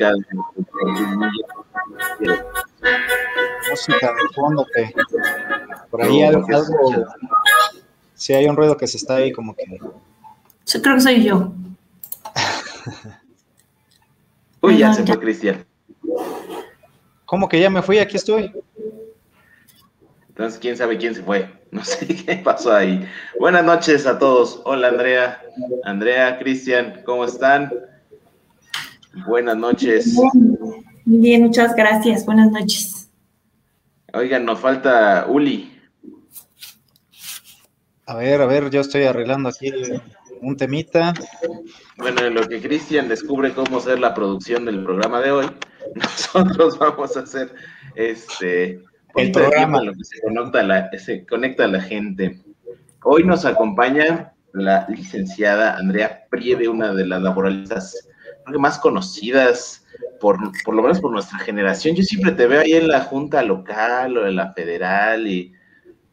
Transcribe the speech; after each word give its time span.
música 0.00 0.12
de, 0.12 0.18
música 3.70 4.12
de 4.12 4.28
fondo 4.34 4.66
que 4.74 4.92
por 5.90 6.02
ahí 6.02 6.22
algo, 6.22 6.46
si 8.14 8.32
hay 8.32 8.46
un 8.46 8.56
ruido 8.56 8.76
que 8.76 8.86
se 8.86 8.96
está 8.96 9.16
ahí 9.16 9.32
como 9.32 9.54
que 9.54 9.64
yo 10.66 10.82
creo 10.82 10.94
que 10.94 11.00
soy 11.00 11.24
yo 11.24 11.52
uy 14.62 14.78
ya 14.78 14.94
se 14.94 15.04
fue 15.04 15.18
Cristian 15.18 15.66
¿Cómo 17.30 17.48
que 17.48 17.60
ya 17.60 17.70
me 17.70 17.80
fui? 17.80 18.00
Aquí 18.00 18.16
estoy. 18.16 18.52
Entonces, 20.30 20.58
quién 20.58 20.76
sabe 20.76 20.98
quién 20.98 21.14
se 21.14 21.22
fue. 21.22 21.48
No 21.70 21.84
sé 21.84 22.04
qué 22.04 22.34
pasó 22.34 22.74
ahí. 22.74 23.08
Buenas 23.38 23.64
noches 23.64 24.04
a 24.04 24.18
todos. 24.18 24.60
Hola, 24.64 24.88
Andrea. 24.88 25.40
Andrea, 25.84 26.36
Cristian, 26.40 27.02
¿cómo 27.04 27.24
están? 27.24 27.70
Buenas 29.26 29.56
noches. 29.56 30.16
Bien, 31.04 31.42
muchas 31.42 31.74
gracias. 31.74 32.24
Buenas 32.24 32.50
noches. 32.50 33.10
Oigan, 34.12 34.44
nos 34.44 34.60
falta 34.60 35.26
Uli. 35.28 35.72
A 38.06 38.16
ver, 38.16 38.40
a 38.40 38.46
ver, 38.46 38.70
yo 38.70 38.80
estoy 38.80 39.04
arreglando 39.04 39.48
aquí 39.48 39.72
un 40.40 40.56
temita. 40.56 41.14
Bueno, 41.96 42.24
en 42.24 42.34
lo 42.34 42.48
que 42.48 42.60
Cristian 42.60 43.08
descubre 43.08 43.52
cómo 43.52 43.78
hacer 43.78 44.00
la 44.00 44.14
producción 44.14 44.64
del 44.64 44.82
programa 44.82 45.20
de 45.20 45.30
hoy, 45.30 45.46
nosotros 45.94 46.78
vamos 46.78 47.16
a 47.16 47.20
hacer 47.20 47.54
este 47.94 48.82
el 49.16 49.32
programa 49.32 49.82
lo 49.82 49.92
que 49.92 50.04
se 50.04 50.20
conecta, 50.20 50.62
la, 50.62 50.90
se 50.98 51.26
conecta 51.26 51.64
a 51.64 51.68
la 51.68 51.80
gente. 51.80 52.40
Hoy 53.02 53.24
nos 53.24 53.44
acompaña 53.44 54.32
la 54.52 54.86
licenciada 54.88 55.76
Andrea 55.76 56.26
Priede, 56.30 56.68
una 56.68 56.92
de 56.94 57.06
las 57.06 57.22
laboralistas 57.22 58.08
más 58.58 58.78
conocidas, 58.78 59.84
por, 60.20 60.38
por 60.64 60.74
lo 60.74 60.82
menos 60.82 61.00
por 61.00 61.10
nuestra 61.10 61.38
generación. 61.38 61.94
Yo 61.94 62.02
siempre 62.02 62.32
te 62.32 62.46
veo 62.46 62.60
ahí 62.60 62.72
en 62.72 62.88
la 62.88 63.02
junta 63.02 63.42
local 63.42 64.16
o 64.18 64.26
en 64.26 64.36
la 64.36 64.52
federal 64.52 65.26
y 65.26 65.52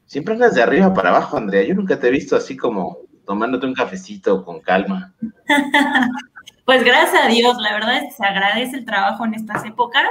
siempre 0.05 0.33
andas 0.33 0.55
de 0.55 0.63
arriba 0.63 0.93
para 0.93 1.09
abajo, 1.09 1.37
Andrea. 1.37 1.63
Yo 1.63 1.75
nunca 1.75 1.99
te 1.99 2.07
he 2.07 2.11
visto 2.11 2.35
así 2.35 2.55
como 2.55 2.99
tomándote 3.25 3.65
un 3.65 3.73
cafecito 3.73 4.43
con 4.43 4.61
calma. 4.61 5.13
pues 6.65 6.83
gracias 6.83 7.25
a 7.25 7.27
Dios, 7.27 7.57
la 7.59 7.73
verdad 7.73 7.97
es 7.97 8.03
que 8.03 8.11
se 8.11 8.25
agradece 8.25 8.77
el 8.77 8.85
trabajo 8.85 9.25
en 9.25 9.33
estas 9.33 9.65
épocas 9.65 10.09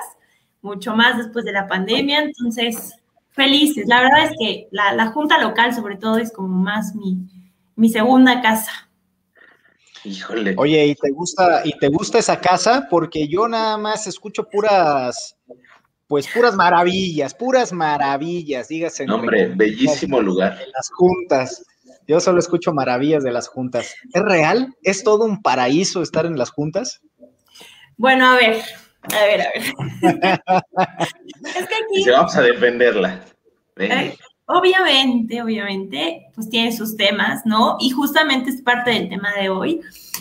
mucho 0.63 0.95
más 0.95 1.17
después 1.17 1.45
de 1.45 1.53
la 1.53 1.67
pandemia, 1.67 2.21
entonces 2.21 2.95
felices. 3.31 3.87
La 3.87 4.01
verdad 4.01 4.25
es 4.25 4.33
que 4.39 4.69
la, 4.71 5.07
junta 5.13 5.39
local 5.39 5.75
sobre 5.75 5.97
todo 5.97 6.19
es 6.19 6.33
como 6.33 6.49
más 6.49 6.95
mi, 6.95 7.89
segunda 7.89 8.43
casa. 8.43 8.86
Híjole. 10.07 10.55
Oye, 10.57 10.87
¿y 10.87 10.95
te 10.95 11.11
gusta, 11.11 11.63
y 11.65 11.77
te 11.79 11.89
gusta 11.89 12.19
esa 12.19 12.41
casa? 12.41 12.87
Porque 12.89 13.27
yo 13.27 13.49
nada 13.49 13.77
más 13.77 14.07
escucho 14.07 14.49
puras, 14.49 15.37
pues 16.07 16.29
puras 16.29 16.55
maravillas, 16.55 17.35
puras 17.35 17.73
maravillas, 17.73 18.69
dígase. 18.69 19.05
Hombre, 19.11 19.49
bellísimo 19.55 20.21
lugar. 20.21 20.53
las 20.53 20.91
juntas. 20.95 21.67
Yo 22.07 22.21
solo 22.21 22.39
escucho 22.39 22.73
maravillas 22.73 23.25
de 23.25 23.33
las 23.33 23.49
juntas. 23.49 23.95
¿Es 24.13 24.23
real? 24.23 24.73
¿Es 24.83 25.03
todo 25.03 25.25
un 25.25 25.43
paraíso 25.43 26.03
estar 26.03 26.25
en 26.25 26.39
las 26.39 26.51
juntas? 26.51 27.01
Bueno, 27.97 28.27
a 28.27 28.37
ver, 28.37 28.63
a 29.13 29.25
ver, 29.25 29.41
a 29.41 29.51
ver. 29.55 29.63
es 31.57 31.67
que 31.67 31.75
aquí. 31.75 32.11
vamos 32.11 32.37
a 32.37 32.43
defenderla. 32.43 33.25
Eh, 33.79 34.17
obviamente, 34.47 35.43
obviamente, 35.43 36.27
pues 36.35 36.49
tiene 36.49 36.71
sus 36.73 36.97
temas, 36.97 37.45
¿no? 37.45 37.77
Y 37.81 37.91
justamente 37.91 38.51
es 38.51 38.63
parte 38.63 38.91
del 38.91 39.09
tema 39.09 39.35
de 39.35 39.49
hoy, 39.49 39.81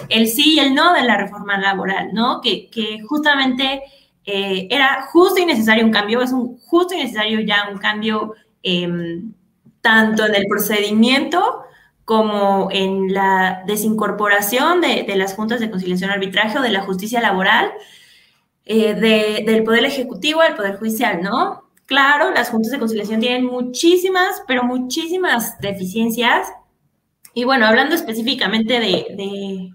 el 0.09 0.27
sí 0.27 0.55
y 0.55 0.59
el 0.59 0.73
no 0.73 0.93
de 0.93 1.03
la 1.03 1.17
reforma 1.17 1.57
laboral, 1.57 2.13
¿no? 2.13 2.41
Que, 2.41 2.69
justamente 3.07 3.83
eh, 4.25 4.67
era 4.69 5.07
justo 5.11 5.39
y 5.39 5.45
necesario 5.45 5.85
un 5.85 5.91
cambio, 5.91 6.21
es 6.21 6.31
un 6.31 6.57
justo 6.59 6.95
y 6.95 6.97
necesario 6.97 7.39
ya 7.41 7.69
un 7.71 7.77
cambio 7.77 8.33
em, 8.63 9.33
tanto 9.81 10.25
en 10.25 10.35
el 10.35 10.45
procedimiento 10.47 11.63
como 12.05 12.69
en 12.71 13.13
la 13.13 13.63
desincorporación 13.65 14.81
de, 14.81 15.03
de 15.03 15.15
las 15.15 15.33
juntas 15.33 15.59
de 15.59 15.69
conciliación 15.69 16.11
arbitraje 16.11 16.59
o 16.59 16.61
de 16.61 16.69
la 16.69 16.81
justicia 16.81 17.19
laboral, 17.21 17.71
eh, 18.67 19.43
del 19.45 19.63
Poder 19.63 19.85
Ejecutivo 19.85 20.41
al 20.41 20.55
Poder 20.55 20.77
Judicial, 20.77 21.21
¿no? 21.21 21.65
Claro, 21.85 22.31
las 22.31 22.49
juntas 22.49 22.71
de 22.71 22.79
conciliación 22.79 23.19
tienen 23.19 23.45
muchísimas, 23.45 24.41
pero 24.47 24.63
muchísimas 24.63 25.59
deficiencias. 25.59 26.51
Y 27.35 27.43
bueno, 27.43 27.67
hablando 27.67 27.93
específicamente 27.93 28.79
de, 28.79 29.74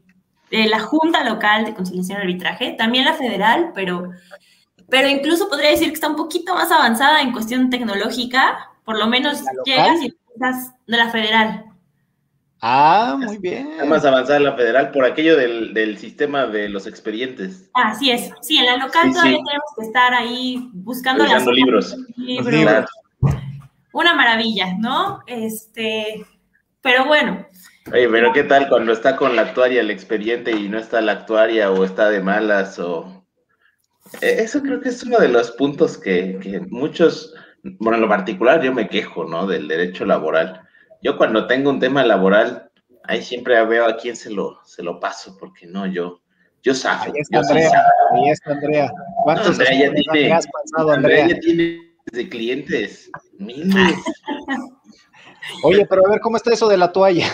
la 0.50 0.80
Junta 0.80 1.24
Local 1.24 1.64
de 1.64 1.74
Conciliación 1.74 2.18
y 2.18 2.22
Arbitraje, 2.22 2.72
también 2.72 3.04
la 3.04 3.14
federal, 3.14 3.72
pero, 3.74 4.10
pero 4.88 5.08
incluso 5.08 5.48
podría 5.48 5.70
decir 5.70 5.88
que 5.88 5.94
está 5.94 6.08
un 6.08 6.16
poquito 6.16 6.54
más 6.54 6.70
avanzada 6.72 7.20
en 7.20 7.32
cuestión 7.32 7.70
tecnológica, 7.70 8.70
por 8.84 8.98
lo 8.98 9.06
menos 9.06 9.42
llegas 9.64 10.02
y 10.02 10.14
de 10.86 10.96
la 10.96 11.10
federal. 11.10 11.64
Ah, 12.62 13.16
muy 13.18 13.38
bien. 13.38 13.68
Está 13.72 13.84
más 13.86 14.04
avanzada 14.04 14.38
la 14.38 14.54
federal 14.54 14.90
por 14.90 15.04
aquello 15.04 15.36
del, 15.36 15.96
sistema 15.98 16.46
de 16.46 16.68
los 16.68 16.86
expedientes. 16.86 17.70
Así 17.72 18.10
es. 18.10 18.30
Sí, 18.42 18.58
en 18.58 18.66
la 18.66 18.76
local 18.76 19.12
todavía 19.12 19.38
tenemos 19.38 19.70
que 19.78 19.86
estar 19.86 20.12
ahí 20.12 20.68
buscando 20.74 21.24
las 21.24 21.46
libros. 21.46 21.96
libros. 22.16 22.90
Una 23.92 24.14
maravilla, 24.14 24.74
¿no? 24.78 25.20
Este, 25.26 26.26
pero 26.82 27.06
bueno. 27.06 27.46
Oye, 27.92 28.08
pero 28.08 28.32
¿qué 28.32 28.44
tal 28.44 28.68
cuando 28.68 28.92
está 28.92 29.16
con 29.16 29.36
la 29.36 29.42
actuaria 29.42 29.80
el 29.80 29.90
expediente 29.90 30.52
y 30.52 30.68
no 30.68 30.78
está 30.78 31.00
la 31.00 31.12
actuaria 31.12 31.70
o 31.70 31.84
está 31.84 32.10
de 32.10 32.20
malas 32.20 32.78
o... 32.78 33.24
E, 34.20 34.42
eso 34.42 34.62
creo 34.62 34.80
que 34.80 34.90
es 34.90 35.02
uno 35.02 35.18
de 35.18 35.28
los 35.28 35.50
puntos 35.52 35.98
que, 35.98 36.38
que 36.40 36.60
muchos, 36.60 37.34
bueno, 37.62 37.96
en 37.96 38.02
lo 38.02 38.08
particular 38.08 38.62
yo 38.62 38.72
me 38.72 38.88
quejo, 38.88 39.24
¿no? 39.24 39.46
Del 39.46 39.68
derecho 39.68 40.04
laboral 40.04 40.66
yo 41.02 41.16
cuando 41.16 41.46
tengo 41.46 41.70
un 41.70 41.80
tema 41.80 42.04
laboral, 42.04 42.70
ahí 43.04 43.22
siempre 43.22 43.62
veo 43.64 43.86
a 43.86 43.96
quién 43.96 44.16
se 44.16 44.30
lo, 44.30 44.58
se 44.64 44.82
lo 44.82 45.00
paso, 45.00 45.36
porque 45.38 45.66
no, 45.66 45.86
yo, 45.86 46.20
yo 46.62 46.74
saco. 46.74 47.04
Ahí 47.04 47.20
está 47.20 47.38
Andrea, 47.38 47.84
ahí 48.14 48.30
está 48.30 48.52
Andrea. 48.52 48.92
¿Cuántos 49.24 49.58
Andrea 49.58 49.88
ya 49.88 49.94
tiene, 49.94 50.32
has 50.32 50.46
pasado, 50.46 50.92
Andrea? 50.92 51.28
ya 51.28 51.38
tiene 51.38 51.78
de 52.12 52.28
clientes, 52.28 53.10
miles. 53.38 53.96
Oye, 55.64 55.86
pero 55.86 56.06
a 56.06 56.10
ver, 56.10 56.20
¿cómo 56.20 56.36
está 56.36 56.52
eso 56.52 56.68
de 56.68 56.76
la 56.76 56.92
toalla? 56.92 57.26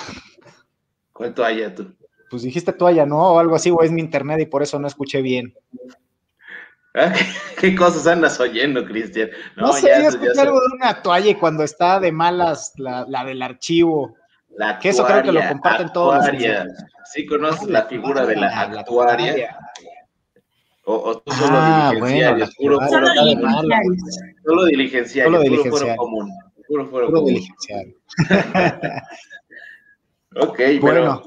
¿Cuál 1.17 1.33
toalla 1.33 1.75
tú? 1.75 1.95
Pues 2.31 2.43
dijiste 2.43 2.73
toalla, 2.73 3.07
¿no? 3.07 3.33
O 3.33 3.39
algo 3.39 3.57
así, 3.57 3.71
o 3.71 3.83
es 3.83 3.91
mi 3.91 4.01
internet 4.01 4.41
y 4.41 4.47
por 4.47 4.63
eso 4.63 4.79
no 4.79 4.87
escuché 4.87 5.23
bien. 5.23 5.55
Ah, 6.95 7.13
¿Qué, 7.61 7.75
cosas 7.75 8.07
andas 8.07 8.39
oyendo, 8.39 8.85
Cristian? 8.85 9.31
No, 9.57 9.73
sé, 9.73 9.87
ya, 9.87 10.09
escuché 10.09 10.39
algo 10.41 10.61
de 10.61 10.77
una 10.77 11.03
toalla 11.03 11.31
y 11.31 11.35
cuando 11.35 11.63
está 11.63 12.01
de 12.01 12.13
malas 12.13 12.75
la, 12.77 13.25
del 13.25 13.43
archivo. 13.43 14.15
La 14.57 14.79
que 14.79 14.91
eso 14.91 15.05
creo 15.05 15.23
que 15.23 15.33
lo 15.33 15.47
comparten 15.49 15.93
todos. 15.93 16.25
Sí, 17.13 17.27
conoces 17.27 17.69
la 17.69 17.85
figura 17.85 18.27
de 18.27 18.37
la 18.37 18.49
actuaria. 18.61 19.57
O, 20.85 21.19
tú 21.19 21.33
solo 21.33 21.57
ah, 21.59 21.93
bueno, 21.99 22.47
puro, 22.59 22.79
solo, 22.89 23.09
diligenciario. 23.11 23.97
Solo 24.45 24.65
diligenciario, 24.67 25.33
solo 25.33 25.43
diligenciario. 25.43 25.97
común. 25.97 26.31
Puro 26.69 26.91
puro 26.91 27.25
diligenciario. 27.25 27.97
ok, 30.41 30.61
bueno. 30.81 31.23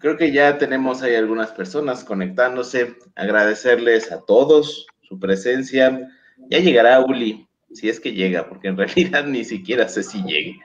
Creo 0.00 0.16
que 0.16 0.32
ya 0.32 0.58
tenemos 0.58 1.02
ahí 1.02 1.14
algunas 1.14 1.52
personas 1.52 2.02
conectándose. 2.02 2.96
Agradecerles 3.14 4.10
a 4.10 4.20
todos 4.24 4.86
su 5.02 5.20
presencia. 5.20 6.08
Ya 6.50 6.58
llegará 6.58 7.00
Uli, 7.00 7.46
si 7.72 7.88
es 7.88 8.00
que 8.00 8.12
llega, 8.12 8.48
porque 8.48 8.68
en 8.68 8.76
realidad 8.78 9.26
ni 9.26 9.44
siquiera 9.44 9.88
sé 9.88 10.02
si 10.02 10.22
llegue. 10.24 10.58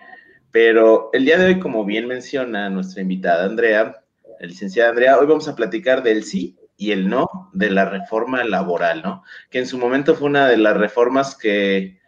Pero 0.52 1.10
el 1.14 1.26
día 1.26 1.38
de 1.38 1.46
hoy, 1.46 1.60
como 1.60 1.86
bien 1.86 2.08
menciona 2.08 2.70
nuestra 2.70 3.02
invitada 3.02 3.46
Andrea, 3.46 4.04
la 4.40 4.48
licenciada 4.48 4.90
Andrea, 4.90 5.20
hoy 5.20 5.28
vamos 5.28 5.48
a 5.48 5.56
platicar 5.56 6.02
del 6.02 6.24
sí 6.24 6.58
y 6.78 6.92
el 6.92 7.10
no 7.10 7.28
de 7.54 7.70
la 7.70 7.86
reforma 7.86 8.44
laboral, 8.44 9.02
¿no? 9.04 9.24
Que 9.50 9.60
en 9.60 9.68
su 9.68 9.78
momento 9.78 10.16
fue 10.16 10.30
una 10.30 10.48
de 10.48 10.58
las 10.58 10.78
reformas 10.78 11.36
que 11.36 12.00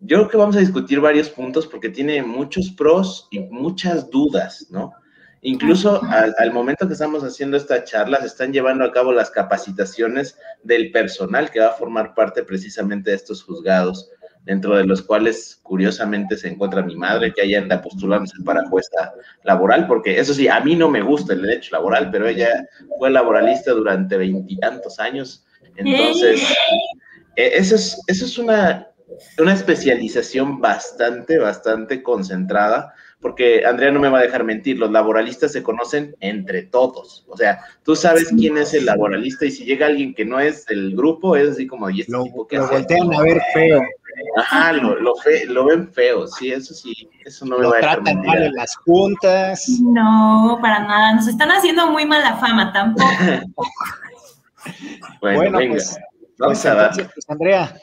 yo 0.00 0.16
creo 0.16 0.28
que 0.28 0.36
vamos 0.36 0.56
a 0.56 0.60
discutir 0.60 1.00
varios 1.00 1.28
puntos 1.28 1.66
porque 1.66 1.88
tiene 1.88 2.22
muchos 2.22 2.70
pros 2.70 3.28
y 3.30 3.40
muchas 3.40 4.10
dudas, 4.10 4.66
¿no? 4.70 4.92
Incluso 5.42 6.02
al, 6.02 6.52
momento 6.52 6.86
que 6.86 6.94
estamos 6.94 7.22
haciendo 7.22 7.56
esta 7.56 7.84
charla, 7.84 8.18
se 8.20 8.26
están 8.26 8.52
llevando 8.52 8.84
a 8.84 8.92
cabo 8.92 9.12
las 9.12 9.30
capacitaciones 9.30 10.36
del 10.64 10.90
personal 10.90 11.50
que 11.50 11.60
va 11.60 11.68
a 11.68 11.74
formar 11.74 12.14
parte 12.14 12.42
precisamente 12.42 13.10
de 13.10 13.16
estos 13.16 13.44
juzgados, 13.44 14.10
dentro 14.44 14.76
de 14.76 14.84
los 14.84 15.02
cuales 15.02 15.60
curiosamente 15.62 16.36
se 16.36 16.48
encuentra 16.48 16.82
mi 16.82 16.96
madre, 16.96 17.32
que 17.32 17.44
ella 17.44 17.60
anda 17.60 17.80
postulándose 17.80 18.42
para 18.44 18.66
jueza 18.66 19.12
laboral, 19.44 19.86
porque 19.86 20.18
eso 20.18 20.34
sí, 20.34 20.48
a 20.48 20.60
mí 20.60 20.74
no 20.74 20.88
me 20.88 21.02
gusta 21.02 21.34
el 21.34 21.42
derecho 21.42 21.76
laboral, 21.76 22.10
pero 22.10 22.26
ella 22.26 22.66
fue 22.98 23.10
laboralista 23.10 23.72
durante 23.72 24.16
veintitantos 24.16 24.98
años. 24.98 25.44
Entonces, 25.76 26.42
e, 27.36 27.58
eso 27.58 27.76
es, 27.76 28.00
eso 28.08 28.24
es 28.24 28.38
una 28.38 28.88
una 29.38 29.54
especialización 29.54 30.60
bastante, 30.60 31.38
bastante 31.38 32.02
concentrada 32.02 32.94
porque 33.20 33.64
Andrea 33.66 33.90
no 33.90 33.98
me 33.98 34.08
va 34.08 34.20
a 34.20 34.22
dejar 34.22 34.44
mentir, 34.44 34.78
los 34.78 34.92
laboralistas 34.92 35.52
se 35.52 35.62
conocen 35.62 36.14
entre 36.20 36.62
todos. 36.62 37.24
O 37.28 37.36
sea, 37.36 37.60
tú 37.82 37.96
sabes 37.96 38.28
quién 38.28 38.56
es 38.56 38.74
el 38.74 38.86
laboralista 38.86 39.44
y 39.44 39.50
si 39.50 39.64
llega 39.64 39.86
alguien 39.86 40.14
que 40.14 40.24
no 40.24 40.38
es 40.38 40.66
del 40.66 40.94
grupo, 40.94 41.36
es 41.36 41.50
así 41.50 41.66
como, 41.66 41.90
¿y 41.90 42.02
este 42.02 42.12
lo, 42.12 42.24
tipo 42.24 42.46
lo 42.52 42.68
voltean 42.68 43.14
a 43.14 43.22
ver 43.22 43.40
feo. 43.52 43.82
Ajá, 44.36 44.72
lo, 44.72 44.98
lo, 45.00 45.14
lo, 45.48 45.66
ven 45.66 45.92
feo, 45.92 46.26
sí, 46.26 46.52
eso 46.52 46.74
sí, 46.74 47.08
eso 47.24 47.44
no 47.44 47.58
me 47.58 47.66
va 47.66 47.74
a 47.74 47.80
dejar 47.80 48.02
tratan 48.02 48.24
mal 48.24 48.42
en 48.42 48.54
las 48.54 48.76
juntas. 48.76 49.68
No, 49.80 50.58
para 50.60 50.80
nada, 50.80 51.14
nos 51.14 51.28
están 51.28 51.50
haciendo 51.50 51.90
muy 51.90 52.04
mala 52.04 52.36
fama 52.36 52.72
tampoco. 52.72 53.08
bueno, 55.20 55.58
venga, 55.58 55.74
pues, 55.74 55.98
vamos 56.38 56.58
pues 56.58 56.66
a 56.66 56.74
dar. 56.74 56.92
Pues, 56.94 57.28
Andrea, 57.28 57.76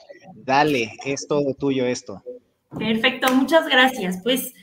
dale, 0.45 0.94
es 1.06 1.27
todo 1.27 1.53
tuyo 1.53 1.86
esto. 1.86 2.21
Perfecto, 2.77 3.33
muchas 3.33 3.68
gracias. 3.68 4.19
Pues 4.24 4.53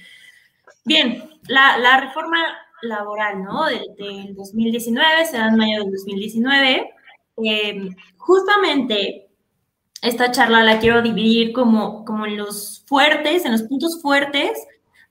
Bien, 0.84 1.22
la, 1.46 2.00
reforma 2.00 2.38
laboral, 2.82 3.42
¿no? 3.42 3.66
Del, 3.66 4.34
2019, 4.34 5.26
se 5.26 5.38
da 5.38 5.48
en 5.48 5.56
mayo 5.56 5.84
del 5.84 5.92
2019. 5.92 6.90
Eh, 7.44 7.90
justamente 8.16 9.28
esta 10.02 10.32
charla 10.32 10.64
la 10.64 10.80
quiero 10.80 11.02
dividir 11.02 11.52
como, 11.52 12.04
como 12.04 12.26
en 12.26 12.36
los 12.36 12.84
fuertes, 12.86 13.44
en 13.44 13.52
los 13.52 13.62
puntos 13.62 14.02
fuertes 14.02 14.50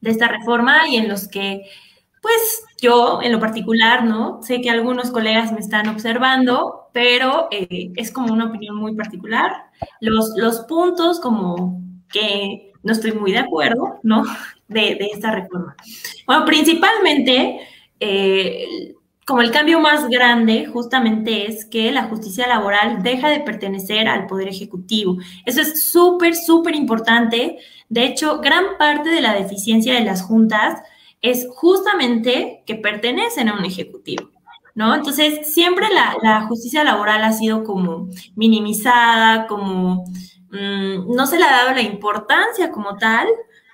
de 0.02 0.12
esta 0.12 0.28
reforma 0.28 0.88
y 0.90 0.98
en 0.98 1.08
los 1.08 1.28
que, 1.30 1.62
pues 2.22 2.64
yo 2.82 3.22
en 3.22 3.32
lo 3.32 3.40
particular, 3.40 4.04
¿no? 4.04 4.44
Sé 4.44 4.60
que 4.62 4.70
algunos 4.70 5.10
colegas 5.12 5.54
me 5.54 5.60
están 5.60 5.88
observando, 5.88 6.81
pero 6.94 7.48
eh, 7.52 7.92
es 7.96 8.12
como 8.12 8.34
una 8.34 8.46
opinión 8.46 8.76
muy 8.76 8.96
particular. 8.96 9.52
Los, 10.00 10.60
puntos 10.68 11.20
como 11.20 11.82
que 12.12 12.74
no 12.84 12.94
estoy 12.94 13.14
muy 13.14 13.32
de 13.32 13.40
acuerdo, 13.40 14.00
¿no? 14.04 14.24
De, 14.68 14.98
esta 15.14 15.32
reforma. 15.32 15.76
Bueno, 16.26 16.46
principalmente, 16.46 17.60
eh, 18.00 18.94
como 19.26 19.42
el 19.42 19.52
cambio 19.52 19.80
más 19.80 20.10
grande 20.10 20.66
justamente 20.66 21.50
es 21.50 21.66
que 21.66 21.92
la 21.92 22.04
justicia 22.04 22.48
laboral 22.48 23.04
deja 23.04 23.30
de 23.30 23.40
pertenecer 23.40 24.08
al 24.08 24.28
Poder 24.28 24.48
Ejecutivo. 24.48 25.18
Eso 25.46 25.62
es 25.62 25.90
súper, 25.90 26.36
súper 26.36 26.76
importante. 26.76 27.60
De 27.90 28.06
hecho, 28.06 28.40
gran 28.40 28.78
parte 28.78 29.10
de 29.10 29.22
la 29.22 29.34
deficiencia 29.34 29.94
de 29.94 30.06
las 30.06 30.22
juntas 30.22 30.82
es 31.22 31.48
justamente 31.50 32.64
que 32.66 32.76
pertenecen 32.76 33.48
a 33.50 33.58
un 33.58 33.66
Ejecutivo. 33.66 34.31
¿No? 34.74 34.96
Entonces, 34.96 35.54
siempre 35.54 35.88
la, 35.94 36.16
la 36.22 36.48
justicia 36.48 36.84
laboral 36.84 37.24
ha 37.24 37.34
sido 37.34 37.64
como 37.64 38.08
minimizada, 38.36 39.48
como 39.48 40.06
Mm, 40.52 41.16
no 41.16 41.26
se 41.28 41.38
le 41.38 41.46
ha 41.46 41.52
dado 41.52 41.74
la 41.74 41.82
importancia 41.82 42.72
como 42.72 42.98
tal 42.98 43.28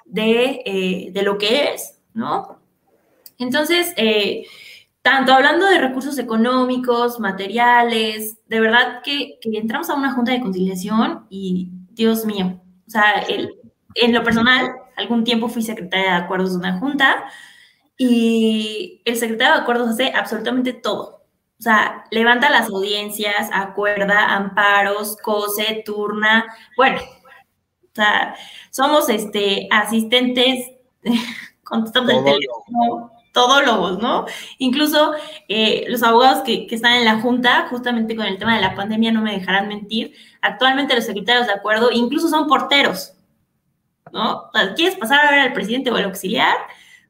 de, 0.06 0.62
eh, 0.66 1.24
lo 1.24 1.38
que 1.38 1.74
es, 1.74 2.00
¿no? 2.14 2.60
Entonces, 3.40 3.94
eh, 3.98 4.46
tanto 5.02 5.34
hablando 5.34 5.66
de 5.66 5.80
recursos 5.80 6.18
económicos, 6.20 7.20
materiales, 7.20 8.38
de 8.48 8.60
verdad 8.60 9.02
que, 9.04 9.40
entramos 9.44 9.90
a 9.90 9.96
una 9.96 10.14
junta 10.14 10.32
de 10.32 10.42
conciliación 10.42 11.26
y, 11.30 11.72
Dios 11.92 12.26
mío, 12.26 12.62
o 12.88 12.90
sea, 12.90 13.24
en 13.96 14.14
lo 14.14 14.24
personal, 14.24 14.72
algún 14.96 15.24
tiempo 15.24 15.50
fui 15.50 15.64
secretaria 15.64 16.12
de 16.12 16.18
acuerdos 16.18 16.52
de 16.52 16.60
una 16.60 16.80
junta 16.80 17.26
y 17.98 19.02
el 19.06 19.16
secretario 19.18 19.56
de 19.56 19.62
acuerdos 19.62 19.90
hace 19.90 20.12
absolutamente 20.14 20.74
todo. 20.74 21.18
O 21.60 21.64
sea, 21.64 22.06
levanta 22.12 22.52
las 22.52 22.70
audiencias, 22.70 23.50
acuerda, 23.52 24.36
amparos, 24.36 25.18
cose, 25.18 25.82
turna. 25.84 26.46
Bueno, 26.76 27.00
o 27.02 27.96
sea, 27.96 28.36
somos 28.70 29.10
este, 29.10 29.68
asistentes, 29.72 30.72
contestamos 31.64 32.12
el 32.12 32.24
teléfono, 32.24 33.12
todólogos, 33.34 33.98
¿no? 34.00 34.26
Incluso 34.60 35.14
eh, 35.48 35.86
los 35.88 36.04
abogados 36.04 36.44
que, 36.44 36.68
que, 36.68 36.76
están 36.76 36.94
en 36.94 37.06
la 37.06 37.22
Junta, 37.22 37.68
justamente 37.72 38.16
con 38.16 38.28
el 38.28 38.38
tema 38.38 38.56
de 38.56 38.62
la 38.62 38.76
pandemia, 38.76 39.12
no 39.12 39.24
me 39.24 39.34
dejarán 39.34 39.68
mentir, 39.68 40.14
actualmente 40.42 40.96
los 40.96 41.06
secretarios 41.06 41.48
de 41.48 41.54
acuerdo 41.54 41.90
incluso 41.92 42.28
son 42.28 42.48
porteros, 42.48 43.14
¿no? 44.14 44.44
O 44.44 44.52
sea, 44.54 44.76
¿Quieres 44.76 44.96
pasar 44.96 45.26
a 45.26 45.32
ver 45.32 45.40
al 45.40 45.54
presidente 45.54 45.90
o 45.90 45.96
al 45.96 46.06
auxiliar? 46.06 46.56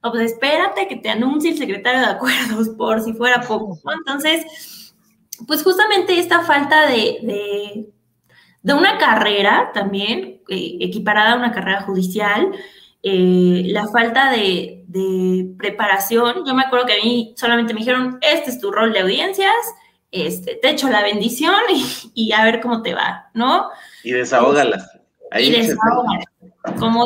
Pues 0.01 0.31
espérate 0.31 0.87
que 0.87 0.95
te 0.95 1.09
anuncie 1.09 1.51
el 1.51 1.57
secretario 1.57 2.01
de 2.01 2.07
acuerdos 2.07 2.69
por 2.77 3.01
si 3.01 3.13
fuera 3.13 3.41
poco, 3.41 3.79
Entonces, 3.91 4.93
pues 5.45 5.63
justamente 5.63 6.19
esta 6.19 6.41
falta 6.41 6.87
de, 6.87 7.87
de, 8.63 8.73
una 8.73 8.97
carrera 8.97 9.71
también, 9.73 10.41
eh, 10.49 10.77
equiparada 10.81 11.33
a 11.33 11.37
una 11.37 11.51
carrera 11.51 11.81
judicial, 11.81 12.51
eh, 13.03 13.63
la 13.67 13.87
falta 13.87 14.31
de, 14.31 14.73
preparación, 15.57 16.43
yo 16.45 16.55
me 16.55 16.63
acuerdo 16.63 16.87
que 16.87 16.93
a 16.93 17.03
mí 17.03 17.33
solamente 17.37 17.73
me 17.73 17.81
dijeron, 17.81 18.17
este 18.21 18.49
es 18.49 18.59
tu 18.59 18.71
rol 18.71 18.93
de 18.93 19.01
audiencias, 19.01 19.53
este, 20.11 20.55
te 20.55 20.69
echo 20.69 20.89
la 20.89 21.03
bendición 21.03 21.53
y, 22.13 22.31
a 22.31 22.43
ver 22.43 22.61
cómo 22.61 22.81
te 22.81 22.95
va, 22.95 23.29
¿no? 23.33 23.69
Y 24.03 24.11
desahógalas. 24.11 24.96
Ahí 25.31 25.47
y 25.47 25.51
desahógalas 25.51 26.25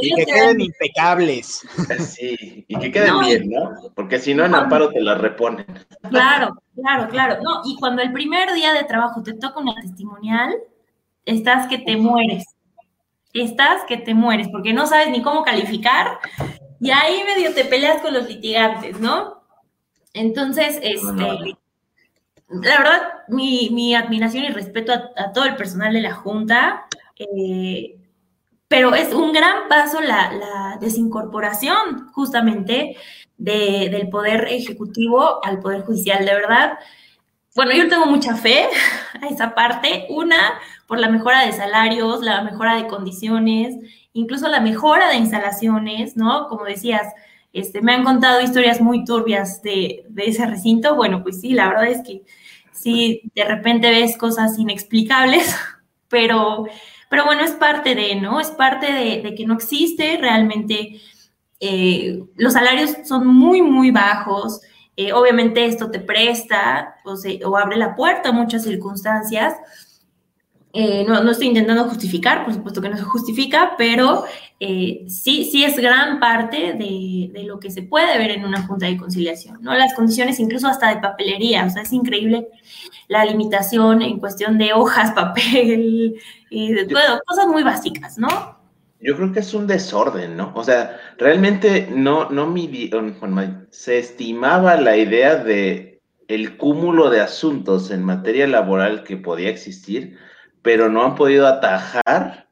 y 0.02 0.16
que 0.16 0.26
queden 0.26 0.62
impecables. 0.62 1.62
Sí, 2.00 2.66
y 2.68 2.80
que 2.80 2.92
queden 2.92 3.20
bien, 3.20 3.50
¿no? 3.50 3.92
Porque 3.96 4.20
si 4.20 4.34
no, 4.34 4.46
en 4.46 4.56
amparo 4.56 4.90
te 4.90 5.02
la 5.02 5.16
reponen. 5.16 5.66
Claro, 6.10 6.62
claro, 6.76 7.10
claro. 7.10 7.38
No, 7.42 7.62
y 7.66 7.76
cuando 7.78 8.02
el 8.02 8.12
primer 8.12 8.54
día 8.54 8.74
de 8.74 8.84
trabajo 8.84 9.22
te 9.24 9.34
toca 9.34 9.60
una 9.60 9.76
testimonial, 9.76 10.56
estás 11.26 11.68
que 11.68 11.78
te 11.78 11.98
mueres. 11.98 12.46
Estás 13.34 13.84
que 13.88 13.98
te 13.98 14.14
mueres, 14.14 14.50
porque 14.50 14.74
no 14.74 14.88
sabes 14.88 15.10
ni 15.10 15.22
cómo 15.22 15.44
calificar, 15.44 16.20
y 16.80 16.92
ahí 16.92 17.24
medio 17.24 17.54
te 17.54 17.64
peleas 17.64 18.02
con 18.02 18.14
los 18.14 18.28
litigantes, 18.28 19.00
¿no? 19.00 19.44
Entonces, 20.14 20.80
este. 20.82 21.56
La 22.50 22.80
verdad, 22.80 23.02
mi, 23.30 23.96
admiración 23.96 24.44
y 24.44 24.50
respeto 24.50 24.92
a, 24.92 25.32
todo 25.32 25.46
el 25.46 25.56
personal 25.56 25.94
de 25.94 26.02
la 26.02 26.14
Junta. 26.14 26.86
Eh, 27.18 28.01
pero 28.72 28.96
es 28.96 29.14
un 29.14 29.34
gran 29.34 29.68
paso 29.68 30.00
la, 30.00 30.78
desincorporación 30.80 32.10
justamente 32.14 32.96
del 33.38 34.08
poder 34.10 34.48
ejecutivo 34.50 35.44
al 35.44 35.60
poder 35.60 35.82
judicial, 35.82 36.26
de 36.26 36.34
verdad. 36.34 36.80
Bueno, 37.54 37.74
yo 37.74 37.90
tengo 37.90 38.06
mucha 38.06 38.38
fe 38.38 38.70
a 39.22 39.28
esa 39.28 39.54
parte. 39.54 40.08
Una, 40.10 40.54
por 40.88 41.00
la 41.00 41.10
mejora 41.10 41.46
de 41.46 41.52
salarios, 41.52 42.22
la 42.22 42.44
mejora 42.44 42.76
de 42.78 42.88
condiciones, 42.88 43.76
incluso 44.14 44.48
la 44.48 44.62
mejora 44.62 45.10
de 45.10 45.18
instalaciones, 45.18 46.16
¿no? 46.16 46.48
Como 46.48 46.64
decías, 46.64 47.14
este, 47.52 47.82
me 47.82 47.94
han 47.94 48.06
contado 48.06 48.40
historias 48.40 48.80
muy 48.80 49.04
turbias 49.04 49.62
de, 49.62 50.06
de 50.08 50.28
ese 50.28 50.46
recinto. 50.46 50.96
Bueno, 50.96 51.24
pues 51.24 51.42
sí, 51.42 51.52
la 51.52 51.68
verdad 51.68 51.88
es 51.88 52.08
que 52.08 52.24
sí, 52.72 53.22
de 53.36 53.44
repente 53.44 53.92
ves 53.92 54.18
cosas 54.18 54.58
inexplicables, 54.58 55.54
pero 56.08 56.68
pero 57.12 57.26
bueno, 57.26 57.44
es 57.44 57.52
parte 57.52 57.94
de, 57.94 58.16
¿no? 58.16 58.40
Es 58.40 58.52
parte 58.52 58.90
de, 58.90 59.36
que 59.36 59.46
no 59.46 59.56
existe 59.56 60.18
realmente. 60.18 61.02
Eh, 61.60 62.24
los 62.38 62.54
salarios 62.54 62.96
son 63.04 63.28
muy, 63.28 63.62
muy 63.62 63.92
bajos. 63.92 64.62
Eh, 64.96 65.12
obviamente 65.12 65.66
esto 65.66 65.92
te 65.92 66.00
presta 66.00 66.96
o, 67.04 67.16
o, 67.50 67.58
abre 67.58 67.76
la 67.76 67.98
puerta 67.98 68.30
a 68.30 68.32
muchas 68.32 68.64
circunstancias. 68.64 69.56
Eh, 70.74 71.04
no, 71.06 71.22
no, 71.22 71.32
estoy 71.32 71.48
intentando 71.48 71.84
justificar, 71.86 72.46
por 72.46 72.54
supuesto 72.54 72.82
que 72.82 72.90
no 72.90 72.98
se 72.98 73.04
justifica, 73.04 73.74
pero 73.78 74.24
sí, 74.60 75.50
sí 75.52 75.64
es 75.66 75.76
gran 75.78 76.20
parte 76.20 76.74
de, 76.74 77.30
de, 77.34 77.44
lo 77.44 77.60
que 77.60 77.72
se 77.72 77.82
puede 77.82 78.18
ver 78.18 78.32
en 78.32 78.46
una 78.46 78.66
junta 78.66 78.86
de 78.86 78.96
conciliación, 78.96 79.58
¿no? 79.62 79.74
Las 79.74 79.94
condiciones 79.96 80.40
incluso 80.40 80.68
hasta 80.68 80.94
de 80.94 81.02
papelería, 81.02 81.66
o 81.66 81.70
sea, 81.70 81.82
es 81.82 81.92
increíble 81.92 82.48
la 83.12 83.26
limitación 83.26 84.02
en 84.02 84.20
cuestión 84.20 84.58
de 84.58 84.72
hojas, 84.72 85.12
papel, 85.16 86.16
y 86.50 86.74
de 86.74 86.86
todo, 86.86 87.20
cosas 87.26 87.48
muy 87.48 87.64
básicas, 87.64 88.18
¿no? 88.18 88.62
Yo 89.02 89.16
creo 89.18 89.34
que 89.34 89.40
es 89.40 89.54
un 89.54 89.68
desorden, 89.68 90.38
¿no? 90.38 90.54
O 90.56 90.64
sea, 90.64 90.98
realmente 91.18 91.90
no, 91.92 92.30
no 92.30 92.54
se 93.72 93.98
estimaba 93.98 94.76
la 94.76 94.96
idea 94.96 95.36
de 95.36 96.00
el 96.28 96.56
cúmulo 96.56 97.10
de 97.10 97.20
asuntos 97.20 97.92
en 97.92 98.04
materia 98.04 98.48
laboral 98.48 99.04
que 99.04 99.18
podía 99.18 99.50
existir, 99.50 100.18
pero 100.62 100.90
no 100.90 101.04
han 101.04 101.16
podido 101.16 101.48
atajar 101.48 102.48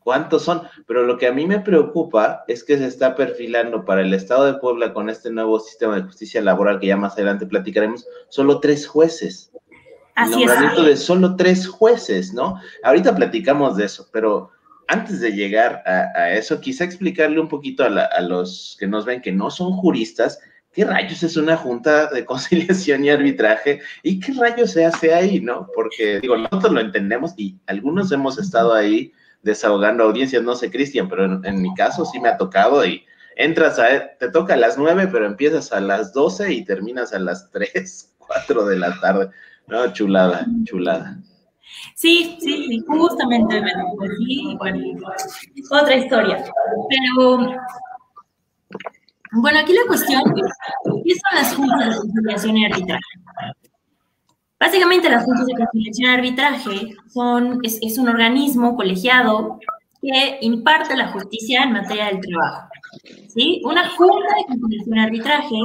cuántos 0.00 0.42
son. 0.42 0.62
Pero 0.86 1.04
lo 1.04 1.18
que 1.18 1.26
a 1.26 1.32
mí 1.32 1.46
me 1.46 1.60
preocupa 1.60 2.44
es 2.46 2.62
que 2.62 2.78
se 2.78 2.86
está 2.86 3.16
perfilando 3.16 3.84
para 3.84 4.02
el 4.02 4.14
Estado 4.14 4.44
de 4.44 4.54
Puebla 4.54 4.92
con 4.92 5.10
este 5.10 5.30
nuevo 5.30 5.58
sistema 5.58 5.96
de 5.96 6.02
justicia 6.02 6.40
laboral 6.40 6.78
que 6.78 6.88
ya 6.88 6.96
más 6.96 7.14
adelante 7.14 7.46
platicaremos, 7.46 8.06
solo 8.28 8.60
tres 8.60 8.86
jueces. 8.86 9.50
Así 10.14 10.34
el 10.34 10.46
nombramiento 10.46 10.84
de 10.84 10.96
solo 10.96 11.34
tres 11.34 11.66
jueces, 11.66 12.32
¿no? 12.32 12.60
Ahorita 12.84 13.16
platicamos 13.16 13.76
de 13.76 13.86
eso, 13.86 14.08
pero 14.12 14.50
antes 14.86 15.20
de 15.20 15.32
llegar 15.32 15.82
a, 15.86 16.30
eso, 16.32 16.60
quizá 16.60 16.84
explicarle 16.84 17.40
un 17.40 17.48
poquito 17.48 17.84
a, 17.84 18.20
los 18.20 18.76
que 18.78 18.86
nos 18.86 19.04
ven 19.04 19.22
que 19.22 19.32
no 19.32 19.50
son 19.50 19.72
juristas, 19.72 20.38
¿qué 20.74 20.84
rayos 20.84 21.22
es 21.22 21.36
una 21.36 21.56
junta 21.56 22.06
de 22.08 22.24
conciliación 22.24 23.04
y 23.04 23.10
arbitraje? 23.10 23.80
¿Y 24.02 24.20
qué 24.20 24.32
rayos 24.32 24.72
se 24.72 24.84
hace 24.84 25.14
ahí, 25.14 25.40
no? 25.40 25.68
Porque, 25.74 26.20
digo, 26.20 26.36
nosotros 26.36 26.72
lo 26.72 26.80
entendemos 26.80 27.32
y 27.36 27.56
algunos 27.66 28.12
hemos 28.12 28.38
estado 28.38 28.74
ahí 28.74 29.12
desahogando 29.42 30.04
audiencias, 30.04 30.42
no 30.42 30.54
sé, 30.54 30.70
Cristian, 30.70 31.08
pero 31.08 31.40
en, 31.44 31.62
mi 31.62 31.72
caso 31.74 32.04
sí 32.04 32.18
me 32.18 32.30
ha 32.30 32.36
tocado 32.36 32.84
y 32.84 33.04
entras 33.36 33.78
a, 33.78 34.16
te 34.18 34.30
toca 34.30 34.54
a 34.54 34.56
las 34.56 34.76
9, 34.76 35.08
pero 35.12 35.26
empiezas 35.26 35.72
a 35.72 35.80
las 35.80 36.12
12 36.12 36.52
y 36.52 36.64
terminas 36.64 37.12
a 37.12 37.18
las 37.18 37.50
3, 37.50 38.14
4 38.18 38.64
de 38.66 38.78
la 38.78 38.98
tarde. 39.00 39.30
No, 39.66 39.92
chulada, 39.92 40.46
chulada. 40.64 41.18
Sí, 41.94 42.36
sí, 42.40 42.66
sí, 42.68 42.84
justamente 42.86 43.60
me 43.60 43.72
bueno, 44.56 44.78
otra 45.70 45.96
historia. 45.96 46.44
Pero, 46.88 47.56
bueno, 49.34 49.58
aquí 49.58 49.72
la 49.72 49.86
cuestión 49.86 50.22
es, 50.36 50.52
¿qué 51.04 51.14
son 51.14 51.34
las 51.34 51.54
juntas 51.54 51.90
de 51.90 51.96
conciliación 51.96 52.56
y 52.56 52.66
arbitraje? 52.66 53.02
Básicamente 54.58 55.10
las 55.10 55.24
juntas 55.24 55.46
de 55.46 55.54
conciliación 55.54 56.10
y 56.10 56.14
arbitraje 56.14 56.96
son, 57.12 57.58
es, 57.62 57.98
un 57.98 58.08
organismo 58.08 58.76
colegiado 58.76 59.58
que 60.00 60.38
imparte 60.40 60.96
la 60.96 61.08
justicia 61.08 61.64
en 61.64 61.72
materia 61.72 62.06
del 62.06 62.20
trabajo. 62.20 62.68
¿sí? 63.28 63.60
Una 63.64 63.88
junta 63.90 64.34
de 64.36 64.58
conciliación 64.58 64.96
y 64.96 65.00
arbitraje 65.00 65.56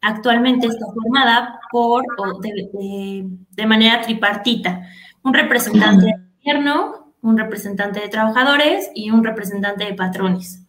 actualmente 0.00 0.66
está 0.66 0.86
formada 0.92 1.60
por, 1.70 2.04
de, 2.40 3.24
de, 3.50 3.66
manera 3.66 4.00
tripartita, 4.02 4.82
un 5.22 5.32
representante 5.32 6.06
de 6.06 6.12
gobierno, 6.38 7.14
un 7.22 7.38
representante 7.38 8.00
de 8.00 8.08
trabajadores 8.08 8.90
y 8.94 9.10
un 9.10 9.24
representante 9.24 9.84
de 9.84 9.94
patrones. 9.94 10.63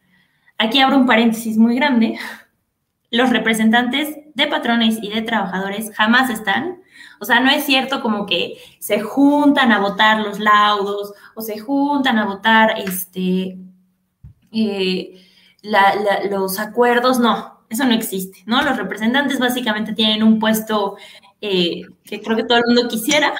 Aquí 0.58 0.80
abro 0.80 0.98
un 0.98 1.06
paréntesis 1.06 1.58
muy 1.58 1.76
grande. 1.76 2.18
Los 3.12 3.30
representantes 3.30 4.16
de 4.34 4.48
patrones 4.48 5.00
y 5.02 5.10
de 5.10 5.22
trabajadores 5.22 5.92
jamás 5.96 6.30
están. 6.30 6.82
O 7.20 7.26
sea, 7.26 7.40
no 7.40 7.50
es 7.50 7.66
cierto 7.66 8.02
como 8.02 8.26
que 8.26 8.58
se 8.80 9.00
juntan 9.02 9.72
a 9.72 9.80
votar 9.80 10.20
los 10.20 10.40
laudos 10.40 11.14
o 11.34 11.42
se 11.42 11.60
juntan 11.60 12.18
a 12.18 12.26
votar 12.26 12.76
este, 12.80 13.58
eh, 14.52 15.22
los 16.30 16.60
acuerdos. 16.60 17.20
No, 17.20 17.62
eso 17.70 17.86
no 17.86 17.94
existe, 17.94 18.44
¿no? 18.46 18.62
Los 18.62 18.78
representantes 18.78 19.40
básicamente 19.40 19.94
tienen 19.94 20.24
un 20.24 20.40
puesto 20.40 20.98
eh, 21.42 21.82
que 22.04 22.22
creo 22.22 22.38
que 22.38 22.44
todo 22.44 22.58
el 22.58 22.64
mundo 22.68 22.88
quisiera, 22.88 23.34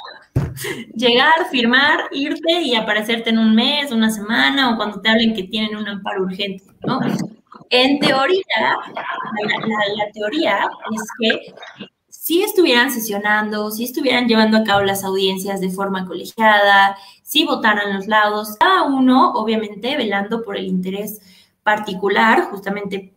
llegar, 0.94 1.32
firmar, 1.50 2.08
irte 2.12 2.62
y 2.62 2.74
aparecerte 2.74 3.30
en 3.30 3.38
un 3.38 3.54
mes, 3.54 3.92
una 3.92 4.10
semana 4.10 4.70
o 4.70 4.76
cuando 4.76 5.00
te 5.00 5.08
hablen 5.08 5.34
que 5.34 5.44
tienen 5.44 5.76
un 5.76 5.88
amparo 5.88 6.22
urgente, 6.22 6.64
¿no? 6.84 7.00
En 7.70 7.98
teoría, 7.98 8.42
la, 9.96 10.12
teoría 10.12 10.68
es 10.92 11.02
que 11.18 11.54
si 12.08 12.42
estuvieran 12.42 12.90
sesionando, 12.90 13.70
si 13.70 13.84
estuvieran 13.84 14.28
llevando 14.28 14.58
a 14.58 14.64
cabo 14.64 14.82
las 14.82 15.04
audiencias 15.04 15.60
de 15.60 15.70
forma 15.70 16.06
colegiada, 16.06 16.96
si 17.22 17.44
votaran 17.44 17.94
los 17.94 18.06
laudos, 18.06 18.56
cada 18.58 18.84
uno 18.84 19.32
obviamente 19.32 19.96
velando 19.96 20.42
por 20.42 20.56
el 20.56 20.66
interés 20.66 21.20
particular, 21.62 22.44
justamente 22.50 23.16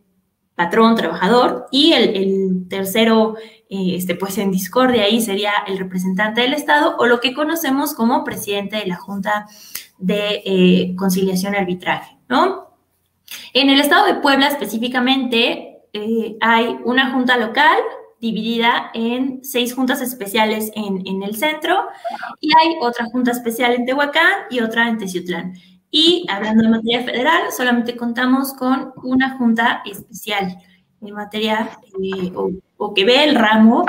patrón, 0.56 0.96
trabajador, 0.96 1.68
y 1.72 1.94
el, 1.94 2.68
tercero, 2.68 3.36
este, 3.70 4.16
pues 4.16 4.38
en 4.40 4.52
discordia 4.52 5.04
ahí 5.04 5.22
sería 5.22 5.52
el 5.68 5.78
representante 5.78 6.42
del 6.42 6.54
Estado 6.54 6.96
o 6.98 7.06
lo 7.06 7.20
que 7.20 7.36
conocemos 7.36 7.94
como 7.94 8.24
presidente 8.24 8.78
de 8.78 8.88
la 8.88 8.96
Junta 8.96 9.46
de 10.00 10.42
eh, 10.44 10.96
Conciliación 10.98 11.54
y 11.54 11.58
Arbitraje, 11.58 12.18
¿no? 12.28 12.70
En 13.54 13.70
el 13.70 13.80
Estado 13.80 14.08
de 14.08 14.16
Puebla 14.16 14.48
específicamente 14.48 15.84
eh, 15.94 16.36
hay 16.42 16.78
una 16.84 17.12
junta 17.12 17.38
local 17.38 17.78
dividida 18.20 18.90
en 18.96 19.44
seis 19.44 19.76
juntas 19.76 20.02
especiales 20.02 20.72
en, 20.76 21.06
en, 21.06 21.22
el 21.22 21.36
centro 21.36 21.88
y 22.42 22.50
hay 22.60 22.76
otra 22.82 23.06
junta 23.06 23.32
especial 23.32 23.74
en 23.74 23.86
Tehuacán 23.86 24.46
y 24.50 24.62
otra 24.62 24.90
en 24.90 24.98
Teciutlán. 24.98 25.54
Y 25.92 26.26
hablando 26.30 26.64
de 26.64 26.70
materia 26.70 27.04
federal, 27.04 27.44
solamente 27.56 27.96
contamos 27.96 28.54
con 28.54 28.94
una 29.04 29.38
junta 29.38 29.82
especial 29.86 30.58
en 31.02 31.14
materia 31.14 31.80
eh, 32.02 32.32
o, 32.78 32.94
que 32.94 33.06
ve 33.06 33.24
el 33.24 33.36
ramo 33.36 33.86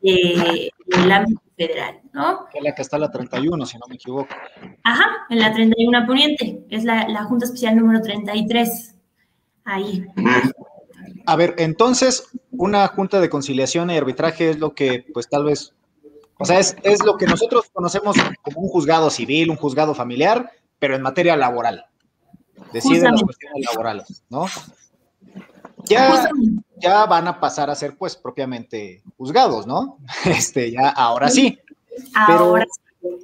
del 0.00 0.70
ámbito 1.12 1.40
federal, 1.56 2.00
¿no? 2.12 2.46
Es 2.52 2.62
la 2.62 2.74
que 2.74 2.82
está 2.82 2.98
la 2.98 3.10
31, 3.10 3.64
si 3.66 3.78
no 3.78 3.86
me 3.88 3.94
equivoco. 3.94 4.34
Ajá, 4.82 5.04
en 5.30 5.38
la 5.38 5.52
31 5.52 6.06
Poniente, 6.06 6.64
es 6.68 6.84
la, 6.84 7.08
la 7.08 7.24
junta 7.24 7.46
especial 7.46 7.76
número 7.76 8.00
33. 8.02 8.94
Ahí. 9.64 10.04
A 11.26 11.36
ver, 11.36 11.54
entonces, 11.58 12.28
una 12.50 12.86
junta 12.88 13.20
de 13.20 13.30
conciliación 13.30 13.90
y 13.90 13.96
arbitraje 13.96 14.50
es 14.50 14.58
lo 14.58 14.74
que, 14.74 15.06
pues 15.14 15.28
tal 15.28 15.44
vez, 15.44 15.72
o 16.38 16.44
sea, 16.44 16.58
es, 16.58 16.76
es 16.82 17.02
lo 17.04 17.16
que 17.16 17.26
nosotros 17.26 17.70
conocemos 17.72 18.16
como 18.42 18.60
un 18.60 18.68
juzgado 18.68 19.08
civil, 19.08 19.50
un 19.50 19.56
juzgado 19.56 19.94
familiar, 19.94 20.50
pero 20.78 20.96
en 20.96 21.02
materia 21.02 21.36
laboral. 21.36 21.86
Deciden 22.72 23.12
las 23.12 23.22
cuestiones 23.22 23.64
laborales, 23.66 24.24
¿no? 24.28 24.46
Ya, 25.88 26.28
ya 26.76 27.06
van 27.06 27.28
a 27.28 27.40
pasar 27.40 27.70
a 27.70 27.74
ser, 27.74 27.96
pues, 27.96 28.16
propiamente 28.16 29.02
juzgados, 29.16 29.66
¿no? 29.66 29.98
Este, 30.24 30.70
ya, 30.70 30.88
ahora 30.88 31.28
sí. 31.28 31.58
Ahora 32.14 32.66
pero, 33.00 33.18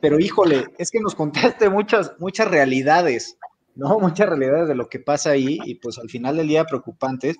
pero 0.00 0.20
híjole, 0.20 0.66
es 0.78 0.90
que 0.90 1.00
nos 1.00 1.14
contaste 1.14 1.68
muchas, 1.68 2.12
muchas 2.18 2.48
realidades, 2.48 3.38
¿no? 3.74 3.98
Muchas 4.00 4.28
realidades 4.28 4.68
de 4.68 4.74
lo 4.74 4.88
que 4.88 4.98
pasa 4.98 5.30
ahí 5.30 5.58
y 5.64 5.76
pues 5.76 5.98
al 5.98 6.10
final 6.10 6.36
del 6.36 6.48
día 6.48 6.64
preocupantes, 6.64 7.36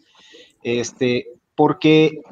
este, 0.62 1.26
porque 1.54 2.22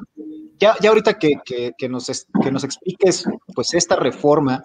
ya, 0.59 0.75
ya 0.81 0.89
ahorita 0.89 1.19
que, 1.19 1.33
que, 1.45 1.89
nos, 1.89 2.27
que 2.41 2.51
nos 2.51 2.63
expliques, 2.63 3.25
pues, 3.53 3.73
esta 3.73 3.95
reforma, 3.95 4.63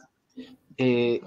eh, 0.76 1.20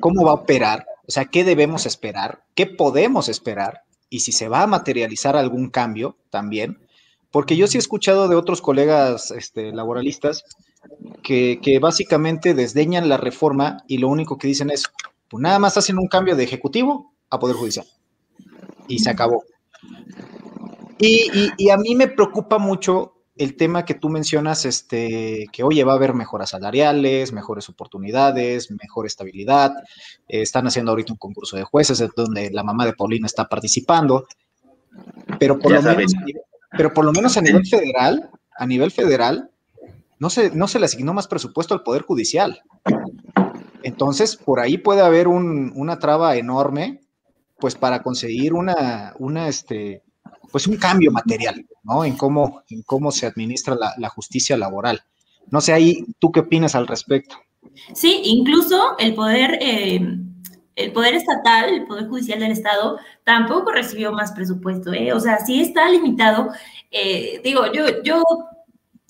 cómo 0.00 0.24
va 0.24 0.32
a 0.32 0.34
operar, 0.34 0.86
o 1.06 1.10
sea, 1.10 1.24
qué 1.24 1.44
debemos 1.44 1.86
esperar, 1.86 2.44
qué 2.54 2.66
podemos 2.66 3.28
esperar 3.28 3.82
y 4.12 4.20
si 4.20 4.30
se 4.30 4.46
va 4.46 4.62
a 4.62 4.66
materializar 4.66 5.38
algún 5.38 5.70
cambio 5.70 6.18
también, 6.28 6.78
porque 7.30 7.56
yo 7.56 7.66
sí 7.66 7.78
he 7.78 7.80
escuchado 7.80 8.28
de 8.28 8.36
otros 8.36 8.60
colegas 8.60 9.30
este, 9.30 9.72
laboralistas 9.72 10.44
que, 11.22 11.78
básicamente 11.80 12.52
desdeñan 12.52 13.08
la 13.08 13.16
reforma 13.16 13.78
y 13.88 13.96
lo 13.96 14.08
único 14.08 14.36
que 14.36 14.48
dicen 14.48 14.68
es, 14.68 14.84
pues 15.30 15.40
nada 15.40 15.58
más 15.58 15.78
hacen 15.78 15.98
un 15.98 16.08
cambio 16.08 16.36
de 16.36 16.44
ejecutivo 16.44 17.14
a 17.30 17.38
Poder 17.38 17.56
Judicial 17.56 17.86
y 18.86 18.98
se 18.98 19.08
acabó. 19.08 19.44
y 20.98 21.70
a 21.70 21.78
mí 21.78 21.94
me 21.94 22.08
preocupa 22.08 22.58
mucho 22.58 23.11
el 23.36 23.56
tema 23.56 23.84
que 23.84 23.94
tú 23.94 24.08
mencionas, 24.08 24.66
este, 24.66 25.46
que 25.52 25.62
oye, 25.62 25.84
va 25.84 25.92
a 25.92 25.96
haber 25.96 26.14
mejoras 26.14 26.50
salariales, 26.50 27.32
mejores 27.32 27.68
oportunidades, 27.68 28.70
mejor 28.70 29.06
estabilidad. 29.06 29.72
Eh, 30.28 30.42
están 30.42 30.66
haciendo 30.66 30.92
ahorita 30.92 31.12
un 31.12 31.18
concurso 31.18 31.56
de 31.56 31.64
jueces 31.64 32.04
donde 32.14 32.50
la 32.50 32.62
mamá 32.62 32.84
de 32.84 32.92
Paulina 32.92 33.26
está 33.26 33.48
participando. 33.48 34.26
Pero 35.38 35.58
por, 35.58 35.72
lo 35.72 35.82
menos, 35.82 36.12
pero 36.76 36.92
por 36.92 37.04
lo 37.04 37.12
menos 37.12 37.36
a 37.38 37.40
nivel 37.40 37.66
federal, 37.66 38.30
a 38.56 38.66
nivel 38.66 38.90
federal, 38.90 39.50
no 40.18 40.28
se, 40.28 40.50
no 40.50 40.68
se 40.68 40.78
le 40.78 40.84
asignó 40.84 41.14
más 41.14 41.26
presupuesto 41.26 41.74
al 41.74 41.82
Poder 41.82 42.02
Judicial. 42.02 42.60
Entonces, 43.82 44.36
por 44.36 44.60
ahí 44.60 44.78
puede 44.78 45.00
haber 45.00 45.26
una 45.26 45.98
traba 45.98 46.36
enorme, 46.36 47.00
pues 47.58 47.74
para 47.74 48.02
conseguir 48.02 48.52
una, 48.52 49.14
una, 49.18 49.48
este, 49.48 50.02
pues 50.52 50.66
un 50.66 50.76
cambio 50.76 51.10
material, 51.10 51.66
¿no? 51.82 52.04
En 52.04 52.16
cómo, 52.16 52.62
en 52.68 52.82
cómo 52.82 53.10
se 53.10 53.26
administra 53.26 53.76
la, 53.96 54.08
justicia 54.10 54.56
laboral. 54.56 55.02
No 55.50 55.60
sé, 55.60 55.72
ahí, 55.72 56.04
¿tú 56.18 56.30
qué 56.30 56.40
opinas 56.40 56.74
al 56.74 56.86
respecto? 56.86 57.36
Sí, 57.94 58.20
incluso 58.24 58.96
el 58.98 59.14
poder, 59.14 59.58
eh, 59.62 60.00
el 60.76 60.92
poder 60.92 61.14
estatal, 61.14 61.70
el 61.70 61.86
poder 61.86 62.06
judicial 62.06 62.38
del 62.38 62.52
Estado, 62.52 62.98
tampoco 63.24 63.72
recibió 63.72 64.12
más 64.12 64.32
presupuesto, 64.32 64.92
¿eh? 64.92 65.12
O 65.12 65.20
sea, 65.20 65.38
sí 65.38 65.62
está 65.62 65.88
limitado. 65.88 66.50
Eh, 66.90 67.40
digo, 67.42 67.72
yo, 67.72 68.02
yo, 68.02 68.22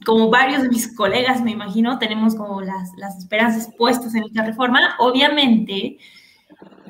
como 0.07 0.31
varios 0.31 0.63
de 0.63 0.69
mis 0.69 0.95
colegas, 0.95 1.43
me 1.43 1.51
imagino, 1.51 1.99
tenemos 1.99 2.37
como 2.37 2.63
las, 2.63 2.91
las 2.97 3.19
esperanzas 3.19 3.69
puestas 3.77 4.15
en 4.15 4.25
esta 4.25 4.45
reforma. 4.45 4.95
Obviamente, 5.01 5.99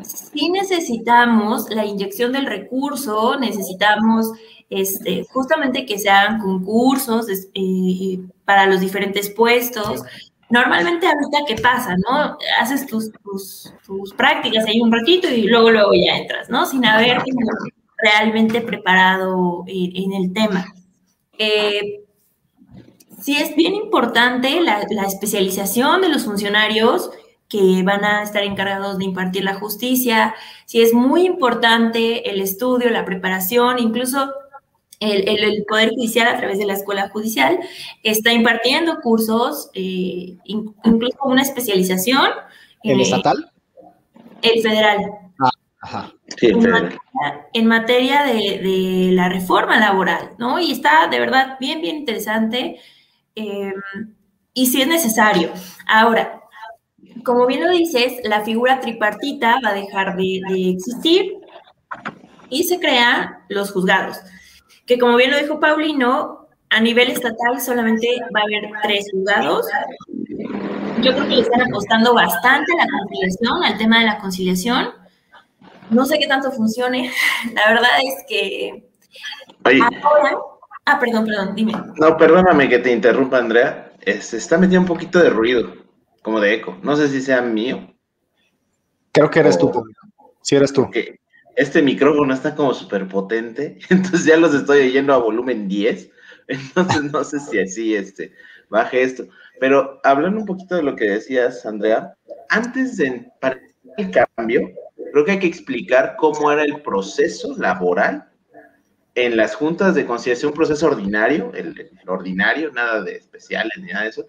sí 0.03 0.51
necesitamos 0.51 1.69
la 1.71 1.85
inyección 1.85 2.33
del 2.33 2.47
recurso, 2.47 3.39
necesitamos 3.39 4.33
este, 4.71 5.25
justamente 5.31 5.85
que 5.85 5.99
se 5.99 6.09
hagan 6.09 6.41
concursos 6.41 7.27
eh, 7.55 8.19
para 8.45 8.67
los 8.67 8.81
diferentes 8.81 9.31
puestos. 9.31 10.03
Normalmente 10.49 11.07
ahorita, 11.07 11.45
¿qué 11.47 11.61
pasa? 11.63 11.97
¿No? 11.97 12.37
Haces 12.61 12.87
tus, 12.87 13.11
tus, 13.23 14.15
prácticas 14.15 14.65
ahí 14.67 14.81
un 14.81 14.93
ratito 14.93 15.29
y 15.29 15.43
luego, 15.43 15.71
luego 15.71 15.93
ya 15.95 16.17
entras, 16.17 16.51
¿no? 16.51 16.67
Sin 16.67 16.85
haber 16.85 17.23
realmente 17.99 18.61
preparado 18.61 19.65
en 19.67 20.13
el 20.13 20.33
tema. 20.33 20.75
Eh, 21.39 22.03
sí 23.21 23.37
es 23.37 23.55
bien 23.57 23.75
importante 23.75 24.61
la, 24.61 24.85
la 24.91 25.05
especialización 25.05 26.03
de 26.03 26.09
los 26.09 26.25
funcionarios 26.25 27.11
que 27.53 27.83
van 27.83 28.03
a 28.03 28.23
estar 28.23 28.43
encargados 28.43 28.97
de 28.97 29.05
impartir 29.05 29.45
la 29.45 29.53
justicia, 29.53 30.35
si 30.65 30.81
es 30.81 30.95
muy 30.95 31.27
importante 31.27 32.31
el 32.31 32.41
estudio, 32.41 32.89
la 32.89 33.05
preparación, 33.05 33.79
incluso 33.79 34.33
el, 35.01 35.65
Poder 35.69 35.91
Judicial 35.91 36.29
a 36.29 36.39
través 36.39 36.57
de 36.57 36.65
la 36.65 36.73
Escuela 36.73 37.11
Judicial 37.11 37.59
está 38.03 38.33
impartiendo 38.33 39.01
cursos, 39.03 39.69
eh, 39.75 40.39
incluso 40.45 41.19
una 41.25 41.43
especialización. 41.43 42.31
¿El 42.83 43.03
estatal? 43.03 43.53
El 44.41 44.63
federal. 44.63 44.99
Ah, 45.39 45.51
ajá. 45.83 46.13
Sí, 46.39 46.47
el 46.47 46.53
en, 46.55 46.63
federal. 46.63 46.83
materia, 47.13 47.49
en 47.53 47.67
materia 47.67 48.23
de, 48.23 48.33
de 48.61 49.13
la 49.13 49.29
reforma 49.29 49.79
laboral, 49.79 50.31
¿no? 50.39 50.59
Y 50.59 50.73
está 50.73 51.07
de 51.09 51.21
verdad 51.21 51.59
bien, 51.61 51.83
bien 51.83 51.97
interesante 51.97 52.81
eh, 53.37 53.75
y 54.55 54.67
si 54.69 54.81
es 54.81 54.89
necesario. 54.89 55.51
Ahora, 55.87 56.42
como 57.25 57.47
bien 57.47 57.65
lo 57.65 57.71
dices, 57.71 58.21
la 58.25 58.43
figura 58.43 58.81
tripartita 58.81 59.59
va 59.65 59.71
a 59.71 59.75
dejar 59.75 60.17
de, 60.17 60.41
de 60.49 60.71
existir 60.71 61.35
y 62.49 62.65
se 62.65 62.79
crean 62.79 63.39
los 63.49 63.73
juzgados, 63.73 64.19
que 64.87 64.99
como 64.99 65.17
bien 65.17 65.31
lo 65.31 65.39
dijo 65.39 65.61
Paulino, 65.61 66.43
a 66.73 66.81
nivel 66.81 67.11
estatal 67.11 67.61
solamente 67.61 68.09
va 68.35 68.41
a 68.41 68.45
haber 68.45 68.71
tres 68.83 69.07
juzgados. 69.13 69.67
Yo 71.03 71.13
creo 71.13 71.29
que 71.29 71.37
le 71.37 71.43
están 71.43 71.61
apostando 71.63 72.15
bastante 72.15 72.73
a 72.73 72.77
la 72.77 72.87
conciliación, 72.99 73.65
al 73.65 73.79
tema 73.79 73.99
de 73.99 74.07
la 74.07 74.19
conciliación. 74.19 74.89
No 75.91 76.07
sé 76.07 76.19
qué 76.19 76.27
tanto 76.27 76.51
funcione. 76.51 77.11
La 77.55 77.69
verdad 77.69 77.91
es 78.03 78.25
que 78.27 78.85
ahora... 80.03 80.37
Ah, 80.85 80.99
perdón, 80.99 81.27
perdón, 81.27 81.55
dime. 81.55 81.75
no, 81.97 82.17
perdóname 82.17 82.69
que 82.69 82.79
te 82.79 82.91
interrumpa, 82.91 83.39
Andrea. 83.39 83.93
Se 84.21 84.37
está 84.39 84.59
metiendo 84.59 84.81
un 84.81 84.87
poquito 84.87 85.21
de 85.21 85.31
ruido, 85.31 85.73
como 86.23 86.41
de 86.41 86.55
eco. 86.55 86.79
No 86.83 86.97
sé 86.97 87.09
si 87.09 87.21
sea 87.21 87.43
mío. 87.43 87.95
Creo 89.13 89.31
que 89.31 89.41
eres 89.41 89.59
tú. 89.59 89.85
Sí, 90.43 90.57
eres 90.57 90.73
tú. 90.73 90.89
este 91.57 91.83
micrófono 91.83 92.33
está 92.35 92.55
como 92.55 92.75
súper 92.75 93.07
potente, 93.09 93.79
entonces 93.91 94.25
ya 94.25 94.37
los 94.37 94.55
estoy 94.55 94.89
oyendo 94.89 95.13
a 95.13 95.19
volumen 95.19 95.69
10, 95.69 96.11
entonces 96.49 97.05
no 97.13 97.23
sé 97.25 97.39
si 97.39 97.59
así 97.59 97.95
este, 97.95 98.33
baje 98.69 99.03
esto. 99.03 99.25
Pero 99.61 100.01
hablando 100.03 100.41
un 100.41 100.47
poquito 100.47 100.75
de 100.75 100.83
lo 100.83 100.97
que 100.97 101.05
decías, 101.05 101.65
Andrea, 101.67 102.15
antes 102.49 102.97
de 102.97 103.31
el 103.99 104.11
cambio, 104.11 104.71
creo 105.13 105.25
que 105.25 105.33
hay 105.33 105.39
que 105.39 105.47
explicar 105.47 106.17
cómo 106.19 106.51
era 106.51 106.65
el 106.65 106.83
proceso 106.83 107.55
laboral 107.59 108.29
en 109.15 109.37
las 109.37 109.55
juntas 109.55 109.95
de 109.95 110.07
conciliación, 110.07 110.51
un 110.51 110.57
proceso 110.57 110.87
ordinario, 110.87 111.53
el, 111.55 111.79
el 111.79 112.09
ordinario, 112.09 112.73
nada 112.73 113.03
de 113.03 113.17
especiales 113.17 113.73
ni 113.79 113.93
nada 113.93 114.05
de 114.05 114.11
eso, 114.11 114.27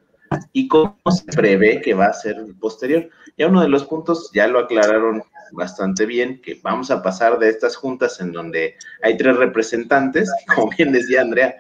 y 0.52 0.68
cómo 0.68 0.96
se 1.12 1.26
prevé 1.26 1.82
que 1.82 1.94
va 1.94 2.08
a 2.08 2.14
ser 2.14 2.38
posterior. 2.60 3.10
Ya 3.38 3.48
uno 3.48 3.62
de 3.62 3.70
los 3.70 3.86
puntos 3.86 4.32
ya 4.34 4.48
lo 4.48 4.60
aclararon 4.60 5.24
bastante 5.52 6.06
bien, 6.06 6.42
que 6.42 6.60
vamos 6.64 6.92
a 6.92 7.02
pasar 7.02 7.40
de 7.40 7.50
estas 7.50 7.76
juntas 7.76 8.20
en 8.20 8.32
donde 8.32 8.76
hay 9.02 9.18
tres 9.18 9.38
representantes, 9.38 10.32
como 10.56 10.70
bien 10.76 10.92
decía 10.92 11.22
Andrea, 11.22 11.56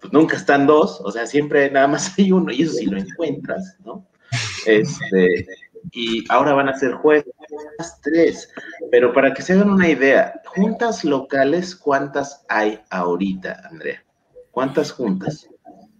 pues 0.00 0.12
nunca 0.12 0.36
están 0.36 0.66
dos, 0.66 1.00
o 1.02 1.10
sea, 1.10 1.26
siempre 1.26 1.70
nada 1.70 1.88
más 1.88 2.16
hay 2.18 2.30
uno, 2.30 2.52
y 2.52 2.62
eso 2.62 2.72
sí 2.72 2.86
lo 2.86 2.98
encuentras, 2.98 3.76
¿no? 3.84 4.06
Este, 4.66 5.46
y 5.92 6.24
ahora 6.30 6.52
van 6.52 6.68
a 6.68 6.78
ser 6.78 6.92
jueces 6.92 7.32
tres, 8.02 8.52
pero 8.90 9.12
para 9.12 9.32
que 9.32 9.42
se 9.42 9.54
hagan 9.54 9.70
una 9.70 9.88
idea, 9.88 10.40
juntas 10.44 11.04
locales, 11.04 11.74
¿cuántas 11.74 12.44
hay 12.48 12.80
ahorita, 12.90 13.62
Andrea? 13.70 14.04
¿Cuántas 14.50 14.92
juntas? 14.92 15.48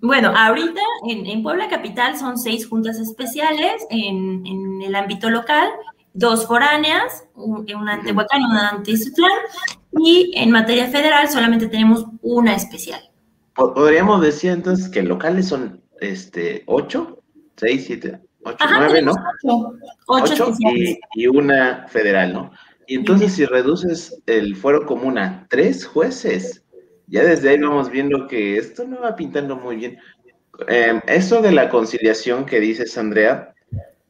Bueno, 0.00 0.32
ahorita 0.36 0.80
en, 1.08 1.26
en 1.26 1.42
Puebla 1.42 1.68
Capital 1.68 2.16
son 2.16 2.38
seis 2.38 2.66
juntas 2.68 2.98
especiales 2.98 3.84
en, 3.90 4.46
en 4.46 4.82
el 4.82 4.94
ámbito 4.94 5.28
local, 5.28 5.68
dos 6.12 6.46
foráneas, 6.46 7.24
un- 7.34 7.66
una 7.74 8.00
Huacán 8.14 8.40
y 8.40 8.44
una 8.44 8.82
Izutlán, 8.86 9.30
y 10.00 10.32
en 10.36 10.50
materia 10.52 10.86
federal 10.88 11.28
solamente 11.28 11.66
tenemos 11.66 12.04
una 12.22 12.54
especial. 12.54 13.00
Po- 13.54 13.74
Podríamos 13.74 14.20
decir 14.20 14.52
entonces 14.52 14.88
que 14.88 15.02
locales 15.02 15.48
son 15.48 15.82
este, 16.00 16.62
ocho, 16.66 17.18
seis, 17.56 17.84
siete, 17.86 18.20
ocho, 18.44 18.56
Ajá, 18.60 18.76
nueve, 18.78 19.02
¿no? 19.02 19.12
ocho, 19.12 19.74
ocho 20.06 20.32
Ocho 20.32 20.44
especiales. 20.50 20.98
y, 21.14 21.22
y 21.24 21.26
una 21.26 21.86
federal, 21.88 22.32
¿no? 22.32 22.50
Y 22.86 22.94
entonces 22.94 23.32
si 23.32 23.44
reduces 23.44 24.22
el 24.26 24.54
fuero 24.56 24.86
común 24.86 25.18
a 25.18 25.46
tres 25.50 25.84
jueces, 25.84 26.64
ya 27.08 27.24
desde 27.24 27.50
ahí 27.50 27.58
vamos 27.58 27.90
viendo 27.90 28.26
que 28.26 28.56
esto 28.56 28.84
no 28.84 29.00
va 29.00 29.16
pintando 29.16 29.56
muy 29.56 29.76
bien. 29.76 29.98
Eh, 30.66 31.00
eso 31.06 31.40
de 31.40 31.52
la 31.52 31.68
conciliación 31.68 32.44
que 32.44 32.60
dices, 32.60 32.96
Andrea, 32.98 33.54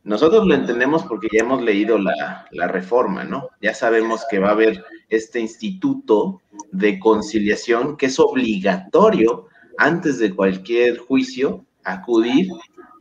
nosotros 0.04 0.46
lo 0.46 0.54
entendemos 0.54 1.04
porque 1.04 1.28
ya 1.32 1.40
hemos 1.40 1.62
leído 1.62 1.98
la, 1.98 2.46
la 2.50 2.68
reforma, 2.68 3.24
¿no? 3.24 3.50
Ya 3.60 3.74
sabemos 3.74 4.24
que 4.30 4.38
va 4.38 4.48
a 4.48 4.52
haber 4.52 4.84
este 5.10 5.40
instituto 5.40 6.40
de 6.72 6.98
conciliación 6.98 7.96
que 7.96 8.06
es 8.06 8.18
obligatorio 8.18 9.46
antes 9.76 10.18
de 10.18 10.34
cualquier 10.34 10.98
juicio 10.98 11.64
acudir 11.84 12.48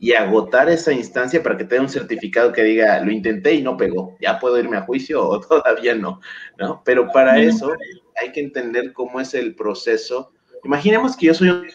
y 0.00 0.12
agotar 0.12 0.68
esa 0.68 0.92
instancia 0.92 1.42
para 1.42 1.56
que 1.56 1.64
te 1.64 1.74
dé 1.74 1.80
un 1.80 1.88
certificado 1.88 2.52
que 2.52 2.62
diga, 2.62 3.00
lo 3.00 3.10
intenté 3.10 3.54
y 3.54 3.62
no 3.62 3.76
pegó, 3.76 4.16
ya 4.20 4.38
puedo 4.38 4.58
irme 4.58 4.76
a 4.76 4.82
juicio 4.82 5.26
o 5.26 5.40
todavía 5.48 5.94
no, 5.94 6.20
¿no? 6.56 6.82
Pero 6.84 7.10
para 7.12 7.40
eso 7.40 7.72
hay 8.20 8.32
que 8.32 8.40
entender 8.40 8.92
cómo 8.92 9.20
es 9.20 9.34
el 9.34 9.54
proceso. 9.54 10.32
Imaginemos 10.64 11.16
que 11.16 11.26
yo 11.26 11.34
soy 11.34 11.50
un... 11.50 11.66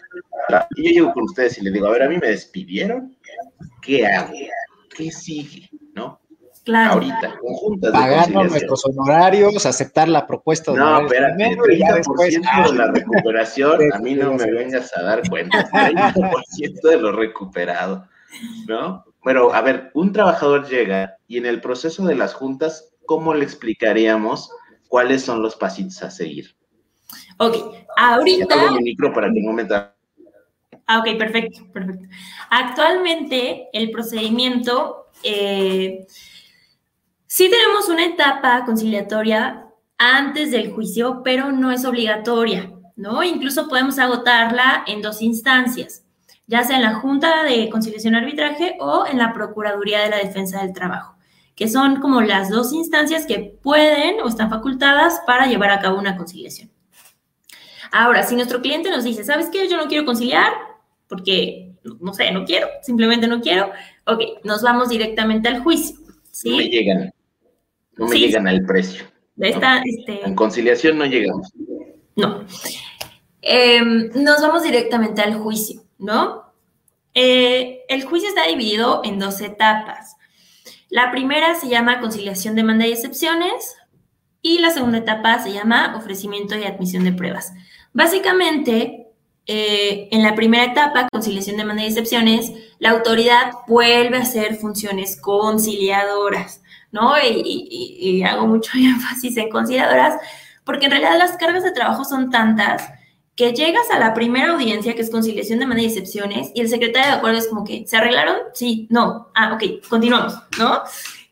Y 0.76 0.88
yo 0.88 0.90
llego 0.90 1.12
con 1.12 1.24
ustedes 1.24 1.58
y 1.58 1.62
les 1.62 1.72
digo, 1.72 1.86
a 1.86 1.90
ver, 1.90 2.02
a 2.02 2.08
mí 2.08 2.18
me 2.18 2.28
despidieron, 2.28 3.16
¿qué 3.80 4.06
hago? 4.06 4.34
¿Qué 4.94 5.10
sigue? 5.10 5.70
¿No? 5.94 6.20
Claro. 6.64 6.94
Ahorita, 6.94 7.38
conjuntas 7.40 7.92
conciliación. 7.92 8.46
nuestros 8.48 8.86
honorarios, 8.86 9.66
aceptar 9.66 10.08
la 10.08 10.26
propuesta 10.26 10.72
de 10.72 10.78
No, 10.78 11.00
espérate, 11.00 11.42
ya 11.78 11.88
30% 11.88 11.94
después. 11.94 12.34
de 12.70 12.78
la 12.78 12.90
recuperación, 12.90 13.92
a 13.92 13.98
mí 13.98 14.14
no 14.14 14.32
me 14.32 14.50
vengas 14.50 14.96
a 14.96 15.02
dar 15.02 15.28
cuenta, 15.28 15.68
30% 15.70 16.80
de 16.88 16.96
lo 16.98 17.12
recuperado, 17.12 18.08
¿no? 18.66 19.04
Pero, 19.24 19.54
a 19.54 19.60
ver, 19.60 19.90
un 19.92 20.12
trabajador 20.12 20.66
llega 20.66 21.16
y 21.26 21.36
en 21.36 21.46
el 21.46 21.60
proceso 21.60 22.04
de 22.06 22.14
las 22.14 22.32
juntas, 22.32 22.94
¿cómo 23.04 23.34
le 23.34 23.44
explicaríamos 23.44 24.50
cuáles 24.94 25.24
son 25.24 25.42
los 25.42 25.56
pasitos 25.56 26.00
a 26.04 26.08
seguir? 26.08 26.54
Ok, 27.38 27.56
ahorita 27.96 28.70
mi 28.70 28.78
micro 28.84 29.12
para 29.12 29.26
que 29.32 29.40
no 29.42 29.52
me 29.52 29.64
ta- 29.64 29.92
Ah, 30.86 31.00
ok, 31.00 31.18
perfecto, 31.18 31.66
perfecto. 31.72 32.06
Actualmente 32.48 33.70
el 33.72 33.90
procedimiento, 33.90 35.06
eh, 35.24 36.06
sí 37.26 37.50
tenemos 37.50 37.88
una 37.88 38.04
etapa 38.04 38.64
conciliatoria 38.64 39.66
antes 39.98 40.52
del 40.52 40.70
juicio, 40.72 41.22
pero 41.24 41.50
no 41.50 41.72
es 41.72 41.84
obligatoria, 41.84 42.70
¿no? 42.94 43.24
Incluso 43.24 43.68
podemos 43.68 43.98
agotarla 43.98 44.84
en 44.86 45.02
dos 45.02 45.22
instancias, 45.22 46.04
ya 46.46 46.62
sea 46.62 46.76
en 46.76 46.82
la 46.84 46.94
Junta 46.94 47.42
de 47.42 47.68
Conciliación 47.68 48.14
y 48.14 48.18
Arbitraje 48.18 48.76
o 48.78 49.06
en 49.10 49.18
la 49.18 49.32
Procuraduría 49.32 50.02
de 50.02 50.10
la 50.10 50.18
Defensa 50.18 50.62
del 50.62 50.72
Trabajo, 50.72 51.13
que 51.54 51.68
son 51.68 52.00
como 52.00 52.20
las 52.20 52.50
dos 52.50 52.72
instancias 52.72 53.26
que 53.26 53.56
pueden 53.62 54.20
o 54.22 54.28
están 54.28 54.50
facultadas 54.50 55.20
para 55.26 55.46
llevar 55.46 55.70
a 55.70 55.80
cabo 55.80 55.98
una 55.98 56.16
conciliación. 56.16 56.70
Ahora, 57.92 58.24
si 58.24 58.34
nuestro 58.34 58.60
cliente 58.60 58.90
nos 58.90 59.04
dice, 59.04 59.22
¿sabes 59.24 59.48
qué? 59.50 59.68
Yo 59.68 59.76
no 59.76 59.86
quiero 59.86 60.04
conciliar 60.04 60.52
porque, 61.08 61.72
no 62.00 62.12
sé, 62.12 62.32
no 62.32 62.44
quiero, 62.44 62.66
simplemente 62.82 63.28
no 63.28 63.40
quiero, 63.40 63.70
ok, 64.06 64.20
nos 64.42 64.62
vamos 64.62 64.88
directamente 64.88 65.48
al 65.48 65.60
juicio, 65.62 65.96
no 66.44 66.56
me 66.56 66.64
llegan, 66.68 67.12
no 67.96 68.06
me 68.06 68.12
Sí. 68.16 68.18
llegan 68.20 68.48
al 68.48 68.64
precio. 68.64 69.04
Este, 69.38 70.24
En 70.24 70.34
conciliación 70.34 70.98
no 70.98 71.06
llegamos. 71.06 71.52
no. 72.16 72.44
Em, 73.42 74.10
nos 74.14 74.40
vamos 74.40 74.62
directamente 74.62 75.20
al 75.20 75.34
juicio, 75.34 75.82
¿no? 75.98 76.44
Eh, 77.12 77.82
el 77.88 78.02
juicio 78.04 78.28
está 78.28 78.46
dividido 78.46 79.02
en 79.04 79.18
dos 79.18 79.40
etapas. 79.42 80.16
La 80.94 81.10
primera 81.10 81.56
se 81.56 81.68
llama 81.68 81.98
conciliación, 81.98 82.54
demanda 82.54 82.86
y 82.86 82.92
excepciones 82.92 83.74
y 84.42 84.60
la 84.60 84.70
segunda 84.70 84.98
etapa 84.98 85.42
se 85.42 85.52
llama 85.52 85.96
ofrecimiento 85.96 86.56
y 86.56 86.62
admisión 86.62 87.02
de 87.02 87.12
pruebas. 87.12 87.52
Básicamente, 87.92 89.08
eh, 89.48 90.06
en 90.12 90.22
la 90.22 90.36
primera 90.36 90.62
etapa, 90.62 91.08
conciliación, 91.10 91.56
demanda 91.56 91.82
y 91.82 91.86
excepciones, 91.86 92.52
la 92.78 92.90
autoridad 92.90 93.54
vuelve 93.66 94.18
a 94.18 94.22
hacer 94.22 94.54
funciones 94.54 95.20
conciliadoras, 95.20 96.62
¿no? 96.92 97.14
Y, 97.18 97.42
y- 97.98 98.22
hago 98.22 98.46
mucho 98.46 98.70
énfasis 98.78 99.36
en 99.36 99.50
conciliadoras 99.50 100.14
porque 100.62 100.84
en 100.84 100.92
realidad 100.92 101.18
las 101.18 101.36
cargas 101.36 101.64
de 101.64 101.72
trabajo 101.72 102.04
son 102.04 102.30
tantas 102.30 102.88
que 103.36 103.52
llegas 103.52 103.90
a 103.90 103.98
la 103.98 104.14
primera 104.14 104.52
audiencia, 104.52 104.94
que 104.94 105.02
es 105.02 105.10
conciliación, 105.10 105.58
demanda 105.58 105.82
y 105.82 105.86
excepciones, 105.86 106.50
y 106.54 106.60
el 106.60 106.68
secretario 106.68 107.10
de 107.10 107.16
acuerdo 107.18 107.38
es 107.38 107.48
como 107.48 107.64
que, 107.64 107.84
¿se 107.86 107.96
arreglaron? 107.96 108.36
Sí, 108.54 108.86
no. 108.90 109.30
Ah, 109.34 109.54
ok, 109.54 109.86
continuamos, 109.88 110.34
¿no? 110.58 110.82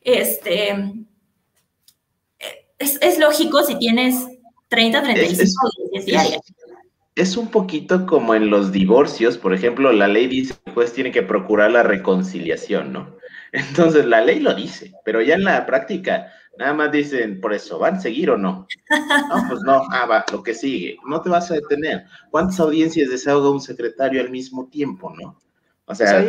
Este, 0.02 0.70
es, 2.78 2.98
es 3.00 3.18
lógico 3.18 3.62
si 3.62 3.78
tienes 3.78 4.26
30, 4.68 5.02
35 5.02 5.32
Es- 5.42 5.48
es- 5.48 5.54
audiencias 5.62 6.06
diarias. 6.06 6.40
Es 7.14 7.36
un 7.36 7.48
poquito 7.48 8.06
como 8.06 8.34
en 8.34 8.48
los 8.48 8.72
divorcios, 8.72 9.36
por 9.36 9.52
ejemplo, 9.52 9.92
la 9.92 10.08
ley 10.08 10.28
dice 10.28 10.54
que 10.54 10.70
el 10.70 10.74
juez 10.74 10.94
tiene 10.94 11.12
que 11.12 11.22
procurar 11.22 11.70
la 11.70 11.82
reconciliación, 11.82 12.90
¿no? 12.92 13.16
Entonces 13.52 14.06
la 14.06 14.22
ley 14.22 14.40
lo 14.40 14.54
dice, 14.54 14.92
pero 15.04 15.20
ya 15.20 15.34
en 15.34 15.44
la 15.44 15.66
práctica 15.66 16.32
nada 16.58 16.74
más 16.74 16.92
dicen, 16.92 17.40
por 17.40 17.52
eso, 17.52 17.78
¿van 17.78 17.96
a 17.96 18.00
seguir 18.00 18.30
o 18.30 18.36
no? 18.36 18.66
No, 18.90 19.48
pues 19.48 19.60
no, 19.62 19.82
ah, 19.90 20.06
va, 20.06 20.24
lo 20.32 20.42
que 20.42 20.54
sigue, 20.54 20.96
no 21.06 21.20
te 21.20 21.30
vas 21.30 21.50
a 21.50 21.54
detener. 21.54 22.04
¿Cuántas 22.30 22.60
audiencias 22.60 23.10
desahoga 23.10 23.50
un 23.50 23.60
secretario 23.60 24.20
al 24.20 24.30
mismo 24.30 24.68
tiempo, 24.68 25.12
no? 25.18 25.38
O 25.84 25.94
sea, 25.94 26.24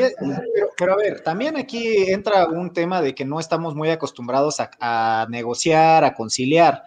pero, 0.77 0.93
a 0.93 0.97
ver, 0.97 1.21
también 1.21 1.55
aquí 1.57 2.12
entra 2.12 2.47
un 2.47 2.73
tema 2.73 3.01
de 3.01 3.13
que 3.13 3.23
no 3.23 3.39
estamos 3.39 3.75
muy 3.75 3.89
acostumbrados 3.89 4.57
a, 4.59 5.27
negociar, 5.29 6.03
a 6.03 6.13
conciliar. 6.13 6.83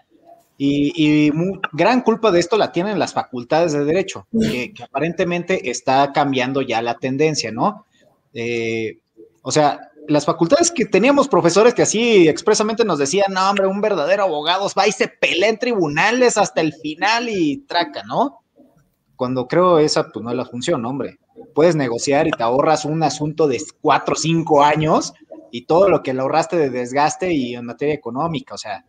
Y, 0.59 1.31
gran 1.73 2.01
culpa 2.01 2.31
de 2.31 2.41
esto 2.41 2.57
la 2.57 2.73
tienen 2.73 2.99
las 2.99 3.15
facultades 3.15 3.73
de 3.73 3.85
derecho, 3.85 4.27
que, 4.33 4.75
aparentemente 4.83 5.71
está 5.71 6.13
cambiando 6.13 6.61
ya 6.61 6.83
la 6.83 6.99
tendencia, 6.99 7.53
¿no? 7.53 7.87
Eh, 8.35 8.99
o 9.43 9.53
sea, 9.53 9.93
las 10.09 10.25
facultades 10.25 10.71
que 10.71 10.87
teníamos 10.87 11.29
profesores 11.29 11.75
que 11.75 11.83
así 11.83 12.29
expresamente 12.29 12.85
nos 12.85 12.99
decían, 12.99 13.33
no, 13.33 13.49
hombre, 13.49 13.67
un 13.67 13.81
verdadero 13.81 14.25
abogado 14.25 14.69
va 14.79 14.87
y 14.87 14.93
se 14.93 15.09
pelea 15.09 15.49
en 15.49 15.59
tribunales 15.59 16.37
hasta 16.37 16.61
el 16.61 16.73
final 16.75 17.29
y 17.29 17.59
traca, 17.59 18.03
¿no? 18.05 18.41
Cuando 19.17 19.49
creo 19.49 19.79
esa, 19.79 20.11
pues 20.11 20.23
no 20.25 20.31
es 20.31 20.37
la 20.37 20.45
función, 20.45 20.85
hombre. 20.85 21.19
Puedes 21.55 21.77
negociar 21.77 22.27
y 22.27 22.31
te 22.31 22.43
ahorras 22.43 22.85
un 22.85 23.03
asunto 23.03 23.49
de 23.49 23.63
cuatro 23.81 24.15
o 24.15 24.19
cinco 24.19 24.63
años 24.63 25.15
y 25.51 25.63
todo 25.63 25.89
lo 25.89 26.03
que 26.03 26.13
le 26.13 26.21
ahorraste 26.21 26.57
de 26.57 26.71
desgaste 26.71 27.33
y 27.33 27.55
en 27.55 27.67
materia 27.67 27.95
económica, 27.95 28.55
o 28.55 28.59
sea, 28.59 28.85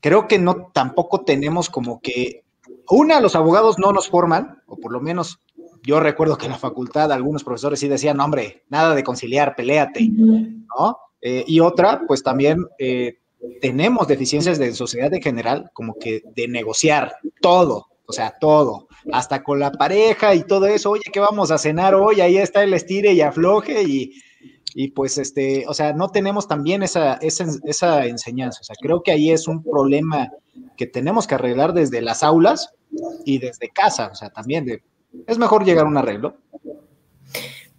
creo 0.00 0.28
que 0.28 0.38
no, 0.38 0.70
tampoco 0.72 1.22
tenemos 1.24 1.70
como 1.70 2.00
que, 2.00 2.44
una, 2.90 3.20
los 3.20 3.34
abogados 3.34 3.78
no 3.78 3.92
nos 3.92 4.08
forman, 4.08 4.62
o 4.66 4.76
por 4.76 4.92
lo 4.92 5.00
menos 5.00 5.40
yo 5.82 6.00
recuerdo 6.00 6.38
que 6.38 6.46
en 6.46 6.52
la 6.52 6.58
facultad 6.58 7.10
algunos 7.12 7.44
profesores 7.44 7.80
sí 7.80 7.88
decían, 7.88 8.20
hombre, 8.20 8.64
nada 8.68 8.94
de 8.94 9.02
conciliar, 9.02 9.56
peleate, 9.56 10.08
¿no? 10.08 10.98
Eh, 11.20 11.44
y 11.46 11.60
otra, 11.60 12.02
pues 12.06 12.22
también 12.22 12.66
eh, 12.78 13.18
tenemos 13.60 14.06
deficiencias 14.06 14.58
de 14.58 14.72
sociedad 14.74 15.12
en 15.12 15.22
general, 15.22 15.70
como 15.72 15.94
que 15.98 16.22
de 16.34 16.48
negociar 16.48 17.14
todo, 17.40 17.86
o 18.06 18.12
sea, 18.12 18.34
todo, 18.40 18.88
hasta 19.12 19.42
con 19.42 19.58
la 19.58 19.72
pareja 19.72 20.34
y 20.34 20.44
todo 20.44 20.66
eso, 20.66 20.90
oye, 20.90 21.04
¿qué 21.12 21.20
vamos 21.20 21.50
a 21.50 21.58
cenar 21.58 21.94
hoy? 21.94 22.20
Ahí 22.20 22.36
está 22.36 22.62
el 22.62 22.74
estire 22.74 23.12
y 23.12 23.20
afloje 23.20 23.82
y, 23.82 24.12
y 24.74 24.88
pues, 24.88 25.18
este, 25.18 25.64
o 25.66 25.74
sea, 25.74 25.92
no 25.92 26.10
tenemos 26.10 26.46
también 26.46 26.82
esa, 26.82 27.14
esa, 27.14 27.46
esa 27.64 28.06
enseñanza, 28.06 28.60
o 28.60 28.64
sea, 28.64 28.76
creo 28.80 29.02
que 29.02 29.12
ahí 29.12 29.30
es 29.30 29.48
un 29.48 29.62
problema 29.62 30.30
que 30.76 30.86
tenemos 30.86 31.26
que 31.26 31.34
arreglar 31.34 31.72
desde 31.72 32.02
las 32.02 32.22
aulas 32.22 32.74
y 33.24 33.38
desde 33.38 33.68
casa, 33.68 34.10
o 34.12 34.14
sea, 34.14 34.30
también 34.30 34.64
de 34.64 34.82
es 35.26 35.38
mejor 35.38 35.64
llegar 35.64 35.84
a 35.84 35.88
un 35.88 35.96
arreglo. 35.96 36.36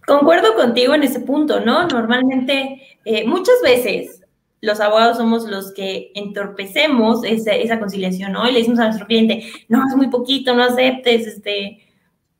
Concuerdo 0.06 0.54
contigo 0.54 0.94
en 0.94 1.02
ese 1.02 1.20
punto, 1.20 1.60
¿no? 1.60 1.86
Normalmente, 1.86 2.98
eh, 3.04 3.26
muchas 3.26 3.54
veces 3.62 4.20
los 4.60 4.80
abogados 4.80 5.18
somos 5.18 5.44
los 5.44 5.72
que 5.72 6.10
entorpecemos 6.14 7.22
esa, 7.24 7.78
conciliación, 7.78 8.32
¿no? 8.32 8.48
Y 8.48 8.52
le 8.52 8.58
decimos 8.60 8.80
a 8.80 8.84
nuestro 8.84 9.06
cliente, 9.06 9.46
no, 9.68 9.82
es 9.86 9.96
muy 9.96 10.08
poquito, 10.08 10.54
no 10.54 10.64
aceptes, 10.64 11.26
este, 11.26 11.86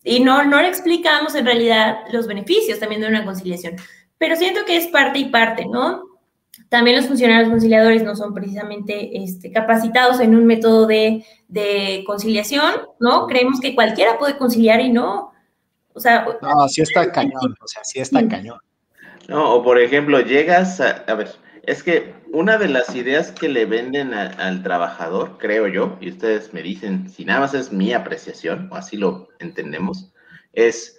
y 0.03 0.21
no, 0.21 0.45
no 0.45 0.61
le 0.61 0.69
explicamos 0.69 1.35
en 1.35 1.47
realidad 1.47 1.99
los 2.13 2.27
beneficios 2.27 2.81
también 2.81 3.03
de 3.03 3.09
una 3.09 3.25
conciliación. 3.25 3.77
Pero 4.19 4.37
siento 4.37 4.65
que 4.65 4.77
es 4.77 4.87
parte 4.87 5.19
y 5.19 5.27
parte, 5.27 5.67
¿no? 5.67 6.14
También 6.69 6.97
los 6.97 7.07
funcionarios 7.07 7.49
conciliadores 7.51 8.03
no 8.03 8.17
son 8.17 8.35
precisamente 8.35 9.23
este, 9.23 9.53
capacitados 9.53 10.21
en 10.21 10.35
un 10.35 10.47
método 10.47 10.87
de, 10.87 11.25
conciliación, 12.07 12.73
¿no? 13.01 13.27
Creemos 13.27 13.61
que 13.61 13.75
cualquiera 13.75 14.19
puede 14.19 14.37
conciliar 14.37 14.81
y 14.81 14.91
no. 14.91 15.33
O 15.93 16.01
sea, 16.01 16.27
no, 16.43 16.69
sí 16.69 16.83
está 16.83 17.11
cañón, 17.13 17.55
o 17.61 17.69
sea, 17.69 17.85
sí 17.85 18.01
está 18.01 18.27
cañón. 18.27 18.59
No, 19.29 19.55
o 19.55 19.63
por 19.63 19.81
ejemplo, 19.81 20.21
llegas 20.21 20.81
a, 20.81 21.05
a 21.07 21.15
ver, 21.15 21.31
es 21.67 21.83
que 21.83 22.15
una 22.35 22.59
de 22.59 22.69
las 22.69 22.95
ideas 22.95 23.31
que 23.31 23.49
le 23.49 23.65
venden 23.65 24.13
al 24.13 24.63
trabajador, 24.63 25.39
creo 25.39 25.69
yo, 25.69 25.97
y 26.01 26.11
ustedes 26.11 26.53
me 26.53 26.63
dicen, 26.63 27.09
si 27.09 27.25
nada 27.25 27.41
más 27.41 27.55
es 27.55 27.73
mi 27.73 27.93
apreciación, 27.93 28.69
o 28.73 28.75
así 28.75 28.97
lo 28.97 29.29
entendemos, 29.39 30.13
es, 30.53 30.99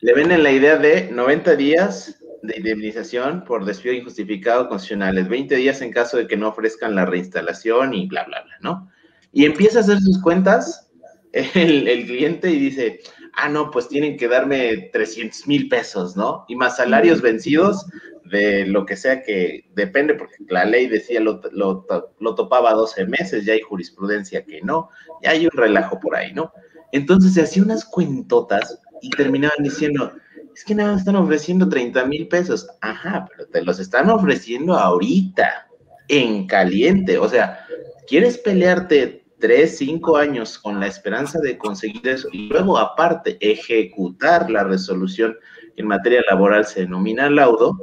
le 0.00 0.12
venden 0.12 0.42
la 0.42 0.50
idea 0.50 0.76
de 0.76 1.10
90 1.10 1.56
días 1.56 2.15
de 2.46 2.56
indemnización 2.56 3.44
por 3.44 3.64
despido 3.64 3.94
injustificado 3.94 4.68
constitucionales, 4.68 5.28
20 5.28 5.56
días 5.56 5.82
en 5.82 5.92
caso 5.92 6.16
de 6.16 6.26
que 6.26 6.36
no 6.36 6.48
ofrezcan 6.48 6.94
la 6.94 7.06
reinstalación 7.06 7.94
y 7.94 8.06
bla, 8.06 8.24
bla, 8.24 8.42
bla, 8.42 8.54
¿no? 8.60 8.90
Y 9.32 9.44
empieza 9.44 9.78
a 9.78 9.82
hacer 9.82 10.00
sus 10.00 10.20
cuentas 10.20 10.90
el, 11.32 12.06
cliente 12.06 12.50
y 12.50 12.58
dice, 12.58 13.00
ah, 13.34 13.48
no, 13.48 13.70
pues 13.70 13.88
tienen 13.88 14.16
que 14.16 14.28
darme 14.28 14.90
300 14.92 15.46
mil 15.46 15.68
pesos, 15.68 16.16
¿no? 16.16 16.44
Y 16.48 16.56
más 16.56 16.76
salarios 16.76 17.20
vencidos 17.20 17.86
de 18.24 18.66
lo 18.66 18.86
que 18.86 18.96
sea 18.96 19.22
que 19.22 19.68
depende, 19.74 20.14
porque 20.14 20.36
la 20.48 20.64
ley 20.64 20.86
decía 20.86 21.20
lo, 21.20 21.40
lo, 21.52 21.86
lo 22.18 22.34
topaba 22.34 22.72
12 22.72 23.06
meses, 23.06 23.44
ya 23.44 23.52
hay 23.52 23.60
jurisprudencia 23.60 24.44
que 24.44 24.60
no, 24.62 24.90
ya 25.22 25.30
hay 25.30 25.44
un 25.44 25.52
relajo 25.52 26.00
por 26.00 26.16
ahí, 26.16 26.32
¿no? 26.32 26.52
Entonces 26.92 27.34
se 27.34 27.42
hacía 27.42 27.62
unas 27.62 27.84
cuentotas 27.84 28.80
y 29.02 29.10
terminaban 29.10 29.62
diciendo, 29.62 30.12
es 30.56 30.64
que 30.64 30.74
nada, 30.74 30.96
están 30.96 31.16
ofreciendo 31.16 31.68
30 31.68 32.06
mil 32.06 32.28
pesos. 32.28 32.66
Ajá, 32.80 33.28
pero 33.30 33.46
te 33.46 33.62
los 33.62 33.78
están 33.78 34.08
ofreciendo 34.08 34.72
ahorita, 34.72 35.68
en 36.08 36.46
caliente. 36.46 37.18
O 37.18 37.28
sea, 37.28 37.66
¿quieres 38.08 38.38
pelearte 38.38 39.26
tres, 39.38 39.76
cinco 39.76 40.16
años 40.16 40.58
con 40.58 40.80
la 40.80 40.86
esperanza 40.86 41.40
de 41.40 41.58
conseguir 41.58 42.08
eso 42.08 42.28
y 42.32 42.48
luego 42.48 42.78
aparte 42.78 43.36
ejecutar 43.40 44.50
la 44.50 44.64
resolución 44.64 45.36
en 45.76 45.88
materia 45.88 46.22
laboral 46.30 46.64
se 46.64 46.80
denomina 46.80 47.28
laudo? 47.28 47.78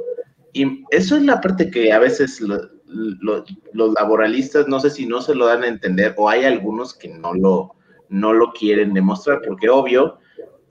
Y 0.52 0.82
eso 0.90 1.14
es 1.14 1.22
la 1.22 1.40
parte 1.40 1.70
que 1.70 1.92
a 1.92 2.00
veces 2.00 2.40
los 2.40 3.94
laboralistas 3.96 4.66
no 4.66 4.80
sé 4.80 4.90
si 4.90 5.06
no 5.06 5.22
se 5.22 5.36
lo 5.36 5.46
dan 5.46 5.62
a 5.62 5.68
entender 5.68 6.12
o 6.16 6.28
hay 6.28 6.44
algunos 6.44 6.92
que 6.92 7.06
no 7.06 7.34
lo, 7.34 7.76
no 8.08 8.32
lo 8.32 8.52
quieren 8.52 8.94
demostrar, 8.94 9.42
porque 9.46 9.70
obvio, 9.70 10.18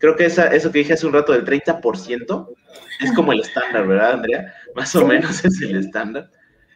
creo 0.03 0.17
que 0.17 0.25
esa, 0.25 0.47
eso 0.47 0.69
que 0.69 0.79
dije 0.79 0.91
hace 0.91 1.07
un 1.07 1.13
rato 1.13 1.31
del 1.31 1.45
30% 1.45 2.55
es 2.99 3.13
como 3.13 3.31
el 3.31 3.39
estándar, 3.39 3.87
¿verdad, 3.87 4.11
Andrea? 4.15 4.53
Más 4.75 4.93
o 4.97 5.07
menos 5.07 5.45
es 5.45 5.61
el 5.61 5.77
estándar. 5.77 6.29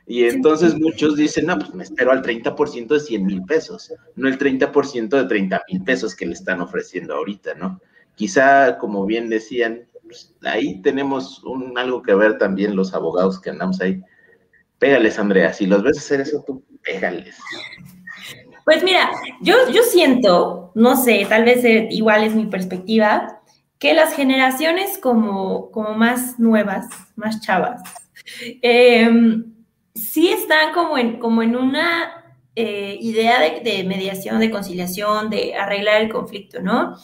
Y 0.05 0.23
entonces 0.23 0.79
muchos 0.79 1.17
dicen, 1.17 1.47
no, 1.47 1.59
pues 1.59 1.73
me 1.73 1.83
espero 1.83 2.13
al 2.13 2.21
30% 2.21 2.87
de 2.87 2.99
100 3.01 3.25
mil 3.25 3.43
pesos, 3.43 3.93
no 4.15 4.29
el 4.29 4.39
30% 4.39 5.09
de 5.09 5.25
30 5.25 5.61
mil 5.69 5.83
pesos 5.83 6.15
que 6.15 6.25
le 6.25 6.31
están 6.31 6.61
ofreciendo 6.61 7.15
ahorita, 7.15 7.55
¿no? 7.55 7.81
Quizá, 8.15 8.77
como 8.77 9.05
bien 9.05 9.27
decían, 9.27 9.89
pues, 10.03 10.33
ahí 10.43 10.81
tenemos 10.81 11.43
un, 11.43 11.77
algo 11.77 12.01
que 12.03 12.15
ver 12.15 12.37
también 12.37 12.77
los 12.77 12.93
abogados 12.93 13.41
que 13.41 13.49
andamos 13.49 13.81
ahí. 13.81 14.01
Pégales, 14.79 15.19
Andrea, 15.19 15.51
si 15.51 15.65
los 15.65 15.83
ves 15.83 15.97
hacer 15.97 16.21
eso, 16.21 16.45
tú 16.47 16.63
pégales. 16.81 17.35
Pues 18.67 18.83
mira, 18.83 19.09
yo, 19.39 19.55
yo 19.71 19.81
siento, 19.81 20.73
no 20.75 20.97
sé, 20.97 21.25
tal 21.29 21.45
vez 21.45 21.63
eh, 21.63 21.87
igual 21.89 22.25
es 22.25 22.35
mi 22.35 22.47
perspectiva, 22.47 23.41
que 23.79 23.93
las 23.93 24.13
generaciones 24.13 24.97
como, 24.97 25.71
como 25.71 25.93
más 25.93 26.37
nuevas, 26.37 26.89
más 27.15 27.39
chavas, 27.39 27.81
em, 28.61 29.53
sí 29.95 30.27
están 30.27 30.73
como 30.73 30.97
en, 30.97 31.17
como 31.17 31.43
en 31.43 31.55
una 31.55 32.25
eh, 32.55 32.97
idea 32.99 33.39
de, 33.39 33.85
mediación, 33.85 34.41
de 34.41 34.51
conciliación, 34.51 35.29
de 35.29 35.55
arreglar 35.55 36.01
el 36.01 36.11
conflicto, 36.11 36.61
¿no? 36.61 36.97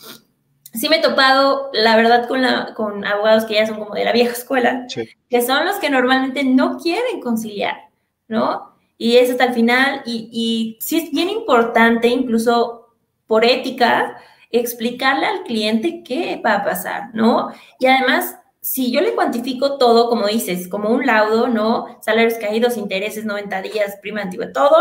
Sí 0.73 0.89
me 0.89 0.97
he 0.97 1.01
topado, 1.01 1.69
la 1.71 1.95
verdad, 1.95 2.27
con, 2.27 2.41
la, 2.41 2.73
con 2.73 3.05
abogados 3.05 3.45
que 3.45 3.53
ya 3.53 3.67
son 3.67 3.79
como 3.79 3.95
de 3.95 4.03
la 4.03 4.11
vieja 4.11 4.33
escuela, 4.33 4.85
que 5.29 5.41
son 5.41 5.65
los 5.65 5.77
que 5.77 5.89
normalmente 5.89 6.43
no 6.43 6.77
quieren 6.77 7.21
conciliar, 7.21 7.87
¿no? 8.27 8.72
Y 9.03 9.17
es 9.17 9.29
hasta 9.29 9.43
el 9.43 9.53
final, 9.53 10.01
y, 10.05 10.29
y 10.31 10.77
sí 10.79 10.97
es 10.97 11.11
bien 11.11 11.29
importante, 11.29 12.07
incluso 12.07 12.95
por 13.27 13.43
ética, 13.43 14.15
explicarle 14.49 15.25
al 15.25 15.43
cliente 15.43 16.03
qué 16.05 16.41
va 16.41 16.53
a 16.53 16.63
pasar, 16.63 17.09
¿no? 17.13 17.49
Y 17.79 17.87
además, 17.87 18.39
si 18.61 18.93
yo 18.93 19.01
le 19.01 19.13
cuantifico 19.13 19.77
todo, 19.77 20.07
como 20.07 20.27
dices, 20.27 20.69
como 20.69 20.87
un 20.87 21.05
laudo, 21.05 21.49
¿no? 21.49 21.99
Salarios 22.01 22.35
caídos, 22.35 22.77
intereses, 22.77 23.25
90 23.25 23.61
días, 23.63 23.97
prima 24.01 24.21
antigua, 24.21 24.53
todo, 24.53 24.79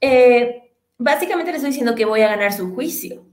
eh, 0.00 0.72
básicamente 0.98 1.50
le 1.50 1.56
estoy 1.56 1.72
diciendo 1.72 1.96
que 1.96 2.04
voy 2.04 2.20
a 2.20 2.28
ganar 2.28 2.52
su 2.52 2.72
juicio. 2.76 3.24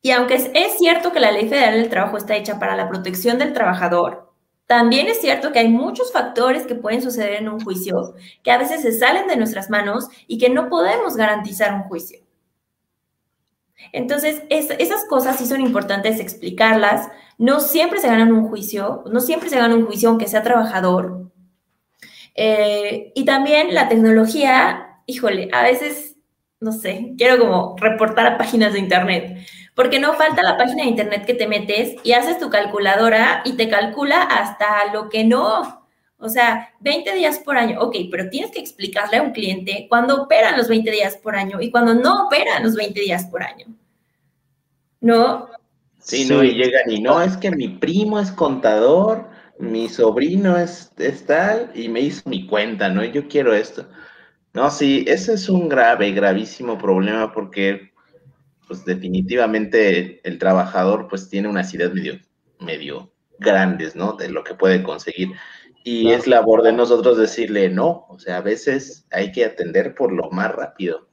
Y 0.00 0.10
aunque 0.12 0.36
es, 0.36 0.50
es 0.54 0.78
cierto 0.78 1.12
que 1.12 1.20
la 1.20 1.32
ley 1.32 1.50
federal 1.50 1.74
del 1.74 1.90
trabajo 1.90 2.16
está 2.16 2.34
hecha 2.34 2.58
para 2.58 2.76
la 2.76 2.88
protección 2.88 3.38
del 3.38 3.52
trabajador, 3.52 4.32
también 4.66 5.08
es 5.08 5.20
cierto 5.20 5.52
que 5.52 5.58
hay 5.58 5.68
muchos 5.68 6.12
factores 6.12 6.66
que 6.66 6.74
pueden 6.74 7.02
suceder 7.02 7.34
en 7.34 7.48
un 7.48 7.60
juicio 7.60 8.14
que 8.42 8.50
a 8.50 8.58
veces 8.58 8.82
se 8.82 8.92
salen 8.92 9.28
de 9.28 9.36
nuestras 9.36 9.68
manos 9.68 10.08
y 10.26 10.38
que 10.38 10.48
no 10.48 10.68
podemos 10.68 11.16
garantizar 11.16 11.74
un 11.74 11.82
juicio. 11.82 12.20
Entonces, 13.92 14.42
esas 14.48 15.04
cosas 15.04 15.36
sí 15.36 15.46
son 15.46 15.60
importantes 15.60 16.18
explicarlas. 16.18 17.08
No 17.36 17.60
siempre 17.60 18.00
se 18.00 18.06
gana 18.06 18.24
un 18.24 18.48
juicio, 18.48 19.04
no 19.10 19.20
siempre 19.20 19.50
se 19.50 19.58
gana 19.58 19.74
un 19.74 19.86
juicio 19.86 20.08
aunque 20.08 20.28
sea 20.28 20.42
trabajador. 20.42 21.30
Eh, 22.34 23.12
y 23.14 23.24
también 23.24 23.74
la 23.74 23.88
tecnología, 23.88 25.00
híjole, 25.06 25.50
a 25.52 25.62
veces, 25.62 26.16
no 26.60 26.72
sé, 26.72 27.12
quiero 27.18 27.38
como 27.38 27.76
reportar 27.78 28.26
a 28.26 28.38
páginas 28.38 28.72
de 28.72 28.78
internet 28.78 29.46
porque 29.74 29.98
no 29.98 30.14
falta 30.14 30.42
la 30.42 30.56
página 30.56 30.84
de 30.84 30.90
internet 30.90 31.26
que 31.26 31.34
te 31.34 31.48
metes 31.48 31.96
y 32.04 32.12
haces 32.12 32.38
tu 32.38 32.50
calculadora 32.50 33.42
y 33.44 33.54
te 33.54 33.68
calcula 33.68 34.22
hasta 34.22 34.92
lo 34.92 35.08
que 35.08 35.24
no. 35.24 35.84
O 36.18 36.28
sea, 36.28 36.72
20 36.80 37.12
días 37.14 37.40
por 37.40 37.58
año, 37.58 37.80
ok, 37.80 37.96
pero 38.10 38.30
tienes 38.30 38.50
que 38.50 38.60
explicarle 38.60 39.18
a 39.18 39.22
un 39.22 39.32
cliente 39.32 39.86
cuándo 39.88 40.22
operan 40.22 40.56
los 40.56 40.68
20 40.68 40.90
días 40.90 41.16
por 41.16 41.36
año 41.36 41.60
y 41.60 41.70
cuándo 41.70 41.94
no 41.94 42.26
operan 42.26 42.62
los 42.62 42.76
20 42.76 42.98
días 43.00 43.26
por 43.26 43.42
año. 43.42 43.66
¿No? 45.00 45.50
Sí, 45.98 46.26
no, 46.26 46.44
y 46.44 46.54
llegan 46.54 46.90
y 46.90 47.00
no, 47.00 47.20
es 47.20 47.36
que 47.36 47.50
mi 47.50 47.68
primo 47.68 48.20
es 48.20 48.30
contador, 48.30 49.28
mi 49.58 49.88
sobrino 49.88 50.56
es, 50.56 50.92
es 50.98 51.26
tal, 51.26 51.70
y 51.74 51.88
me 51.88 52.00
hizo 52.00 52.28
mi 52.28 52.46
cuenta, 52.46 52.88
¿no? 52.88 53.04
Yo 53.04 53.26
quiero 53.28 53.54
esto. 53.54 53.88
No, 54.52 54.70
sí, 54.70 55.04
ese 55.08 55.34
es 55.34 55.48
un 55.48 55.68
grave, 55.68 56.12
gravísimo 56.12 56.78
problema 56.78 57.32
porque, 57.32 57.93
pues 58.66 58.84
definitivamente 58.84 60.20
el 60.26 60.38
trabajador 60.38 61.08
pues 61.08 61.28
tiene 61.28 61.48
unas 61.48 61.72
ideas 61.74 61.92
medio, 61.92 62.18
medio 62.60 63.12
grandes, 63.38 63.96
¿no? 63.96 64.14
De 64.14 64.28
lo 64.28 64.44
que 64.44 64.54
puede 64.54 64.82
conseguir. 64.82 65.32
Y 65.84 66.10
es 66.10 66.26
labor 66.26 66.62
de 66.62 66.72
nosotros 66.72 67.18
decirle 67.18 67.68
no, 67.68 68.06
o 68.08 68.18
sea, 68.18 68.38
a 68.38 68.40
veces 68.40 69.06
hay 69.10 69.32
que 69.32 69.44
atender 69.44 69.94
por 69.94 70.12
lo 70.12 70.30
más 70.30 70.50
rápido. 70.50 71.08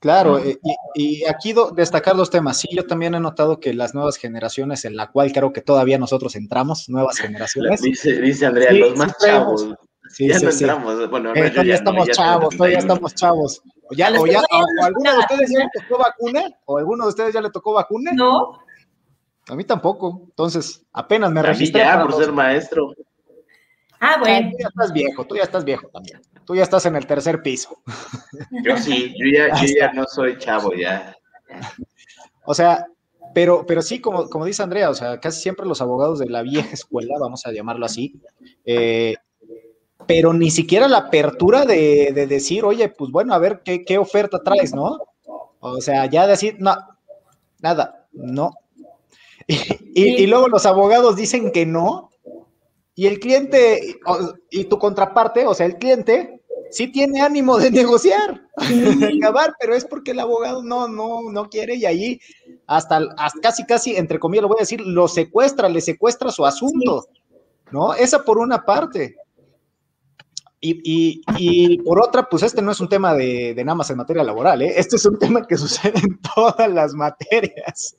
Claro, 0.00 0.40
eh, 0.40 0.58
y, 0.96 1.24
aquí 1.26 1.54
destacar 1.76 2.16
dos 2.16 2.28
temas. 2.28 2.58
Sí, 2.58 2.66
yo 2.72 2.84
también 2.84 3.14
he 3.14 3.20
notado 3.20 3.60
que 3.60 3.72
las 3.72 3.94
nuevas 3.94 4.16
generaciones, 4.16 4.84
en 4.84 4.96
la 4.96 5.12
cual 5.12 5.30
creo 5.32 5.52
que 5.52 5.60
todavía 5.60 5.96
nosotros 5.96 6.34
entramos, 6.34 6.88
nuevas 6.88 7.18
generaciones. 7.20 7.80
Dice, 7.80 8.20
dice 8.20 8.46
Andrea, 8.46 8.72
los 8.72 8.96
más 8.96 9.16
chavos. 9.18 9.68
Sí, 10.12 10.28
ya 10.28 10.38
no 10.38 10.50
entramos. 10.50 11.10
Bueno, 11.10 11.34
eh, 11.34 11.50
todavía 11.50 11.74
estamos 11.74 12.08
chavos, 12.08 12.56
todavía 12.56 12.78
estamos 12.78 13.14
chavos. 13.14 13.62
O, 13.90 13.94
ya, 13.94 14.10
o, 14.20 14.26
ya, 14.26 14.40
o, 14.40 14.84
alguno 14.84 15.12
de 15.12 15.18
ustedes 15.18 15.50
ya 15.50 15.58
le 15.60 15.70
tocó 15.72 16.02
vacuna, 16.02 16.42
o 16.66 16.78
alguno 16.78 17.04
de 17.04 17.08
ustedes 17.08 17.34
ya 17.34 17.40
le 17.40 17.50
tocó 17.50 17.72
vacuna. 17.72 18.10
No. 18.14 18.58
A 19.48 19.54
mí 19.54 19.64
tampoco. 19.64 20.22
Entonces, 20.24 20.84
apenas 20.92 21.32
me 21.32 21.42
registré. 21.42 21.80
ya, 21.80 22.02
por 22.02 22.14
ser 22.14 22.32
maestro. 22.32 22.92
Ah, 24.00 24.16
bueno. 24.18 24.50
tú 24.50 24.56
ya 24.58 24.68
estás 24.68 24.92
viejo, 24.92 25.24
tú 25.24 25.36
ya 25.36 25.42
estás 25.44 25.64
viejo 25.64 25.88
también. 25.88 26.20
Tú 26.44 26.56
ya 26.56 26.62
estás 26.64 26.86
en 26.86 26.96
el 26.96 27.06
tercer 27.06 27.40
piso. 27.42 27.82
Yo 28.64 28.76
sí, 28.76 29.14
yo 29.16 29.26
ya, 29.32 29.54
yo 29.54 29.74
ya 29.78 29.92
no 29.92 30.04
soy 30.04 30.36
chavo, 30.38 30.74
ya. 30.74 31.16
O 32.44 32.52
sea, 32.52 32.86
pero, 33.32 33.64
pero 33.66 33.80
sí, 33.82 34.00
como, 34.00 34.28
como 34.28 34.44
dice 34.44 34.62
Andrea, 34.62 34.90
o 34.90 34.94
sea, 34.94 35.20
casi 35.20 35.40
siempre 35.40 35.66
los 35.66 35.80
abogados 35.80 36.18
de 36.18 36.28
la 36.28 36.42
vieja 36.42 36.70
escuela, 36.72 37.14
vamos 37.18 37.46
a 37.46 37.52
llamarlo 37.52 37.86
así, 37.86 38.20
eh, 38.64 39.14
pero 40.06 40.32
ni 40.32 40.50
siquiera 40.50 40.88
la 40.88 40.98
apertura 40.98 41.64
de, 41.64 42.12
de, 42.14 42.26
decir, 42.26 42.64
oye, 42.64 42.88
pues 42.88 43.10
bueno, 43.10 43.34
a 43.34 43.38
ver 43.38 43.62
qué, 43.64 43.84
qué 43.84 43.98
oferta 43.98 44.42
traes, 44.42 44.74
¿no? 44.74 44.98
O 45.60 45.80
sea, 45.80 46.06
ya 46.06 46.26
decir, 46.26 46.56
no, 46.58 46.76
nada, 47.60 48.06
no. 48.12 48.52
Y, 49.94 50.22
y, 50.22 50.26
luego 50.26 50.48
los 50.48 50.64
abogados 50.64 51.16
dicen 51.16 51.52
que 51.52 51.66
no, 51.66 52.12
y 52.94 53.06
el 53.06 53.20
cliente 53.20 53.98
y 54.50 54.64
tu 54.64 54.78
contraparte, 54.78 55.46
o 55.46 55.54
sea, 55.54 55.66
el 55.66 55.76
cliente, 55.76 56.42
sí 56.70 56.88
tiene 56.88 57.20
ánimo 57.20 57.58
de 57.58 57.70
negociar, 57.70 58.42
de 58.56 59.18
acabar, 59.18 59.54
pero 59.60 59.74
es 59.74 59.84
porque 59.84 60.10
el 60.10 60.20
abogado 60.20 60.62
no, 60.62 60.88
no, 60.88 61.30
no 61.30 61.48
quiere 61.48 61.76
y 61.76 61.86
ahí 61.86 62.20
hasta, 62.66 63.00
casi, 63.40 63.64
casi, 63.64 63.96
entre 63.96 64.18
comillas, 64.18 64.42
lo 64.42 64.48
voy 64.48 64.58
a 64.58 64.62
decir, 64.62 64.80
lo 64.80 65.08
secuestra, 65.08 65.68
le 65.68 65.80
secuestra 65.80 66.30
su 66.30 66.44
asunto, 66.44 67.06
¿no? 67.70 67.94
Esa 67.94 68.24
por 68.24 68.38
una 68.38 68.64
parte. 68.64 69.16
Y, 70.64 71.20
y, 71.38 71.78
por 71.78 72.00
otra, 72.00 72.28
pues 72.28 72.44
este 72.44 72.62
no 72.62 72.70
es 72.70 72.78
un 72.78 72.88
tema 72.88 73.14
de, 73.14 73.52
de, 73.52 73.64
nada 73.64 73.74
más 73.74 73.90
en 73.90 73.96
materia 73.96 74.22
laboral, 74.22 74.62
¿eh? 74.62 74.72
este 74.76 74.94
es 74.94 75.04
un 75.04 75.18
tema 75.18 75.44
que 75.44 75.56
sucede 75.56 75.98
en 75.98 76.20
todas 76.34 76.72
las 76.72 76.94
materias. 76.94 77.96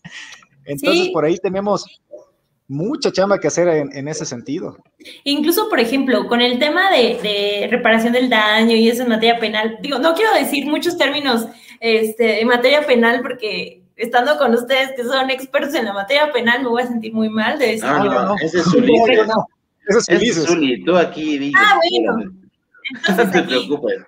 Entonces, 0.64 1.10
por 1.10 1.26
ahí 1.26 1.38
tenemos 1.38 1.86
mucha 2.70 3.12
chamba 3.12 3.38
que 3.38 3.48
hacer 3.48 3.68
en, 3.68 4.08
ese 4.08 4.26
sentido. 4.26 4.78
Incluso, 5.26 5.68
por 5.68 5.82
ejemplo, 5.82 6.26
con 6.28 6.40
el 6.40 6.58
tema 6.58 6.90
de, 6.90 7.68
reparación 7.70 8.14
del 8.14 8.30
daño 8.30 8.78
y 8.78 8.88
eso 8.88 9.04
en 9.04 9.10
materia 9.10 9.40
penal, 9.40 9.78
digo, 9.82 10.00
no 10.00 10.14
quiero 10.14 10.34
decir 10.34 10.66
muchos 10.66 10.98
términos 10.98 11.46
este, 11.82 12.42
en 12.42 12.48
materia 12.48 12.86
penal 12.88 13.20
porque 13.22 13.84
estando 13.98 14.38
con 14.38 14.54
ustedes 14.54 14.92
que 14.96 15.04
son 15.04 15.30
expertos 15.30 15.76
en 15.76 15.86
la 15.86 15.94
materia 15.94 16.32
penal 16.32 16.64
me 16.64 16.70
voy 16.70 16.82
a 16.82 16.88
sentir 16.88 17.14
muy 17.14 17.30
mal 17.30 17.60
de 17.60 17.68
decir. 17.68 17.84
No, 17.84 18.06
no, 18.06 18.26
no, 18.28 18.36
ese 18.42 18.60
es. 18.60 18.66
No, 19.90 20.00
ese 20.00 20.16
es 20.16 20.46
Zuli, 20.46 20.82
tú 20.86 20.96
aquí 20.96 21.38
dices. 21.38 21.62
Ah, 21.62 21.78
bueno. 21.92 22.43
No 23.18 23.32
te 23.32 23.44
preocupes. 23.44 24.04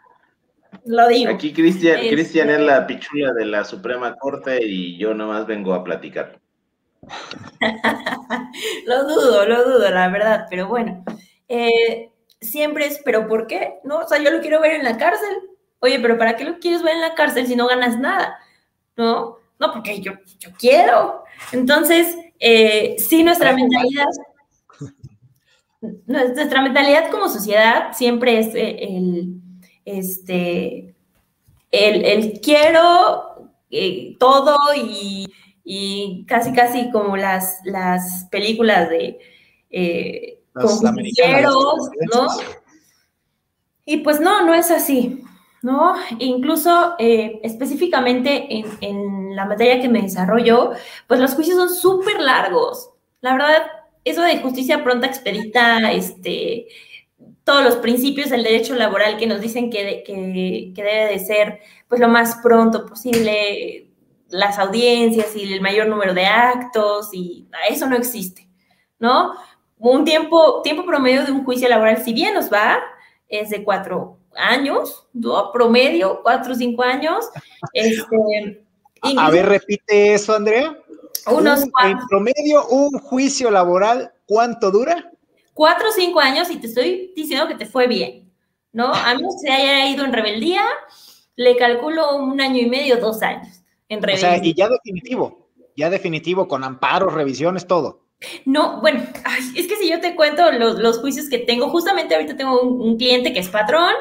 Lo 0.85 1.07
digo. 1.07 1.31
Aquí 1.31 1.53
Cristian, 1.53 1.99
Cristian 1.99 2.49
es 2.49 2.59
la 2.59 2.85
pichula 2.85 3.33
de 3.33 3.45
la 3.45 3.63
Suprema 3.63 4.15
Corte 4.15 4.59
y 4.63 4.97
yo 4.97 5.13
nomás 5.13 5.47
vengo 5.47 5.73
a 5.73 5.83
platicar. 5.83 6.39
lo 8.85 9.03
dudo, 9.03 9.45
lo 9.45 9.63
dudo, 9.63 9.89
la 9.91 10.09
verdad, 10.09 10.45
pero 10.49 10.67
bueno, 10.67 11.03
eh, 11.47 12.11
siempre 12.41 12.87
es, 12.87 13.01
pero 13.03 13.27
¿por 13.27 13.47
qué? 13.47 13.75
No, 13.83 13.99
o 13.99 14.07
sea, 14.07 14.21
yo 14.21 14.31
lo 14.31 14.41
quiero 14.41 14.61
ver 14.61 14.73
en 14.73 14.83
la 14.83 14.97
cárcel. 14.97 15.35
Oye, 15.79 15.99
pero 15.99 16.17
¿para 16.17 16.35
qué 16.35 16.45
lo 16.45 16.59
quieres 16.59 16.83
ver 16.83 16.95
en 16.95 17.01
la 17.01 17.15
cárcel 17.15 17.47
si 17.47 17.55
no 17.55 17.67
ganas 17.67 17.99
nada? 17.99 18.39
¿No? 18.95 19.37
No, 19.59 19.71
porque 19.71 20.01
yo, 20.01 20.13
yo 20.39 20.49
quiero. 20.57 21.23
Entonces, 21.51 22.15
eh, 22.39 22.95
sí, 22.97 23.23
nuestra 23.23 23.53
mentalidad, 23.53 24.05
nuestra 26.05 26.61
mentalidad 26.61 27.09
como 27.11 27.29
sociedad 27.29 27.93
siempre 27.93 28.39
es 28.39 28.55
eh, 28.55 28.77
el, 28.81 29.41
este, 29.85 30.95
el, 31.71 32.05
el 32.05 32.39
quiero 32.41 33.51
todo 34.19 34.57
y 34.75 35.27
y 35.67 36.25
casi 36.27 36.53
casi 36.53 36.91
como 36.91 37.17
las, 37.17 37.59
las 37.65 38.27
películas 38.29 38.87
de 38.87 39.19
eh, 39.71 40.43
¿no? 42.13 42.27
Y 43.83 43.97
pues 43.97 44.19
no, 44.21 44.45
no 44.45 44.53
es 44.53 44.69
así, 44.71 45.23
¿no? 45.63 45.95
Incluso 46.19 46.93
eh, 46.99 47.39
específicamente 47.43 48.47
en, 48.49 48.65
en, 48.81 49.15
la 49.35 49.45
materia 49.45 49.81
que 49.81 49.89
me 49.89 50.03
desarrollo, 50.03 50.71
pues 51.07 51.19
los 51.19 51.33
juicios 51.33 51.57
son 51.57 51.69
súper 51.69 52.21
largos. 52.21 52.91
La 53.19 53.33
verdad, 53.33 53.63
eso 54.05 54.21
de 54.21 54.39
justicia 54.39 54.83
pronta, 54.83 55.07
expedita, 55.07 55.91
este, 55.91 56.67
todos 57.43 57.63
los 57.63 57.75
principios 57.77 58.29
del 58.29 58.43
derecho 58.43 58.75
laboral 58.75 59.17
que 59.17 59.27
nos 59.27 59.41
dicen 59.41 59.69
que, 59.69 60.03
que, 60.05 60.71
que 60.75 60.83
debe 60.83 61.11
de 61.11 61.19
ser 61.19 61.59
pues 61.87 61.99
lo 61.99 62.07
más 62.07 62.37
pronto 62.41 62.85
posible, 62.85 63.89
las 64.29 64.59
audiencias 64.59 65.35
y 65.35 65.53
el 65.53 65.61
mayor 65.61 65.87
número 65.87 66.13
de 66.13 66.25
actos 66.25 67.09
y 67.13 67.47
eso 67.69 67.87
no 67.87 67.95
existe, 67.95 68.47
¿no? 68.99 69.33
Un 69.77 70.05
tiempo, 70.05 70.61
tiempo 70.61 70.85
promedio 70.85 71.25
de 71.25 71.31
un 71.31 71.43
juicio 71.43 71.67
laboral, 71.67 72.03
si 72.03 72.13
bien 72.13 72.33
nos 72.33 72.51
va, 72.51 72.79
es 73.27 73.49
de 73.49 73.63
cuatro 73.63 74.19
años, 74.35 75.07
¿no? 75.13 75.51
Promedio, 75.51 76.21
cuatro 76.23 76.53
o 76.53 76.55
cinco 76.55 76.83
años. 76.83 77.25
Este, 77.73 78.65
a 79.17 79.29
ver, 79.29 79.45
repite 79.47 80.13
eso, 80.13 80.33
Andrea. 80.33 80.77
Unos 81.31 81.63
En 81.83 81.97
promedio, 82.09 82.67
un 82.67 82.91
juicio 82.99 83.49
laboral, 83.51 84.13
¿cuánto 84.25 84.71
dura? 84.71 85.11
Cuatro 85.53 85.89
o 85.89 85.91
cinco 85.91 86.19
años 86.19 86.49
y 86.51 86.57
te 86.57 86.67
estoy 86.67 87.13
diciendo 87.15 87.47
que 87.47 87.55
te 87.55 87.65
fue 87.65 87.87
bien, 87.87 88.31
¿no? 88.73 88.93
A 88.93 89.15
mí 89.15 89.23
se 89.41 89.51
haya 89.51 89.89
ido 89.89 90.03
en 90.03 90.13
rebeldía, 90.13 90.63
le 91.35 91.55
calculo 91.55 92.17
un 92.17 92.39
año 92.41 92.61
y 92.61 92.69
medio, 92.69 92.97
dos 92.97 93.21
años. 93.21 93.61
O 93.89 94.17
sea, 94.17 94.37
y 94.43 94.53
ya 94.53 94.67
definitivo, 94.67 95.47
ya 95.75 95.89
definitivo, 95.89 96.47
con 96.47 96.63
amparos, 96.63 97.13
revisiones, 97.13 97.67
todo. 97.67 98.05
No, 98.45 98.81
bueno, 98.81 99.03
es 99.55 99.67
que 99.67 99.75
si 99.75 99.89
yo 99.89 99.99
te 99.99 100.15
cuento 100.15 100.51
los, 100.51 100.99
juicios 100.99 101.29
que 101.29 101.39
tengo, 101.39 101.69
justamente 101.69 102.15
ahorita 102.15 102.35
tengo 102.35 102.61
un, 102.61 102.97
cliente 102.97 103.33
que 103.33 103.39
es 103.39 103.49
patrón, 103.49 103.93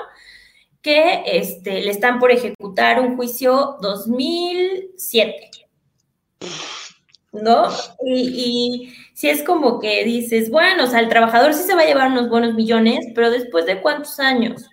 que 0.81 1.23
este, 1.27 1.83
le 1.83 1.91
están 1.91 2.19
por 2.19 2.31
ejecutar 2.31 3.01
un 3.01 3.17
juicio 3.17 3.77
2007. 3.81 5.51
¿No? 7.35 7.69
Y, 8.07 8.95
si 9.13 9.29
es 9.29 9.43
como 9.43 9.81
que 9.81 10.05
dices, 10.05 10.51
bueno, 10.51 10.85
o 10.85 10.87
sea, 10.87 11.01
el 11.01 11.09
trabajador 11.09 11.53
sí 11.55 11.65
se 11.65 11.75
va 11.75 11.83
a 11.83 11.87
llevar 11.87 12.11
unos 12.11 12.29
buenos 12.29 12.55
millones, 12.55 13.07
pero 13.15 13.31
después 13.31 13.67
de 13.67 13.81
cuántos 13.81 14.19
años? 14.21 14.71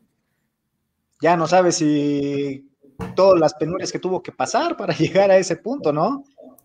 Ya 1.22 1.36
no 1.36 1.48
sabes 1.48 1.78
si 1.78 2.68
todas 3.16 3.40
las 3.40 3.54
penurias 3.56 3.92
que 3.92 4.00
tuvo 4.00 4.22
que 4.22 4.32
pasar 4.32 4.78
para 4.78 4.94
llegar 4.98 5.32
a 5.32 5.38
ese 5.38 5.56
punto, 5.56 5.92
¿no? 5.92 6.24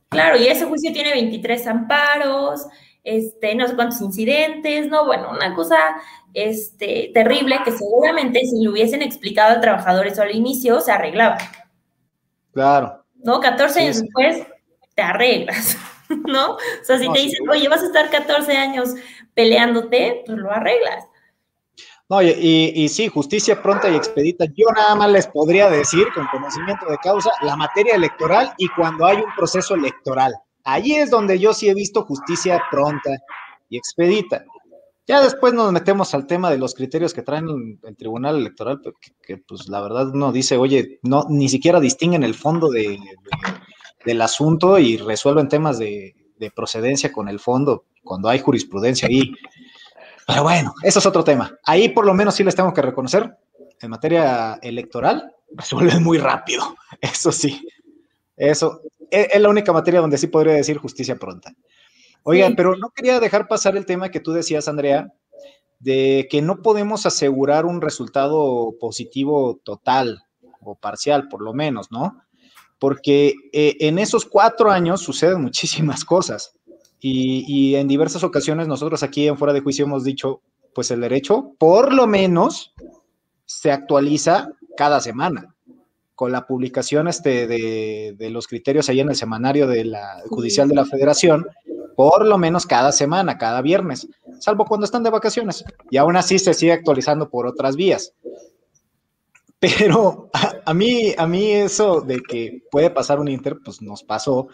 Claro, 0.08 0.36
y 0.36 0.46
ese 0.46 0.64
juicio 0.64 0.92
tiene 0.92 1.12
23 1.12 1.66
amparos, 1.66 2.66
este, 3.02 3.54
no 3.54 3.66
sé 3.66 3.74
cuántos 3.74 4.00
incidentes, 4.00 4.88
¿no? 4.88 5.06
Bueno, 5.06 5.30
una 5.30 5.54
cosa 5.54 5.76
este, 6.34 7.10
terrible 7.14 7.56
que 7.64 7.72
seguramente 7.72 8.40
si 8.40 8.62
lo 8.62 8.72
hubiesen 8.72 9.02
explicado 9.02 9.54
al 9.54 9.60
trabajador 9.60 10.06
eso 10.06 10.22
al 10.22 10.34
inicio, 10.34 10.80
se 10.80 10.92
arreglaba. 10.92 11.38
Claro. 12.52 13.04
¿No? 13.16 13.40
14 13.40 13.80
años 13.80 14.00
después, 14.00 14.46
te 14.96 15.02
arreglas, 15.02 15.76
¿no? 16.26 16.54
O 16.54 16.58
sea, 16.82 16.98
si 16.98 17.12
te 17.12 17.20
dicen, 17.20 17.48
oye, 17.48 17.68
vas 17.68 17.82
a 17.82 17.86
estar 17.86 18.10
14 18.10 18.56
años 18.56 18.94
peleándote, 19.34 20.24
pues 20.26 20.38
lo 20.38 20.50
arreglas. 20.50 21.04
No, 22.08 22.22
y, 22.22 22.30
y, 22.30 22.88
sí, 22.88 23.08
justicia 23.08 23.60
pronta 23.60 23.90
y 23.90 23.96
expedita. 23.96 24.44
Yo 24.56 24.66
nada 24.74 24.94
más 24.94 25.10
les 25.10 25.26
podría 25.26 25.68
decir, 25.68 26.06
con 26.14 26.26
conocimiento 26.28 26.86
de 26.86 26.96
causa, 26.98 27.30
la 27.42 27.56
materia 27.56 27.96
electoral 27.96 28.52
y 28.58 28.68
cuando 28.68 29.06
hay 29.06 29.16
un 29.16 29.34
proceso 29.36 29.74
electoral. 29.74 30.32
Allí 30.62 30.94
es 30.94 31.10
donde 31.10 31.38
yo 31.38 31.52
sí 31.52 31.68
he 31.68 31.74
visto 31.74 32.04
justicia 32.04 32.62
pronta 32.70 33.10
y 33.68 33.76
expedita. 33.76 34.44
Ya 35.08 35.20
después 35.20 35.52
nos 35.52 35.72
metemos 35.72 36.14
al 36.14 36.26
tema 36.26 36.50
de 36.50 36.58
los 36.58 36.74
criterios 36.74 37.12
que 37.12 37.22
traen 37.22 37.78
el, 37.82 37.96
Tribunal 37.96 38.38
Electoral, 38.38 38.80
que, 39.22 39.38
pues 39.38 39.68
la 39.68 39.80
verdad 39.80 40.08
uno 40.12 40.32
dice, 40.32 40.56
oye, 40.56 41.00
no, 41.02 41.26
ni 41.28 41.48
siquiera 41.48 41.80
distinguen 41.80 42.22
el 42.22 42.34
fondo 42.34 42.68
de, 42.70 42.98
del 44.06 44.22
asunto 44.22 44.78
y 44.78 44.96
resuelven 44.96 45.48
temas 45.48 45.78
de, 45.78 46.14
de 46.38 46.50
procedencia 46.50 47.12
con 47.12 47.28
el 47.28 47.40
fondo 47.40 47.84
cuando 48.02 48.28
hay 48.28 48.38
jurisprudencia 48.38 49.08
ahí. 49.08 49.34
Pero 50.26 50.44
bueno, 50.44 50.72
eso 50.82 50.98
es 51.00 51.06
otro 51.06 51.24
tema. 51.24 51.58
Ahí 51.64 51.90
por 51.90 52.06
lo 52.06 52.14
menos 52.14 52.34
sí 52.34 52.44
les 52.44 52.54
tengo 52.54 52.72
que 52.72 52.82
reconocer, 52.82 53.36
en 53.80 53.90
materia 53.90 54.58
electoral, 54.62 55.34
resuelven 55.50 56.02
muy 56.02 56.18
rápido. 56.18 56.76
Eso 57.00 57.30
sí. 57.30 57.66
Eso 58.36 58.80
e, 59.10 59.28
es, 59.32 59.40
la 59.40 59.48
única 59.48 59.72
materia 59.72 60.00
donde 60.00 60.18
sí 60.18 60.26
podría 60.28 60.54
decir 60.54 60.78
justicia 60.78 61.16
pronta. 61.16 61.52
Oiga, 62.22 62.50
pero 62.56 62.76
no 62.76 62.90
quería 62.90 63.20
dejar 63.20 63.46
pasar 63.46 63.76
el 63.76 63.86
tema 63.86 64.08
que 64.08 64.18
tú 64.18 64.32
decías, 64.32 64.66
Andrea, 64.66 65.12
de 65.78 66.26
que 66.30 66.42
no 66.42 66.62
podemos 66.62 67.06
asegurar 67.06 67.66
un 67.66 67.80
resultado 67.80 68.74
positivo 68.80 69.60
total 69.62 70.24
o 70.60 70.74
parcial, 70.74 71.28
por 71.28 71.42
lo 71.42 71.54
menos, 71.54 71.92
¿no? 71.92 72.20
Porque 72.78 73.34
eh, 73.52 73.76
en 73.80 73.98
esos 73.98 74.24
cuatro 74.24 74.70
años 74.70 75.00
suceden 75.00 75.40
muchísimas 75.40 76.04
cosas. 76.04 76.52
Y, 77.00 77.74
en 77.76 77.86
diversas 77.86 78.24
ocasiones 78.24 78.66
nosotros 78.66 79.02
aquí 79.02 79.28
en 79.28 79.38
Fuera 79.38 79.52
de 79.52 79.60
Juicio 79.60 79.84
hemos 79.84 80.02
dicho, 80.02 80.40
pues 80.74 80.90
el 80.90 81.00
derecho 81.00 81.52
por 81.58 81.92
lo 81.92 82.06
menos 82.06 82.74
se 83.44 83.70
actualiza 83.70 84.48
cada 84.76 85.00
semana 85.00 85.54
con 86.16 86.32
la 86.32 86.46
publicación 86.46 87.06
este 87.06 87.46
de, 87.46 88.30
los 88.30 88.48
criterios 88.48 88.88
ahí 88.88 89.00
en 89.00 89.10
el 89.10 89.14
semanario 89.14 89.68
de 89.68 89.84
la 89.84 90.22
judicial 90.28 90.66
de 90.66 90.74
la 90.74 90.84
federación, 90.86 91.46
por 91.94 92.26
lo 92.26 92.38
menos 92.38 92.66
cada 92.66 92.90
semana, 92.90 93.38
cada 93.38 93.60
viernes, 93.60 94.08
salvo 94.40 94.64
cuando 94.64 94.86
están 94.86 95.02
de 95.02 95.10
vacaciones. 95.10 95.64
Y 95.90 95.98
aún 95.98 96.16
así 96.16 96.38
se 96.38 96.54
sigue 96.54 96.72
actualizando 96.72 97.28
por 97.28 97.46
otras 97.46 97.76
vías. 97.76 98.14
Pero 99.58 100.28
a, 100.66 100.74
mí, 100.74 101.14
a 101.16 101.26
mí 101.26 101.50
eso 101.50 102.02
de 102.02 102.20
que 102.20 102.62
puede 102.70 102.90
pasar 102.90 103.20
un 103.20 103.28
Inter, 103.28 103.56
pues 103.64 103.80
nos 103.80 104.02
pasó. 104.02 104.48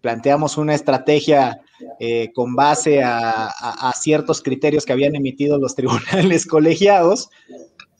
Planteamos 0.00 0.56
una 0.56 0.74
estrategia 0.74 1.60
eh, 1.98 2.30
con 2.34 2.54
base 2.54 3.02
a, 3.02 3.50
ciertos 3.96 4.42
criterios 4.42 4.84
que 4.84 4.92
habían 4.92 5.16
emitido 5.16 5.58
los 5.58 5.74
tribunales 5.76 6.46
colegiados. 6.46 7.30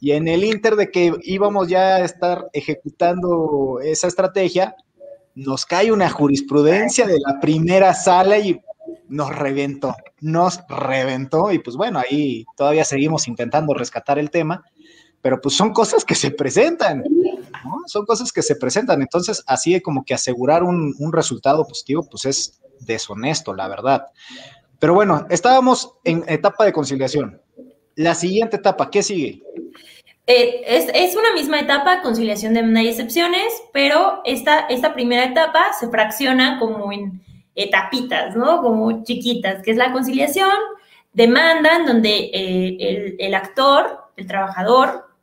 Y 0.00 0.12
en 0.12 0.28
el 0.28 0.44
Inter 0.44 0.76
de 0.76 0.90
que 0.90 1.12
íbamos 1.22 1.68
ya 1.68 1.96
a 1.96 2.04
estar 2.04 2.46
ejecutando 2.52 3.80
esa 3.82 4.06
estrategia, 4.06 4.76
nos 5.34 5.66
cae 5.66 5.90
una 5.90 6.08
jurisprudencia 6.08 7.06
de 7.06 7.18
la 7.18 7.40
primera 7.40 7.94
sala 7.94 8.38
y 8.38 8.60
nos 9.08 9.34
reventó, 9.34 9.96
nos 10.20 10.60
reventó. 10.68 11.50
Y 11.50 11.58
pues 11.58 11.76
bueno, 11.76 11.98
ahí 11.98 12.44
todavía 12.56 12.84
seguimos 12.84 13.26
intentando 13.26 13.74
rescatar 13.74 14.20
el 14.20 14.30
tema 14.30 14.62
pero 15.24 15.40
pues 15.40 15.56
son 15.56 15.72
cosas 15.72 16.04
que 16.04 16.14
se 16.14 16.32
presentan, 16.32 17.02
¿no? 17.64 17.80
Son 17.86 18.04
cosas 18.04 18.30
que 18.30 18.42
se 18.42 18.56
presentan. 18.56 19.00
Entonces, 19.00 19.42
así 19.46 19.80
como 19.80 20.04
que 20.04 20.12
asegurar 20.12 20.62
un, 20.62 20.94
resultado 21.14 21.66
positivo, 21.66 22.06
pues 22.10 22.26
es 22.26 22.60
deshonesto, 22.80 23.54
la 23.54 23.66
verdad. 23.66 24.04
Pero 24.78 24.92
bueno, 24.92 25.26
estábamos 25.30 25.94
en 26.04 26.24
etapa 26.28 26.66
de 26.66 26.74
conciliación. 26.74 27.40
La 27.94 28.14
siguiente 28.14 28.56
etapa, 28.56 28.90
¿qué 28.90 29.02
sigue? 29.02 29.42
Eh, 30.26 30.62
es, 30.66 31.16
una 31.16 31.32
misma 31.32 31.58
etapa, 31.58 32.02
conciliación 32.02 32.52
de 32.52 32.60
demanda 32.60 32.82
y 32.82 32.88
excepciones, 32.88 33.46
pero 33.72 34.20
esta, 34.26 34.66
esta 34.66 34.92
primera 34.92 35.24
etapa 35.24 35.72
se 35.72 35.88
fracciona 35.88 36.58
como 36.58 36.92
en 36.92 37.22
etapitas, 37.54 38.36
¿no? 38.36 38.60
Como 38.60 39.02
chiquitas, 39.04 39.62
que 39.62 39.70
es 39.70 39.78
la 39.78 39.90
conciliación, 39.90 40.52
demanda, 41.14 41.76
en 41.76 41.86
donde 41.86 42.10
eh, 42.10 42.76
el, 42.78 43.16
el 43.18 43.34
actor, 43.34 44.10
el 44.18 44.26
trabajador, 44.26 45.13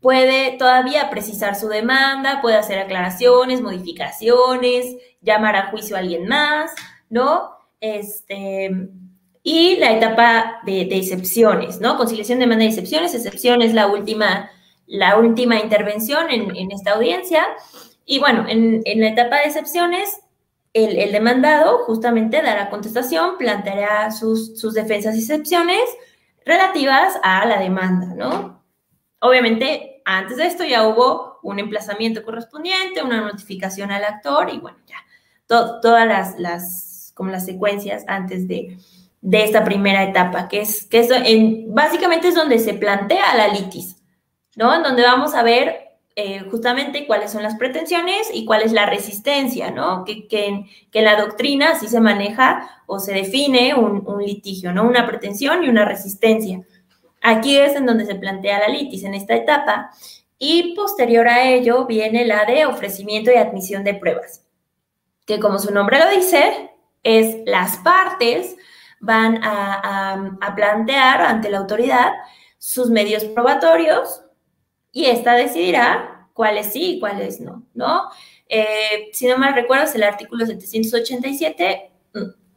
puede 0.00 0.56
todavía 0.56 1.10
precisar 1.10 1.56
su 1.56 1.68
demanda, 1.68 2.40
puede 2.40 2.56
hacer 2.56 2.78
aclaraciones, 2.78 3.60
modificaciones, 3.60 4.96
llamar 5.20 5.56
a 5.56 5.70
juicio 5.70 5.96
a 5.96 6.00
alguien 6.00 6.26
más, 6.26 6.72
¿no? 7.10 7.56
Este, 7.80 8.88
y 9.42 9.76
la 9.76 9.92
etapa 9.92 10.60
de, 10.64 10.82
excepciones, 10.82 11.80
¿no? 11.80 11.96
Conciliación, 11.96 12.38
demanda 12.38 12.64
y 12.64 12.68
excepciones. 12.68 13.14
Excepción 13.14 13.62
es 13.62 13.74
la 13.74 13.86
última, 13.86 14.50
la 14.86 15.18
última 15.18 15.58
intervención 15.58 16.30
en, 16.30 16.70
esta 16.70 16.92
audiencia. 16.92 17.46
Y 18.04 18.18
bueno, 18.18 18.46
en, 18.48 18.82
la 19.00 19.08
etapa 19.08 19.36
de 19.36 19.44
excepciones, 19.44 20.20
el, 20.72 21.12
demandado 21.12 21.78
justamente 21.84 22.42
dará 22.42 22.70
contestación, 22.70 23.38
planteará 23.38 24.10
sus, 24.10 24.58
sus 24.58 24.74
defensas 24.74 25.16
y 25.16 25.20
excepciones 25.20 25.80
relativas 26.44 27.18
a 27.22 27.44
la 27.46 27.58
demanda, 27.58 28.14
¿no? 28.14 28.62
Obviamente, 29.20 29.89
antes 30.04 30.36
de 30.36 30.46
esto 30.46 30.64
ya 30.64 30.86
hubo 30.86 31.38
un 31.42 31.58
emplazamiento 31.58 32.22
correspondiente, 32.22 33.02
una 33.02 33.20
notificación 33.20 33.90
al 33.90 34.04
actor 34.04 34.50
y 34.52 34.58
bueno, 34.58 34.78
ya 34.86 34.96
todas 35.46 36.38
las, 36.38 37.12
como 37.14 37.30
las 37.30 37.44
secuencias 37.44 38.04
antes 38.06 38.46
de, 38.46 38.78
de 39.20 39.44
esta 39.44 39.64
primera 39.64 40.04
etapa, 40.04 40.48
que 40.48 40.60
es, 40.60 40.86
que 40.86 41.66
básicamente 41.68 42.28
es 42.28 42.34
donde 42.34 42.58
se 42.58 42.74
plantea 42.74 43.34
la 43.36 43.48
litis, 43.48 43.96
¿no? 44.56 44.74
En 44.74 44.82
donde 44.82 45.02
vamos 45.02 45.34
a 45.34 45.42
ver 45.42 45.90
eh, 46.16 46.40
justamente 46.50 47.06
cuáles 47.06 47.30
son 47.30 47.42
las 47.42 47.56
pretensiones 47.56 48.30
y 48.32 48.44
cuál 48.44 48.62
es 48.62 48.72
la 48.72 48.86
resistencia, 48.86 49.70
¿no? 49.70 50.04
Que, 50.04 50.28
que, 50.28 50.46
en, 50.46 51.04
la 51.04 51.20
doctrina 51.20 51.70
así 51.72 51.88
se 51.88 52.00
maneja 52.00 52.82
o 52.86 52.98
se 52.98 53.12
define 53.12 53.74
un, 53.74 54.02
un 54.06 54.22
litigio, 54.22 54.72
¿no? 54.72 54.86
Una 54.86 55.06
pretensión 55.06 55.64
y 55.64 55.68
una 55.68 55.84
resistencia. 55.84 56.62
Aquí 57.20 57.58
es 57.58 57.76
en 57.76 57.86
donde 57.86 58.06
se 58.06 58.14
plantea 58.14 58.60
la 58.60 58.68
litis 58.68 59.04
en 59.04 59.14
esta 59.14 59.34
etapa 59.34 59.90
y 60.38 60.74
posterior 60.74 61.28
a 61.28 61.44
ello 61.48 61.86
viene 61.86 62.24
la 62.24 62.46
de 62.46 62.64
ofrecimiento 62.64 63.30
y 63.30 63.34
admisión 63.34 63.84
de 63.84 63.94
pruebas, 63.94 64.46
que 65.26 65.38
como 65.38 65.58
su 65.58 65.72
nombre 65.72 65.98
lo 65.98 66.10
dice, 66.10 66.70
es 67.02 67.36
las 67.44 67.76
partes 67.78 68.56
van 69.00 69.40
a, 69.42 70.52
plantear 70.56 71.22
ante 71.22 71.50
la 71.50 71.58
autoridad 71.58 72.12
sus 72.58 72.90
medios 72.90 73.24
probatorios 73.24 74.22
y 74.92 75.06
ésta 75.06 75.34
decidirá 75.34 76.28
cuáles 76.32 76.72
sí 76.72 76.96
y 76.96 77.00
cuáles 77.00 77.40
no, 77.40 77.64
¿no? 77.74 78.08
Eh, 78.48 79.10
si 79.12 79.26
no 79.26 79.38
mal 79.38 79.54
recuerdo, 79.54 79.90
el 79.94 80.02
artículo 80.02 80.44
787 80.44 81.90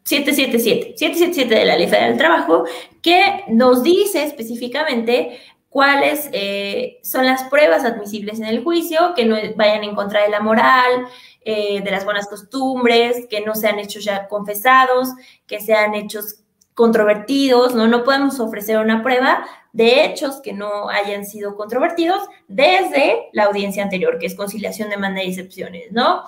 777, 0.04 0.98
777 0.98 1.56
de 1.56 1.66
la 1.66 1.78
Ley 1.78 1.88
Federal 1.88 2.10
del 2.10 2.18
Trabajo, 2.18 2.66
que 3.02 3.44
nos 3.48 3.84
dice 3.84 4.24
específicamente 4.24 5.40
cuáles 5.70 6.30
eh, 6.34 7.00
son 7.04 7.26
las 7.26 7.44
pruebas 7.46 7.84
admisibles 7.84 8.40
en 8.40 8.46
el 8.46 8.64
juicio, 8.64 9.14
que 9.16 9.26
no 9.26 9.36
vayan 9.56 9.84
en 9.84 9.96
contra 9.96 10.22
de 10.22 10.30
la 10.30 10.40
moral, 10.40 11.08
eh, 11.42 11.82
de 11.82 11.92
las 11.92 12.06
buenas 12.06 12.28
costumbres, 12.28 13.26
que 13.30 13.42
no 13.42 13.56
sean 13.56 13.80
hechos 13.80 14.04
ya 14.04 14.28
confesados, 14.28 15.10
que 15.48 15.60
sean 15.60 15.96
hechos 15.96 16.44
controvertidos, 16.74 17.76
¿no? 17.76 17.88
No 17.88 18.04
podemos 18.04 18.40
ofrecer 18.40 18.78
una 18.78 19.04
prueba 19.04 19.46
de 19.74 20.06
hechos 20.06 20.42
que 20.42 20.54
no 20.54 20.90
hayan 20.90 21.26
sido 21.26 21.56
controvertidos 21.56 22.22
desde 22.48 23.30
la 23.32 23.46
audiencia 23.46 23.84
anterior, 23.84 24.20
que 24.20 24.28
es 24.28 24.36
conciliación, 24.36 24.90
demanda 24.90 25.24
y 25.24 25.30
excepciones, 25.30 25.92
¿no? 25.92 26.24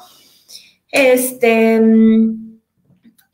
Este, 0.89 1.81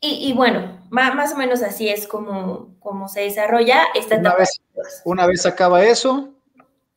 y, 0.04 0.32
bueno, 0.32 0.80
más, 0.90 1.32
o 1.32 1.36
menos 1.36 1.62
así 1.62 1.88
es 1.88 2.08
como, 2.08 2.74
como 2.80 3.08
se 3.08 3.20
desarrolla 3.20 3.84
esta 3.94 4.16
una 4.16 4.34
Vez, 4.34 4.60
una 5.04 5.26
vez 5.26 5.46
acaba 5.46 5.84
eso, 5.84 6.30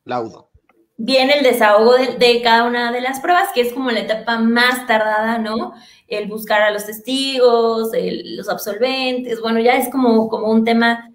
laudo. 0.04 0.50
Viene 0.96 1.34
el 1.34 1.44
desahogo 1.44 1.94
de, 1.94 2.40
cada 2.42 2.64
una 2.64 2.90
de 2.90 3.00
las 3.00 3.20
pruebas, 3.20 3.50
que 3.54 3.60
es 3.60 3.72
como 3.72 3.92
la 3.92 4.00
etapa 4.00 4.38
más 4.38 4.88
tardada, 4.88 5.38
¿no? 5.38 5.74
El 6.08 6.26
buscar 6.26 6.62
a 6.62 6.72
los 6.72 6.84
testigos, 6.86 7.92
los 7.92 8.48
absolventes, 8.48 9.40
bueno, 9.40 9.60
ya 9.60 9.76
es 9.76 9.88
como, 9.88 10.28
como 10.28 10.50
un 10.50 10.64
tema, 10.64 11.12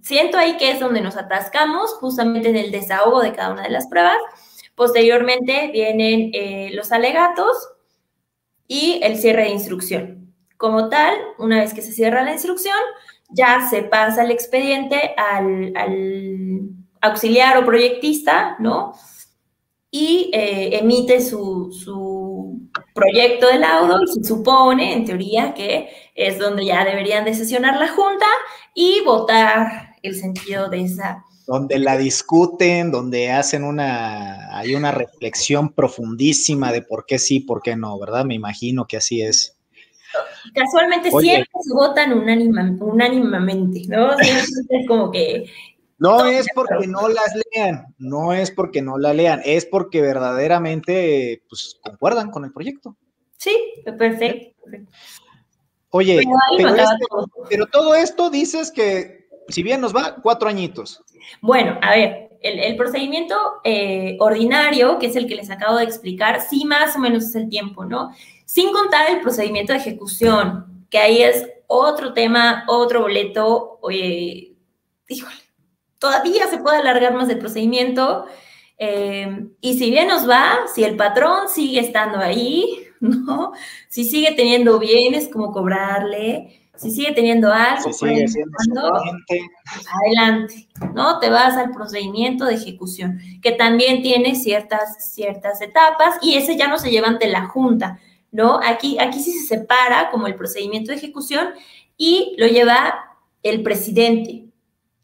siento 0.00 0.38
ahí 0.38 0.56
que 0.56 0.70
es 0.70 0.80
donde 0.80 1.02
nos 1.02 1.18
atascamos, 1.18 1.92
justamente 1.94 2.48
en 2.48 2.56
el 2.56 2.70
desahogo 2.70 3.20
de 3.20 3.34
cada 3.34 3.52
una 3.52 3.64
de 3.64 3.70
las 3.70 3.88
pruebas. 3.88 4.16
Posteriormente 4.74 5.68
vienen 5.70 6.30
eh, 6.32 6.70
los 6.72 6.92
alegatos 6.92 7.68
y 8.66 9.00
el 9.02 9.18
cierre 9.18 9.42
de 9.42 9.50
instrucción. 9.50 10.19
Como 10.60 10.90
tal, 10.90 11.14
una 11.38 11.60
vez 11.60 11.72
que 11.72 11.80
se 11.80 11.90
cierra 11.90 12.22
la 12.22 12.34
instrucción, 12.34 12.76
ya 13.30 13.66
se 13.70 13.82
pasa 13.82 14.24
el 14.24 14.30
expediente 14.30 15.14
al, 15.16 15.72
auxiliar 17.00 17.56
o 17.56 17.64
proyectista, 17.64 18.56
¿no? 18.58 18.92
Y 19.90 20.30
eh, 20.34 20.78
emite 20.78 21.22
su, 21.22 22.68
proyecto 22.92 23.46
de 23.46 23.58
laudo 23.58 24.02
y 24.02 24.06
se 24.12 24.22
supone, 24.22 24.92
en 24.92 25.06
teoría, 25.06 25.54
que 25.54 25.88
es 26.14 26.38
donde 26.38 26.66
ya 26.66 26.84
deberían 26.84 27.24
de 27.24 27.32
sesionar 27.32 27.78
la 27.78 27.88
Junta 27.88 28.26
y 28.74 29.00
votar 29.02 29.94
el 30.02 30.14
sentido 30.14 30.68
de 30.68 30.82
esa. 30.82 31.24
Donde 31.46 31.78
la 31.78 31.96
discuten, 31.96 32.90
donde 32.90 33.30
hacen 33.30 33.64
una, 33.64 34.54
hay 34.58 34.74
una 34.74 34.92
reflexión 34.92 35.72
profundísima 35.72 36.70
de 36.70 36.82
por 36.82 37.06
qué 37.06 37.18
sí, 37.18 37.40
por 37.40 37.62
qué 37.62 37.76
no, 37.76 37.98
¿verdad? 37.98 38.26
Me 38.26 38.34
imagino 38.34 38.86
que 38.86 38.98
así 38.98 39.22
es. 39.22 39.56
Casualmente 40.54 41.10
siempre 41.10 41.50
se 41.60 41.74
votan 41.74 42.12
unánimamente, 42.12 43.82
¿no? 43.88 44.12
es 44.18 44.86
como 44.86 45.10
que... 45.10 45.50
No 45.98 46.24
es 46.24 46.46
porque 46.54 46.86
no 46.86 47.08
las 47.08 47.34
lean, 47.52 47.94
no 47.98 48.32
es 48.32 48.50
porque 48.50 48.80
no 48.80 48.96
la 48.96 49.12
lean, 49.12 49.42
es 49.44 49.66
porque 49.66 50.00
verdaderamente 50.00 51.42
pues, 51.46 51.78
concuerdan 51.82 52.30
con 52.30 52.46
el 52.46 52.52
proyecto. 52.52 52.96
Sí, 53.36 53.54
perfecto. 53.98 54.56
Oye, 55.90 56.22
pero, 57.48 57.66
todo 57.66 57.94
esto 57.94 58.30
dices 58.30 58.70
que, 58.70 59.28
si 59.48 59.62
bien 59.62 59.80
nos 59.80 59.94
va, 59.94 60.16
cuatro 60.22 60.48
añitos. 60.48 61.02
Bueno, 61.42 61.78
a 61.82 61.90
ver, 61.90 62.30
el, 62.40 62.76
procedimiento 62.76 63.36
eh, 63.64 64.16
ordinario, 64.20 64.98
que 64.98 65.06
es 65.06 65.16
el 65.16 65.26
que 65.26 65.34
les 65.34 65.50
acabo 65.50 65.76
de 65.76 65.84
explicar, 65.84 66.40
sí 66.40 66.64
más 66.64 66.96
o 66.96 66.98
menos 66.98 67.24
es 67.24 67.34
el 67.34 67.48
tiempo, 67.48 67.84
¿no? 67.84 68.12
Sin 68.50 68.72
contar 68.72 69.08
el 69.08 69.20
procedimiento 69.20 69.72
de 69.72 69.78
ejecución, 69.78 70.84
que 70.90 70.98
ahí 70.98 71.22
es 71.22 71.46
otro 71.68 72.12
tema, 72.12 72.64
otro 72.66 73.02
boleto, 73.02 73.78
oye, 73.80 74.56
híjole, 75.06 75.36
todavía 76.00 76.48
se 76.48 76.58
puede 76.58 76.78
alargar 76.78 77.14
más 77.14 77.28
el 77.28 77.38
procedimiento. 77.38 78.24
Eh, 78.76 79.46
y 79.60 79.78
si 79.78 79.92
bien 79.92 80.08
nos 80.08 80.28
va, 80.28 80.62
si 80.74 80.82
el 80.82 80.96
patrón 80.96 81.48
sigue 81.48 81.78
estando 81.78 82.18
ahí, 82.18 82.88
¿no? 83.00 83.52
Si 83.88 84.02
sigue 84.02 84.32
teniendo 84.32 84.80
bienes, 84.80 85.28
como 85.28 85.52
cobrarle, 85.52 86.68
si 86.74 86.90
sigue 86.90 87.12
teniendo 87.12 87.52
algo, 87.52 87.92
sigue 87.92 88.24
adelante, 89.92 90.66
¿no? 90.92 91.20
Te 91.20 91.30
vas 91.30 91.56
al 91.56 91.70
procedimiento 91.70 92.46
de 92.46 92.54
ejecución, 92.54 93.20
que 93.42 93.52
también 93.52 94.02
tiene 94.02 94.34
ciertas, 94.34 95.14
ciertas 95.14 95.60
etapas 95.60 96.16
y 96.20 96.34
ese 96.34 96.56
ya 96.56 96.66
no 96.66 96.78
se 96.78 96.90
lleva 96.90 97.06
ante 97.06 97.28
la 97.28 97.46
Junta, 97.46 98.00
¿no? 98.32 98.60
Aquí, 98.62 98.98
aquí 98.98 99.20
sí 99.20 99.32
se 99.32 99.46
separa 99.46 100.10
como 100.10 100.26
el 100.26 100.34
procedimiento 100.34 100.90
de 100.90 100.98
ejecución 100.98 101.50
y 101.96 102.34
lo 102.38 102.46
lleva 102.46 103.16
el 103.42 103.62
presidente, 103.62 104.46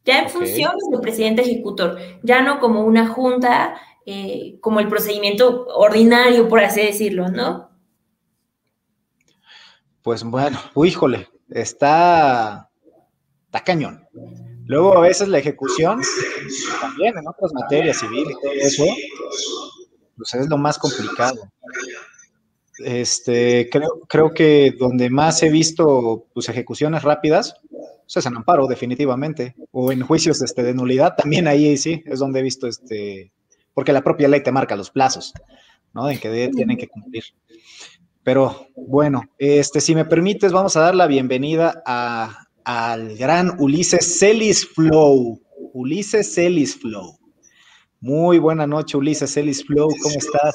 ya 0.04 0.20
en 0.20 0.30
función 0.30 0.72
del 0.90 1.00
presidente 1.00 1.42
ejecutor, 1.42 1.98
ya 2.22 2.42
no 2.42 2.60
como 2.60 2.82
una 2.82 3.08
junta, 3.08 3.80
eh, 4.04 4.58
como 4.60 4.80
el 4.80 4.88
procedimiento 4.88 5.66
ordinario, 5.66 6.48
por 6.48 6.60
así 6.60 6.80
decirlo, 6.80 7.28
¿no? 7.28 7.70
Pues 10.02 10.22
bueno, 10.22 10.58
híjole, 10.76 11.28
está, 11.50 12.70
está 13.46 13.64
cañón. 13.64 14.06
Luego 14.66 14.96
a 14.96 15.00
veces 15.00 15.28
la 15.28 15.38
ejecución, 15.38 16.00
también 16.80 17.18
en 17.18 17.26
otras 17.26 17.52
materias 17.54 17.98
civiles 17.98 18.36
y 18.36 18.40
todo 18.40 18.52
eso, 18.52 18.84
pues 20.16 20.34
es 20.34 20.48
lo 20.48 20.58
más 20.58 20.78
complicado. 20.78 21.50
Este, 22.78 23.68
creo, 23.70 24.00
creo 24.08 24.32
que 24.32 24.74
donde 24.78 25.10
más 25.10 25.42
he 25.42 25.48
visto 25.48 26.26
pues, 26.34 26.48
ejecuciones 26.48 27.02
rápidas, 27.02 27.56
pues 27.70 28.16
es 28.16 28.26
en 28.26 28.36
amparo, 28.36 28.66
definitivamente. 28.66 29.54
O 29.72 29.92
en 29.92 30.02
juicios 30.02 30.42
este, 30.42 30.62
de 30.62 30.74
nulidad, 30.74 31.14
también 31.16 31.48
ahí 31.48 31.76
sí, 31.76 32.02
es 32.06 32.18
donde 32.18 32.40
he 32.40 32.42
visto 32.42 32.66
este, 32.66 33.32
porque 33.74 33.92
la 33.92 34.02
propia 34.02 34.28
ley 34.28 34.42
te 34.42 34.52
marca 34.52 34.74
los 34.74 34.90
plazos, 34.90 35.34
¿no? 35.92 36.08
En 36.08 36.18
que 36.18 36.50
tienen 36.54 36.78
que 36.78 36.88
cumplir. 36.88 37.24
Pero 38.22 38.68
bueno, 38.74 39.22
este, 39.38 39.80
si 39.80 39.94
me 39.94 40.04
permites, 40.04 40.50
vamos 40.50 40.76
a 40.76 40.80
dar 40.80 40.94
la 40.94 41.06
bienvenida 41.06 41.82
al 42.64 43.16
gran 43.16 43.54
Ulises 43.60 44.18
Celis 44.18 44.66
Flow. 44.66 45.40
Ulises 45.74 46.34
Celis 46.34 46.74
Flow. 46.76 47.18
Muy 48.00 48.38
buena 48.38 48.66
noche, 48.66 48.96
Ulises 48.96 49.32
Celis 49.32 49.64
Flow, 49.64 49.88
¿cómo 50.02 50.16
estás? 50.16 50.54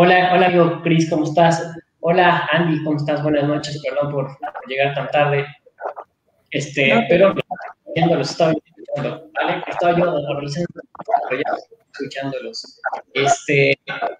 Hola, 0.00 0.30
hola 0.32 0.46
amigo 0.46 0.80
Cris, 0.84 1.10
¿cómo 1.10 1.24
estás? 1.24 1.74
Hola 1.98 2.48
Andy, 2.52 2.84
¿cómo 2.84 2.98
estás? 2.98 3.20
Buenas 3.20 3.42
noches, 3.48 3.82
perdón 3.82 4.12
por, 4.12 4.38
llegar 4.68 4.94
tan 4.94 5.08
tarde. 5.08 5.44
Este, 6.52 7.04
pero 7.08 7.34
los 7.34 8.30
estaba 8.30 8.52
escuchando, 8.52 9.28
¿vale? 9.34 9.60
Estaba 9.66 9.98
yo 9.98 10.14
pero 11.28 11.42
ya 11.42 11.52
escuchándolos. 11.92 12.80
Este, 13.12 13.76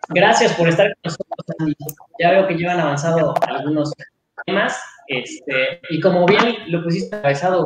gracias 0.09 0.53
por 0.55 0.68
estar 0.68 0.89
con 0.89 0.99
nosotros, 1.05 1.76
Ya 2.18 2.33
veo 2.33 2.49
que 2.49 2.55
llevan 2.55 2.81
avanzado 2.81 3.35
algunos 3.47 3.93
temas, 4.47 4.83
este, 5.07 5.81
y 5.91 6.01
como 6.01 6.26
bien 6.26 6.57
lo 6.72 6.83
pusiste 6.83 7.14
atravesado, 7.14 7.64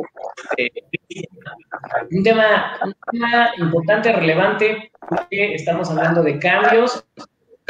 este, 0.55 1.27
un, 2.11 2.21
tema, 2.21 2.77
un 2.85 2.93
tema 3.11 3.49
importante, 3.57 4.13
relevante, 4.13 4.91
porque 5.09 5.55
estamos 5.55 5.89
hablando 5.89 6.21
de 6.21 6.37
cambios, 6.37 7.03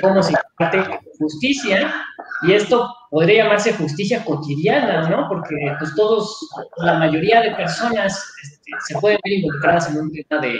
cómo 0.01 0.21
se 0.21 0.33
imparte 0.33 0.99
justicia, 1.19 1.93
y 2.43 2.53
esto 2.53 2.93
podría 3.09 3.43
llamarse 3.43 3.73
justicia 3.73 4.23
cotidiana, 4.25 5.07
¿no? 5.09 5.27
Porque 5.29 5.55
pues 5.79 5.95
todos, 5.95 6.49
la 6.77 6.95
mayoría 6.95 7.41
de 7.41 7.51
personas 7.51 8.33
este, 8.41 8.71
se 8.87 8.99
pueden 8.99 9.19
ver 9.23 9.33
involucradas 9.33 9.89
en 9.89 10.01
un 10.01 10.11
tema 10.11 10.41
de, 10.41 10.59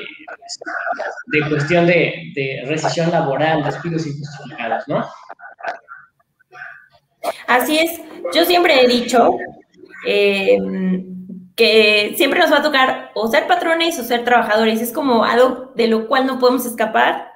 de 1.28 1.50
cuestión 1.50 1.88
de, 1.88 2.32
de 2.36 2.64
recesión 2.68 3.12
laboral, 3.12 3.64
despidos 3.64 4.06
injustificados, 4.08 4.88
¿no? 4.88 5.06
Así 7.48 7.80
es. 7.80 8.02
Yo 8.34 8.46
siempre 8.46 8.84
he 8.84 8.88
dicho 8.88 9.38
eh, 10.06 10.58
que 11.56 12.14
siempre 12.18 12.40
nos 12.40 12.52
va 12.52 12.58
a 12.58 12.64
tocar 12.64 13.12
o 13.16 13.28
ser 13.28 13.48
patrones 13.48 14.00
o 14.00 14.04
ser 14.04 14.24
trabajadores. 14.24 14.82
Es 14.82 14.92
como 14.92 15.24
algo 15.24 15.72
de 15.76 15.88
lo 15.88 16.08
cual 16.08 16.28
no 16.28 16.40
podemos 16.40 16.66
escapar. 16.66 17.32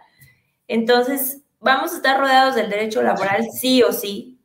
Entonces, 0.68 1.44
vamos 1.60 1.94
a 1.94 1.98
estar 1.98 2.20
rodeados 2.20 2.56
del 2.56 2.70
derecho 2.70 3.02
laboral 3.02 3.46
sí 3.52 3.84
o 3.84 3.92
sí. 3.92 4.40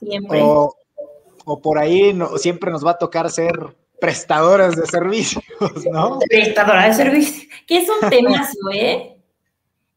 Siempre. 0.00 0.40
O, 0.42 1.60
por 1.62 1.78
ahí 1.78 2.12
no, 2.12 2.38
siempre 2.38 2.70
nos 2.70 2.84
va 2.84 2.92
a 2.92 2.98
tocar 2.98 3.30
ser 3.30 3.76
prestadoras 4.00 4.76
de 4.76 4.86
servicios, 4.86 5.44
¿no? 5.90 6.18
Prestadora 6.28 6.86
de 6.86 6.94
servicios, 6.94 7.46
que 7.66 7.78
es 7.78 7.88
un 7.88 8.08
temazo, 8.10 8.70
¿eh? 8.72 9.18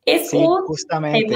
Es 0.06 0.34
un 0.34 0.66
justamente. 0.66 1.36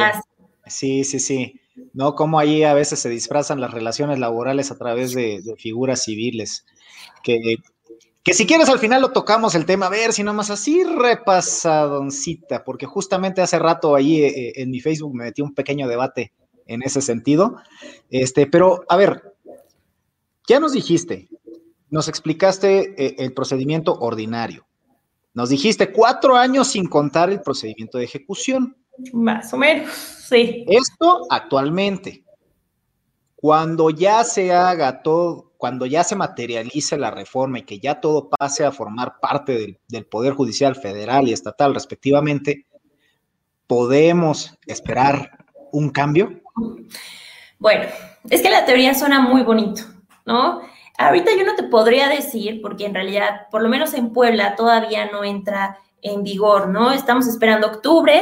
Sí, 0.68 1.04
sí, 1.04 1.20
sí. 1.20 1.60
¿No? 1.94 2.16
Como 2.16 2.40
ahí 2.40 2.64
a 2.64 2.74
veces 2.74 3.00
se 3.00 3.10
disfrazan 3.10 3.60
las 3.60 3.72
relaciones 3.72 4.20
laborales 4.20 4.72
a 4.72 4.78
través 4.78 5.14
de, 5.14 5.42
figuras 5.58 6.04
civiles. 6.04 6.66
Que, 7.24 7.58
que, 8.24 8.34
si 8.34 8.46
quieres 8.46 8.70
al 8.70 8.80
final 8.80 9.02
lo 9.02 9.12
tocamos 9.12 9.56
el 9.56 9.66
tema, 9.66 9.88
a 9.88 9.90
ver 9.90 10.14
si 10.14 10.24
nomás 10.24 10.50
así 10.50 10.84
repasadoncita, 10.84 12.64
porque 12.64 12.86
justamente 12.86 13.42
hace 13.42 13.58
rato 13.60 13.96
ahí 13.96 14.22
eh, 14.22 14.28
eh, 14.28 14.54
en 14.58 14.70
mi 14.70 14.80
Facebook 14.80 15.16
me 15.16 15.26
metí 15.26 15.42
un 15.42 15.54
pequeño 15.54 15.88
debate 15.88 16.34
en 16.68 16.84
ese 16.84 17.02
sentido. 17.02 17.58
Este, 18.10 18.48
pero 18.48 18.84
a 18.90 18.96
ver, 18.96 19.34
ya 20.48 20.60
nos 20.60 20.74
dijiste, 20.74 21.30
nos 21.90 22.08
explicaste 22.08 22.94
eh, 22.98 23.16
el 23.20 23.34
procedimiento 23.34 23.98
ordinario. 24.00 24.66
Nos 25.34 25.50
dijiste 25.50 25.92
cuatro 25.92 26.36
años 26.36 26.68
sin 26.68 26.88
contar 26.88 27.30
el 27.30 27.42
procedimiento 27.42 27.98
de 27.98 28.06
ejecución. 28.06 28.76
Más 29.14 29.54
o 29.54 29.58
menos, 29.58 29.90
sí. 29.94 30.66
Esto 30.68 31.22
actualmente. 31.30 32.24
Cuando 33.36 33.90
ya 33.90 34.24
se 34.24 34.54
haga 34.54 35.02
todo, 35.02 35.51
cuando 35.62 35.86
ya 35.86 36.04
se 36.04 36.16
materialice 36.16 36.98
la 36.98 37.12
reforma 37.12 37.60
y 37.60 37.62
que 37.62 37.78
ya 37.78 38.02
todo 38.02 38.30
pase 38.30 38.66
a 38.66 38.72
formar 38.72 39.20
parte 39.22 39.60
del, 39.60 39.80
del 39.88 40.08
Poder 40.08 40.34
Judicial 40.34 40.76
federal 40.76 41.28
y 41.28 41.34
estatal 41.34 41.76
respectivamente, 41.76 42.66
¿podemos 43.68 44.58
esperar 44.66 45.46
un 45.72 45.92
cambio? 45.92 46.42
Bueno, 47.60 47.84
es 48.28 48.42
que 48.42 48.50
la 48.50 48.66
teoría 48.66 48.96
suena 48.96 49.20
muy 49.20 49.44
bonito, 49.44 49.84
¿no? 50.26 50.62
Ahorita 50.98 51.30
yo 51.38 51.46
no 51.46 51.54
te 51.54 51.62
podría 51.62 52.10
decir, 52.10 52.60
porque 52.60 52.88
en 52.88 52.96
realidad, 52.96 53.42
por 53.52 53.62
lo 53.62 53.70
menos 53.70 53.94
en 53.94 54.14
Puebla, 54.14 54.56
todavía 54.56 55.12
no 55.12 55.24
entra 55.24 55.78
en 56.02 56.24
vigor, 56.24 56.70
¿no? 56.70 56.92
Estamos 56.92 57.28
esperando 57.28 57.68
octubre, 57.68 58.20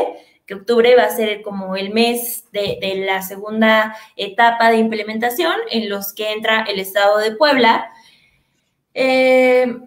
que 0.50 0.56
octubre 0.56 0.96
va 0.96 1.04
a 1.04 1.16
ser 1.16 1.44
como 1.44 1.76
el 1.76 1.94
mes 1.94 2.46
de, 2.52 3.04
la 3.06 3.22
segunda 3.22 3.96
etapa 4.16 4.72
de 4.72 4.78
implementación 4.78 5.54
en 5.70 5.90
los 5.90 6.12
que 6.12 6.32
entra 6.32 6.64
el 6.64 6.80
Estado 6.80 7.20
de 7.20 7.36
Puebla. 7.36 7.88
Eh, 8.96 9.78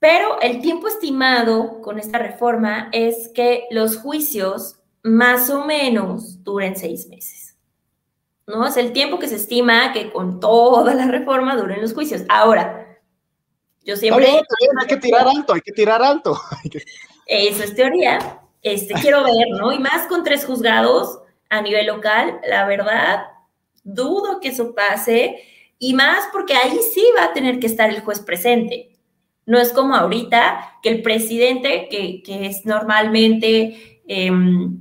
pero 0.00 0.40
el 0.40 0.60
tiempo 0.60 0.88
estimado 0.88 1.80
con 1.82 2.00
esta 2.00 2.18
reforma 2.18 2.88
es 2.90 3.28
que 3.32 3.68
los 3.70 3.96
juicios 3.96 4.80
más 5.04 5.50
o 5.50 5.66
menos 5.66 6.42
duren 6.42 6.74
seis 6.74 7.06
meses. 7.06 7.56
¿no? 8.48 8.66
Es 8.66 8.76
el 8.76 8.92
tiempo 8.92 9.20
que 9.20 9.28
se 9.28 9.36
estima 9.36 9.92
que 9.92 10.10
con 10.10 10.40
toda 10.40 10.94
la 10.94 11.06
reforma 11.06 11.54
duren 11.54 11.80
los 11.80 11.94
juicios. 11.94 12.22
Ahora, 12.28 12.98
yo 13.84 13.94
siempre... 13.94 14.26
hay 14.26 14.86
que 14.88 14.96
tirar 14.96 15.28
alto, 15.28 15.52
hay 15.52 15.60
que 15.60 15.72
tirar 15.72 16.02
alto. 16.02 16.36
Eso 17.28 17.62
es 17.62 17.76
teoría. 17.76 18.41
Este, 18.62 18.94
quiero 18.94 19.24
ver, 19.24 19.48
¿no? 19.58 19.72
Y 19.72 19.78
más 19.78 20.06
con 20.06 20.22
tres 20.22 20.44
juzgados 20.44 21.20
a 21.50 21.60
nivel 21.60 21.86
local, 21.86 22.40
la 22.48 22.66
verdad, 22.66 23.26
dudo 23.84 24.40
que 24.40 24.48
eso 24.48 24.74
pase. 24.74 25.42
Y 25.78 25.94
más 25.94 26.24
porque 26.32 26.54
ahí 26.54 26.78
sí 26.94 27.04
va 27.18 27.24
a 27.24 27.32
tener 27.32 27.58
que 27.58 27.66
estar 27.66 27.90
el 27.90 28.00
juez 28.00 28.20
presente. 28.20 28.90
No 29.44 29.58
es 29.58 29.72
como 29.72 29.96
ahorita 29.96 30.78
que 30.82 30.90
el 30.90 31.02
presidente, 31.02 31.88
que, 31.90 32.22
es 32.46 32.64
normalmente... 32.64 34.00
Em, 34.06 34.78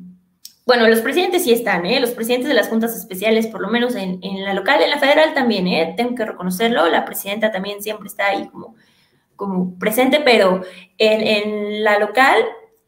bueno, 0.65 0.87
los 0.87 1.01
presidentes 1.01 1.43
sí 1.43 1.51
están, 1.51 1.85
¿eh? 1.85 1.99
Los 1.99 2.11
presidentes 2.11 2.47
de 2.47 2.53
las 2.53 2.69
juntas 2.69 2.95
especiales, 2.95 3.47
por 3.47 3.61
lo 3.61 3.67
menos 3.67 3.95
en, 3.95 4.21
la 4.45 4.53
local, 4.53 4.81
en 4.81 4.91
la 4.91 4.99
federal 4.99 5.33
también, 5.33 5.67
¿eh? 5.67 5.95
Tengo 5.97 6.15
que 6.15 6.23
reconocerlo, 6.23 6.87
la 6.87 7.03
presidenta 7.03 7.51
también 7.51 7.81
siempre 7.81 8.07
está 8.07 8.27
ahí 8.27 8.47
como, 8.47 8.75
como 9.35 9.77
presente, 9.79 10.21
pero 10.23 10.61
en, 10.97 11.83
la 11.83 11.99
local 11.99 12.37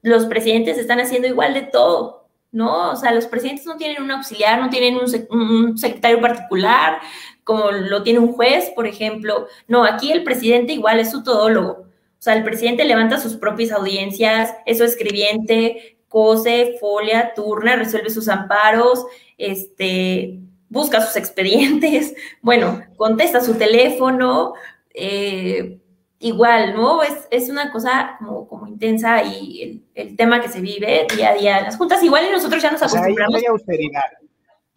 los 0.04 0.26
presidentes 0.26 0.78
están 0.78 1.00
haciendo 1.00 1.28
igual 1.28 1.54
de 1.54 1.64
todo, 1.64 2.28
¿no? 2.52 2.92
O 2.92 2.96
sea, 2.96 3.12
los 3.14 3.26
presidentes 3.26 3.66
no 3.66 3.78
tienen 3.78 4.04
un 4.04 4.12
auxiliar, 4.12 4.60
no 4.60 4.70
tienen 4.70 4.98
un, 4.98 5.78
secretario 5.78 6.22
particular, 6.22 7.00
como 7.44 7.72
lo 7.72 8.04
tiene 8.04 8.20
un 8.20 8.34
juez, 8.34 8.70
por 8.76 8.86
ejemplo. 8.86 9.48
No, 9.68 9.84
aquí 9.86 10.12
el 10.12 10.24
presidente 10.24 10.74
igual 10.74 11.00
es 11.00 11.10
su 11.10 11.24
todólogo. 11.24 11.72
O 11.72 12.22
sea, 12.24 12.36
el 12.36 12.44
presidente 12.44 12.86
levanta 12.86 13.18
sus 13.18 13.38
propias 13.38 13.72
audiencias, 13.72 14.54
es 14.66 14.78
su 14.78 14.84
escribiente, 14.84 15.98
cose, 16.10 16.76
folia, 16.80 17.34
turna, 17.34 17.76
resuelve 17.76 18.10
sus 18.10 18.28
amparos, 18.28 19.06
este, 19.38 20.40
busca 20.70 21.02
sus 21.02 21.16
expedientes, 21.16 22.14
bueno, 22.42 22.84
contesta 22.98 23.40
su 23.42 23.56
teléfono, 23.56 24.54
eh, 24.94 25.80
igual, 26.24 26.74
¿no? 26.74 27.04
Es, 27.04 27.28
es 27.30 27.50
una 27.50 27.72
cosa 27.72 28.16
como, 28.18 28.48
como 28.48 28.68
intensa 28.68 29.24
y 29.24 29.84
el, 29.94 30.16
tema 30.16 30.42
que 30.42 30.50
se 30.50 30.62
vive 30.62 31.06
día 31.16 31.32
a 31.32 31.36
día 31.36 31.58
en 31.60 31.66
las 31.66 31.78
juntas, 31.78 32.02
igual 32.02 32.26
y 32.28 32.32
nosotros 32.32 32.64
ya 32.64 32.72
nos 32.72 32.82
acostumbramos. 32.82 33.36
ahí 33.36 33.42
sí 33.42 33.46
hay 33.46 33.52
austeridad. 33.52 34.04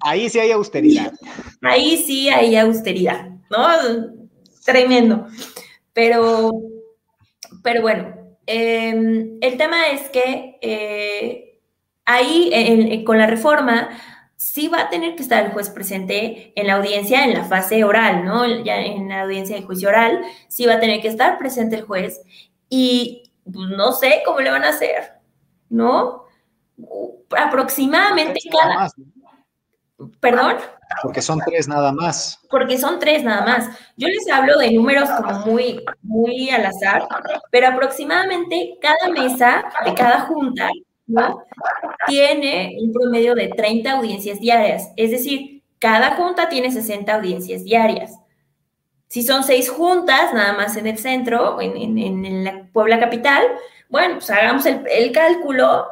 Ahí 0.00 0.28
sí 0.28 0.38
hay 0.40 0.52
austeridad. 0.52 1.12
Ahí 1.62 1.96
sí 1.96 2.28
hay 2.28 2.56
austeridad, 2.56 3.30
¿no? 3.50 3.66
Tremendo. 4.64 5.26
Pero, 5.92 6.52
pero 7.62 7.80
bueno, 7.80 8.14
em, 8.46 9.38
el 9.40 9.56
tema 9.56 9.88
es 9.88 10.10
que 10.10 10.58
eh, 10.60 11.60
ahí 12.04 13.02
con 13.04 13.18
la 13.18 13.26
reforma 13.26 13.88
sí 14.46 14.68
va 14.68 14.82
a 14.82 14.88
tener 14.88 15.16
que 15.16 15.24
estar 15.24 15.44
el 15.44 15.50
juez 15.50 15.70
presente 15.70 16.52
en 16.54 16.68
la 16.68 16.74
audiencia, 16.74 17.24
en 17.24 17.34
la 17.34 17.44
fase 17.44 17.82
oral, 17.82 18.24
¿no? 18.24 18.46
Ya 18.62 18.76
en 18.80 19.08
la 19.08 19.22
audiencia 19.22 19.56
de 19.56 19.62
juicio 19.62 19.88
oral, 19.88 20.22
sí 20.46 20.66
va 20.66 20.74
a 20.74 20.80
tener 20.80 21.02
que 21.02 21.08
estar 21.08 21.36
presente 21.36 21.74
el 21.74 21.82
juez 21.82 22.20
y 22.68 23.32
pues, 23.42 23.68
no 23.70 23.90
sé 23.90 24.22
cómo 24.24 24.38
le 24.40 24.52
van 24.52 24.62
a 24.62 24.68
hacer, 24.68 25.14
¿no? 25.68 26.26
Aproximadamente 27.36 28.38
cada... 28.48 28.88
¿Perdón? 30.20 30.58
Porque 31.02 31.22
son 31.22 31.40
tres 31.44 31.66
nada 31.66 31.90
más. 31.90 32.38
Porque 32.48 32.78
son 32.78 33.00
tres 33.00 33.24
nada 33.24 33.44
más. 33.44 33.76
Yo 33.96 34.06
les 34.06 34.30
hablo 34.30 34.58
de 34.58 34.70
números 34.70 35.08
como 35.10 35.40
muy, 35.40 35.82
muy 36.02 36.50
al 36.50 36.66
azar, 36.66 37.08
pero 37.50 37.66
aproximadamente 37.66 38.78
cada 38.80 39.12
mesa 39.12 39.64
de 39.84 39.94
cada 39.94 40.20
junta 40.20 40.70
Tiene 42.06 42.76
un 42.80 42.92
promedio 42.92 43.34
de 43.34 43.48
30 43.48 43.92
audiencias 43.92 44.40
diarias, 44.40 44.90
es 44.96 45.10
decir, 45.10 45.62
cada 45.78 46.16
junta 46.16 46.48
tiene 46.48 46.70
60 46.70 47.14
audiencias 47.14 47.64
diarias. 47.64 48.18
Si 49.08 49.22
son 49.22 49.44
seis 49.44 49.70
juntas, 49.70 50.34
nada 50.34 50.52
más 50.54 50.76
en 50.76 50.86
el 50.86 50.98
centro, 50.98 51.60
en, 51.60 51.98
en, 51.98 52.44
la 52.44 52.66
Puebla 52.72 52.98
capital, 52.98 53.44
bueno, 53.88 54.14
pues 54.14 54.30
hagamos 54.30 54.66
el, 54.66 55.12
cálculo 55.12 55.86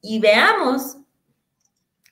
y 0.00 0.20
veamos 0.20 0.96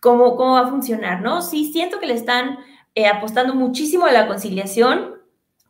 cómo, 0.01 0.37
cómo, 0.37 0.55
va 0.55 0.63
a 0.63 0.69
funcionar, 0.69 1.21
¿no? 1.21 1.43
Sí, 1.43 1.73
siento 1.73 2.01
que 2.01 2.07
le 2.07 2.15
están 2.15 2.59
eh, 2.97 3.07
apostando 3.07 3.55
muchísimo 3.55 4.07
a 4.07 4.13
la 4.13 4.27
conciliación, 4.27 5.15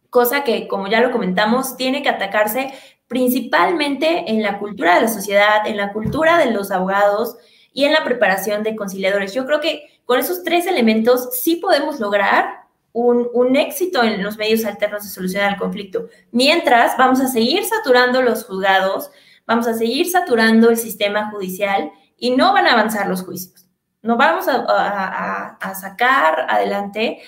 cosa 0.08 0.42
que, 0.42 0.66
como 0.68 0.88
ya 0.88 1.02
lo 1.02 1.12
comentamos, 1.12 1.76
tiene 1.76 2.02
que 2.02 2.08
atacarse 2.08 2.72
principalmente 3.08 4.30
en 4.30 4.42
la 4.42 4.58
cultura 4.58 4.94
de 4.94 5.02
la 5.02 5.08
sociedad, 5.08 5.66
en 5.66 5.76
la 5.76 5.92
cultura 5.92 6.38
de 6.38 6.50
los 6.50 6.70
abogados 6.70 7.36
y 7.72 7.84
en 7.84 7.92
la 7.92 8.04
preparación 8.04 8.62
de 8.62 8.76
conciliadores. 8.76 9.34
Yo 9.34 9.46
creo 9.46 9.60
que 9.60 10.00
con 10.04 10.18
esos 10.18 10.44
tres 10.44 10.66
elementos 10.66 11.30
sí 11.40 11.56
podemos 11.56 12.00
lograr 12.00 12.68
un, 12.92 13.56
éxito 13.56 14.02
en 14.02 14.22
los 14.22 14.36
medios 14.36 14.64
alternos 14.64 15.04
de 15.04 15.10
solución 15.10 15.44
al 15.44 15.56
conflicto. 15.56 16.08
Mientras 16.32 16.96
vamos 16.96 17.20
a 17.20 17.28
seguir 17.28 17.64
saturando 17.64 18.22
los 18.22 18.44
juzgados, 18.44 19.10
vamos 19.46 19.66
a 19.66 19.74
seguir 19.74 20.10
saturando 20.10 20.70
el 20.70 20.76
sistema 20.76 21.30
judicial 21.30 21.92
y 22.16 22.32
no 22.32 22.52
van 22.52 22.66
a 22.66 22.72
avanzar 22.72 23.08
los 23.08 23.22
juicios. 23.22 23.66
No 24.02 24.16
vamos 24.16 24.46
a, 24.48 25.58
sacar 25.80 26.46
adelante 26.48 27.20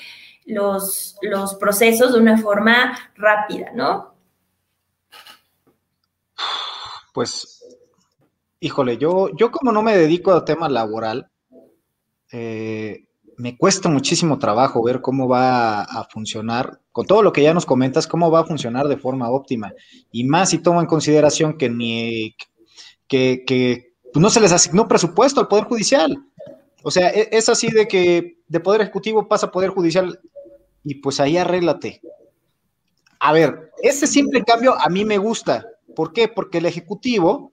los, 0.46 1.16
los 1.22 1.54
procesos 1.56 2.12
de 2.12 2.18
una 2.18 2.38
forma 2.38 2.98
rápida, 3.14 3.70
¿no? 3.74 4.09
Pues, 7.20 7.62
híjole, 8.60 8.96
yo, 8.96 9.28
yo 9.36 9.50
como 9.50 9.72
no 9.72 9.82
me 9.82 9.94
dedico 9.94 10.32
al 10.32 10.42
tema 10.42 10.70
laboral, 10.70 11.30
eh, 12.32 13.08
me 13.36 13.58
cuesta 13.58 13.90
muchísimo 13.90 14.38
trabajo 14.38 14.82
ver 14.82 15.02
cómo 15.02 15.28
va 15.28 15.82
a 15.82 16.04
funcionar, 16.04 16.80
con 16.92 17.04
todo 17.04 17.22
lo 17.22 17.30
que 17.30 17.42
ya 17.42 17.52
nos 17.52 17.66
comentas, 17.66 18.06
cómo 18.06 18.30
va 18.30 18.40
a 18.40 18.46
funcionar 18.46 18.88
de 18.88 18.96
forma 18.96 19.28
óptima. 19.28 19.70
Y 20.10 20.24
más 20.24 20.48
si 20.48 20.62
tomo 20.62 20.80
en 20.80 20.86
consideración 20.86 21.58
que 21.58 21.68
ni 21.68 22.34
que, 23.06 23.44
que 23.46 23.92
no 24.14 24.30
se 24.30 24.40
les 24.40 24.52
asignó 24.52 24.88
presupuesto 24.88 25.42
al 25.42 25.48
Poder 25.48 25.64
Judicial. 25.64 26.16
O 26.82 26.90
sea, 26.90 27.10
e, 27.10 27.28
es 27.32 27.50
así 27.50 27.68
de 27.68 27.86
que 27.86 28.38
de 28.48 28.60
Poder 28.60 28.80
Ejecutivo 28.80 29.28
pasa 29.28 29.48
a 29.48 29.50
Poder 29.50 29.68
Judicial 29.68 30.18
y 30.84 30.94
pues 31.02 31.20
ahí 31.20 31.36
arréglate. 31.36 32.00
A 33.18 33.34
ver, 33.34 33.72
ese 33.82 34.06
simple 34.06 34.42
cambio 34.42 34.74
a 34.80 34.88
mí 34.88 35.04
me 35.04 35.18
gusta, 35.18 35.66
¿Por 36.00 36.14
qué? 36.14 36.28
Porque 36.28 36.56
el 36.56 36.64
Ejecutivo, 36.64 37.52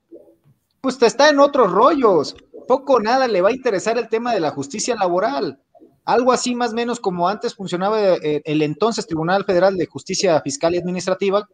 pues 0.79 1.01
está 1.01 1.27
en 1.27 1.39
otros 1.39 1.69
rollos. 1.69 2.33
Poco 2.65 2.93
o 2.93 2.99
nada 3.01 3.27
le 3.27 3.41
va 3.41 3.49
a 3.49 3.53
interesar 3.53 3.97
el 3.97 4.07
tema 4.07 4.33
de 4.33 4.39
la 4.39 4.51
justicia 4.51 4.95
laboral. 4.95 5.59
Algo 6.05 6.31
así 6.31 6.55
más 6.55 6.71
o 6.71 6.75
menos 6.75 7.01
como 7.01 7.27
antes 7.27 7.55
funcionaba 7.55 7.99
eh, 7.99 8.41
el 8.45 8.61
entonces 8.61 9.05
Tribunal 9.05 9.43
Federal 9.43 9.75
de 9.75 9.85
Justicia 9.85 10.39
Fiscal 10.39 10.73
y 10.73 10.77
Administrativa, 10.77 11.45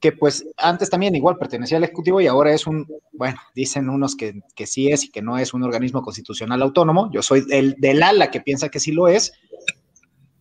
que 0.00 0.12
pues 0.12 0.44
antes 0.58 0.90
también 0.90 1.16
igual 1.16 1.38
pertenecía 1.38 1.78
al 1.78 1.84
Ejecutivo 1.84 2.20
y 2.20 2.26
ahora 2.26 2.52
es 2.52 2.66
un, 2.66 2.86
bueno, 3.14 3.40
dicen 3.54 3.88
unos 3.88 4.14
que, 4.14 4.42
sí 4.66 4.90
es 4.90 5.04
y 5.04 5.10
que 5.10 5.22
no 5.22 5.38
es 5.38 5.54
un 5.54 5.62
organismo 5.62 6.02
constitucional 6.02 6.60
autónomo. 6.60 7.10
Yo 7.10 7.22
soy 7.22 7.46
el 7.52 7.74
del 7.78 8.02
ala 8.02 8.30
que 8.30 8.42
piensa 8.42 8.68
que 8.68 8.80
sí 8.80 8.92
lo 8.92 9.08
es, 9.08 9.32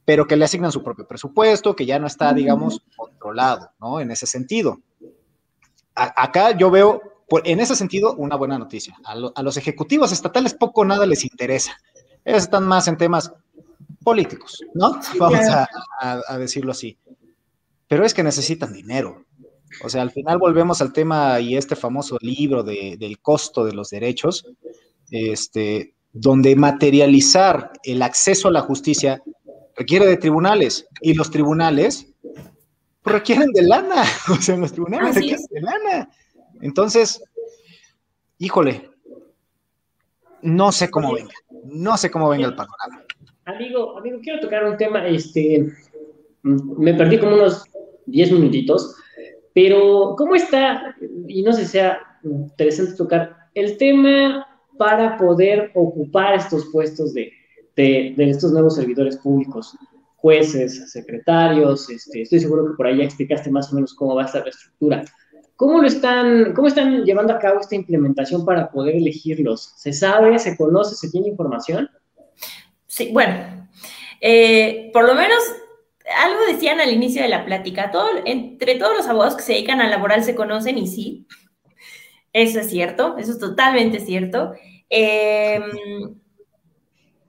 pero 0.03 0.27
que 0.27 0.35
le 0.35 0.43
asignan 0.43 0.73
su 0.73 0.83
propio 0.83 1.07
presupuesto, 1.07 1.77
que 1.77 1.85
ya 1.85 1.97
no 1.97 2.07
está, 2.07 2.33
digamos, 2.33 2.83
controlado, 2.97 3.71
¿no? 3.79 4.01
En 4.01 4.11
ese 4.11 4.25
sentido 4.25 4.81
acá 5.95 6.57
yo 6.57 6.71
veo, 6.71 7.01
en 7.43 7.59
ese 7.59 7.75
sentido, 7.75 8.15
una 8.15 8.35
buena 8.35 8.57
noticia. 8.57 8.95
A, 9.03 9.43
los 9.43 9.57
ejecutivos 9.57 10.11
estatales 10.11 10.53
poco 10.53 10.81
o 10.81 10.85
nada 10.85 11.05
les 11.05 11.23
interesa. 11.23 11.77
Ellos 12.25 12.43
están 12.43 12.65
más 12.65 12.87
en 12.87 12.97
temas 12.97 13.33
políticos, 14.03 14.61
¿no? 14.73 14.99
Vamos 15.19 15.45
a, 15.99 16.37
decirlo 16.37 16.71
así. 16.71 16.97
Pero 17.87 18.05
es 18.05 18.13
que 18.13 18.23
necesitan 18.23 18.73
dinero. 18.73 19.25
O 19.83 19.89
sea, 19.89 20.01
al 20.01 20.11
final 20.11 20.37
volvemos 20.37 20.81
al 20.81 20.93
tema 20.93 21.39
y 21.39 21.57
este 21.57 21.75
famoso 21.75 22.17
libro 22.21 22.63
del 22.63 23.19
costo 23.21 23.65
de 23.65 23.73
los 23.73 23.89
derechos, 23.89 24.45
este, 25.09 25.95
donde 26.11 26.55
materializar 26.55 27.71
el 27.83 28.01
acceso 28.03 28.47
a 28.47 28.51
la 28.51 28.61
justicia 28.61 29.23
requiere 29.75 30.05
de 30.05 30.17
tribunales 30.17 30.87
y 31.01 31.15
los 31.15 31.31
tribunales 31.31 32.12
requieren 33.03 33.51
de 33.51 33.63
lana, 33.63 34.03
o 34.29 34.35
sea, 34.35 34.57
los 34.57 34.71
tribunales 34.71 35.15
requieren 35.15 35.45
de 35.49 35.61
lana. 35.61 36.09
Entonces, 36.61 37.23
híjole, 38.37 38.89
no 40.41 40.71
sé 40.71 40.89
cómo 40.89 41.13
venga, 41.13 41.33
no 41.65 41.97
sé 41.97 42.09
cómo 42.11 42.29
venga 42.29 42.47
el 42.47 42.55
panorama. 42.55 43.03
Amigo, 43.45 43.97
amigo, 43.97 44.19
quiero 44.21 44.39
tocar 44.39 44.63
un 44.65 44.77
tema, 44.77 45.05
este, 45.07 45.69
me 46.43 46.93
perdí 46.93 47.19
como 47.19 47.35
unos 47.35 47.63
10 48.05 48.31
minutitos, 48.31 48.95
pero 49.53 50.15
¿cómo 50.17 50.35
está? 50.35 50.95
Y 51.27 51.43
no 51.43 51.51
sé 51.53 51.65
si 51.65 51.71
sea 51.71 51.99
interesante 52.23 52.95
tocar 52.95 53.35
el 53.53 53.77
tema 53.77 54.47
para 54.77 55.17
poder 55.17 55.71
ocupar 55.75 56.35
estos 56.35 56.65
puestos 56.71 57.13
de, 57.13 57.31
de, 57.75 58.13
de 58.15 58.29
estos 58.29 58.51
nuevos 58.51 58.75
servidores 58.75 59.17
públicos 59.17 59.77
jueces, 60.23 60.89
secretarios, 60.89 61.89
este, 61.89 62.21
estoy 62.21 62.39
seguro 62.39 62.65
que 62.65 62.77
por 62.77 62.87
ahí 62.87 62.99
ya 62.99 63.03
explicaste 63.03 63.51
más 63.51 63.69
o 63.73 63.75
menos 63.75 63.93
cómo 63.93 64.15
va 64.15 64.21
a 64.21 64.25
estar 64.25 64.41
la 64.41 64.51
estructura. 64.51 65.03
¿Cómo 65.57 65.81
lo 65.81 65.87
están, 65.87 66.53
cómo 66.53 66.69
están 66.69 67.03
llevando 67.03 67.33
a 67.33 67.39
cabo 67.39 67.59
esta 67.59 67.75
implementación 67.75 68.45
para 68.45 68.71
poder 68.71 68.95
elegirlos? 68.95 69.73
¿Se 69.75 69.91
sabe, 69.91 70.39
se 70.39 70.55
conoce, 70.55 70.95
se 70.95 71.11
tiene 71.11 71.27
información? 71.27 71.89
Sí, 72.87 73.09
bueno, 73.11 73.67
eh, 74.21 74.91
por 74.93 75.05
lo 75.05 75.13
menos 75.13 75.39
algo 76.23 76.39
decían 76.47 76.79
al 76.79 76.93
inicio 76.93 77.21
de 77.21 77.27
la 77.27 77.43
plática, 77.43 77.91
todo, 77.91 78.07
entre 78.23 78.75
todos 78.75 78.95
los 78.95 79.07
abogados 79.07 79.35
que 79.35 79.43
se 79.43 79.53
dedican 79.53 79.81
a 79.81 79.89
laboral 79.89 80.23
se 80.23 80.35
conocen 80.35 80.77
y 80.77 80.87
sí, 80.87 81.27
eso 82.31 82.61
es 82.61 82.69
cierto, 82.69 83.17
eso 83.17 83.33
es 83.33 83.39
totalmente 83.39 83.99
cierto. 83.99 84.53
Em, 84.87 85.63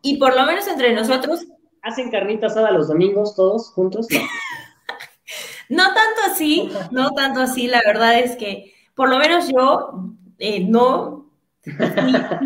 y 0.01 0.17
por 0.19 0.37
lo 0.37 0.47
menos 0.47 0.69
entre 0.69 0.93
nosotros 0.95 1.45
¿Hacen 1.85 2.11
carnita 2.11 2.47
asada 2.47 2.71
los 2.71 2.89
domingos 2.89 3.37
todos 3.37 3.71
juntos? 3.71 4.09
No. 5.71 5.85
tanto 5.95 6.21
así, 6.31 6.71
no 6.91 7.11
tanto 7.13 7.41
así, 7.41 7.67
la 7.69 7.81
verdad 7.87 8.19
es 8.19 8.37
que 8.37 8.75
por 8.95 9.09
lo 9.09 9.19
menos 9.19 9.49
yo 9.49 10.13
eh, 10.39 10.61
no. 10.63 11.31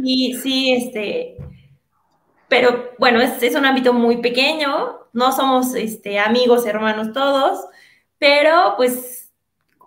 Sí, 0.00 0.34
sí, 0.40 0.72
este, 0.72 1.36
pero 2.46 2.92
bueno, 2.98 3.20
es, 3.20 3.42
es, 3.42 3.56
un 3.56 3.66
ámbito 3.66 3.92
muy 3.92 4.18
pequeño, 4.18 5.00
no 5.12 5.32
somos 5.32 5.74
este, 5.74 6.20
amigos, 6.20 6.64
hermanos 6.64 7.12
todos, 7.12 7.66
pero 8.18 8.74
pues 8.76 9.32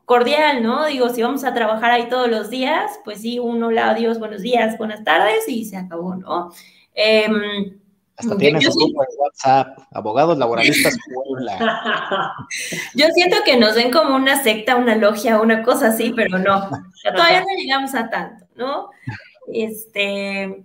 cordial, 0.03 0.61
¿no? 0.61 0.85
Digo, 0.87 1.07
si 1.07 1.23
vamos 1.23 1.45
a 1.45 1.53
trabajar 1.53 1.91
ahí 1.91 2.09
todos 2.09 2.29
los 2.29 2.49
días, 2.49 2.99
pues 3.05 3.21
sí, 3.21 3.39
uno, 3.39 3.71
la 3.71 3.91
adiós, 3.91 4.19
buenos 4.19 4.41
días, 4.41 4.77
buenas 4.77 5.05
tardes 5.05 5.47
y 5.47 5.63
se 5.63 5.77
acabó, 5.77 6.15
¿no? 6.15 6.51
Eh, 6.93 7.29
Hasta 8.17 8.37
tienes 8.37 8.65
su 8.65 8.71
grupo 8.71 9.01
de 9.01 9.17
WhatsApp, 9.17 9.79
abogados 9.91 10.37
laboralistas 10.37 10.95
Puebla. 11.13 12.35
Yo 12.95 13.07
siento 13.15 13.37
que 13.43 13.57
nos 13.57 13.75
ven 13.75 13.91
como 13.91 14.15
una 14.15 14.41
secta, 14.43 14.75
una 14.75 14.95
logia, 14.95 15.41
una 15.41 15.63
cosa 15.63 15.87
así, 15.87 16.13
pero 16.15 16.37
no. 16.37 16.69
Todavía 17.03 17.41
no 17.41 17.47
llegamos 17.57 17.95
a 17.95 18.09
tanto, 18.09 18.45
¿no? 18.55 18.89
Este, 19.51 20.63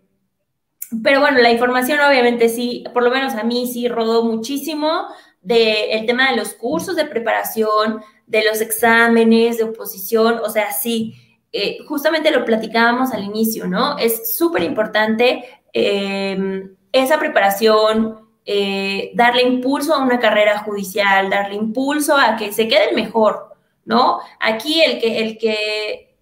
pero 1.03 1.21
bueno, 1.21 1.39
la 1.39 1.51
información 1.51 1.99
obviamente 2.01 2.49
sí, 2.49 2.85
por 2.93 3.03
lo 3.03 3.11
menos 3.11 3.35
a 3.35 3.43
mí 3.43 3.67
sí 3.67 3.89
rodó 3.89 4.25
muchísimo 4.25 5.07
del 5.41 6.07
tema 6.07 6.31
de 6.31 6.37
los 6.37 6.55
cursos 6.55 6.97
de 6.97 7.05
preparación, 7.05 8.03
de 8.27 8.45
los 8.45 8.61
exámenes 8.61 9.59
de 9.59 9.65
oposición, 9.65 10.41
o 10.45 10.51
sea, 10.51 10.73
sí, 10.73 11.15
eh, 11.53 11.79
justamente 11.87 12.31
lo 12.31 12.45
platicábamos 12.45 13.13
al 13.13 13.25
inicio, 13.25 13.67
¿no? 13.67 13.97
Es 13.99 14.37
súper 14.37 14.63
importante 14.63 15.45
em, 15.73 16.75
esa 17.03 17.19
preparación, 17.19 18.27
eh, 18.45 19.11
darle 19.15 19.43
impulso 19.43 19.95
a 19.95 20.03
una 20.03 20.19
carrera 20.19 20.59
judicial, 20.59 21.31
darle 21.31 21.57
impulso 21.57 22.17
a 22.17 22.37
que 22.37 22.53
se 22.53 22.69
quede 22.69 22.91
el 22.91 22.95
mejor, 22.95 23.57
¿no? 23.85 24.21
Aquí 24.41 24.83
el 24.83 25.01
que, 25.01 25.19
el 25.21 25.39
que 25.39 26.17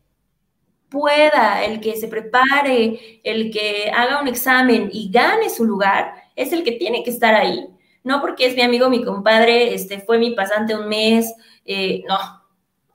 pueda, 0.88 1.62
el 1.64 1.80
que 1.80 1.96
se 1.96 2.08
prepare, 2.08 3.20
el 3.24 3.50
que 3.50 3.90
haga 3.94 4.22
un 4.22 4.28
examen 4.28 4.88
y 4.92 5.10
gane 5.10 5.50
su 5.50 5.64
lugar, 5.64 6.14
es 6.36 6.52
el 6.52 6.64
que 6.64 6.72
tiene 6.72 7.02
que 7.02 7.10
estar 7.10 7.34
ahí, 7.34 7.68
no 8.02 8.20
porque 8.20 8.46
es 8.46 8.54
mi 8.54 8.62
amigo, 8.62 8.88
mi 8.88 9.04
compadre, 9.04 9.74
este, 9.74 10.00
fue 10.00 10.18
mi 10.18 10.30
pasante 10.30 10.74
un 10.74 10.88
mes, 10.88 11.34
eh, 11.64 12.04
no, 12.08 12.16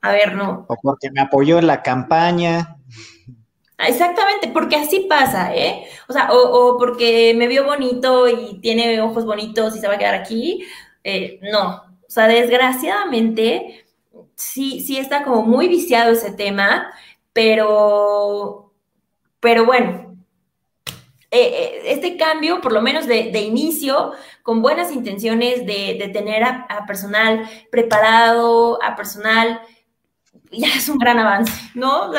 a 0.01 0.11
ver, 0.11 0.35
no. 0.35 0.65
O 0.67 0.75
porque 0.81 1.11
me 1.11 1.21
apoyó 1.21 1.59
en 1.59 1.67
la 1.67 1.81
campaña. 1.81 2.78
Exactamente, 3.79 4.49
porque 4.49 4.75
así 4.75 5.05
pasa, 5.09 5.55
¿eh? 5.55 5.85
O 6.09 6.13
sea, 6.13 6.29
o, 6.33 6.77
porque 6.77 7.33
me 7.35 7.47
vio 7.47 7.63
bonito 7.63 8.27
y 8.27 8.59
tiene 8.59 8.99
ojos 9.01 9.25
bonitos 9.25 9.75
y 9.75 9.79
se 9.79 9.87
va 9.87 9.93
a 9.95 9.97
quedar 9.97 10.15
aquí. 10.15 10.65
Eh, 11.03 11.39
no, 11.43 11.75
o 11.75 12.09
sea, 12.09 12.27
desgraciadamente, 12.27 13.85
sí, 14.35 14.81
sí 14.81 14.97
está 14.97 15.23
como 15.23 15.43
muy 15.43 15.67
viciado 15.69 16.11
ese 16.11 16.31
tema, 16.31 16.91
pero, 17.31 18.73
pero 19.39 19.65
bueno, 19.65 20.17
eh, 21.31 21.39
eh, 21.41 21.81
este 21.85 22.17
cambio, 22.17 22.59
por 22.59 22.73
lo 22.73 22.81
menos 22.81 23.07
de, 23.07 23.39
inicio, 23.39 24.13
con 24.43 24.61
buenas 24.61 24.91
intenciones 24.91 25.65
de, 25.65 26.09
tener 26.11 26.43
a, 26.43 26.85
personal 26.87 27.47
preparado, 27.71 28.81
a 28.83 28.95
personal, 28.95 29.61
ya 30.51 30.67
es 30.75 30.89
un 30.89 30.97
gran 30.97 31.19
avance, 31.19 31.53
¿no? 31.75 32.11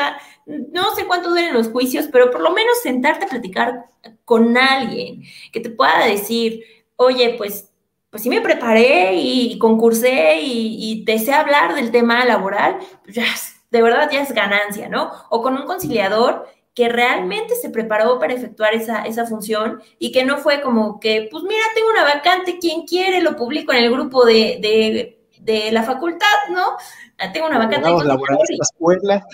No 0.72 0.94
sé 0.94 1.06
cuánto 1.06 1.30
duelen 1.30 1.54
los 1.54 1.68
juicios, 1.68 2.08
pero 2.10 2.30
por 2.30 2.40
lo 2.40 2.50
menos 2.50 2.80
sentarte 2.82 3.24
a 3.24 3.28
platicar 3.28 3.86
con 4.24 4.56
alguien 4.56 5.22
que 5.52 5.60
te 5.60 5.70
pueda 5.70 6.06
decir, 6.06 6.64
oye, 6.96 7.34
pues, 7.36 7.70
pues 8.10 8.22
sí 8.22 8.28
me 8.28 8.40
preparé 8.40 9.14
y, 9.14 9.58
concursé 9.58 10.40
y, 10.40 10.76
y 10.78 11.04
deseo 11.04 11.36
hablar 11.36 11.74
del 11.74 11.90
tema 11.90 12.24
laboral, 12.24 12.78
pues 13.04 13.16
ya, 13.16 13.24
de 13.70 13.82
verdad 13.82 14.10
ya 14.10 14.22
es 14.22 14.32
ganancia, 14.32 14.88
¿no? 14.88 15.10
O 15.30 15.42
con 15.42 15.54
un 15.54 15.66
conciliador 15.66 16.46
que 16.74 16.88
realmente 16.88 17.54
se 17.56 17.70
preparó 17.70 18.18
para 18.18 18.34
efectuar 18.34 18.74
esa, 18.74 19.02
esa 19.02 19.26
función 19.26 19.82
y 19.98 20.12
que 20.12 20.24
no 20.24 20.38
fue 20.38 20.60
como 20.60 21.00
que, 21.00 21.28
pues 21.30 21.42
mira, 21.44 21.62
tengo 21.74 21.90
una 21.90 22.04
vacante, 22.04 22.58
quien 22.58 22.86
quiere, 22.86 23.20
lo 23.20 23.36
publico 23.36 23.72
en 23.72 23.84
el 23.84 23.90
grupo 23.90 24.24
de, 24.24 25.19
la 25.46 25.82
facultad, 25.82 26.26
¿no? 26.50 26.76
Ah, 27.18 27.32
tengo 27.32 27.46
una 27.46 27.58
vacante. 27.58 27.88
de 27.88 28.04
la 28.04 28.16
escuela. 28.62 29.26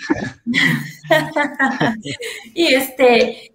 y 2.53 2.73
este, 2.73 3.53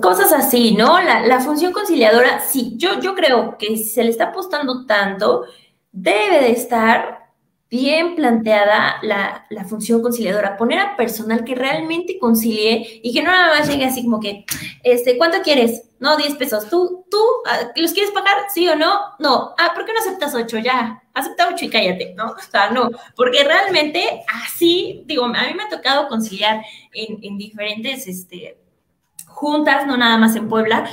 cosas 0.00 0.32
así, 0.32 0.74
¿no? 0.74 1.00
La, 1.00 1.26
la, 1.26 1.40
función 1.40 1.72
conciliadora, 1.72 2.40
sí, 2.40 2.74
yo, 2.76 3.00
yo 3.00 3.14
creo 3.14 3.56
que 3.58 3.76
se 3.76 4.04
le 4.04 4.10
está 4.10 4.24
apostando 4.24 4.86
tanto, 4.86 5.44
debe 5.92 6.40
de 6.40 6.52
estar 6.52 7.22
bien 7.72 8.16
planteada 8.16 8.96
la, 9.00 9.46
función 9.66 10.02
conciliadora, 10.02 10.58
poner 10.58 10.78
a 10.78 10.94
personal 10.94 11.42
que 11.42 11.54
realmente 11.54 12.18
concilie 12.18 13.00
y 13.02 13.14
que 13.14 13.22
no 13.22 13.30
nada 13.30 13.58
más 13.58 13.66
llegue 13.66 13.86
así 13.86 14.02
como 14.04 14.20
que, 14.20 14.44
este, 14.82 15.16
¿cuánto 15.16 15.40
quieres? 15.40 15.88
No, 15.98 16.18
10 16.18 16.34
pesos. 16.34 16.68
¿Tú, 16.68 17.06
tú, 17.10 17.18
ah, 17.46 17.72
los 17.74 17.94
quieres 17.94 18.12
pagar? 18.12 18.34
¿Sí 18.52 18.68
o 18.68 18.76
no? 18.76 19.00
No. 19.18 19.54
Ah, 19.56 19.72
¿por 19.74 19.86
qué 19.86 19.94
no 19.94 20.00
aceptas 20.00 20.34
8? 20.34 20.58
Ya, 20.58 21.01
acepta 21.14 21.48
8 21.52 21.64
y 21.64 21.70
cállate, 21.70 22.14
¿no? 22.14 22.32
O 22.32 22.38
sea, 22.50 22.70
no, 22.70 22.90
porque 23.16 23.44
realmente 23.44 24.22
así, 24.44 25.02
digo, 25.06 25.24
a 25.24 25.28
mí 25.28 25.54
me 25.54 25.64
ha 25.64 25.68
tocado 25.68 26.08
conciliar 26.08 26.62
en, 26.92 27.38
diferentes, 27.38 28.06
este, 28.06 28.58
juntas, 29.26 29.86
no 29.86 29.96
nada 29.96 30.16
más 30.18 30.36
en 30.36 30.48
Puebla, 30.48 30.88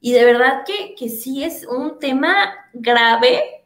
y 0.00 0.12
de 0.12 0.24
verdad 0.24 0.62
que, 0.66 0.94
que 0.94 1.08
sí 1.08 1.42
es 1.42 1.66
un 1.66 1.98
tema 1.98 2.54
grave 2.72 3.56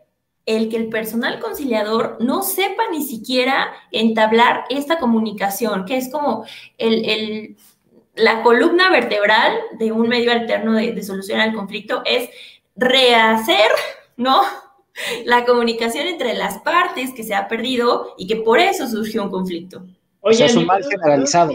el 0.47 0.69
que 0.69 0.77
el 0.77 0.89
personal 0.89 1.39
conciliador 1.39 2.17
no 2.21 2.43
sepa 2.43 2.85
ni 2.91 3.03
siquiera 3.03 3.73
entablar 3.93 4.65
esta 4.69 4.99
comunicación, 4.99 5.85
que 5.85 5.97
es 5.97 6.11
como 6.11 6.45
el, 6.79 7.57
la 8.15 8.43
columna 8.43 8.91
vertebral 8.91 9.53
de 9.79 9.93
un 9.93 10.09
medio 10.09 10.33
alterno 10.33 10.73
de, 10.73 11.03
solución 11.03 11.41
al 11.41 11.55
conflicto, 11.55 12.03
es 12.05 12.31
rehacer, 12.75 13.71
¿no? 14.17 14.43
La 15.25 15.45
comunicación 15.45 16.07
entre 16.07 16.35
las 16.35 16.59
partes 16.59 17.13
que 17.15 17.23
se 17.23 17.35
ha 17.35 17.49
perdido 17.49 18.15
y 18.19 18.27
que 18.27 18.37
por 18.37 18.59
eso 18.59 18.87
surgió 18.87 19.23
un 19.25 19.31
conflicto. 19.31 19.85
Oye, 20.21 20.45
es 20.45 20.57
un 20.57 20.67
mal 20.67 20.85
generalizado. 20.85 21.53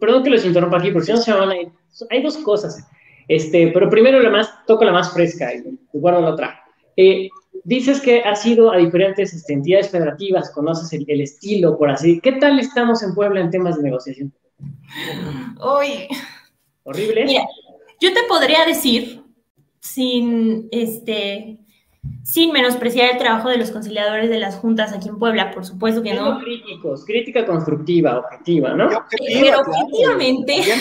Perdón 0.00 0.24
que 0.24 0.30
los 0.30 0.44
interrumpa 0.44 0.78
aquí, 0.78 0.90
porque 0.90 1.06
si 1.06 1.12
no 1.12 1.18
se 1.18 1.32
van 1.32 1.50
a 1.50 1.56
ir. 1.56 1.68
Hay 2.10 2.22
dos 2.22 2.38
cosas. 2.38 2.86
Este, 3.28 3.68
pero 3.68 3.90
primero 3.90 4.20
la 4.20 4.30
más, 4.30 4.64
toco 4.66 4.84
la 4.84 4.92
más 4.92 5.12
fresca 5.12 5.52
y 5.54 5.78
guardo 5.92 6.22
la 6.22 6.30
otra. 6.30 6.60
Eh, 6.96 7.28
dices 7.64 8.00
que 8.00 8.20
has 8.20 8.44
ido 8.44 8.72
a 8.72 8.78
diferentes 8.78 9.32
este, 9.32 9.52
entidades 9.52 9.90
federativas, 9.90 10.50
conoces 10.50 10.92
el, 10.92 11.20
estilo, 11.20 11.76
por 11.76 11.90
así. 11.90 12.20
¿Qué 12.20 12.32
tal 12.32 12.58
estamos 12.58 13.02
en 13.02 13.14
Puebla 13.14 13.40
en 13.40 13.50
temas 13.50 13.76
de 13.76 13.82
negociación? 13.82 14.32
Uy. 15.60 16.08
¿Horrible? 16.84 17.24
Mira, 17.24 17.44
yo 18.00 18.12
te 18.12 18.22
podría 18.28 18.64
decir, 18.64 19.22
sin, 19.80 20.68
este, 20.72 21.58
sin 22.22 22.52
menospreciar 22.52 23.10
el 23.10 23.18
trabajo 23.18 23.48
de 23.48 23.58
los 23.58 23.70
conciliadores 23.70 24.30
de 24.30 24.38
las 24.38 24.56
juntas 24.56 24.92
aquí 24.92 25.08
en 25.08 25.18
Puebla, 25.18 25.50
por 25.50 25.64
supuesto 25.64 26.02
que 26.02 26.14
no. 26.14 26.38
críticos, 26.40 27.04
crítica 27.04 27.46
constructiva, 27.46 28.18
objetiva, 28.18 28.74
¿no? 28.74 28.88
Pero 29.10 29.60
objetivamente. 29.60 30.62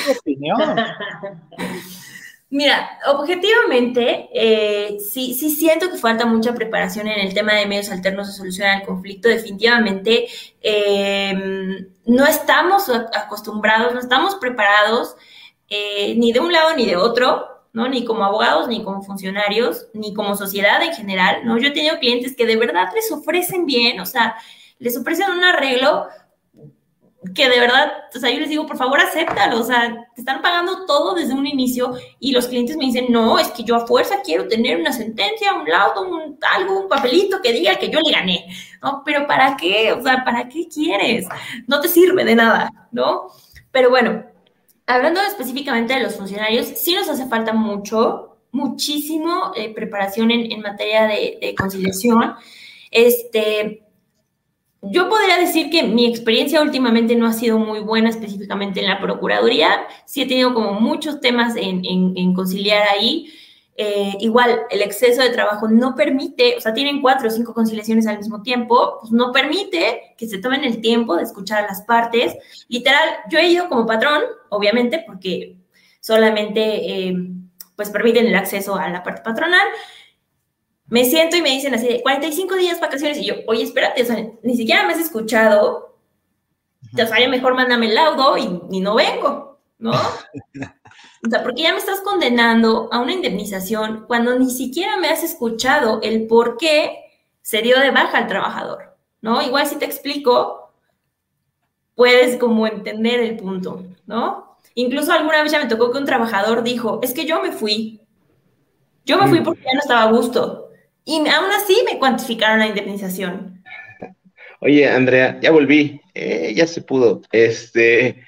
Mira, 2.53 2.99
objetivamente, 3.07 4.27
eh, 4.33 4.97
sí, 4.99 5.33
sí 5.35 5.51
siento 5.51 5.89
que 5.89 5.97
falta 5.97 6.25
mucha 6.25 6.53
preparación 6.53 7.07
en 7.07 7.21
el 7.21 7.33
tema 7.33 7.53
de 7.53 7.65
medios 7.65 7.89
alternos 7.89 8.27
de 8.27 8.33
solución 8.33 8.67
al 8.67 8.83
conflicto. 8.83 9.29
Definitivamente 9.29 10.27
em, 10.61 11.87
no 12.05 12.27
estamos 12.27 12.89
acostumbrados, 12.89 13.93
no 13.93 14.01
estamos 14.01 14.35
preparados 14.35 15.15
eh, 15.69 16.13
ni 16.17 16.33
de 16.33 16.41
un 16.41 16.51
lado 16.51 16.75
ni 16.75 16.85
de 16.85 16.97
otro, 16.97 17.50
¿no? 17.73 17.87
Ni 17.87 18.05
como 18.05 18.23
abogados, 18.23 18.67
ni 18.67 18.83
como 18.83 19.01
funcionarios, 19.01 19.87
ni 19.93 20.13
como 20.13 20.35
sociedad 20.35 20.81
en 20.83 20.93
general, 20.93 21.45
¿no? 21.45 21.57
Yo 21.57 21.69
he 21.69 21.71
tenido 21.71 21.99
clientes 21.99 22.35
que 22.35 22.45
de 22.45 22.57
verdad 22.57 22.89
les 22.93 23.11
ofrecen 23.11 23.65
bien, 23.65 23.99
o 23.99 24.05
sea, 24.05 24.35
les 24.79 24.97
ofrecen 24.97 25.31
un 25.31 25.43
arreglo 25.43 26.07
que 27.35 27.47
de 27.49 27.59
verdad, 27.59 27.91
o 28.15 28.19
sea, 28.19 28.31
yo 28.31 28.39
les 28.39 28.49
digo, 28.49 28.65
por 28.65 28.77
favor, 28.77 28.99
acéptalo, 28.99 29.59
o 29.59 29.63
sea, 29.63 30.07
te 30.15 30.21
están 30.21 30.41
pagando 30.41 30.85
todo 30.87 31.13
desde 31.13 31.35
un 31.35 31.45
inicio 31.45 31.93
y 32.19 32.31
los 32.31 32.47
clientes 32.47 32.75
me 32.77 32.85
dicen, 32.85 33.05
no, 33.09 33.37
es 33.37 33.49
que 33.49 33.63
yo 33.63 33.75
a 33.75 33.85
fuerza 33.85 34.21
quiero 34.23 34.47
tener 34.47 34.79
una 34.79 34.91
sentencia, 34.91 35.53
un 35.53 35.69
laudo, 35.69 36.01
un, 36.01 36.39
algo, 36.55 36.79
un 36.79 36.89
papelito 36.89 37.39
que 37.41 37.53
diga 37.53 37.75
que 37.75 37.89
yo 37.89 37.99
le 37.99 38.11
gané, 38.11 38.47
¿no? 38.81 39.03
Pero 39.05 39.27
¿para 39.27 39.55
qué? 39.55 39.93
O 39.93 40.01
sea, 40.01 40.23
¿para 40.25 40.49
qué 40.49 40.67
quieres? 40.67 41.27
No 41.67 41.79
te 41.79 41.87
sirve 41.87 42.25
de 42.25 42.35
nada, 42.35 42.71
¿no? 42.91 43.27
Pero 43.71 43.91
bueno, 43.91 44.23
hablando 44.95 45.21
específicamente 45.21 45.93
de 45.93 46.01
los 46.01 46.15
funcionarios, 46.15 46.67
sí 46.67 46.93
nos 46.93 47.07
hace 47.07 47.27
falta 47.27 47.53
mucho, 47.53 48.37
muchísimo 48.51 49.53
eh, 49.55 49.73
preparación 49.73 50.31
en, 50.31 50.51
en 50.51 50.61
materia 50.61 51.07
de, 51.07 51.55
conciliación. 51.57 52.35
Este, 52.91 53.83
yo 54.81 55.09
podría 55.09 55.37
decir 55.37 55.69
que 55.69 55.83
mi 55.83 56.07
experiencia 56.07 56.61
últimamente 56.61 57.15
no 57.15 57.27
ha 57.27 57.33
sido 57.33 57.59
muy 57.59 57.79
buena 57.79 58.09
específicamente 58.09 58.79
en 58.79 58.87
la 58.87 58.99
Procuraduría. 58.99 59.87
Sí 60.05 60.23
he 60.23 60.27
tenido 60.27 60.53
como 60.53 60.73
muchos 60.73 61.21
temas 61.21 61.55
en, 61.55 62.33
conciliar 62.33 62.87
ahí. 62.87 63.31
Eh, 63.77 64.17
igual, 64.19 64.61
el 64.69 64.81
exceso 64.81 65.21
de 65.21 65.29
trabajo 65.29 65.67
no 65.67 65.95
permite, 65.95 66.55
o 66.57 66.61
sea, 66.61 66.73
tienen 66.73 67.01
cuatro 67.01 67.29
o 67.29 67.31
cinco 67.31 67.53
conciliaciones 67.53 68.05
al 68.05 68.17
mismo 68.17 68.41
tiempo, 68.41 68.97
pues 68.99 69.11
no 69.11 69.31
permite 69.31 70.13
que 70.17 70.27
se 70.27 70.39
tomen 70.39 70.63
el 70.63 70.81
tiempo 70.81 71.15
de 71.15 71.23
escuchar 71.23 71.63
a 71.63 71.67
las 71.67 71.81
partes. 71.83 72.35
Literal, 72.67 73.09
yo 73.29 73.39
he 73.39 73.47
ido 73.47 73.69
como 73.69 73.85
patrón, 73.85 74.21
obviamente, 74.49 75.03
porque 75.07 75.57
solamente 75.99 77.07
eh, 77.07 77.15
pues 77.75 77.89
permiten 77.89 78.27
el 78.27 78.35
acceso 78.35 78.75
a 78.75 78.89
la 78.89 79.03
parte 79.03 79.21
patronal, 79.23 79.67
me 80.87 81.05
siento 81.05 81.37
y 81.37 81.41
me 81.41 81.51
dicen 81.51 81.73
así 81.73 81.87
de 81.87 82.01
45 82.01 82.55
días 82.57 82.81
vacaciones 82.81 83.17
y 83.17 83.25
yo, 83.25 83.35
oye, 83.47 83.63
espérate, 83.63 84.01
o 84.01 84.05
sea, 84.05 84.27
ni 84.43 84.57
siquiera 84.57 84.85
me 84.85 84.93
has 84.93 84.99
escuchado, 84.99 85.97
o 86.93 86.97
sea, 86.97 87.29
mejor 87.29 87.55
mándame 87.55 87.87
el 87.87 87.95
laudo 87.95 88.37
y, 88.37 88.79
no 88.81 88.95
vengo, 88.95 89.61
¿no? 89.79 89.93
O 91.25 91.29
sea, 91.29 91.43
porque 91.43 91.61
ya 91.61 91.71
me 91.71 91.77
estás 91.77 92.01
condenando 92.01 92.89
a 92.91 92.99
una 92.99 93.13
indemnización 93.13 94.05
cuando 94.07 94.37
ni 94.39 94.49
siquiera 94.49 94.97
me 94.97 95.09
has 95.09 95.23
escuchado 95.23 95.99
el 96.01 96.25
por 96.27 96.57
qué 96.57 96.97
se 97.41 97.61
dio 97.61 97.79
de 97.79 97.91
baja 97.91 98.17
al 98.17 98.27
trabajador, 98.27 98.95
¿no? 99.21 99.41
Igual 99.41 99.67
si 99.67 99.75
te 99.75 99.85
explico, 99.85 100.71
puedes 101.95 102.37
como 102.37 102.65
entender 102.65 103.19
el 103.19 103.37
punto, 103.37 103.85
¿no? 104.07 104.57
Incluso 104.73 105.11
alguna 105.11 105.43
vez 105.43 105.51
ya 105.51 105.59
me 105.59 105.67
tocó 105.67 105.91
que 105.91 105.99
un 105.99 106.05
trabajador 106.05 106.63
dijo, 106.63 106.99
es 107.03 107.13
que 107.13 107.25
yo 107.25 107.41
me 107.41 107.51
fui, 107.51 108.01
yo 109.05 109.17
me 109.17 109.27
fui 109.27 109.41
mm. 109.41 109.43
porque 109.43 109.61
ya 109.61 109.73
no 109.73 109.79
estaba 109.79 110.03
a 110.03 110.11
gusto. 110.11 110.69
Y 111.05 111.17
aún 111.17 111.51
así 111.51 111.83
me 111.85 111.99
cuantificaron 111.99 112.59
la 112.59 112.67
indemnización. 112.67 113.63
Oye, 114.59 114.87
Andrea, 114.87 115.39
ya 115.41 115.51
volví, 115.51 115.99
eh, 116.13 116.53
ya 116.55 116.67
se 116.67 116.81
pudo. 116.81 117.21
Este, 117.31 118.23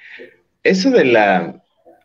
eso 0.64 0.90
de 0.90 1.06
la 1.06 1.63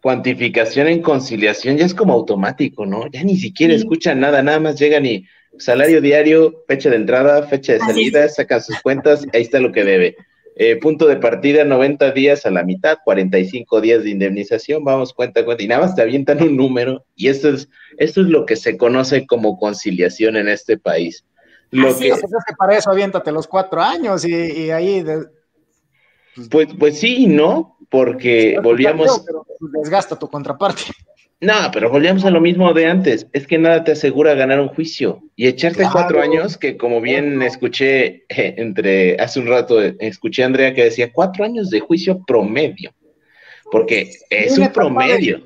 cuantificación 0.09 0.89
en 0.89 1.03
conciliación 1.03 1.77
ya 1.77 1.85
es 1.85 1.93
como 1.93 2.15
automático, 2.15 2.87
¿no? 2.87 3.11
Ya 3.11 3.23
ni 3.25 3.37
siquiera 3.37 3.75
escuchan 3.75 4.21
nada, 4.21 4.43
nada 4.43 4.59
más 4.59 4.81
llegan 4.81 5.05
y 5.05 5.27
salario 5.59 6.01
diario, 6.01 6.65
fecha 6.67 6.89
de 6.89 6.97
entrada, 6.97 7.43
fecha 7.43 7.75
de 7.75 7.81
salida, 7.81 8.27
sacan 8.31 8.63
sus 8.63 8.81
cuentas, 8.81 9.27
ahí 9.35 9.43
está 9.43 9.61
lo 9.61 9.71
que 9.71 9.85
debe. 9.85 10.17
Eh, 10.57 10.77
punto 10.77 11.07
de 11.07 11.17
partida, 11.17 11.63
90 11.65 12.13
días 12.13 12.47
a 12.47 12.51
la 12.51 12.63
mitad, 12.63 12.97
45 13.05 13.83
días 13.83 14.03
de 14.03 14.09
indemnización, 14.09 14.83
vamos, 14.83 15.13
cuenta, 15.13 15.45
cuenta, 15.45 15.63
y 15.63 15.69
nada 15.69 15.83
más 15.83 15.95
te 15.95 16.01
avientan 16.01 16.43
un 16.43 16.57
número, 16.57 17.05
y 17.15 17.29
esto 17.29 17.51
es, 17.51 17.69
esto 17.99 18.23
es 18.23 18.29
lo 18.29 18.47
que 18.47 18.57
se 18.57 18.79
conoce 18.79 19.27
como 19.27 19.59
conciliación 19.59 20.37
en 20.37 20.49
este 20.49 20.79
país. 20.79 21.27
Lo 21.71 21.95
que, 21.99 22.09
es 22.09 22.23
que 22.23 22.55
para 22.57 22.79
eso 22.79 22.91
aviéntate 22.91 23.31
los 23.31 23.47
cuatro 23.47 23.83
años 23.83 24.25
y, 24.25 24.71
ahí... 24.71 25.05
Pues, 26.51 26.69
pues 26.79 26.99
sí 26.99 27.27
no, 27.27 27.78
porque 27.89 28.59
volvíamos... 28.62 29.24
Pues 29.59 29.72
desgasta 29.72 30.18
tu 30.18 30.28
contraparte. 30.28 30.82
No, 31.41 31.55
pero 31.72 31.89
volvíamos 31.89 32.24
a 32.24 32.30
lo 32.30 32.41
mismo 32.41 32.72
de 32.72 32.86
antes. 32.86 33.28
Es 33.32 33.47
que 33.47 33.59
nada 33.59 33.84
te 33.84 33.93
asegura 33.93 34.34
ganar 34.34 34.61
un 34.61 34.68
juicio. 34.68 35.22
Y 35.36 35.47
echarte 35.47 35.86
cuatro 35.91 36.20
años, 36.20 36.57
que 36.59 36.76
como 36.76 37.01
bien 37.01 37.41
escuché 37.43 38.24
eh, 38.28 38.55
entre 38.57 39.16
hace 39.20 39.39
un 39.39 39.47
rato, 39.47 39.80
escuché 39.80 40.43
a 40.43 40.47
Andrea 40.47 40.74
que 40.74 40.84
decía 40.84 41.12
cuatro 41.12 41.45
años 41.45 41.70
de 41.70 41.78
juicio 41.78 42.24
promedio. 42.26 42.93
Porque 43.70 44.11
es 44.30 44.59
un 44.59 44.72
promedio. 44.72 45.41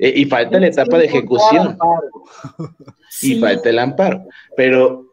Eh, 0.00 0.12
y 0.16 0.24
falta 0.24 0.58
la 0.58 0.66
etapa 0.66 0.98
de 0.98 1.04
ejecución. 1.04 1.78
Y 3.22 3.40
falta 3.40 3.70
el 3.70 3.78
amparo. 3.78 4.24
Pero 4.56 5.07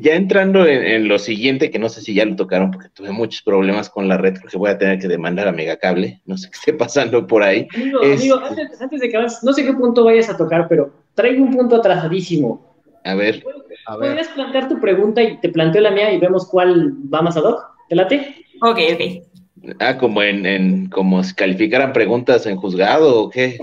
ya 0.00 0.14
entrando 0.14 0.66
en, 0.66 1.08
lo 1.08 1.18
siguiente, 1.18 1.70
que 1.70 1.78
no 1.78 1.88
sé 1.88 2.00
si 2.00 2.14
ya 2.14 2.24
lo 2.24 2.36
tocaron 2.36 2.70
porque 2.70 2.88
tuve 2.88 3.10
muchos 3.10 3.42
problemas 3.42 3.90
con 3.90 4.08
la 4.08 4.16
red, 4.16 4.38
porque 4.40 4.56
voy 4.56 4.70
a 4.70 4.78
tener 4.78 4.98
que 4.98 5.08
demandar 5.08 5.48
a 5.48 5.52
Megacable, 5.52 6.20
no 6.24 6.36
sé 6.36 6.50
qué 6.50 6.56
esté 6.56 6.72
pasando 6.72 7.26
por 7.26 7.42
ahí. 7.42 7.68
Amigo, 7.74 8.00
amigo 8.02 8.36
antes, 8.38 9.00
de 9.00 9.08
que 9.08 9.16
vas, 9.16 9.42
no 9.44 9.52
sé 9.52 9.64
qué 9.64 9.72
punto 9.72 10.04
vayas 10.04 10.28
a 10.28 10.36
tocar, 10.36 10.66
pero 10.68 10.92
traigo 11.14 11.44
un 11.44 11.54
punto 11.54 11.76
atrasadísimo. 11.76 12.74
A 13.04 13.14
ver. 13.14 13.44
¿Podrías 13.86 14.28
plantear 14.28 14.68
tu 14.68 14.80
pregunta 14.80 15.22
y 15.22 15.38
te 15.38 15.48
planteo 15.48 15.82
la 15.82 15.92
mía 15.92 16.12
y 16.12 16.18
vemos 16.18 16.48
cuál 16.48 16.92
va 17.12 17.22
más 17.22 17.36
ad 17.36 17.44
hoc? 17.44 17.62
¿Te 17.88 17.94
late? 17.94 18.44
Ok, 18.62 18.78
ok. 18.94 19.74
Ah, 19.80 19.96
como 19.96 20.22
en, 20.22 20.44
en 20.46 20.88
como 20.90 21.22
si 21.22 21.34
calificaran 21.34 21.92
preguntas 21.92 22.46
en 22.46 22.56
juzgado 22.56 23.22
o 23.22 23.30
qué. 23.30 23.58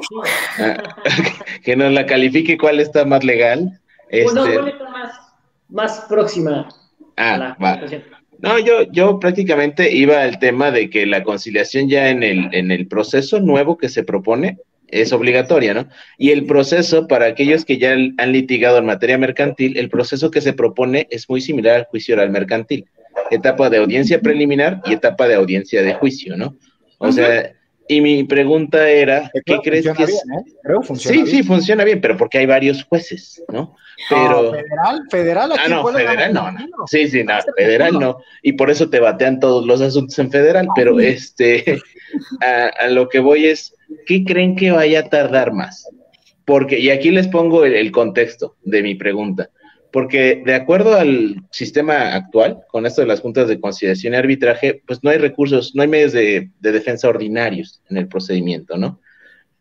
Ah, 0.60 0.96
que 1.64 1.76
nos 1.76 1.92
la 1.92 2.06
califique 2.06 2.58
cuál 2.58 2.80
está 2.80 3.06
más 3.06 3.24
legal. 3.24 3.80
Este... 4.10 4.34
¿cuál 4.34 4.68
está 4.70 4.90
más 4.90 5.23
más 5.74 6.06
próxima 6.08 6.70
ah, 7.18 7.34
a 7.34 7.38
la 7.38 7.58
va. 7.62 7.82
No, 8.40 8.60
yo, 8.60 8.84
yo 8.92 9.20
prácticamente 9.20 9.92
iba 9.92 10.22
al 10.22 10.40
tema 10.40 10.72
de 10.72 10.90
que 10.90 11.06
la 11.06 11.24
conciliación 11.24 11.90
ya 11.90 12.10
en 12.10 12.24
el, 12.24 12.54
en 12.54 12.72
el 12.72 12.88
proceso 12.88 13.40
nuevo 13.40 13.78
que 13.78 13.90
se 13.90 14.04
propone 14.04 14.58
es 14.90 15.12
obligatoria, 15.12 15.74
¿no? 15.74 15.88
Y 16.18 16.32
el 16.32 16.46
proceso, 16.46 17.08
para 17.08 17.26
aquellos 17.26 17.66
que 17.66 17.78
ya 17.78 17.94
han 17.94 18.32
litigado 18.32 18.78
en 18.78 18.86
materia 18.86 19.18
mercantil, 19.18 19.78
el 19.78 19.90
proceso 19.90 20.30
que 20.30 20.42
se 20.42 20.54
propone 20.54 21.08
es 21.10 21.28
muy 21.30 21.42
similar 21.42 21.78
al 21.78 21.86
juicio 21.86 22.16
oral 22.16 22.30
mercantil. 22.30 22.86
Etapa 23.32 23.70
de 23.70 23.78
audiencia 23.78 24.22
preliminar 24.22 24.82
y 24.86 24.94
etapa 24.94 25.28
de 25.28 25.36
audiencia 25.36 25.82
de 25.82 25.94
juicio, 25.96 26.38
¿no? 26.38 26.56
O 27.00 27.12
sea, 27.12 27.54
y 27.88 28.02
mi 28.02 28.24
pregunta 28.24 28.90
era, 28.90 29.30
¿qué 29.46 29.60
crees 29.64 29.86
que 29.96 30.04
es? 30.04 30.12
¿eh? 30.12 30.96
sí, 30.96 31.26
sí, 31.28 31.44
funciona 31.44 31.84
bien, 31.84 32.00
pero 32.00 32.18
porque 32.18 32.38
hay 32.38 32.46
varios 32.46 32.84
jueces, 32.86 33.44
¿no? 33.50 33.76
Pero 34.10 34.52
federal, 34.52 35.02
federal 35.10 35.52
aquí 35.52 35.62
Ah, 35.66 35.70
no, 35.70 35.88
federal 35.88 36.34
no, 36.34 36.52
no. 36.52 36.68
Sí, 36.88 37.08
sí, 37.08 37.24
no, 37.24 37.34
federal 37.56 38.00
no. 38.00 38.18
Y 38.42 38.54
por 38.54 38.70
eso 38.70 38.90
te 38.90 39.00
batean 39.00 39.40
todos 39.40 39.66
los 39.66 39.82
asuntos 39.82 40.18
en 40.20 40.32
federal, 40.32 40.68
pero 40.76 41.00
este 41.00 41.82
a, 42.42 42.88
lo 42.88 43.10
que 43.10 43.20
voy 43.20 43.48
es, 43.48 43.76
¿qué 44.06 44.24
creen 44.24 44.56
que 44.56 44.72
vaya 44.72 45.02
a 45.02 45.10
tardar 45.10 45.52
más? 45.52 45.88
Porque, 46.46 46.80
y 46.80 46.90
aquí 46.90 47.12
les 47.12 47.28
pongo 47.28 47.66
el 47.66 47.92
contexto 47.92 48.56
de 48.64 48.82
mi 48.82 48.96
pregunta 48.96 49.50
porque 49.94 50.42
de 50.44 50.56
acuerdo 50.56 50.96
al 50.96 51.36
sistema 51.52 52.16
actual, 52.16 52.62
con 52.68 52.88
esto 52.88 53.02
de 53.02 53.08
las 53.08 53.22
juntas 53.22 53.48
de 53.48 53.60
conciliación 53.60 54.14
y 54.14 54.18
arbitraje, 54.18 54.82
pues 54.88 55.04
no 55.04 55.12
hay 55.12 55.20
recursos, 55.20 55.76
no 55.76 55.84
hay 55.84 55.88
medios 55.88 56.14
de, 56.14 56.50
defensa 56.60 57.08
ordinarios 57.08 57.80
en 57.92 57.98
el 57.98 58.08
procedimiento, 58.08 58.76
¿no? 58.76 59.00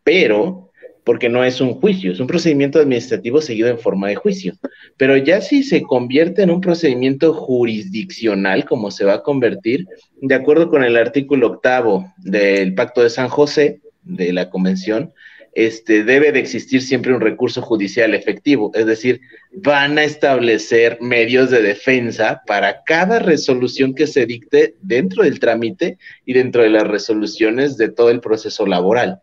Pero, 0.03 0.71
porque 1.05 1.29
no 1.29 1.45
es 1.45 1.61
un 1.61 1.75
juicio, 1.75 2.13
es 2.13 2.19
un 2.19 2.27
procedimiento 2.27 2.79
administrativo 2.79 3.43
seguido 3.43 3.69
en 3.69 3.79
forma 3.79 4.09
de 4.09 4.15
juicio. 4.15 4.55
Pero 4.97 5.19
ya 5.19 5.43
si 5.43 5.63
se 5.63 5.83
convierte 5.83 6.41
en 6.41 6.51
un 6.51 6.63
procedimiento 6.63 7.35
jurisdiccional, 7.35 8.65
como 8.65 8.91
se 8.91 9.05
va 9.05 9.17
a 9.17 9.23
convertir, 9.23 9.87
de 10.23 10.35
acuerdo 10.35 10.71
con 10.71 10.83
el 10.83 10.97
artículo 10.97 11.49
octavo 11.49 12.11
del 12.17 12.75
Pacto 12.75 13.03
de 13.03 13.11
San 13.11 13.29
José, 13.29 13.83
de 14.03 14.33
la 14.33 14.49
Convención, 14.49 15.13
este, 15.55 16.05
debe 16.05 16.33
de 16.33 16.41
existir 16.41 16.81
siempre 16.83 17.15
un 17.15 17.21
recurso 17.21 17.61
judicial 17.61 18.15
efectivo, 18.15 18.71
es 18.75 18.87
decir, 18.87 19.21
van 19.53 19.99
a 19.99 20.05
establecer 20.05 20.99
medios 21.01 21.51
de 21.51 21.61
defensa 21.61 22.43
para 22.47 22.83
cada 22.85 23.19
resolución 23.19 23.95
que 23.95 24.07
se 24.07 24.25
dicte 24.25 24.75
dentro 24.81 25.25
del 25.25 25.41
trámite 25.41 25.99
y 26.25 26.33
dentro 26.33 26.63
de 26.63 26.71
las 26.71 26.87
resoluciones 26.89 27.77
de 27.77 27.91
todo 27.91 28.11
el 28.11 28.21
proceso 28.21 28.67
laboral. 28.67 29.21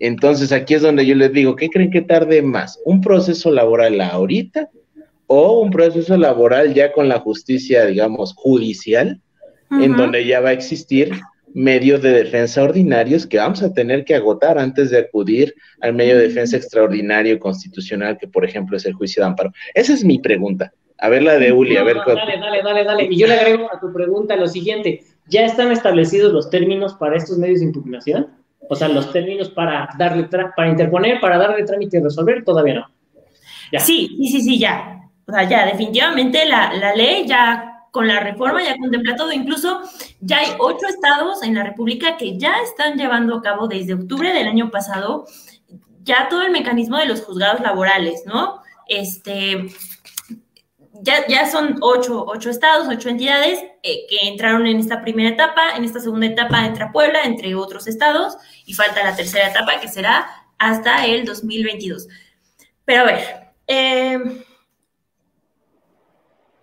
Entonces, 0.00 0.52
aquí 0.52 0.74
es 0.74 0.82
donde 0.82 1.06
yo 1.06 1.14
les 1.14 1.32
digo, 1.32 1.56
¿qué 1.56 1.68
creen 1.68 1.90
que 1.90 2.02
tarde 2.02 2.42
más? 2.42 2.78
¿Un 2.84 3.00
proceso 3.00 3.50
laboral 3.50 4.00
ahorita 4.00 4.70
o 5.26 5.60
un 5.60 5.70
proceso 5.70 6.16
laboral 6.16 6.74
ya 6.74 6.92
con 6.92 7.08
la 7.08 7.20
justicia, 7.20 7.86
digamos, 7.86 8.34
judicial, 8.34 9.20
en 9.70 9.96
donde 9.96 10.26
ya 10.26 10.40
va 10.40 10.48
a 10.48 10.52
existir 10.52 11.12
medios 11.54 12.02
de 12.02 12.12
defensa 12.12 12.62
ordinarios 12.62 13.26
que 13.26 13.38
vamos 13.38 13.62
a 13.62 13.72
tener 13.72 14.04
que 14.04 14.14
agotar 14.14 14.58
antes 14.58 14.90
de 14.90 14.98
acudir 14.98 15.54
al 15.80 15.94
medio 15.94 16.16
de 16.16 16.28
defensa 16.28 16.56
extraordinario 16.56 17.38
constitucional, 17.38 18.18
que 18.18 18.28
por 18.28 18.44
ejemplo 18.44 18.76
es 18.76 18.86
el 18.86 18.94
juicio 18.94 19.22
de 19.22 19.28
amparo. 19.28 19.52
Esa 19.74 19.92
es 19.92 20.04
mi 20.04 20.18
pregunta. 20.18 20.72
A 20.98 21.08
ver 21.08 21.22
la 21.22 21.38
de 21.38 21.52
Uli, 21.52 21.76
a 21.76 21.82
ver. 21.82 21.96
dale, 21.96 22.38
dale, 22.38 22.62
dale, 22.62 22.84
dale. 22.84 23.08
Y 23.10 23.18
yo 23.18 23.26
le 23.26 23.34
agrego 23.34 23.72
a 23.72 23.80
tu 23.80 23.92
pregunta 23.92 24.36
lo 24.36 24.46
siguiente. 24.46 25.02
¿Ya 25.28 25.44
están 25.46 25.72
establecidos 25.72 26.32
los 26.32 26.50
términos 26.50 26.94
para 26.94 27.16
estos 27.16 27.38
medios 27.38 27.60
de 27.60 27.66
impugnación? 27.66 28.28
O 28.68 28.76
sea, 28.76 28.88
los 28.88 29.10
términos 29.12 29.48
para 29.48 29.88
darle 29.98 30.24
para 30.24 30.68
interponer, 30.68 31.18
para 31.20 31.38
darle 31.38 31.64
trámite 31.64 31.98
y 31.98 32.02
resolver, 32.02 32.44
todavía 32.44 32.74
no. 32.74 32.86
Sí, 33.78 34.08
sí, 34.18 34.28
sí, 34.28 34.40
sí, 34.42 34.58
ya. 34.58 35.00
O 35.26 35.32
sea, 35.32 35.48
ya, 35.48 35.64
definitivamente 35.64 36.44
la, 36.44 36.74
la 36.74 36.94
ley 36.94 37.24
ya 37.26 37.69
con 37.90 38.06
la 38.06 38.20
reforma 38.20 38.62
ya 38.62 38.76
contempla 38.76 39.16
todo. 39.16 39.32
Incluso 39.32 39.80
ya 40.20 40.38
hay 40.38 40.52
ocho 40.58 40.86
estados 40.88 41.42
en 41.42 41.54
la 41.54 41.64
República 41.64 42.16
que 42.16 42.38
ya 42.38 42.54
están 42.62 42.96
llevando 42.96 43.36
a 43.36 43.42
cabo 43.42 43.68
desde 43.68 43.94
octubre 43.94 44.32
del 44.32 44.48
año 44.48 44.70
pasado 44.70 45.26
ya 46.02 46.28
todo 46.28 46.42
el 46.42 46.50
mecanismo 46.50 46.96
de 46.96 47.06
los 47.06 47.22
juzgados 47.22 47.60
laborales, 47.60 48.22
¿no? 48.26 48.62
Este, 48.88 49.66
ya, 51.02 51.26
ya 51.28 51.48
son 51.50 51.76
ocho, 51.80 52.24
ocho 52.26 52.50
estados, 52.50 52.88
ocho 52.88 53.08
entidades 53.08 53.60
eh, 53.82 54.06
que 54.08 54.28
entraron 54.28 54.66
en 54.66 54.78
esta 54.78 55.02
primera 55.02 55.30
etapa. 55.30 55.76
En 55.76 55.84
esta 55.84 56.00
segunda 56.00 56.26
etapa 56.26 56.64
entra 56.66 56.92
Puebla, 56.92 57.22
entre 57.24 57.54
otros 57.54 57.86
estados, 57.86 58.36
y 58.66 58.74
falta 58.74 59.04
la 59.04 59.16
tercera 59.16 59.48
etapa 59.48 59.80
que 59.80 59.88
será 59.88 60.26
hasta 60.58 61.06
el 61.06 61.24
2022. 61.24 62.08
Pero 62.84 63.02
a 63.02 63.04
ver, 63.04 63.52
eh, 63.66 64.44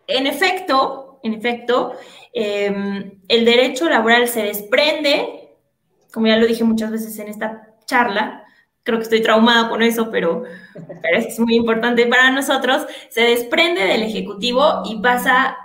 en 0.07 0.27
efecto, 0.27 1.06
en 1.23 1.33
efecto, 1.33 1.93
em, 2.33 3.19
el 3.27 3.45
derecho 3.45 3.89
laboral 3.89 4.27
se 4.27 4.43
desprende, 4.43 5.49
como 6.11 6.27
ya 6.27 6.37
lo 6.37 6.47
dije 6.47 6.63
muchas 6.63 6.91
veces 6.91 7.17
en 7.19 7.27
esta 7.27 7.75
charla, 7.85 8.43
creo 8.83 8.99
que 8.99 9.03
estoy 9.03 9.21
traumada 9.21 9.69
con 9.69 9.81
eso, 9.81 10.09
pero, 10.11 10.43
es 11.13 11.39
muy 11.39 11.55
importante 11.55 12.05
para 12.07 12.31
nosotros, 12.31 12.85
se 13.09 13.21
desprende 13.21 13.83
del 13.83 14.03
Ejecutivo 14.03 14.83
y 14.85 14.99
pasa, 15.01 15.57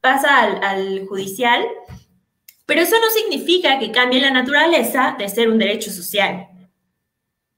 pasa 0.00 0.42
al, 0.42 0.62
al 0.62 1.06
judicial, 1.06 1.64
pero 2.66 2.82
eso 2.82 2.96
no 3.00 3.10
significa 3.10 3.78
que 3.78 3.90
cambie 3.90 4.20
la 4.20 4.30
naturaleza 4.30 5.16
de 5.18 5.28
ser 5.28 5.48
un 5.48 5.58
derecho 5.58 5.90
social. 5.90 6.48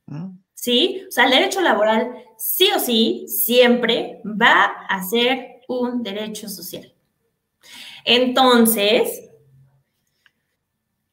Mm. 0.06 0.38
¿Sí? 0.54 1.04
O 1.08 1.10
sea, 1.10 1.24
el 1.24 1.30
derecho 1.30 1.60
laboral 1.60 2.14
sí 2.36 2.70
o 2.74 2.78
sí 2.78 3.26
siempre 3.28 4.20
va 4.24 4.64
a 4.88 5.02
ser 5.02 5.60
un 5.68 6.02
derecho 6.02 6.48
social. 6.48 6.92
Entonces, 8.04 9.30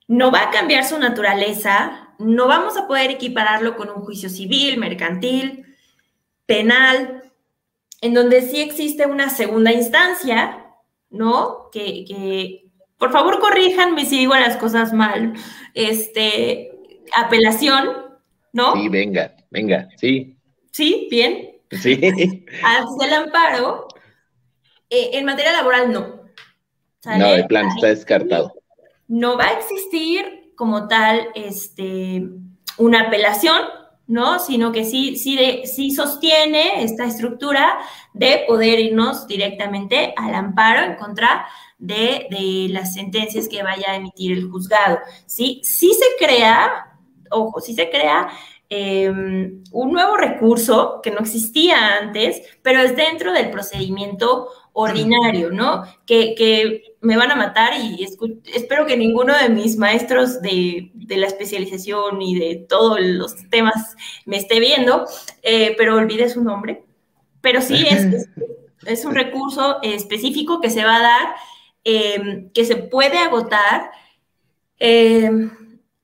no 0.07 0.31
va 0.31 0.43
a 0.43 0.51
cambiar 0.51 0.85
su 0.85 0.97
naturaleza 0.97 2.07
no 2.19 2.47
vamos 2.47 2.77
a 2.77 2.87
poder 2.87 3.11
equipararlo 3.11 3.75
con 3.75 3.89
un 3.89 4.01
juicio 4.01 4.29
civil, 4.29 4.77
mercantil, 4.77 5.65
penal, 6.45 7.31
en 8.01 8.13
donde 8.13 8.41
sí 8.41 8.61
existe 8.61 9.05
una 9.05 9.29
segunda 9.29 9.71
instancia, 9.71 10.65
¿no? 11.09 11.69
Que, 11.71 12.63
por 12.97 13.11
favor 13.11 13.39
corríjanme 13.39 14.05
si 14.05 14.19
digo 14.19 14.33
las 14.35 14.57
cosas 14.57 14.93
mal. 14.93 15.33
Este, 15.73 16.71
apelación, 17.15 17.89
¿no? 18.53 18.73
Sí, 18.75 18.89
venga, 18.89 19.35
venga, 19.51 19.87
sí. 19.97 20.35
Sí, 20.71 21.07
bien. 21.11 21.59
Sí. 21.71 21.99
Al 22.63 23.13
amparo, 23.13 23.87
eh, 24.89 25.11
en 25.13 25.25
materia 25.25 25.51
laboral 25.51 25.91
no. 25.91 26.16
No, 27.05 27.33
el 27.33 27.47
plan 27.47 27.67
está 27.67 27.87
descartado. 27.87 28.53
No 29.07 29.37
va 29.37 29.45
a 29.45 29.53
existir 29.53 30.51
como 30.55 30.87
tal 30.87 31.27
este, 31.35 32.23
una 32.77 33.07
apelación, 33.07 33.61
¿no? 34.07 34.39
Sino 34.39 34.71
que 34.71 34.83
sí, 34.83 35.17
sí, 35.17 35.35
de, 35.35 35.65
sí 35.65 35.91
sostiene 35.91 36.83
esta 36.83 37.05
estructura 37.05 37.77
de 38.13 38.43
poder 38.47 38.79
irnos 38.79 39.27
directamente 39.27 40.13
al 40.17 40.33
amparo 40.33 40.83
en 40.83 40.95
contra 40.95 41.45
de, 41.77 42.67
las 42.71 42.93
sentencias 42.93 43.47
que 43.47 43.63
vaya 43.63 43.91
a 43.91 43.95
emitir 43.95 44.37
el 44.37 44.49
juzgado, 44.49 44.99
¿sí? 45.25 45.61
Sí 45.63 45.93
se 45.93 46.25
crea, 46.25 46.97
ojo, 47.29 47.61
sí 47.61 47.73
se 47.73 47.89
crea 47.89 48.29
em, 48.69 49.63
un 49.71 49.91
nuevo 49.91 50.17
recurso 50.17 50.99
que 51.03 51.11
no 51.11 51.19
existía 51.19 51.97
antes, 51.97 52.41
pero 52.61 52.81
es 52.81 52.95
dentro 52.95 53.31
del 53.31 53.51
procedimiento 53.51 54.47
ordinario, 54.77 55.49
¿no? 55.51 55.83
Que, 56.05 56.83
me 57.01 57.15
van 57.15 57.31
a 57.31 57.35
matar 57.35 57.73
y 57.79 58.03
espero 58.53 58.85
que 58.85 58.97
ninguno 58.97 59.35
de 59.37 59.49
mis 59.49 59.77
maestros 59.77 60.41
de, 60.41 60.91
la 61.07 61.27
especialización 61.27 62.21
y 62.21 62.37
de 62.37 62.65
todos 62.67 62.99
los 62.99 63.35
temas 63.49 63.95
me 64.25 64.37
esté 64.37 64.59
viendo, 64.59 65.05
eh, 65.41 65.73
pero 65.77 65.95
olvide 65.95 66.27
su 66.27 66.43
nombre. 66.43 66.83
Pero 67.41 67.61
sí 67.61 67.85
es, 67.87 68.27
es, 68.85 69.05
un 69.05 69.15
recurso 69.15 69.77
específico 69.83 70.59
que 70.59 70.69
se 70.69 70.83
va 70.83 70.97
a 70.97 71.01
dar, 71.01 71.35
em, 71.83 72.49
que 72.51 72.65
se 72.65 72.75
puede 72.75 73.17
agotar 73.19 73.91
em, 74.79 75.49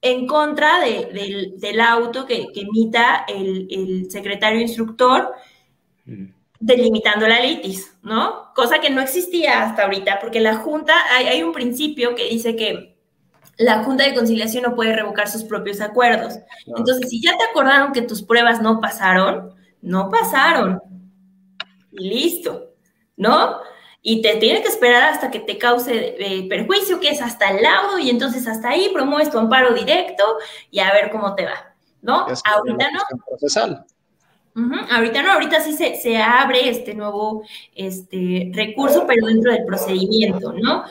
en 0.02 0.28
contra 0.28 0.80
del, 0.80 1.82
auto 1.82 2.26
que, 2.26 2.48
emita 2.56 3.26
el, 3.28 3.68
el 3.70 4.12
secretario 4.12 4.62
instructor. 4.62 5.32
Delimitando 6.66 7.28
la 7.28 7.42
litis, 7.42 7.94
¿no? 8.04 8.54
Cosa 8.54 8.80
que 8.80 8.90
no 8.90 9.02
existía 9.02 9.64
hasta 9.64 9.84
ahorita, 9.84 10.20
porque 10.22 10.40
la 10.40 10.56
Junta, 10.56 10.94
hay, 11.12 11.44
un 11.44 11.52
principio 11.52 12.16
que 12.16 12.30
dice 12.30 12.56
que 12.56 12.98
la 13.58 13.84
Junta 13.84 14.06
de 14.06 14.16
Conciliación 14.16 14.64
no 14.64 14.74
puede 14.74 14.96
revocar 14.96 15.28
sus 15.30 15.44
propios 15.44 15.82
acuerdos. 15.82 16.36
Entonces, 16.66 17.10
si 17.10 17.22
ya 17.22 17.38
te 17.38 17.44
acordaron 17.44 17.92
que 17.92 18.02
tus 18.02 18.24
pruebas 18.24 18.62
no 18.62 18.80
pasaron, 18.80 19.54
no 19.82 20.10
pasaron. 20.10 20.82
Y 21.92 22.10
listo, 22.10 22.74
¿no? 23.18 23.58
Y 24.02 24.22
te 24.22 24.36
tiene 24.38 24.62
que 24.62 24.70
esperar 24.70 25.04
hasta 25.04 25.30
que 25.30 25.42
te 25.42 25.58
cause 25.58 26.16
eh, 26.18 26.48
perjuicio, 26.48 27.02
que 27.02 27.10
es 27.10 27.22
hasta 27.22 27.50
el 27.50 27.62
laudo, 27.62 28.00
y 28.00 28.10
entonces 28.10 28.48
hasta 28.48 28.70
ahí 28.70 28.90
promueves 28.94 29.30
tu 29.30 29.38
amparo 29.38 29.74
directo 29.74 30.38
y 30.72 30.80
a 30.80 30.94
ver 30.94 31.12
cómo 31.12 31.36
te 31.36 31.46
va, 31.46 31.76
¿no? 32.02 32.26
Ahorita 32.46 32.90
no. 32.92 33.02
Procesal. 33.28 33.86
Ahorita 34.92 35.24
no, 35.24 35.32
ahorita 35.32 35.62
sí 35.62 35.74
se, 35.74 36.18
abre 36.18 36.70
este 36.70 36.94
nuevo 36.94 37.44
este, 37.74 38.52
recurso, 38.54 39.06
pero 39.08 39.26
dentro 39.26 39.52
del 39.52 39.66
procedimiento, 39.66 40.54
¿no? 40.54 40.84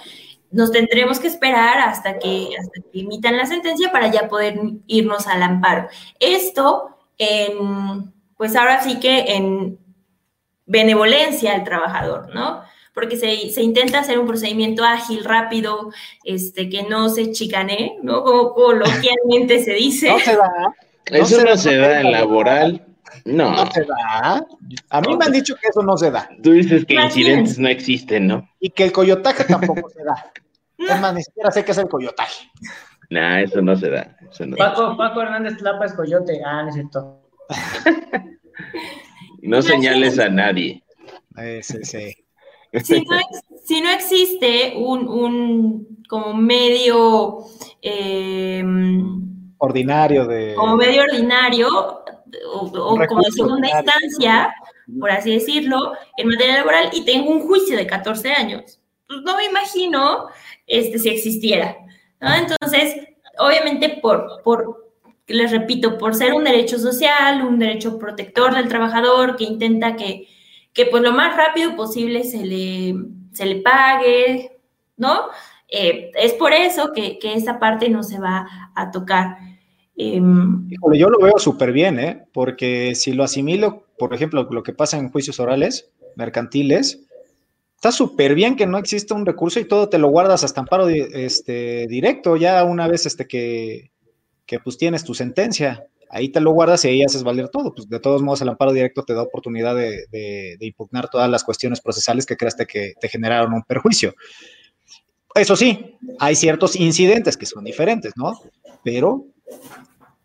Nos 0.51 0.73
tendremos 0.73 1.21
que 1.21 1.29
esperar 1.29 1.79
hasta 1.79 2.19
que, 2.19 2.49
hasta 2.59 2.83
que 2.93 3.01
emitan 3.01 3.37
la 3.37 3.47
sentencia 3.47 3.93
para 3.93 4.11
ya 4.11 4.29
poder 4.29 4.59
irnos 4.87 5.29
al 5.29 5.43
amparo. 5.43 5.89
Esto, 6.19 6.99
en, 7.19 8.13
pues 8.37 8.57
ahora 8.57 8.83
sí 8.83 8.99
que 8.99 9.37
en 9.37 9.79
benevolencia 10.67 11.55
al 11.55 11.65
trabajador, 11.65 12.35
¿no? 12.35 12.63
Porque 12.93 13.17
se, 13.17 13.51
se, 13.51 13.63
intenta 13.63 14.01
hacer 14.01 14.19
un 14.19 14.27
procedimiento 14.27 14.85
ágil, 14.85 15.25
rápido, 15.25 15.93
este, 16.25 16.69
que 16.69 16.83
no 16.83 17.09
se 17.09 17.31
chicane, 17.33 17.97
¿no? 18.03 18.23
Como 18.25 18.53
coloquialmente 18.53 19.63
se 19.65 19.73
dice. 19.73 20.11
No 20.11 20.19
se 20.19 20.37
da. 20.37 20.75
Eso 21.07 21.45
no 21.45 21.57
se 21.57 21.77
da 21.77 22.01
en 22.01 22.13
laboral. 22.13 22.91
No. 23.25 23.51
No 23.53 23.70
se 23.70 23.85
da. 23.85 24.45
A 24.91 25.01
mí 25.01 25.16
me 25.16 25.25
han 25.25 25.33
dicho 25.33 25.55
que 25.57 25.68
eso 25.68 25.83
no 25.83 25.97
se 25.97 26.11
da. 26.11 26.29
Tú 26.43 26.53
dices 26.53 26.85
que 26.85 26.95
incidentes 26.95 27.59
no 27.59 27.68
existen, 27.68 28.27
¿no? 28.27 28.49
Y 28.61 28.70
que 28.70 28.85
el 28.85 28.93
coyotaje 28.93 29.45
tampoco 29.45 29.89
se 29.91 30.05
da. 30.05 30.33
Es 30.79 31.01
más, 31.01 31.14
ni 31.14 31.23
siquiera 31.23 31.49
sé 31.53 31.64
qué 31.64 31.70
es 31.70 31.79
el 31.79 31.89
coyotaje. 31.89 32.51
Nah, 33.09 33.41
eso 33.41 33.62
no 33.62 33.77
se 33.77 33.89
da. 33.89 34.16
Paco, 34.59 34.97
Paco 34.97 35.23
Hernández 35.23 35.59
Tlapa 35.59 35.85
es 35.85 35.93
coyote. 35.93 36.41
Ah, 36.45 36.64
necesito. 36.64 37.23
no 39.43 39.62
señales 39.62 40.18
a 40.18 40.29
nadie. 40.29 40.83
sí, 41.61 41.85
sí. 41.85 42.16
Si 43.64 43.81
no, 43.81 43.91
existe 43.91 44.73
un, 44.77 45.07
un 45.07 46.05
como 46.09 46.35
medio 46.35 47.45
eh, 47.81 48.64
ordinario 49.59 50.27
de. 50.27 50.55
Como 50.57 50.77
medio 50.77 51.03
ordinario, 51.03 52.01
o, 52.53 52.70
como 52.70 53.22
de 53.22 53.30
segunda 53.33 53.68
instancia, 53.68 54.55
por 54.99 55.11
así 55.11 55.33
decirlo, 55.33 55.93
en 56.16 56.28
materia 56.28 56.57
laboral 56.57 56.91
y 56.93 57.05
tengo 57.05 57.30
un 57.30 57.47
juicio 57.47 57.76
de 57.76 57.87
14 57.87 58.33
años. 58.33 58.80
Pues 59.07 59.20
no 59.22 59.37
me 59.37 59.45
imagino 59.45 60.28
este, 60.66 60.99
si 60.99 61.09
existiera. 61.09 61.76
Entonces, 62.20 62.97
obviamente, 63.39 63.99
por, 64.01 64.43
por, 64.43 64.93
les 65.26 65.51
repito, 65.51 65.99
por 65.99 66.14
ser 66.14 66.33
un 66.35 66.45
derecho 66.45 66.78
social, 66.78 67.43
un 67.43 67.59
derecho 67.59 67.99
protector 67.99 68.55
del 68.55 68.68
trabajador 68.68 69.37
que 69.37 69.45
intenta 69.45 69.97
que, 69.97 70.28
que 70.72 70.87
pues 70.87 71.03
lo 71.03 71.12
más 71.12 71.37
rápido 71.37 71.76
posible 71.76 72.24
se 72.24 72.45
le, 72.45 72.95
se 73.33 73.47
le 73.47 73.57
pague, 73.57 74.61
¿no? 74.97 75.28
Eh, 75.68 76.11
es 76.14 76.35
por 76.35 76.53
eso 76.53 76.93
que, 76.93 77.18
que 77.18 77.35
esa 77.35 77.59
parte 77.59 77.89
no 77.89 78.03
se 78.03 78.18
va 78.18 78.47
a 78.74 78.91
tocar. 78.91 79.39
Em, 79.97 80.68
yo 80.70 81.09
lo 81.09 81.18
veo 81.18 81.38
súper 81.38 81.72
bien, 81.72 81.99
¿eh? 81.99 82.24
porque 82.32 82.95
si 82.95 83.12
lo 83.12 83.24
asimilo, 83.24 83.86
por 83.99 84.14
ejemplo, 84.14 84.49
lo 84.51 84.62
que 84.62 84.72
pasa 84.72 84.99
en 84.99 85.11
juicios 85.11 85.38
orales, 85.38 85.90
mercantiles, 86.16 87.01
está 87.74 87.93
súper 87.93 88.34
bien 88.34 88.57
que 88.57 88.66
no 88.66 88.78
exista 88.78 89.14
un 89.14 89.26
recurso 89.26 89.61
y 89.61 89.66
todo 89.66 89.88
te 89.88 89.99
lo 89.99 90.09
guardas 90.09 90.45
hasta 90.45 90.61
amparo 90.61 90.88
este, 90.88 91.86
directo, 91.88 92.36
ya 92.36 92.64
una 92.64 92.88
vez 92.88 93.07
este, 93.07 93.26
que, 93.26 93.90
que 94.47 94.61
pues 94.61 94.78
tienes 94.78 95.05
tu 95.05 95.14
sentencia, 95.14 95.86
ahí 96.09 96.30
te 96.30 96.40
lo 96.40 96.53
guardas 96.53 96.84
y 96.84 96.88
ahí 96.88 97.03
haces 97.03 97.22
valer 97.22 97.49
todo. 97.49 97.74
Pues 97.74 97.88
de 97.88 98.01
todos 98.01 98.22
modos, 98.22 98.40
el 98.40 98.49
amparo 98.49 98.72
directo 98.72 99.03
te 99.03 99.14
da 99.14 99.22
oportunidad 99.22 99.74
de, 99.74 100.07
de, 100.11 100.57
de 100.59 100.66
impugnar 100.66 101.09
todas 101.11 101.28
las 101.28 101.45
cuestiones 101.45 101.80
procesales 101.80 102.24
que 102.24 102.36
creaste 102.36 102.66
que 102.66 102.95
te 103.01 103.09
generaron 103.09 103.53
un 103.53 103.62
perjuicio. 103.62 104.14
Eso 105.34 105.57
sí, 105.57 105.97
hay 106.18 106.36
ciertos 106.36 106.76
incidentes 106.76 107.36
que 107.36 107.47
son 107.47 107.64
diferentes, 107.64 108.12
¿no? 108.16 108.38
Pero 108.84 109.32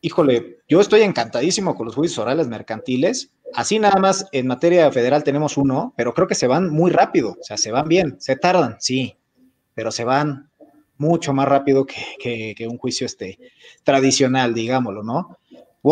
híjole, 0.01 0.59
yo 0.67 0.81
estoy 0.81 1.01
encantadísimo 1.01 1.75
con 1.75 1.85
los 1.85 1.95
juicios 1.95 2.19
orales 2.19 2.47
mercantiles. 2.47 3.31
Así 3.53 3.79
nada 3.79 3.99
más 3.99 4.25
en 4.31 4.47
materia 4.47 4.91
federal 4.91 5.23
tenemos 5.23 5.57
uno, 5.57 5.93
pero 5.95 6.13
creo 6.13 6.27
que 6.27 6.35
se 6.35 6.47
van 6.47 6.69
muy 6.69 6.91
rápido, 6.91 7.37
o 7.39 7.43
sea, 7.43 7.57
se 7.57 7.71
van 7.71 7.87
bien, 7.87 8.17
se 8.19 8.35
tardan, 8.35 8.75
sí, 8.79 9.15
pero 9.73 9.89
se 9.91 10.03
van 10.03 10.49
mucho 10.97 11.31
más 11.33 11.47
rápido 11.47 11.85
que, 11.85 12.67
un 12.69 12.77
juicio 12.77 13.05
este, 13.05 13.39
tradicional, 13.83 14.53
digámoslo, 14.53 15.03
¿no? 15.03 15.37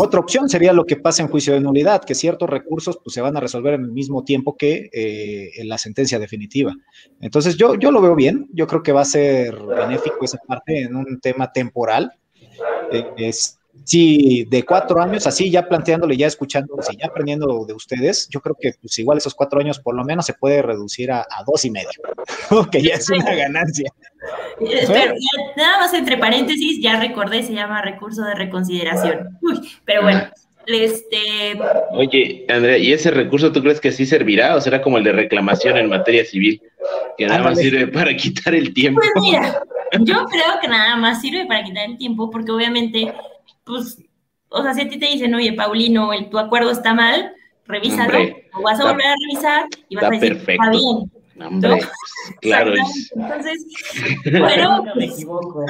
otra 0.02 0.20
opción 0.20 0.50
sería 0.50 0.74
lo 0.74 0.86
que 0.86 0.98
pasa 0.98 1.22
en 1.22 1.30
juicio 1.30 1.54
de 1.54 1.62
nulidad, 1.62 2.04
que 2.04 2.16
ciertos 2.16 2.50
recursos 2.50 3.00
pues, 3.04 3.14
se 3.14 3.22
van 3.22 3.38
a 3.38 3.40
resolver 3.40 3.76
en 3.76 3.84
el 3.84 3.92
mismo 3.92 4.24
tiempo 4.24 4.58
que 4.58 4.90
eh, 4.92 5.52
en 5.56 5.70
la 5.70 5.78
sentencia 5.78 6.20
definitiva. 6.20 6.74
Entonces 7.22 7.56
yo, 7.56 7.76
yo 7.76 7.92
lo 7.92 8.02
veo 8.02 8.16
bien, 8.16 8.48
yo 8.52 8.68
creo 8.68 8.84
que 8.84 8.92
va 8.92 9.02
a 9.02 9.06
ser 9.06 9.58
benéfico 9.58 10.26
esa 10.26 10.38
parte 10.40 10.82
en 10.82 10.96
un 10.96 11.20
tema 11.22 11.52
temporal. 11.52 12.12
Eh, 12.92 13.06
es, 13.18 13.60
Sí, 13.84 14.48
de 14.50 14.64
cuatro 14.64 15.02
años, 15.02 15.28
así 15.28 15.52
ya 15.52 15.68
planteándole, 15.68 16.16
ya 16.16 16.28
escuchando, 16.28 16.76
y 16.92 16.98
ya 16.98 17.08
aprendiendo 17.08 17.66
de 17.66 17.74
ustedes, 17.74 18.28
yo 18.30 18.40
creo 18.40 18.56
que 18.60 18.74
pues 18.82 18.98
igual 18.98 19.18
esos 19.18 19.36
cuatro 19.36 19.60
años 19.60 19.80
por 19.80 19.96
lo 19.96 20.04
menos 20.04 20.26
se 20.26 20.34
puede 20.34 20.62
reducir 20.62 21.12
a, 21.12 21.26
dos 21.46 21.66
y 21.66 21.72
medio, 21.72 21.90
que 22.72 22.82
ya 22.82 22.96
es 22.96 23.10
una 23.10 23.36
ganancia. 23.36 23.92
Pero, 24.60 25.14
nada 25.58 25.80
más 25.80 25.94
entre 25.94 26.18
paréntesis, 26.18 26.82
ya 26.82 27.00
recordé, 27.00 27.44
se 27.44 27.54
llama 27.54 27.82
recurso 27.82 28.24
de 28.24 28.36
reconsideración. 28.36 29.38
pero 29.84 30.04
bueno, 30.04 30.30
este... 30.66 31.60
Oye, 31.92 32.46
Andrea, 32.50 32.78
¿y 32.78 32.94
ese 32.94 33.12
recurso 33.12 33.52
tú 33.52 33.62
crees 33.62 33.80
que 33.80 33.92
sí 33.92 34.06
servirá 34.06 34.56
o 34.56 34.62
será 34.62 34.82
como 34.82 34.98
el 34.98 35.04
de 35.04 35.12
reclamación 35.12 35.78
en 35.78 35.90
materia 35.90 36.26
civil, 36.26 36.62
que 37.18 37.28
nada 37.28 37.44
más 37.44 37.60
sirve 37.60 37.88
para 37.88 38.16
quitar 38.16 38.56
el 38.56 38.74
tiempo? 38.74 39.02
Pues 39.14 39.24
mira, 39.24 39.62
yo 40.02 40.26
creo 40.26 40.60
que 40.62 40.68
nada 40.68 40.96
más 40.96 41.22
sirve 41.22 41.46
para 41.46 41.64
quitar 41.64 41.90
el 41.90 41.98
tiempo 41.98 42.30
porque 42.30 42.52
obviamente 42.52 43.14
pues, 43.66 43.98
o 44.50 44.64
sea, 44.64 44.74
si 44.74 44.82
a 44.82 44.88
ti 44.88 44.98
te 44.98 45.08
dicen, 45.08 45.34
oye, 45.36 45.54
Paulino, 45.54 46.14
el, 46.14 46.30
tu 46.30 46.40
acuerdo 46.40 46.72
está 46.72 46.94
mal, 46.94 47.34
revísalo, 47.66 48.18
o 48.54 48.62
vas 48.62 48.80
a 48.80 48.92
volver 48.92 49.08
a 49.08 49.16
revisar 49.28 49.66
y 49.90 49.96
vas 49.96 50.06
a 50.06 50.10
decir, 50.12 50.34
está 50.34 50.70
bien. 50.70 51.12
Hombre, 51.38 51.70
pues, 51.70 51.90
claro. 52.40 52.74
Entonces, 53.14 53.66
bueno, 54.40 54.84
me 54.84 54.94
pues, 54.94 55.14
equivoco. 55.16 55.66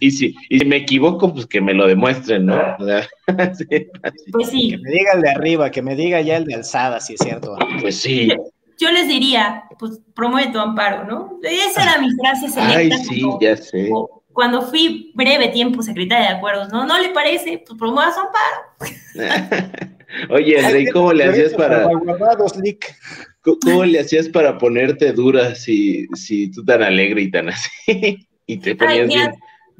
Y 0.00 0.10
si, 0.10 0.34
y 0.50 0.58
si 0.58 0.66
me 0.66 0.76
equivoco, 0.76 1.32
pues 1.32 1.46
que 1.46 1.62
me 1.62 1.72
lo 1.72 1.86
demuestren, 1.86 2.44
¿no? 2.44 2.60
O 2.78 2.84
sea, 2.84 3.08
sí, 3.54 3.88
así. 4.02 4.30
pues 4.32 4.50
sí, 4.50 4.70
Que 4.72 4.78
me 4.78 4.90
diga 4.90 5.12
el 5.14 5.22
de 5.22 5.30
arriba, 5.30 5.70
que 5.70 5.80
me 5.80 5.96
diga 5.96 6.20
ya 6.20 6.36
el 6.36 6.44
de 6.44 6.56
alzada, 6.56 7.00
si 7.00 7.14
es 7.14 7.20
cierto. 7.20 7.56
Pues 7.80 7.96
sí. 7.96 8.30
Yo 8.78 8.90
les 8.90 9.08
diría, 9.08 9.64
pues 9.78 10.00
promueve 10.14 10.52
tu 10.52 10.58
amparo, 10.58 11.04
¿no? 11.04 11.38
Esa 11.42 11.82
era 11.82 11.98
mi 12.00 12.08
frase 12.20 12.48
selecta. 12.48 12.76
Ay, 12.78 12.90
sí, 12.92 13.20
cuando- 13.22 13.38
ya 13.40 13.56
sé. 13.56 13.90
Cuando 14.32 14.60
fui 14.62 15.12
breve 15.14 15.48
tiempo 15.48 15.82
secretaria 15.82 16.28
de 16.30 16.36
acuerdos, 16.36 16.68
¿no? 16.70 16.84
¿No 16.86 16.98
le 16.98 17.08
parece? 17.08 17.62
Pues 17.66 17.78
promueva 17.78 18.12
su 18.12 18.20
amparo. 18.20 19.00
Oye, 20.30 20.64
André, 20.64 20.90
¿cómo 20.92 21.12
le 21.12 21.24
hacías 21.24 21.54
para, 21.54 21.84
cómo- 21.84 23.58
cómo 23.62 23.84
le 23.84 24.00
hacías 24.00 24.28
para 24.28 24.58
ponerte 24.58 25.12
dura 25.12 25.54
si, 25.54 26.06
si 26.14 26.50
tú 26.50 26.64
tan 26.64 26.82
alegre 26.82 27.22
y 27.22 27.30
tan 27.30 27.48
así? 27.48 27.70
Y 28.48 28.58
te 28.58 28.76
ponías 28.76 29.08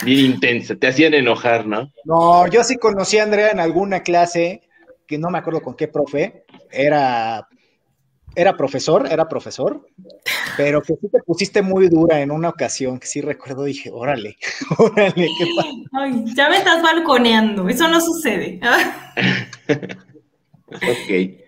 bien 0.05 0.26
intensa, 0.32 0.74
te 0.74 0.88
hacían 0.88 1.14
enojar, 1.14 1.66
¿no? 1.68 1.92
No, 2.05 2.49
yo 2.49 2.64
sí 2.64 2.76
conocí 2.78 3.18
a 3.18 3.22
Andrea 3.22 3.51
en 3.51 3.61
alguna 3.61 4.03
clase, 4.03 4.62
que 5.07 5.18
no 5.18 5.30
me 5.30 5.38
acuerdo 5.38 5.62
con 5.62 5.76
qué 5.76 5.86
profe, 5.86 6.44
era, 6.72 7.47
era 8.37 8.57
profesor, 8.57 9.09
era 9.11 9.28
profesor, 9.28 9.87
pero 10.57 10.82
que 10.82 10.95
sí 11.01 11.09
te 11.11 11.22
pusiste 11.22 11.62
muy 11.62 11.89
dura 11.89 12.20
en 12.20 12.30
una 12.30 12.51
ocasión, 12.51 12.99
que 13.01 13.07
sí 13.07 13.20
recuerdo, 13.20 13.64
dije, 13.64 13.91
órale, 13.93 14.37
órale, 14.78 15.26
qué 15.39 15.47
pa- 15.57 16.01
Ay, 16.01 16.24
ya 16.34 16.49
me 16.49 16.59
estás 16.59 16.82
balconeando, 16.82 17.68
eso 17.68 17.89
no 17.89 18.01
sucede. 18.01 18.61
Ok. 20.68 21.41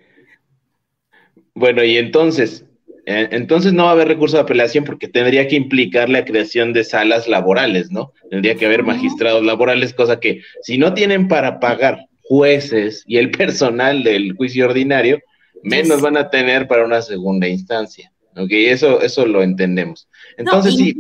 Bueno, 1.55 1.83
y 1.85 1.97
entonces, 1.99 2.65
eh, 3.07 3.29
entonces 3.33 3.73
no 3.73 3.85
va 3.85 3.91
a 3.91 3.93
haber 3.93 4.09
recurso 4.09 4.37
de 4.37 4.43
apelación 4.43 4.85
porque 4.85 5.09
tendría 5.09 5.49
que 5.49 5.57
implicar 5.57 6.09
la 6.09 6.25
creación 6.25 6.73
de 6.73 6.85
salas 6.85 7.27
laborales, 7.29 7.91
¿no? 7.91 8.13
Tendría 8.31 8.55
que 8.55 8.67
haber 8.67 8.83
magistrados 8.85 9.45
laborales, 9.45 9.93
cosa 9.93 10.21
que 10.21 10.41
si 10.63 10.79
no 10.79 10.95
tienen 10.95 11.29
para 11.29 11.59
pagar 11.61 12.07
jueces 12.23 13.03
y 13.07 13.17
el 13.17 13.31
personal 13.31 14.05
del 14.05 14.35
juicio 14.37 14.67
ordinario, 14.67 15.21
menos 15.63 16.01
van 16.01 16.17
a 16.17 16.31
tener 16.31 16.67
para 16.69 16.85
una 16.85 17.03
segunda 17.03 17.47
instancia. 17.49 18.13
Ok, 18.37 18.51
eso, 18.51 19.01
eso 19.01 19.27
lo 19.27 19.43
entendemos. 19.43 20.09
Entonces 20.37 20.73
No, 20.75 20.79
sí. 20.79 20.97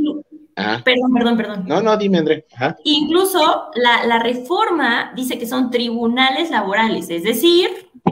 Ajá. 0.56 0.82
Perdón, 0.84 1.14
perdón, 1.14 1.36
perdón. 1.36 1.64
No, 1.68 1.80
no, 1.80 1.96
dime, 1.96 2.18
André. 2.18 2.44
Ajá. 2.52 2.76
Incluso 2.82 3.70
la, 3.76 4.04
la 4.06 4.18
reforma 4.18 5.12
dice 5.14 5.38
que 5.38 5.46
son 5.46 5.70
tribunales 5.70 6.50
laborales, 6.50 7.08
es 7.10 7.22
decir, 7.22 7.68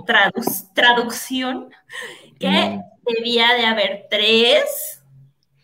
tradu- 0.07 0.73
traducción, 0.73 1.71
que 2.39 2.49
Mm. 2.49 2.81
debía 3.17 3.53
de 3.55 3.67
haber 3.67 4.07
tres 4.09 5.03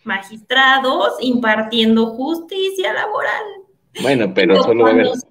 magistrados 0.05 1.15
impartiendo 1.21 2.07
justicia 2.07 2.93
laboral. 2.93 3.45
Bueno, 4.03 4.33
pero 4.35 4.55
Pero 4.55 4.65
solo 4.65 4.87
haber. 4.87 5.07
cuando, 5.07 5.27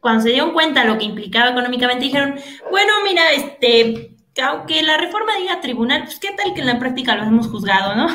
cuando 0.00 0.22
se 0.22 0.28
dieron 0.30 0.52
cuenta 0.52 0.84
lo 0.84 0.98
que 0.98 1.04
implicaba 1.04 1.50
económicamente, 1.50 2.04
dijeron, 2.04 2.34
bueno, 2.70 2.92
mira, 3.08 3.32
este, 3.32 4.11
que 4.34 4.42
aunque 4.42 4.82
la 4.82 4.96
reforma 4.96 5.36
diga 5.38 5.60
tribunal, 5.60 6.04
pues 6.04 6.18
qué 6.18 6.30
tal 6.36 6.54
que 6.54 6.60
en 6.60 6.66
la 6.66 6.78
práctica 6.78 7.14
lo 7.16 7.24
hemos 7.24 7.48
juzgado, 7.48 7.94
¿no? 7.94 8.06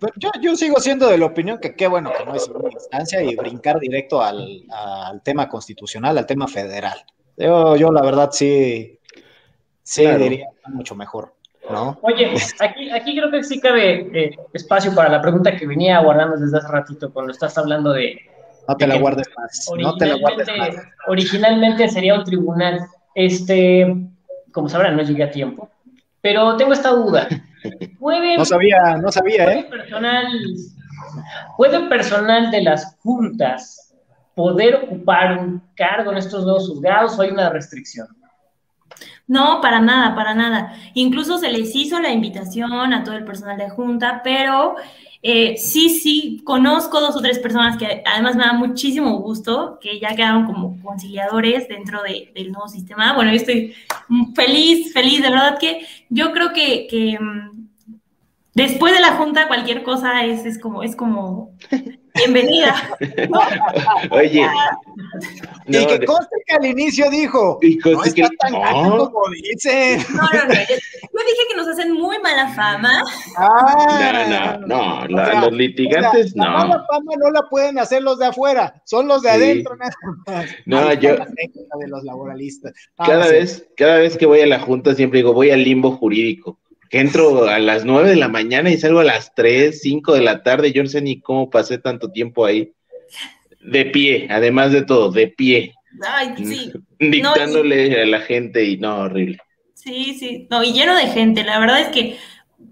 Pero 0.00 0.12
yo, 0.16 0.30
yo 0.40 0.56
sigo 0.56 0.80
siendo 0.80 1.08
de 1.08 1.18
la 1.18 1.26
opinión 1.26 1.58
que 1.58 1.74
qué 1.74 1.86
bueno 1.86 2.12
que 2.16 2.24
no 2.24 2.34
es 2.34 2.48
una 2.48 2.68
instancia 2.70 3.22
y 3.22 3.34
brincar 3.36 3.78
directo 3.78 4.22
al, 4.22 4.62
al 4.70 5.22
tema 5.22 5.48
constitucional, 5.48 6.18
al 6.18 6.26
tema 6.26 6.46
federal. 6.48 6.98
Yo, 7.36 7.76
yo 7.76 7.90
la 7.90 8.02
verdad 8.02 8.30
sí, 8.32 8.98
sí 9.82 10.02
Claro. 10.02 10.18
diría 10.24 10.46
mucho 10.68 10.94
mejor, 10.94 11.34
¿no? 11.70 11.98
Oye, 12.02 12.34
aquí, 12.60 12.90
aquí 12.90 13.16
creo 13.16 13.30
que 13.30 13.42
sí 13.44 13.60
cabe 13.60 14.10
eh, 14.12 14.36
espacio 14.52 14.94
para 14.94 15.08
la 15.08 15.22
pregunta 15.22 15.56
que 15.56 15.66
venía 15.66 16.00
guardando 16.00 16.36
desde 16.36 16.58
hace 16.58 16.68
ratito 16.68 17.12
cuando 17.12 17.32
estás 17.32 17.56
hablando 17.56 17.92
de 17.92 18.20
No 18.68 18.76
te 18.76 18.86
la 18.86 18.98
guardes 18.98 19.28
más, 19.36 19.66
no 19.78 19.96
te 19.96 20.06
la 20.06 20.16
guardes 20.16 20.48
más. 20.58 20.76
originalmente 21.06 21.88
sería 21.88 22.14
un 22.14 22.24
tribunal. 22.24 22.80
Este, 23.14 23.94
como 24.52 24.68
sabrán, 24.68 24.96
no 24.96 25.02
llegué 25.02 25.24
a 25.24 25.30
tiempo, 25.30 25.68
pero 26.20 26.56
tengo 26.56 26.72
esta 26.72 26.90
duda. 26.90 27.28
¿Puede, 27.98 28.36
No 28.36 28.44
sabía, 28.44 28.96
no 29.00 29.10
sabía, 29.10 29.44
puede 29.44 29.58
¿eh? 29.60 29.66
personal, 29.70 30.26
¿Puede 31.56 31.88
personal 31.88 32.50
de 32.50 32.62
las 32.62 32.96
juntas 33.02 33.94
poder 34.34 34.74
ocupar 34.74 35.38
un 35.38 35.62
cargo 35.76 36.12
en 36.12 36.18
estos 36.18 36.44
nuevos 36.44 36.68
juzgados 36.68 37.18
o 37.18 37.22
hay 37.22 37.30
una 37.30 37.50
restricción? 37.50 38.08
No, 39.26 39.60
para 39.62 39.80
nada, 39.80 40.14
para 40.14 40.34
nada. 40.34 40.74
Incluso 40.94 41.38
se 41.38 41.50
les 41.50 41.74
hizo 41.74 41.98
la 42.00 42.10
invitación 42.12 42.92
a 42.92 43.04
todo 43.04 43.14
el 43.16 43.24
personal 43.24 43.56
de 43.56 43.70
Junta, 43.70 44.20
pero 44.22 44.74
eh, 45.22 45.56
sí, 45.56 45.88
sí, 45.88 46.42
conozco 46.44 47.00
dos 47.00 47.16
o 47.16 47.20
tres 47.22 47.38
personas 47.38 47.78
que 47.78 48.02
además 48.04 48.36
me 48.36 48.44
da 48.44 48.52
muchísimo 48.52 49.18
gusto, 49.20 49.78
que 49.80 49.98
ya 49.98 50.14
quedaron 50.14 50.44
como 50.44 50.78
conciliadores 50.82 51.66
dentro 51.68 52.02
de- 52.02 52.30
del 52.34 52.52
nuevo 52.52 52.68
sistema. 52.68 53.14
Bueno, 53.14 53.30
yo 53.30 53.36
estoy 53.38 53.74
feliz, 54.34 54.92
feliz, 54.92 55.22
de 55.22 55.30
verdad 55.30 55.58
que 55.58 55.86
yo 56.10 56.30
creo 56.32 56.52
que, 56.52 56.86
que, 56.90 57.18
mm, 57.18 57.66
después 58.54 58.94
de 58.94 59.00
la 59.00 59.12
Junta 59.16 59.48
cualquier 59.48 59.82
cosa 59.82 60.24
es, 60.24 60.44
es 60.46 60.58
como, 60.58 60.82
es 60.82 60.96
como 60.96 61.52
bienvenida. 62.14 62.74
¿no? 63.28 63.40
Oye. 64.16 64.46
y 65.66 65.72
no, 65.72 65.86
que 65.86 66.04
conste 66.06 66.36
que 66.46 66.54
al 66.54 66.66
inicio 66.66 67.10
dijo, 67.10 67.58
y 67.62 67.76
no 67.76 67.92
conste 67.96 68.22
está 68.22 68.28
que- 68.30 68.36
tan 68.36 68.52
no. 68.52 68.58
como. 68.98 69.20
No, 69.28 70.22
no, 70.32 70.44
no. 70.46 70.54
Yo, 70.54 70.74
yo 70.76 71.20
dije 71.26 71.42
que 71.50 71.56
nos 71.56 71.68
hacen 71.68 71.92
muy 71.92 72.18
mala 72.20 72.48
fama. 72.54 73.02
Ah, 73.36 74.26
No, 74.28 74.66
no, 74.66 74.66
no, 74.66 75.00
O 75.04 75.08
la- 75.08 75.26
sea, 75.26 75.40
los 75.42 75.52
litigantes 75.52 76.26
o 76.26 76.28
sea, 76.34 76.42
La 76.44 76.50
no. 76.50 76.58
mala 76.58 76.84
fama 76.90 77.12
no 77.18 77.30
la 77.30 77.42
pueden 77.48 77.78
hacer 77.78 78.02
los 78.02 78.18
de 78.18 78.26
afuera, 78.26 78.74
son 78.84 79.08
los 79.08 79.22
de 79.22 79.30
Sí. 79.30 79.34
adentro. 79.36 79.76
No, 80.66 80.92
yo- 80.94 81.16
la 81.16 81.26
técnica 81.26 81.76
de 81.80 81.88
los 81.88 82.04
laboralistas. 82.04 82.72
Ah, 82.98 83.04
Cada 83.06 83.24
sí. 83.26 83.32
vez, 83.32 83.66
cada 83.76 83.96
vez 83.96 84.16
que 84.16 84.26
voy 84.26 84.40
a 84.40 84.46
la 84.46 84.60
junta 84.60 84.94
siempre 84.94 85.18
digo, 85.18 85.32
voy 85.32 85.50
al 85.50 85.62
limbo 85.64 85.92
jurídico. 85.96 86.58
Que 86.94 87.00
entro 87.00 87.48
a 87.48 87.58
las 87.58 87.84
nueve 87.84 88.10
de 88.10 88.14
la 88.14 88.28
mañana 88.28 88.70
y 88.70 88.78
salgo 88.78 89.00
a 89.00 89.04
las 89.04 89.34
tres, 89.34 89.80
cinco 89.82 90.14
de 90.14 90.20
la 90.20 90.44
tarde. 90.44 90.72
Yo 90.72 90.80
no 90.80 90.88
sé 90.88 91.02
ni 91.02 91.20
cómo 91.20 91.50
pasé 91.50 91.78
tanto 91.78 92.12
tiempo 92.12 92.46
ahí. 92.46 92.72
De 93.60 93.86
pie, 93.86 94.28
además 94.30 94.70
de 94.70 94.82
todo, 94.82 95.10
de 95.10 95.26
pie. 95.26 95.74
Ay, 96.06 96.34
sí. 96.36 96.72
Dictándole 97.00 98.00
a 98.00 98.06
la 98.06 98.20
gente 98.20 98.62
y 98.62 98.76
no, 98.76 98.98
horrible. 98.98 99.38
Sí, 99.74 100.14
sí, 100.16 100.46
no, 100.48 100.62
y 100.62 100.72
lleno 100.72 100.94
de 100.94 101.08
gente. 101.08 101.42
La 101.42 101.58
verdad 101.58 101.80
es 101.80 101.88
que, 101.88 102.16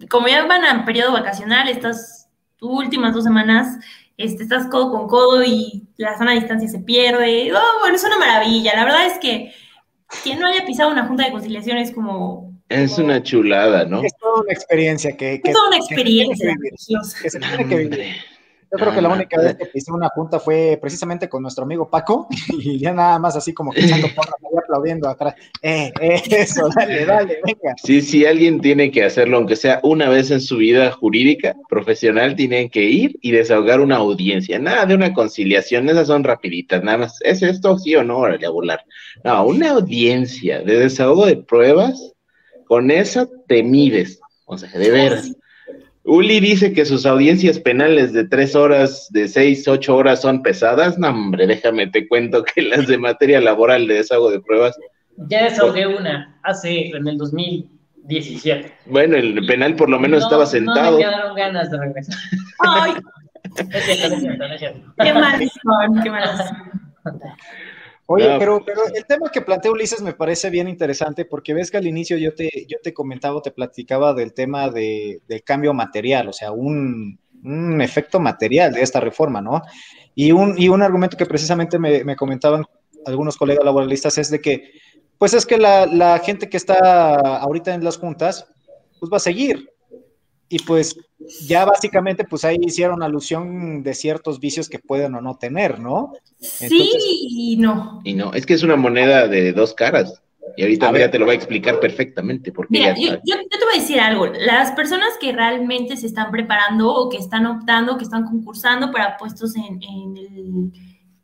como 0.08 0.28
ya 0.28 0.46
van 0.46 0.64
a 0.66 0.84
periodo 0.84 1.10
vacacional, 1.10 1.68
estas 1.68 2.28
últimas 2.60 3.14
dos 3.14 3.24
semanas, 3.24 3.76
este, 4.18 4.44
estás 4.44 4.68
codo 4.68 4.92
con 4.92 5.08
codo 5.08 5.42
y 5.42 5.88
la 5.96 6.16
sana 6.16 6.30
distancia 6.30 6.68
se 6.68 6.78
pierde. 6.78 7.52
Oh, 7.52 7.80
bueno, 7.80 7.96
es 7.96 8.04
una 8.04 8.20
maravilla. 8.20 8.76
La 8.76 8.84
verdad 8.84 9.04
es 9.04 9.18
que 9.18 9.52
quien 10.22 10.38
no 10.38 10.46
haya 10.46 10.64
pisado 10.64 10.92
una 10.92 11.08
junta 11.08 11.24
de 11.24 11.32
conciliación 11.32 11.78
es 11.78 11.90
como. 11.90 12.51
Es 12.72 12.98
una 12.98 13.22
chulada, 13.22 13.84
¿no? 13.84 14.02
Es 14.02 14.12
toda 14.16 14.42
una 14.42 14.52
experiencia 14.52 15.16
que, 15.16 15.40
que- 15.40 15.50
es 15.50 15.54
toda 15.56 15.68
una 15.68 15.76
experiencia 15.78 16.54
que 17.22 17.30
se 17.30 17.38
tiene 17.38 17.68
que 17.68 17.76
vivir. 17.76 18.04
Yo 18.72 18.78
creo 18.78 18.94
que 18.94 19.02
la 19.02 19.10
única 19.10 19.38
vez 19.38 19.54
que 19.56 19.66
pisé 19.66 19.92
una 19.92 20.08
junta 20.08 20.40
fue 20.40 20.78
precisamente 20.80 21.28
con 21.28 21.42
nuestro 21.42 21.64
amigo 21.64 21.90
Paco 21.90 22.26
y 22.48 22.78
ya 22.78 22.94
nada 22.94 23.18
más 23.18 23.36
así 23.36 23.52
como 23.52 23.70
que 23.70 23.80
echando 23.82 24.08
porras 24.14 24.32
aplaudiendo 24.64 25.08
atrás. 25.10 25.34
Eh, 25.60 25.92
eh, 26.00 26.22
eso, 26.30 26.70
dale, 26.74 27.04
dale, 27.04 27.38
venga. 27.44 27.74
Sí, 27.76 28.00
sí, 28.00 28.24
alguien 28.24 28.62
tiene 28.62 28.90
que 28.90 29.04
hacerlo, 29.04 29.36
aunque 29.36 29.56
sea 29.56 29.78
una 29.82 30.08
vez 30.08 30.30
en 30.30 30.40
su 30.40 30.56
vida 30.56 30.90
jurídica, 30.90 31.54
profesional, 31.68 32.34
tienen 32.34 32.70
que 32.70 32.84
ir 32.84 33.18
y 33.20 33.32
desahogar 33.32 33.82
una 33.82 33.96
audiencia. 33.96 34.58
Nada 34.58 34.86
de 34.86 34.94
una 34.94 35.12
conciliación, 35.12 35.90
esas 35.90 36.06
son 36.06 36.24
rapiditas, 36.24 36.82
nada 36.82 36.96
más. 36.96 37.18
¿Es 37.24 37.42
esto 37.42 37.78
sí 37.78 37.94
o 37.94 38.04
no? 38.04 38.16
Órale, 38.16 38.46
a 38.46 38.50
volar. 38.50 38.80
No, 39.22 39.44
una 39.46 39.72
audiencia 39.72 40.62
de 40.62 40.78
desahogo 40.78 41.26
de 41.26 41.36
pruebas, 41.36 42.14
con 42.72 42.90
esa 42.90 43.28
te 43.48 43.62
mides. 43.62 44.18
O 44.46 44.56
sea, 44.56 44.70
de 44.70 44.90
veras. 44.90 45.30
Uli 46.04 46.40
dice 46.40 46.72
que 46.72 46.86
sus 46.86 47.04
audiencias 47.04 47.58
penales 47.58 48.14
de 48.14 48.26
tres 48.26 48.56
horas, 48.56 49.08
de 49.10 49.28
seis, 49.28 49.68
ocho 49.68 49.94
horas 49.94 50.22
son 50.22 50.42
pesadas. 50.42 50.98
No, 50.98 51.10
hombre, 51.10 51.46
déjame 51.46 51.88
te 51.88 52.08
cuento 52.08 52.42
que 52.42 52.62
las 52.62 52.86
de 52.86 52.96
materia 52.96 53.42
laboral 53.42 53.86
de 53.86 53.96
desahogo 53.96 54.30
de 54.30 54.40
pruebas 54.40 54.74
Ya 55.28 55.44
desahogué 55.44 55.86
una 55.86 56.40
hace 56.44 56.86
en 56.96 57.06
el 57.08 57.18
2017. 57.18 58.72
Bueno, 58.86 59.18
el 59.18 59.44
penal 59.44 59.76
por 59.76 59.90
lo 59.90 60.00
menos 60.00 60.20
No, 60.20 60.26
estaba 60.28 60.44
No 60.44 60.50
sentado. 60.50 60.96
me 60.96 61.04
quedaron 61.04 61.36
ganas 61.36 61.70
de 61.70 61.78
regresar. 61.78 62.16
Ay, 62.60 62.92
No 62.94 63.60
es 63.76 63.84
cierto, 63.84 64.08
no 64.08 64.14
es 64.14 64.20
cierto, 64.22 64.48
no 64.48 64.54
es 64.54 64.60
cierto. 64.60 64.94
qué 64.96 65.12
son, 65.12 66.02
qué 66.02 66.08
son. 66.08 67.20
Oye, 68.14 68.28
No. 68.28 68.38
pero, 68.38 68.62
pero 68.64 68.82
el 68.94 69.06
tema 69.06 69.30
que 69.30 69.40
plantea 69.40 69.70
Ulises 69.70 70.02
me 70.02 70.12
parece 70.12 70.50
bien 70.50 70.68
interesante 70.68 71.24
porque 71.24 71.54
ves 71.54 71.70
que 71.70 71.78
al 71.78 71.86
inicio 71.86 72.16
yo 72.18 72.34
te, 72.34 72.66
yo 72.68 72.78
te 72.82 72.92
comentaba, 72.92 73.40
te 73.40 73.50
platicaba 73.50 74.12
del 74.12 74.34
tema 74.34 74.68
de, 74.68 75.22
del 75.26 75.42
cambio 75.42 75.72
material, 75.72 76.28
o 76.28 76.32
sea, 76.32 76.52
un, 76.52 77.18
un 77.44 77.80
efecto 77.80 78.20
material 78.20 78.72
de 78.72 78.82
esta 78.82 79.00
reforma, 79.00 79.40
¿no? 79.40 79.62
Y 80.14 80.32
un, 80.32 80.54
y 80.58 80.68
un 80.68 80.82
argumento 80.82 81.16
que 81.16 81.26
precisamente 81.26 81.78
me, 81.78 82.04
me 82.04 82.16
comentaban 82.16 82.64
algunos 83.06 83.36
colegas 83.36 83.64
laboralistas 83.64 84.18
es 84.18 84.30
de 84.30 84.40
que, 84.40 84.72
pues 85.18 85.32
es 85.34 85.46
que 85.46 85.56
la, 85.56 85.86
la 85.86 86.18
gente 86.18 86.48
que 86.48 86.56
está 86.56 87.14
ahorita 87.38 87.72
en 87.74 87.82
las 87.82 87.96
juntas, 87.96 88.46
pues 89.00 89.10
va 89.10 89.16
a 89.16 89.20
seguir. 89.20 89.71
Y 90.52 90.58
pues 90.58 90.98
ya 91.46 91.64
básicamente, 91.64 92.24
pues 92.24 92.44
ahí 92.44 92.58
hicieron 92.60 93.02
alusión 93.02 93.82
de 93.82 93.94
ciertos 93.94 94.38
vicios 94.38 94.68
que 94.68 94.78
pueden 94.78 95.14
o 95.14 95.22
no 95.22 95.38
tener, 95.38 95.80
¿no? 95.80 96.12
sí 96.38 96.90
y 97.00 97.56
no. 97.56 98.02
Y 98.04 98.12
no, 98.12 98.34
es 98.34 98.44
que 98.44 98.52
es 98.52 98.62
una 98.62 98.76
moneda 98.76 99.28
de 99.28 99.54
dos 99.54 99.72
caras. 99.72 100.22
Y 100.54 100.62
ahorita 100.62 101.10
te 101.10 101.18
lo 101.18 101.24
va 101.24 101.32
a 101.32 101.36
explicar 101.36 101.80
perfectamente. 101.80 102.52
Porque 102.52 102.68
Mira, 102.70 102.94
yo, 102.94 103.18
te 103.18 103.64
voy 103.64 103.76
a 103.76 103.80
decir 103.80 103.98
algo. 103.98 104.26
Las 104.26 104.72
personas 104.72 105.08
que 105.18 105.32
realmente 105.32 105.96
se 105.96 106.06
están 106.06 106.30
preparando 106.30 106.92
o 106.92 107.08
que 107.08 107.16
están 107.16 107.46
optando, 107.46 107.96
que 107.96 108.04
están 108.04 108.26
concursando 108.26 108.92
para 108.92 109.16
puestos 109.16 109.56
en, 109.56 109.80
el, 109.82 110.70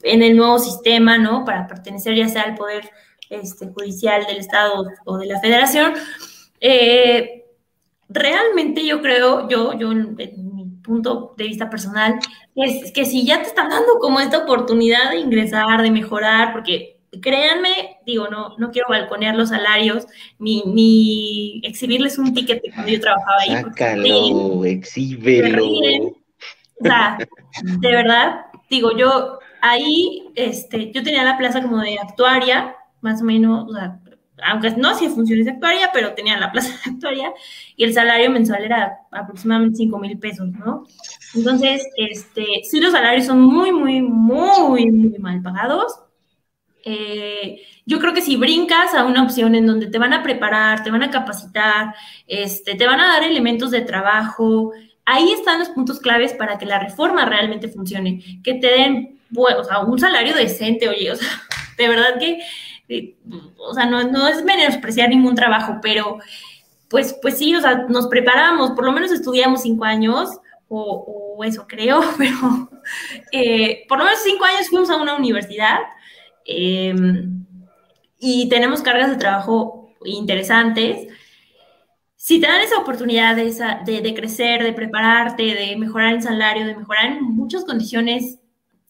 en 0.04 0.22
el, 0.22 0.36
nuevo 0.38 0.58
sistema, 0.58 1.18
¿no? 1.18 1.44
Para 1.44 1.66
pertenecer 1.66 2.16
ya 2.16 2.28
sea 2.28 2.44
al 2.44 2.54
Poder 2.54 2.88
este, 3.28 3.66
Judicial 3.66 4.24
del 4.24 4.38
Estado 4.38 4.86
o 5.04 5.18
de 5.18 5.26
la 5.26 5.38
Federación, 5.38 5.92
eh, 6.60 7.37
realmente 8.08 8.84
yo 8.86 9.00
creo, 9.02 9.48
yo, 9.48 9.78
yo 9.78 9.92
en, 9.92 10.16
mi 10.16 10.64
punto 10.82 11.34
de 11.36 11.44
vista 11.44 11.68
personal, 11.68 12.18
es 12.54 12.92
que 12.92 13.04
si 13.04 13.24
ya 13.26 13.42
te 13.42 13.48
están 13.48 13.68
dando 13.68 13.98
como 14.00 14.20
esta 14.20 14.38
oportunidad 14.38 15.10
de 15.10 15.18
ingresar, 15.18 15.82
de 15.82 15.90
mejorar, 15.90 16.52
porque 16.52 16.98
créanme, 17.20 17.98
digo, 18.06 18.28
no, 18.28 18.56
no 18.58 18.70
quiero 18.70 18.88
balconear 18.88 19.34
los 19.34 19.50
salarios, 19.50 20.06
ni, 20.38 20.62
ni 20.66 21.60
exhibirles 21.64 22.18
un 22.18 22.34
ticket 22.34 22.62
de 22.62 22.70
cuando 22.72 22.92
yo 22.92 23.00
trabajaba 23.00 23.38
ahí. 23.40 23.62
Sácalo, 23.62 24.64
exhíbelo. 24.64 25.64
O 26.80 26.84
sea, 26.84 27.18
de 27.62 27.90
verdad, 27.90 28.46
digo, 28.70 28.96
yo 28.96 29.38
ahí, 29.60 30.28
este, 30.34 30.92
yo 30.92 31.02
tenía 31.02 31.24
la 31.24 31.38
plaza 31.38 31.62
como 31.62 31.80
de 31.80 31.98
actuaria, 31.98 32.76
más 33.00 33.20
o 33.20 33.24
menos, 33.24 33.68
o 33.68 33.74
sea, 33.74 34.00
aunque 34.44 34.70
no 34.72 34.90
hacía 34.90 35.10
funciones 35.10 35.46
de 35.46 35.52
actuaria, 35.52 35.90
pero 35.92 36.14
tenía 36.14 36.38
la 36.38 36.52
plaza 36.52 36.70
de 36.84 36.90
actuaria 36.92 37.32
y 37.76 37.84
el 37.84 37.94
salario 37.94 38.30
mensual 38.30 38.64
era 38.64 38.98
aproximadamente 39.10 39.78
5 39.78 39.98
mil 39.98 40.18
pesos, 40.18 40.48
¿no? 40.48 40.84
Entonces, 41.34 41.86
este, 41.96 42.62
sí, 42.64 42.80
los 42.80 42.92
salarios 42.92 43.26
son 43.26 43.40
muy, 43.40 43.72
muy, 43.72 44.02
muy, 44.02 44.90
muy 44.90 45.18
mal 45.18 45.42
pagados 45.42 46.00
eh, 46.84 47.60
yo 47.84 47.98
creo 47.98 48.14
que 48.14 48.22
si 48.22 48.36
brincas 48.36 48.94
a 48.94 49.04
una 49.04 49.22
opción 49.22 49.54
en 49.54 49.66
donde 49.66 49.88
te 49.88 49.98
van 49.98 50.14
a 50.14 50.22
preparar, 50.22 50.82
te 50.82 50.90
van 50.90 51.02
a 51.02 51.10
capacitar, 51.10 51.94
este, 52.26 52.76
te 52.76 52.86
van 52.86 53.00
a 53.00 53.08
dar 53.08 53.24
elementos 53.24 53.70
de 53.70 53.82
trabajo, 53.82 54.72
ahí 55.04 55.32
están 55.32 55.58
los 55.58 55.68
puntos 55.70 56.00
claves 56.00 56.32
para 56.32 56.56
que 56.56 56.66
la 56.66 56.78
reforma 56.78 57.24
realmente 57.26 57.68
funcione, 57.68 58.22
que 58.42 58.54
te 58.54 58.68
den 58.68 59.18
bueno, 59.30 59.60
o 59.60 59.64
sea, 59.64 59.80
un 59.80 59.98
salario 59.98 60.34
decente, 60.34 60.88
oye, 60.88 61.10
o 61.10 61.16
sea, 61.16 61.28
de 61.76 61.88
verdad 61.88 62.18
que, 62.18 62.40
o 63.58 63.74
sea, 63.74 63.86
no, 63.86 64.04
no 64.04 64.28
es 64.28 64.44
menospreciar 64.44 65.08
ningún 65.08 65.34
trabajo, 65.34 65.78
pero 65.82 66.18
pues, 66.88 67.16
pues 67.20 67.38
sí, 67.38 67.54
o 67.54 67.60
sea, 67.60 67.86
nos 67.88 68.06
preparamos, 68.08 68.70
por 68.72 68.84
lo 68.84 68.92
menos 68.92 69.12
estudiamos 69.12 69.62
cinco 69.62 69.84
años, 69.84 70.30
o, 70.68 71.42
eso 71.44 71.66
creo, 71.66 72.00
pero 72.18 72.70
eh, 73.32 73.84
por 73.88 73.98
lo 73.98 74.04
menos 74.04 74.20
cinco 74.24 74.44
años 74.44 74.68
fuimos 74.68 74.90
a 74.90 74.96
una 74.96 75.16
universidad 75.16 75.78
Em, 76.48 77.44
y 78.18 78.48
tenemos 78.48 78.80
cargas 78.80 79.10
de 79.10 79.16
trabajo 79.16 79.94
interesantes. 80.04 81.06
Si 82.16 82.40
te 82.40 82.46
dan 82.46 82.62
esa 82.62 82.78
oportunidad 82.78 83.36
de, 83.36 84.00
de, 84.00 84.14
crecer, 84.14 84.64
de 84.64 84.72
prepararte, 84.72 85.42
de 85.42 85.76
mejorar 85.76 86.14
el 86.14 86.22
salario, 86.22 86.66
de 86.66 86.74
mejorar 86.74 87.04
en 87.04 87.22
muchas 87.22 87.64
condiciones 87.64 88.38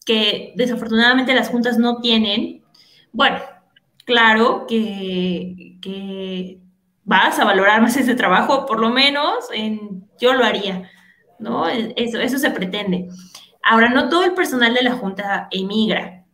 que 0.05 0.53
desafortunadamente 0.55 1.35
las 1.35 1.49
juntas 1.49 1.77
no 1.77 1.99
tienen, 1.99 2.63
bueno, 3.11 3.39
claro 4.09 4.65
que, 4.67 5.77
que 5.79 6.59
vas 7.03 7.37
a 7.37 7.45
valorar 7.45 7.79
más 7.79 7.95
ese 7.95 8.15
trabajo, 8.15 8.65
por 8.65 8.79
lo 8.79 8.89
menos 8.89 9.45
en, 9.53 10.09
yo 10.19 10.33
lo 10.33 10.43
haría, 10.43 10.89
¿no? 11.37 11.69
Eso, 11.69 12.19
eso 12.19 12.39
se 12.39 12.49
pretende. 12.49 13.07
Ahora, 13.61 13.89
no 13.89 14.09
todo 14.09 14.23
el 14.23 14.33
personal 14.33 14.73
de 14.73 14.81
la 14.81 14.93
Junta 14.93 15.47
emigra. 15.51 16.25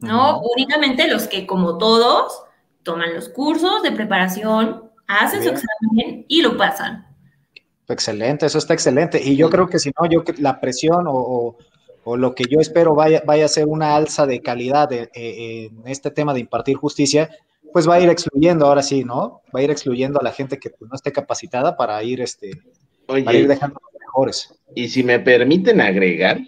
¿no? 0.00 0.40
Únicamente 0.56 1.08
los 1.08 1.26
que, 1.26 1.48
como 1.48 1.78
todos, 1.78 2.44
toman 2.84 3.12
los 3.12 3.28
cursos 3.28 3.82
de 3.82 3.90
preparación, 3.90 4.84
hacen 5.08 5.42
su 5.42 5.48
examen 5.48 6.26
y 6.28 6.42
lo 6.42 6.56
pasan. 6.56 7.08
Excelente, 7.88 8.46
eso 8.46 8.58
está 8.58 8.74
excelente. 8.74 9.20
Y 9.20 9.34
yo 9.34 9.50
creo 9.50 9.66
que 9.66 9.80
si 9.80 9.90
no, 9.98 10.08
yo 10.08 10.22
la 10.38 10.60
presión 10.60 11.06
o, 11.08 11.56
lo 12.16 12.34
que 12.34 12.44
yo 12.44 12.60
espero 12.60 12.94
vaya, 12.94 13.22
vaya 13.26 13.44
a 13.44 13.48
ser 13.48 13.66
una 13.66 13.96
alza 13.96 14.26
de 14.26 14.40
calidad 14.40 14.92
eh, 14.92 15.08
en 15.14 15.82
este 15.86 16.10
tema 16.10 16.34
de 16.34 16.40
impartir 16.40 16.76
justicia, 16.76 17.30
pues 17.72 17.88
va 17.88 17.96
a 17.96 18.00
ir 18.00 18.08
excluyendo 18.08 18.66
ahora 18.66 18.82
sí, 18.82 19.04
¿no? 19.04 19.42
Va 19.54 19.60
a 19.60 19.62
ir 19.62 19.70
excluyendo 19.70 20.20
a 20.20 20.24
la 20.24 20.32
gente 20.32 20.58
que 20.58 20.70
pues, 20.70 20.88
no 20.90 20.94
esté 20.94 21.12
capacitada 21.12 21.76
para 21.76 22.02
ir, 22.02 22.20
este, 22.20 22.50
para 23.06 23.34
ir 23.34 23.48
dejando 23.48 23.80
los 23.82 24.00
mejores. 24.00 24.54
Y 24.74 24.88
si 24.88 25.02
me 25.02 25.20
permiten 25.20 25.80
agregar 25.80 26.40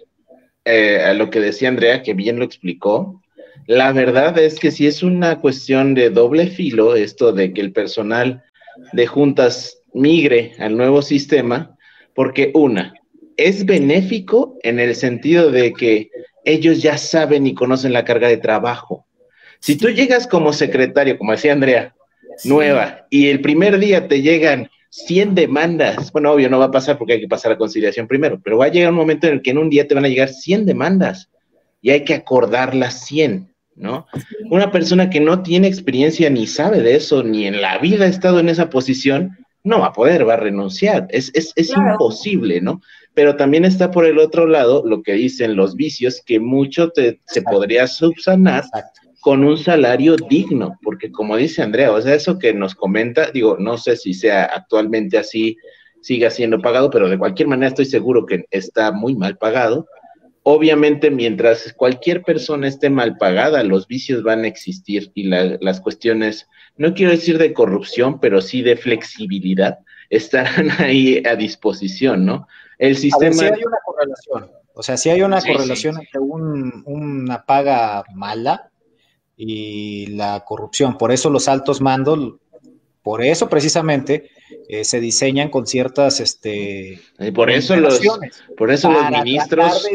eh, 0.65 1.01
a 1.03 1.13
lo 1.13 1.29
que 1.29 1.39
decía 1.39 1.69
Andrea, 1.69 2.01
que 2.01 2.13
bien 2.13 2.39
lo 2.39 2.45
explicó, 2.45 3.21
la 3.67 3.91
verdad 3.91 4.37
es 4.39 4.59
que 4.59 4.71
si 4.71 4.87
es 4.87 5.03
una 5.03 5.39
cuestión 5.39 5.93
de 5.93 6.09
doble 6.09 6.47
filo 6.47 6.95
esto 6.95 7.31
de 7.31 7.53
que 7.53 7.61
el 7.61 7.71
personal 7.71 8.43
de 8.93 9.07
juntas 9.07 9.81
migre 9.93 10.53
al 10.59 10.77
nuevo 10.77 11.01
sistema, 11.01 11.77
porque 12.15 12.51
una, 12.53 12.93
es 13.47 13.65
benéfico 13.65 14.57
en 14.63 14.79
el 14.79 14.95
sentido 14.95 15.51
de 15.51 15.73
que 15.73 16.09
ellos 16.45 16.81
ya 16.81 16.97
saben 16.97 17.45
y 17.47 17.53
conocen 17.53 17.93
la 17.93 18.05
carga 18.05 18.27
de 18.27 18.37
trabajo. 18.37 19.05
Si 19.59 19.75
tú 19.75 19.89
llegas 19.89 20.27
como 20.27 20.53
secretario, 20.53 21.17
como 21.17 21.31
decía 21.31 21.53
Andrea, 21.53 21.93
nueva, 22.45 23.05
y 23.09 23.27
el 23.27 23.41
primer 23.41 23.77
día 23.77 24.07
te 24.07 24.21
llegan 24.21 24.69
100 24.89 25.35
demandas, 25.35 26.11
bueno, 26.11 26.31
obvio 26.31 26.49
no 26.49 26.59
va 26.59 26.65
a 26.65 26.71
pasar 26.71 26.97
porque 26.97 27.13
hay 27.13 27.21
que 27.21 27.27
pasar 27.27 27.51
a 27.51 27.57
conciliación 27.57 28.07
primero, 28.07 28.39
pero 28.43 28.57
va 28.57 28.65
a 28.65 28.71
llegar 28.71 28.91
un 28.91 28.97
momento 28.97 29.27
en 29.27 29.33
el 29.33 29.41
que 29.41 29.51
en 29.51 29.59
un 29.59 29.69
día 29.69 29.87
te 29.87 29.95
van 29.95 30.05
a 30.05 30.09
llegar 30.09 30.29
100 30.29 30.65
demandas 30.65 31.29
y 31.81 31.91
hay 31.91 32.03
que 32.03 32.15
acordar 32.15 32.75
las 32.75 33.05
100. 33.05 33.51
¿no? 33.75 34.05
Una 34.49 34.71
persona 34.71 35.09
que 35.09 35.19
no 35.19 35.43
tiene 35.43 35.67
experiencia 35.67 36.29
ni 36.29 36.47
sabe 36.47 36.81
de 36.81 36.95
eso, 36.95 37.23
ni 37.23 37.45
en 37.45 37.61
la 37.61 37.77
vida 37.77 38.05
ha 38.05 38.09
estado 38.09 38.39
en 38.39 38.49
esa 38.49 38.69
posición, 38.69 39.37
no 39.63 39.79
va 39.79 39.87
a 39.87 39.93
poder, 39.93 40.27
va 40.27 40.33
a 40.33 40.37
renunciar. 40.37 41.07
Es, 41.09 41.31
imposible, 41.55 42.61
¿no? 42.61 42.81
Pero 43.13 43.35
también 43.35 43.65
está 43.65 43.91
por 43.91 44.05
el 44.05 44.19
otro 44.19 44.47
lado 44.47 44.83
lo 44.85 45.03
que 45.03 45.13
dicen 45.13 45.55
los 45.55 45.75
vicios, 45.75 46.21
que 46.25 46.39
mucho 46.39 46.91
se 46.95 47.41
podría 47.41 47.87
subsanar 47.87 48.63
con 49.21 49.43
un 49.43 49.57
salario 49.57 50.15
digno, 50.15 50.79
porque 50.81 51.11
como 51.11 51.37
dice 51.37 51.61
Andrea, 51.61 51.91
o 51.91 52.01
sea, 52.01 52.15
eso 52.15 52.39
que 52.39 52.53
nos 52.53 52.73
comenta, 52.73 53.29
digo, 53.31 53.55
no 53.59 53.77
sé 53.77 53.95
si 53.95 54.15
sea 54.15 54.45
actualmente 54.45 55.17
así, 55.17 55.57
siga 56.01 56.31
siendo 56.31 56.59
pagado, 56.59 56.89
pero 56.89 57.07
de 57.07 57.19
cualquier 57.19 57.47
manera 57.47 57.69
estoy 57.69 57.85
seguro 57.85 58.25
que 58.25 58.45
está 58.49 58.91
muy 58.91 59.15
mal 59.15 59.37
pagado. 59.37 59.87
Obviamente, 60.43 61.11
mientras 61.11 61.71
cualquier 61.73 62.23
persona 62.23 62.67
esté 62.67 62.89
mal 62.89 63.17
pagada, 63.17 63.63
los 63.63 63.87
vicios 63.87 64.23
van 64.23 64.43
a 64.43 64.47
existir 64.47 65.11
y 65.13 65.25
las 65.25 65.81
cuestiones, 65.81 66.47
no 66.77 66.95
quiero 66.95 67.11
decir 67.11 67.37
de 67.37 67.53
corrupción, 67.53 68.19
pero 68.19 68.41
sí 68.41 68.63
de 68.63 68.75
flexibilidad, 68.75 69.77
estarán 70.09 70.71
ahí 70.79 71.21
a 71.27 71.35
disposición, 71.35 72.25
¿no? 72.25 72.47
El 72.81 72.97
sistema... 72.97 73.31
Si 73.31 73.45
hay 73.45 73.63
una 73.63 73.77
correlación, 73.85 74.51
o 74.73 74.83
sea, 74.83 74.97
si 74.97 75.09
hay 75.11 75.21
una 75.21 75.39
correlación 75.39 75.99
entre 75.99 76.19
una 76.19 77.45
paga 77.45 78.03
mala 78.15 78.71
y 79.37 80.07
la 80.07 80.43
corrupción. 80.45 80.97
Por 80.97 81.11
eso 81.11 81.29
los 81.29 81.47
altos 81.47 81.79
mandos, 81.79 82.35
por 83.03 83.23
eso 83.23 83.49
precisamente 83.49 84.31
eh, 84.67 84.83
se 84.83 84.99
diseñan 84.99 85.49
con 85.49 85.67
ciertas 85.67 86.19
este 86.19 86.99
y 87.19 87.31
por 87.31 87.51
eso 87.51 87.75
los 87.75 87.99
por 88.57 88.71
eso 88.71 88.91
los 88.91 89.09
ministros 89.09 89.87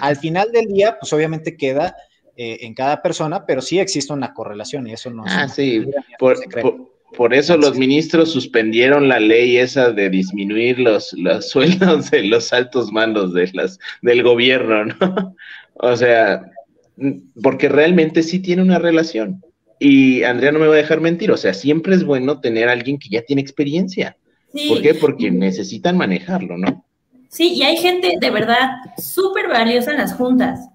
al 0.00 0.16
final 0.16 0.52
del 0.52 0.66
día 0.66 0.98
pues 1.00 1.12
obviamente 1.12 1.56
queda 1.56 1.96
eh, 2.36 2.58
en 2.62 2.74
cada 2.74 3.00
persona 3.00 3.46
pero 3.46 3.62
sí 3.62 3.78
existe 3.78 4.12
una 4.12 4.34
correlación 4.34 4.86
y 4.86 4.92
eso 4.92 5.10
no 5.10 5.24
ah 5.26 5.48
sí. 5.48 5.86
por, 6.18 6.36
por, 6.60 6.97
eso 7.30 7.56
los 7.56 7.76
ministros 7.76 8.32
suspendieron 8.32 9.08
la 9.08 9.18
ley 9.18 9.56
esa 9.56 9.90
de 9.90 10.10
disminuir 10.10 10.78
los, 10.78 11.12
los 11.14 11.48
sueldos 11.50 12.10
de 12.10 12.24
los 12.24 12.52
altos 12.52 12.92
mandos 12.92 13.32
de 13.34 13.50
las 13.54 13.78
del 14.02 14.22
gobierno 14.22 14.84
no 14.84 15.36
o 15.74 15.96
sea 15.96 16.42
porque 17.42 17.68
realmente 17.68 18.22
sí 18.22 18.40
tiene 18.40 18.62
una 18.62 18.78
relación 18.78 19.42
y 19.78 20.24
Andrea 20.24 20.52
no 20.52 20.58
me 20.58 20.66
va 20.66 20.74
a 20.74 20.78
dejar 20.78 21.00
mentir, 21.00 21.30
o 21.30 21.36
sea, 21.36 21.54
siempre 21.54 21.94
es 21.94 22.04
bueno 22.04 22.40
tener 22.40 22.68
a 22.68 22.72
alguien 22.72 22.98
que 22.98 23.08
ya 23.08 23.22
tiene 23.22 23.42
experiencia. 23.42 24.16
¿Por 24.68 24.82
qué? 24.82 24.94
Porque 24.94 25.30
necesitan 25.30 25.96
manejarlo, 25.96 26.56
¿no? 26.58 26.84
Sí, 27.28 27.52
y 27.52 27.62
hay 27.62 27.76
gente 27.76 28.14
de 28.20 28.30
verdad 28.30 28.70
súper 28.96 29.48
valiosa 29.48 29.92
en 29.92 29.98
las 29.98 30.14
juntas, 30.14 30.68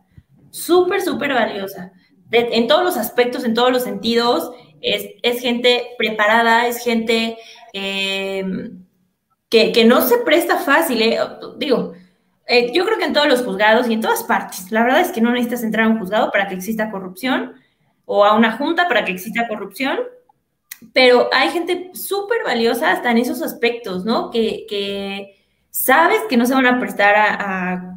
súper, 0.52 1.02
súper 1.02 1.34
valiosa, 1.34 1.92
en 2.32 2.68
todos 2.68 2.84
los 2.84 2.98
aspectos, 2.98 3.44
en 3.44 3.54
todos 3.54 3.72
los 3.72 3.84
sentidos. 3.84 4.52
Es, 4.84 5.42
gente 5.42 5.88
preparada, 5.98 6.68
es 6.68 6.84
gente 6.84 7.38
em, 7.72 8.84
que, 9.50 9.86
no 9.86 10.02
se 10.02 10.18
presta 10.20 10.58
fácil, 10.58 11.02
eh, 11.02 11.20
digo. 11.58 11.94
Eh, 12.46 12.74
yo 12.74 12.86
creo 12.86 12.98
que 12.98 13.06
en 13.06 13.14
todos 13.14 13.28
los 13.28 13.42
juzgados 13.42 13.88
y 13.88 13.94
en 13.94 14.02
todas 14.02 14.24
partes, 14.24 14.70
la 14.70 14.84
verdad 14.84 15.00
es 15.00 15.12
que 15.12 15.22
no 15.22 15.32
necesitas 15.32 15.64
entrar 15.64 15.86
a 15.86 15.90
un 15.90 16.00
juzgado 16.00 16.30
para 16.30 16.50
que 16.50 16.56
exista 16.56 16.92
corrupción 16.92 17.54
o 18.04 18.26
a 18.26 18.36
una 18.36 18.58
junta 18.58 18.90
para 18.90 19.06
que 19.06 19.14
exista 19.14 19.48
corrupción, 19.48 20.00
pero 20.92 21.30
hay 21.32 21.50
gente 21.50 21.92
súper 21.94 22.44
valiosa 22.44 22.92
hasta 22.92 23.12
en 23.12 23.20
esos 23.20 23.42
aspectos, 23.42 24.04
¿no? 24.04 24.30
Que, 24.32 25.38
sabes 25.70 26.22
que 26.30 26.38
no 26.38 26.46
se 26.46 26.54
van 26.54 26.68
a 26.68 26.80
prestar 26.80 27.16
a, 27.16 27.90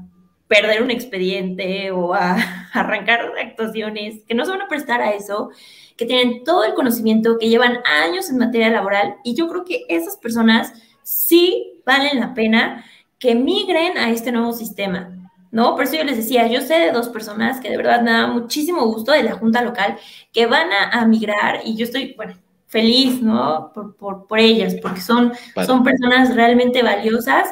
perder 0.49 0.81
un 0.81 0.93
expediente 0.93 1.91
o 1.91 2.15
a 2.15 2.37
arrancar 2.73 3.33
actuaciones, 3.43 4.23
que 4.29 4.35
no 4.35 4.45
se 4.45 4.53
van 4.53 4.63
a 4.63 4.69
prestar 4.69 5.03
a 5.03 5.13
eso, 5.13 5.51
que 5.97 6.06
tienen 6.06 6.44
todo 6.44 6.64
el 6.64 6.74
conocimiento, 6.74 7.39
que 7.39 7.48
llevan 7.48 7.78
años 7.85 8.31
en 8.31 8.39
materia 8.39 8.70
laboral 8.70 9.16
y 9.24 9.35
yo 9.35 9.48
creo 9.48 9.64
que 9.64 9.85
esas 9.89 10.16
personas 10.16 10.73
sí 11.02 11.81
valen 11.86 12.20
la 12.20 12.35
pena 12.35 12.85
que 13.18 13.35
migren 13.35 13.97
a 13.97 14.10
este 14.10 14.32
nuevo 14.32 14.52
sistema. 14.52 15.16
¿no? 15.51 15.74
Por 15.74 15.85
eso 15.85 15.97
yo 15.97 16.05
les 16.05 16.16
decía, 16.16 16.47
yo 16.48 16.60
sé 16.60 16.74
de 16.74 16.93
dos 16.93 17.09
personas 17.09 17.60
que 17.60 17.70
de 17.70 17.77
verdad 17.78 18.02
me 18.02 18.10
da 18.10 18.27
muchísimo 18.27 18.85
gusto 18.86 19.12
de 19.12 19.23
la 19.23 19.32
Junta 19.32 19.62
Local 19.62 19.97
que 20.32 20.47
van 20.47 20.68
a, 20.73 21.06
migrar 21.06 21.60
y 21.64 21.77
yo 21.77 21.85
estoy, 21.85 22.12
bueno, 22.14 22.35
feliz, 22.66 23.23
¿no? 23.23 23.73
Por, 23.73 24.27
por, 24.27 24.39
ellas, 24.39 24.74
porque 24.82 25.01
son, 25.01 25.32
son 25.64 25.82
personas 25.82 26.35
realmente 26.35 26.82
valiosas 26.82 27.48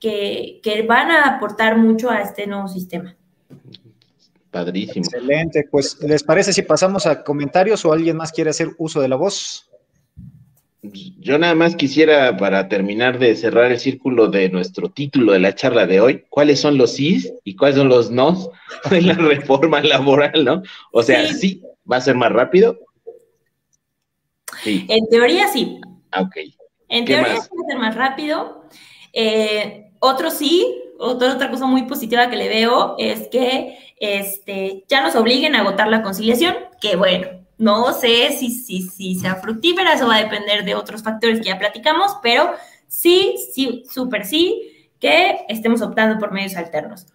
que, 0.00 0.60
que 0.62 0.82
van 0.82 1.10
a 1.10 1.36
aportar 1.36 1.76
mucho 1.76 2.10
a 2.10 2.22
este 2.22 2.46
nuevo 2.46 2.66
sistema. 2.66 3.14
Padrísimo. 4.54 5.04
Excelente. 5.04 5.66
Pues, 5.68 6.00
¿les 6.00 6.22
parece 6.22 6.52
si 6.52 6.62
pasamos 6.62 7.06
a 7.06 7.24
comentarios 7.24 7.84
o 7.84 7.92
alguien 7.92 8.16
más 8.16 8.30
quiere 8.30 8.50
hacer 8.50 8.68
uso 8.78 9.00
de 9.00 9.08
la 9.08 9.16
voz? 9.16 9.68
Yo 10.80 11.38
nada 11.38 11.56
más 11.56 11.74
quisiera, 11.74 12.36
para 12.36 12.68
terminar 12.68 13.18
de 13.18 13.34
cerrar 13.34 13.72
el 13.72 13.80
círculo 13.80 14.28
de 14.28 14.48
nuestro 14.50 14.90
título 14.90 15.32
de 15.32 15.40
la 15.40 15.56
charla 15.56 15.86
de 15.86 16.00
hoy, 16.00 16.24
¿cuáles 16.30 16.60
son 16.60 16.78
los 16.78 16.92
sí 16.92 17.32
y 17.42 17.56
cuáles 17.56 17.78
son 17.78 17.88
los 17.88 18.12
no 18.12 18.52
de 18.90 19.02
la 19.02 19.14
reforma 19.14 19.80
laboral, 19.80 20.44
no? 20.44 20.62
O 20.92 21.02
sea, 21.02 21.26
sí, 21.32 21.60
va 21.90 21.96
a 21.96 22.02
ser 22.02 22.14
más 22.14 22.30
rápido. 22.30 22.78
Sí. 24.62 24.86
En 24.88 25.08
teoría 25.08 25.48
sí. 25.48 25.80
Ah, 26.12 26.22
ok. 26.22 26.36
En 26.90 27.04
teoría 27.04 27.40
sí 27.40 27.48
va 27.56 27.66
a 27.66 27.70
ser 27.72 27.78
más 27.80 27.96
rápido. 27.96 28.66
Eh, 29.12 29.90
otro 29.98 30.30
sí, 30.30 30.80
otra, 30.96 31.34
otra 31.34 31.50
cosa 31.50 31.66
muy 31.66 31.82
positiva 31.86 32.30
que 32.30 32.36
le 32.36 32.48
veo 32.48 32.94
es 32.98 33.26
que 33.26 33.83
este, 33.96 34.84
ya 34.88 35.02
nos 35.02 35.16
obliguen 35.16 35.54
a 35.54 35.60
agotar 35.60 35.88
la 35.88 36.02
conciliación, 36.02 36.54
que 36.80 36.96
bueno, 36.96 37.28
no 37.58 37.92
sé 37.92 38.32
si, 38.32 38.50
si, 38.50 38.82
si 38.82 39.14
sea 39.14 39.36
fructífera, 39.36 39.94
eso 39.94 40.08
va 40.08 40.16
a 40.16 40.24
depender 40.24 40.64
de 40.64 40.74
otros 40.74 41.02
factores 41.02 41.38
que 41.38 41.46
ya 41.46 41.58
platicamos, 41.58 42.16
pero 42.22 42.52
sí, 42.88 43.36
sí, 43.52 43.84
súper 43.90 44.24
sí, 44.24 44.88
que 45.00 45.44
estemos 45.48 45.82
optando 45.82 46.18
por 46.18 46.32
medios 46.32 46.56
alternos. 46.56 47.06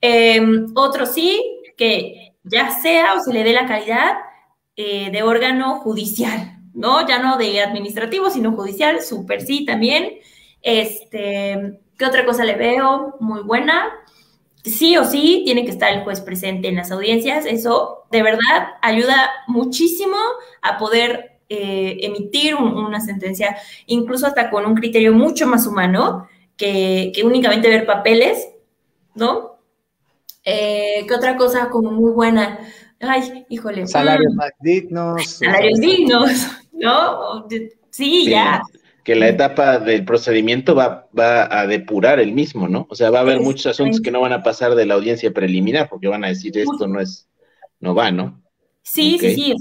Em, 0.00 0.66
otro 0.74 1.06
sí, 1.06 1.42
que 1.76 2.34
ya 2.44 2.70
sea 2.70 3.14
o 3.14 3.20
se 3.20 3.32
le 3.32 3.42
dé 3.44 3.52
la 3.52 3.66
calidad 3.66 4.14
eh, 4.76 5.10
de 5.10 5.22
órgano 5.22 5.80
judicial, 5.80 6.58
¿no? 6.74 7.06
Ya 7.06 7.18
no 7.18 7.36
de 7.36 7.60
administrativo, 7.60 8.30
sino 8.30 8.52
judicial, 8.52 9.02
súper 9.02 9.42
sí 9.42 9.64
también. 9.64 10.18
Este, 10.62 11.80
¿Qué 11.98 12.04
otra 12.04 12.24
cosa 12.24 12.44
le 12.44 12.54
veo? 12.54 13.16
Muy 13.20 13.42
buena 13.42 13.92
sí 14.64 14.96
o 14.96 15.04
sí 15.04 15.42
tiene 15.44 15.64
que 15.64 15.70
estar 15.70 15.92
el 15.92 16.04
juez 16.04 16.20
presente 16.20 16.68
en 16.68 16.76
las 16.76 16.90
audiencias. 16.90 17.46
Eso 17.46 18.04
de 18.10 18.22
verdad 18.22 18.68
ayuda 18.82 19.30
muchísimo 19.46 20.16
a 20.62 20.78
poder 20.78 21.40
eh, 21.48 21.98
emitir 22.02 22.54
una 22.54 23.00
sentencia, 23.00 23.56
incluso 23.86 24.26
hasta 24.26 24.50
con 24.50 24.66
un 24.66 24.74
criterio 24.74 25.12
mucho 25.12 25.46
más 25.46 25.66
humano 25.66 26.28
que, 26.56 27.12
únicamente 27.24 27.68
ver 27.68 27.86
papeles, 27.86 28.48
¿no? 29.14 29.58
Eh, 30.44 31.04
¿Qué 31.06 31.14
otra 31.14 31.36
cosa 31.36 31.70
como 31.70 31.90
muy 31.90 32.12
buena? 32.12 32.58
Ay, 33.00 33.46
híjole. 33.48 33.86
Salarios 33.86 34.34
mm. 34.34 34.36
más 34.36 34.50
dignos. 34.60 35.26
Salarios 35.26 35.78
dignos, 35.78 36.48
¿no? 36.72 37.46
sí. 37.90 38.28
ya 38.28 38.62
que 39.08 39.14
la 39.14 39.28
etapa 39.28 39.78
del 39.78 40.04
procedimiento 40.04 40.74
va, 40.74 41.08
va 41.18 41.48
a 41.50 41.66
depurar 41.66 42.20
el 42.20 42.32
mismo, 42.32 42.68
¿no? 42.68 42.86
O 42.90 42.94
sea, 42.94 43.08
va 43.08 43.20
a 43.20 43.22
haber 43.22 43.40
muchos 43.40 43.64
asuntos 43.64 44.02
que 44.02 44.10
no 44.10 44.20
van 44.20 44.34
a 44.34 44.42
pasar 44.42 44.74
de 44.74 44.84
la 44.84 44.96
audiencia 44.96 45.32
preliminar 45.32 45.88
porque 45.88 46.08
van 46.08 46.26
a 46.26 46.28
decir 46.28 46.58
esto 46.58 46.86
no 46.86 47.00
es, 47.00 47.26
no 47.80 47.94
va, 47.94 48.10
¿no? 48.10 48.38
Sí, 48.82 49.16
sí, 49.18 49.34
sí, 49.34 49.54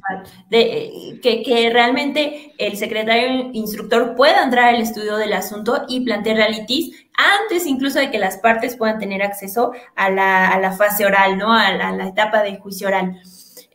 de, 0.50 1.22
que, 1.24 1.44
que, 1.44 1.70
realmente 1.70 2.56
el 2.58 2.76
secretario 2.76 3.50
instructor 3.54 4.16
pueda 4.18 4.44
entrar 4.44 4.76
al 4.76 4.82
estudio 4.82 5.16
del 5.16 5.32
asunto 5.32 5.86
y 5.88 6.02
plantear 6.02 6.36
realities 6.36 7.08
antes 7.16 7.66
incluso 7.66 8.00
de 8.00 8.12
que 8.12 8.20
las 8.20 8.40
partes 8.40 8.76
puedan 8.76 9.00
tener 9.00 9.24
acceso 9.24 9.72
a 9.96 10.10
la, 10.10 10.50
a 10.50 10.60
la 10.60 10.74
fase 10.74 11.06
oral, 11.06 11.38
¿no? 11.38 11.54
A 11.54 11.72
la, 11.72 12.06
etapa 12.06 12.44
del 12.44 12.58
juicio 12.58 12.90
oral. 12.90 13.22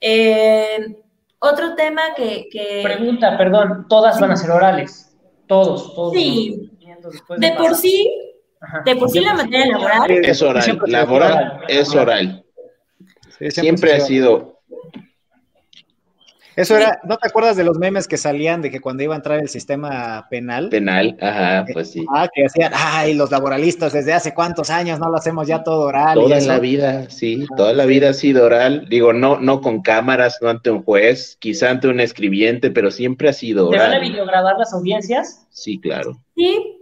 Eh, 0.03 0.99
otro 1.39 1.75
tema 1.77 2.03
que, 2.15 2.49
que, 2.53 2.83
Pregunta, 2.85 3.39
perdón, 3.39 3.87
todas 3.89 4.21
van 4.21 4.33
a 4.33 4.37
ser 4.37 4.51
orales. 4.51 5.09
Todos, 5.47 5.95
todos. 5.95 6.13
Sí. 6.13 6.71
De, 7.39 7.53
por 7.53 7.75
sí, 7.75 8.11
de 8.85 8.97
por 8.97 9.11
sí 9.11 9.21
la 9.21 9.35
materia 9.35 9.67
laboral. 9.67 10.11
Es 10.11 10.43
oral, 10.43 10.81
laboral 10.87 11.61
es 11.69 11.95
oral. 11.95 12.45
siempre 13.51 13.95
ha 13.95 14.01
sido 14.01 14.52
eso 16.57 16.77
era, 16.77 17.01
¿no 17.05 17.17
te 17.17 17.29
acuerdas 17.29 17.57
de 17.57 17.65
los 17.65 17.79
memes 17.79 18.07
que 18.07 18.17
salían 18.17 18.61
de 18.61 18.71
que 18.71 18.81
cuando 18.81 19.03
iba 19.03 19.15
a 19.15 19.17
entrar 19.17 19.39
el 19.39 19.49
sistema 19.49 20.27
penal? 20.29 20.69
Penal, 20.69 21.17
ajá, 21.21 21.65
pues 21.73 21.93
sí. 21.93 22.05
Ah, 22.15 22.29
que 22.33 22.43
decían, 22.43 22.73
ay, 22.75 23.15
los 23.15 23.31
laboralistas 23.31 23.93
desde 23.93 24.13
hace 24.13 24.35
cuántos 24.35 24.71
años 24.71 24.99
no 24.99 25.09
lo 25.09 25.17
hacemos 25.17 25.47
ya 25.47 25.63
todo 25.63 25.87
oral. 25.87 26.15
Toda 26.15 26.41
la 26.41 26.59
vida, 26.59 27.09
sí, 27.09 27.47
ah, 27.51 27.55
toda 27.57 27.73
la 27.73 27.87
vida 27.87 28.11
ha 28.11 28.15
sido 28.15 28.45
oral. 28.45 28.87
Digo, 28.89 29.13
no, 29.13 29.39
no 29.41 29.61
con 29.61 29.83
cámaras, 29.83 30.39
no 30.43 30.49
ante 30.49 30.71
un 30.71 30.83
juez, 30.83 31.37
quizá 31.41 31.71
ante 31.71 31.89
un 31.89 32.01
escribiente, 32.01 32.71
pero 32.71 32.91
siempre 32.91 33.29
ha 33.29 33.33
sido 33.33 33.69
oral. 33.69 33.91
¿Te 33.91 33.97
van 33.97 33.97
a 33.97 34.09
videograbar 34.09 34.59
las 34.59 34.73
audiencias? 34.75 35.47
Sí, 35.51 35.81
claro. 35.81 36.21
Sí. 36.37 36.79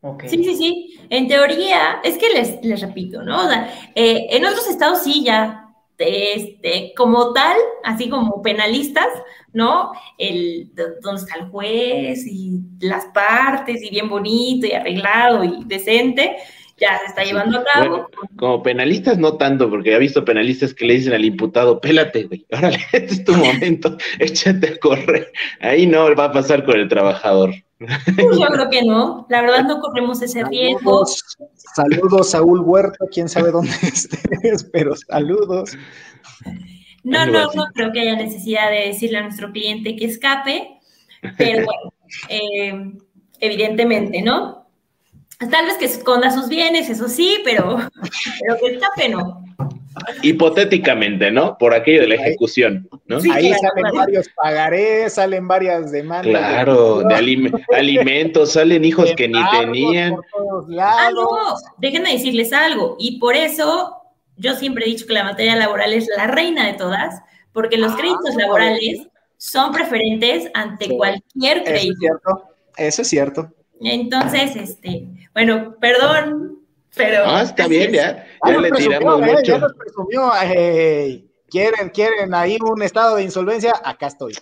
Okay. 0.00 0.28
Sí, 0.28 0.44
sí, 0.44 0.56
sí. 0.56 1.00
En 1.08 1.28
teoría, 1.28 2.00
es 2.04 2.18
que 2.18 2.28
les, 2.28 2.62
les 2.62 2.80
repito, 2.80 3.22
¿no? 3.22 3.46
O 3.46 3.48
sea, 3.48 3.70
eh, 3.94 4.26
en 4.30 4.44
otros 4.44 4.68
estados 4.68 5.02
sí 5.02 5.24
ya 5.24 5.63
este, 6.06 6.92
como 6.96 7.32
tal, 7.32 7.56
así 7.82 8.08
como 8.08 8.42
penalistas, 8.42 9.08
¿no? 9.52 9.92
El, 10.18 10.70
donde 11.00 11.22
está 11.22 11.36
el 11.38 11.48
juez 11.48 12.26
y 12.26 12.60
las 12.80 13.06
partes 13.06 13.82
y 13.82 13.90
bien 13.90 14.08
bonito 14.08 14.66
y 14.66 14.72
arreglado 14.72 15.44
y 15.44 15.64
decente, 15.64 16.36
ya 16.78 16.98
se 16.98 17.06
está 17.06 17.24
llevando 17.24 17.58
a 17.58 17.64
cabo. 17.64 18.08
como 18.36 18.62
penalistas 18.62 19.18
no 19.18 19.36
tanto, 19.36 19.70
porque 19.70 19.94
he 19.94 19.98
visto 19.98 20.24
penalistas 20.24 20.74
que 20.74 20.84
le 20.84 20.94
dicen 20.94 21.12
al 21.12 21.24
imputado, 21.24 21.80
pélate, 21.80 22.24
güey, 22.24 22.46
órale, 22.50 22.78
este 22.92 23.14
es 23.14 23.24
tu 23.24 23.34
momento, 23.34 23.96
échate 24.18 24.68
a 24.68 24.78
correr. 24.78 25.32
Ahí 25.60 25.86
no 25.86 26.14
va 26.14 26.26
a 26.26 26.32
pasar 26.32 26.64
con 26.64 26.78
el 26.78 26.88
trabajador. 26.88 27.54
Pues 27.78 28.38
yo 28.38 28.46
creo 28.46 28.70
que 28.70 28.82
no, 28.82 29.26
la 29.28 29.42
verdad 29.42 29.64
no 29.64 29.80
corremos 29.80 30.22
ese 30.22 30.44
riesgo. 30.44 31.04
Saludos, 31.74 32.30
Saúl 32.30 32.60
Huerta, 32.60 33.04
quién 33.12 33.28
sabe 33.28 33.50
dónde 33.50 33.72
estés, 33.82 34.64
pero 34.72 34.94
saludos. 34.96 35.76
No, 37.02 37.26
no, 37.26 37.52
no 37.54 37.64
creo 37.74 37.92
que 37.92 38.00
haya 38.00 38.16
necesidad 38.16 38.70
de 38.70 38.86
decirle 38.86 39.18
a 39.18 39.22
nuestro 39.22 39.52
cliente 39.52 39.96
que 39.96 40.06
escape, 40.06 40.80
pero 41.36 41.64
bueno, 41.66 41.92
eh, 42.28 42.92
evidentemente, 43.40 44.22
¿no? 44.22 44.63
Tal 45.38 45.66
vez 45.66 45.76
que 45.78 45.86
esconda 45.86 46.30
sus 46.30 46.48
bienes, 46.48 46.88
eso 46.88 47.08
sí, 47.08 47.38
pero, 47.44 47.78
pero 48.40 48.56
que 48.60 48.66
escape 48.74 49.08
no. 49.08 49.44
Hipotéticamente, 50.22 51.30
¿no? 51.30 51.56
Por 51.58 51.74
aquello 51.74 52.02
de 52.02 52.08
la 52.08 52.14
ejecución, 52.16 52.88
¿no? 53.06 53.18
Ahí 53.32 53.52
salen 53.54 53.94
varios 53.94 54.28
pagarés, 54.34 55.14
salen 55.14 55.46
varias 55.46 55.92
demandas. 55.92 56.30
Claro, 56.30 57.02
de, 57.02 57.14
alimentos, 57.74 58.52
salen 58.52 58.84
hijos 58.84 59.12
que 59.16 59.28
ni 59.28 59.38
tenían. 59.50 60.16
Ah, 60.80 61.10
no, 61.12 61.28
déjenme 61.78 62.12
decirles 62.12 62.52
algo. 62.52 62.96
Y 62.98 63.18
por 63.18 63.36
eso 63.36 63.96
yo 64.36 64.54
siempre 64.54 64.84
he 64.84 64.88
dicho 64.88 65.06
que 65.06 65.12
la 65.12 65.24
materia 65.24 65.56
laboral 65.56 65.92
es 65.92 66.08
la 66.16 66.26
reina 66.26 66.66
de 66.66 66.74
todas, 66.74 67.20
porque 67.52 67.76
los 67.76 67.92
ah, 67.92 67.96
créditos 67.96 68.34
laborales 68.36 69.06
son 69.36 69.72
preferentes 69.72 70.50
ante 70.54 70.88
cualquier 70.88 71.62
crédito. 71.62 71.92
Eso 71.92 71.92
es 71.92 71.98
cierto. 71.98 72.54
Eso 72.76 73.02
es 73.02 73.08
cierto. 73.08 73.63
Entonces, 73.84 74.56
este, 74.56 75.06
bueno, 75.32 75.76
perdón, 75.80 76.58
pero. 76.96 77.24
Ah, 77.26 77.42
está 77.42 77.68
bien, 77.68 77.92
ya. 77.92 78.26
Ya, 78.46 78.58
le 78.58 78.70
tiramos 78.72 79.20
eh, 79.20 79.32
mucho. 79.32 79.42
Ya 79.42 79.58
nos 79.58 79.74
presumió. 79.74 80.30
quieren, 81.50 81.88
quieren 81.90 82.34
ahí 82.34 82.58
un 82.60 82.82
estado 82.82 83.16
de 83.16 83.24
insolvencia, 83.24 83.72
acá 83.84 84.08
estoy. 84.08 84.34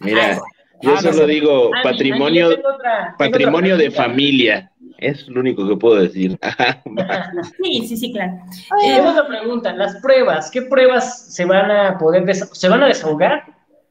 Mira, 0.00 0.40
yo 0.82 0.94
ah, 0.94 1.02
solo 1.02 1.26
digo 1.26 1.70
patrimonio, 1.82 2.50
patrimonio 3.18 3.76
de 3.76 3.90
familia. 3.90 4.70
Es 4.96 5.26
lo 5.28 5.40
único 5.40 5.66
que 5.66 5.76
puedo 5.76 5.96
decir. 5.96 6.38
sí, 7.62 7.86
sí, 7.86 7.96
sí, 7.96 8.12
claro. 8.12 8.32
Eh, 8.84 9.00
otra 9.00 9.26
pregunta, 9.26 9.72
las 9.72 9.96
pruebas, 9.96 10.50
¿qué 10.50 10.62
pruebas 10.62 11.34
se 11.34 11.46
van 11.46 11.70
a 11.70 11.98
poder, 11.98 12.34
se 12.34 12.68
van 12.68 12.82
a 12.82 12.86
desahogar? 12.86 13.44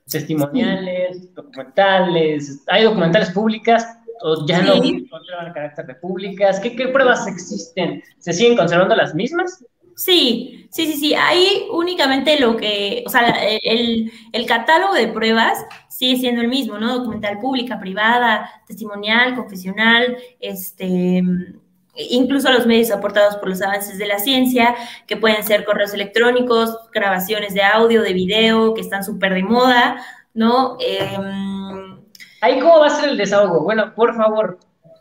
Testimoniales, 0.10 1.34
documentales, 1.34 2.64
¿hay 2.68 2.84
documentales 2.84 3.32
públicas? 3.32 3.99
¿O 4.22 4.46
ya 4.46 4.62
no 4.62 4.74
conservan 5.10 5.54
carácter 5.54 5.86
de 5.86 5.96
públicas? 5.96 6.60
¿Qué, 6.60 6.88
pruebas 6.88 7.28
existen? 7.28 8.04
¿Se 8.18 8.34
siguen 8.34 8.58
conservando 8.58 8.96
las 8.96 9.16
mismas? 9.16 9.64
Sí, 9.96 10.68
sí, 10.72 10.86
sí, 10.88 10.94
sí. 10.94 11.14
Ahí 11.14 11.68
únicamente 11.72 12.40
lo 12.40 12.56
que, 12.56 13.04
o 13.06 13.10
sea, 13.10 13.30
el, 13.64 14.12
el, 14.32 14.46
catálogo 14.46 14.94
de 14.94 15.10
pruebas 15.10 15.58
sigue 15.90 16.18
siendo 16.18 16.42
el 16.42 16.48
mismo, 16.48 16.78
¿no? 16.78 17.00
Documental 17.00 17.40
pública, 17.40 17.80
privada, 17.80 18.50
testimonial, 18.66 19.36
confesional, 19.36 20.18
este, 20.40 21.22
incluso 21.96 22.52
los 22.52 22.66
medios 22.66 22.92
aportados 22.92 23.36
por 23.38 23.50
los 23.50 23.62
avances 23.62 23.98
de 23.98 24.08
la 24.08 24.20
ciencia, 24.20 24.76
que 25.06 25.18
pueden 25.18 25.44
ser 25.44 25.66
correos 25.66 25.94
electrónicos, 25.94 26.78
grabaciones 26.94 27.54
de 27.54 27.64
audio, 27.64 28.02
de 28.02 28.14
video, 28.14 28.74
que 28.74 28.82
están 28.82 29.04
súper 29.04 29.34
de 29.34 29.44
moda, 29.44 30.02
¿no? 30.34 30.78
Em, 30.80 31.69
Ahí, 32.42 32.60
¿cómo 32.60 32.80
va 32.80 32.88
a 32.88 32.90
ser 32.90 33.10
el 33.10 33.18
desahogo? 33.18 33.62
Bueno, 33.64 33.94
por 33.96 34.16
favor, 34.16 34.60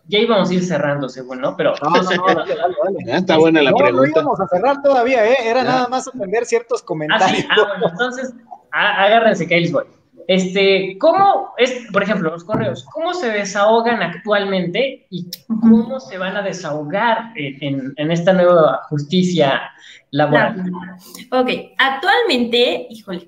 ya 0.08 0.18
íbamos 0.18 0.50
a 0.50 0.54
ir 0.54 0.64
cerrando, 0.64 1.08
según, 1.08 1.40
¿no? 1.40 1.56
Pero. 1.56 1.74
No, 1.82 1.90
no, 1.90 2.02
no, 2.02 2.26
dale, 2.34 2.56
dale, 2.56 3.18
está 3.18 3.38
buena 3.38 3.62
la 3.62 3.72
pregunta. 3.72 4.00
No 4.00 4.06
íbamos 4.06 4.40
a 4.40 4.48
cerrar 4.48 4.82
todavía, 4.82 5.26
¿eh? 5.26 5.36
Era 5.44 5.62
nada 5.62 5.88
más 5.88 6.08
atender 6.08 6.46
ciertos 6.46 6.82
comentarios. 6.82 7.44
Ah, 7.50 7.54
ah 7.56 7.66
bueno, 7.68 7.88
entonces, 7.92 8.34
agárrense 8.70 9.46
que 9.46 9.54
ahí 9.54 9.62
les 9.62 9.72
voy. 9.72 9.84
Este, 10.26 10.98
¿cómo 10.98 11.54
es, 11.56 11.86
por 11.90 12.02
ejemplo, 12.02 12.30
los 12.30 12.44
correos, 12.44 12.84
cómo 12.92 13.14
se 13.14 13.30
desahogan 13.30 14.02
actualmente 14.02 15.06
y 15.08 15.26
cómo 15.46 16.00
se 16.00 16.18
van 16.18 16.36
a 16.36 16.42
desahogar 16.42 17.32
en, 17.34 17.94
en 17.96 18.10
esta 18.10 18.34
nueva 18.34 18.82
justicia 18.90 19.70
laboral? 20.10 20.70
Ok, 21.32 21.50
actualmente, 21.78 22.88
híjole, 22.90 23.26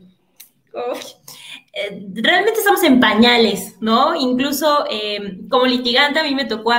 eh, 1.80 2.06
realmente 2.14 2.58
estamos 2.58 2.82
en 2.82 3.00
pañales, 3.00 3.76
¿no? 3.80 4.14
Incluso 4.14 4.84
eh, 4.90 5.38
como 5.48 5.66
litigante 5.66 6.18
a 6.18 6.22
mí 6.22 6.34
me 6.34 6.44
tocó, 6.44 6.72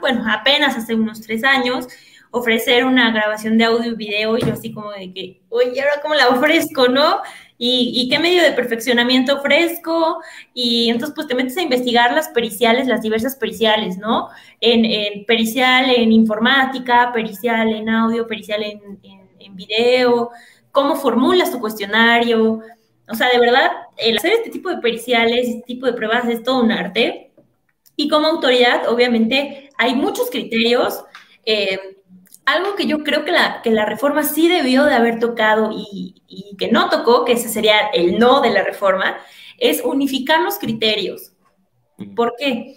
bueno, 0.00 0.24
apenas 0.30 0.76
hace 0.76 0.94
unos 0.94 1.20
tres 1.20 1.44
años, 1.44 1.86
ofrecer 2.30 2.84
una 2.84 3.10
grabación 3.10 3.58
de 3.58 3.64
audio 3.64 3.92
y 3.92 3.94
video 3.94 4.38
y 4.38 4.40
yo 4.40 4.54
así 4.54 4.72
como 4.72 4.90
de 4.92 5.12
que, 5.12 5.42
oye, 5.50 5.80
¿ahora 5.82 6.00
cómo 6.00 6.14
la 6.14 6.28
ofrezco, 6.28 6.88
no? 6.88 7.20
¿Y, 7.64 8.08
qué 8.10 8.18
medio 8.18 8.42
de 8.42 8.50
perfeccionamiento 8.50 9.36
ofrezco? 9.36 10.20
Y 10.52 10.90
entonces 10.90 11.14
pues 11.14 11.28
te 11.28 11.36
metes 11.36 11.56
a 11.56 11.62
investigar 11.62 12.12
las 12.12 12.28
periciales, 12.30 12.88
las 12.88 13.02
diversas 13.02 13.36
periciales, 13.36 13.98
¿no? 13.98 14.30
En, 14.60 15.24
pericial 15.26 15.88
en 15.88 16.10
informática, 16.10 17.12
pericial 17.12 17.72
en 17.72 17.88
audio, 17.88 18.26
pericial 18.26 18.64
en, 18.64 18.98
en 19.38 19.54
video, 19.54 20.30
cómo 20.72 20.96
formulas 20.96 21.52
tu 21.52 21.60
cuestionario, 21.60 22.62
o 23.08 23.14
sea, 23.14 23.28
de 23.30 23.38
verdad, 23.38 23.70
el 23.96 24.18
hacer 24.18 24.32
este 24.32 24.50
tipo 24.50 24.70
de 24.70 24.78
periciales, 24.78 25.48
este 25.48 25.62
tipo 25.62 25.86
de 25.86 25.92
pruebas 25.92 26.28
es 26.28 26.42
todo 26.42 26.62
un 26.62 26.72
arte. 26.72 27.32
Y 27.96 28.08
como 28.08 28.26
autoridad, 28.26 28.88
obviamente, 28.88 29.70
hay 29.76 29.94
muchos 29.94 30.30
criterios. 30.30 31.04
Eh, 31.44 31.98
algo 32.44 32.74
que 32.74 32.86
yo 32.86 33.04
creo 33.04 33.24
que 33.24 33.32
la, 33.32 33.60
que 33.62 33.70
la 33.70 33.84
reforma 33.84 34.22
sí 34.22 34.48
debió 34.48 34.84
de 34.84 34.94
haber 34.94 35.20
tocado 35.20 35.70
y, 35.72 36.22
y, 36.26 36.56
que 36.56 36.70
no 36.70 36.88
tocó, 36.88 37.24
que 37.24 37.32
ese 37.32 37.48
sería 37.48 37.88
el 37.92 38.18
no 38.18 38.40
de 38.40 38.50
la 38.50 38.62
reforma, 38.62 39.18
es 39.58 39.82
unificar 39.84 40.40
los 40.40 40.58
criterios. 40.58 41.32
¿Por 42.16 42.34
qué? 42.36 42.76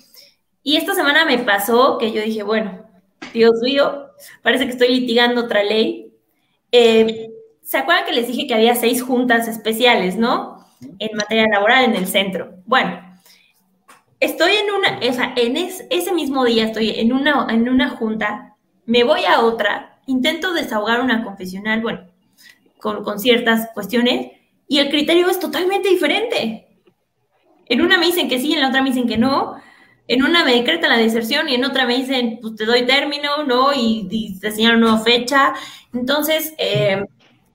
Y 0.62 0.78
esta 0.78 0.94
semana 0.94 1.26
me 1.26 1.40
pasó 1.40 1.98
que 1.98 2.12
yo 2.12 2.22
dije, 2.22 2.44
bueno, 2.44 2.86
Dios 3.34 3.60
mío, 3.62 4.12
parece 4.42 4.66
que 4.66 4.72
estoy 4.72 4.90
litigando 4.90 5.42
otra 5.42 5.64
ley. 5.64 6.14
Eh, 6.72 7.30
¿Se 7.66 7.80
acuerdan 7.80 8.06
que 8.06 8.14
les 8.14 8.28
dije 8.28 8.46
que 8.46 8.54
había 8.54 8.76
seis 8.76 9.02
juntas 9.02 9.48
especiales, 9.48 10.18
no? 10.18 10.64
En 11.00 11.18
materia 11.18 11.48
laboral 11.52 11.86
en 11.86 11.96
el 11.96 12.06
centro. 12.06 12.58
Bueno, 12.68 13.02
estoy 14.20 14.52
en 14.52 14.72
una, 14.72 15.00
o 15.00 15.14
sea, 15.14 15.34
en 15.36 15.58
ese 15.58 16.14
mismo 16.14 16.46
día 16.46 16.66
estoy 16.66 16.92
en 16.92 17.12
una, 17.12 17.48
en 17.50 17.68
una 17.68 17.90
junta, 17.90 18.56
me 18.86 19.04
voy 19.04 19.26
a 19.26 19.40
otra, 19.40 20.00
intento 20.06 20.54
desahogar 20.54 21.02
una 21.02 21.24
confesional, 21.24 21.82
bueno, 21.82 22.02
con, 22.80 23.04
con 23.04 23.20
ciertas 23.20 23.72
cuestiones, 23.74 24.32
y 24.68 24.78
el 24.78 24.90
criterio 24.90 25.28
es 25.28 25.40
totalmente 25.40 25.90
diferente. 25.90 26.68
En 27.66 27.82
una 27.82 27.98
me 27.98 28.06
dicen 28.06 28.30
que 28.30 28.40
sí, 28.40 28.54
en 28.54 28.62
la 28.62 28.70
otra 28.70 28.84
me 28.84 28.90
dicen 28.90 29.08
que 29.08 29.18
no. 29.18 29.56
En 30.08 30.22
una 30.22 30.46
me 30.46 30.54
decretan 30.54 30.92
la 30.92 30.98
deserción 30.98 31.50
y 31.50 31.56
en 31.56 31.66
otra 31.66 31.88
me 31.88 31.98
dicen, 31.98 32.38
pues 32.40 32.56
te 32.56 32.66
doy 32.66 32.86
término, 32.86 33.44
¿no? 33.44 33.74
Y, 33.74 34.08
y 34.12 34.40
te 34.40 34.52
señalan 34.52 34.78
una 34.78 34.92
nueva 34.92 35.04
fecha. 35.04 35.56
Entonces, 35.92 36.54
eh, 36.60 37.04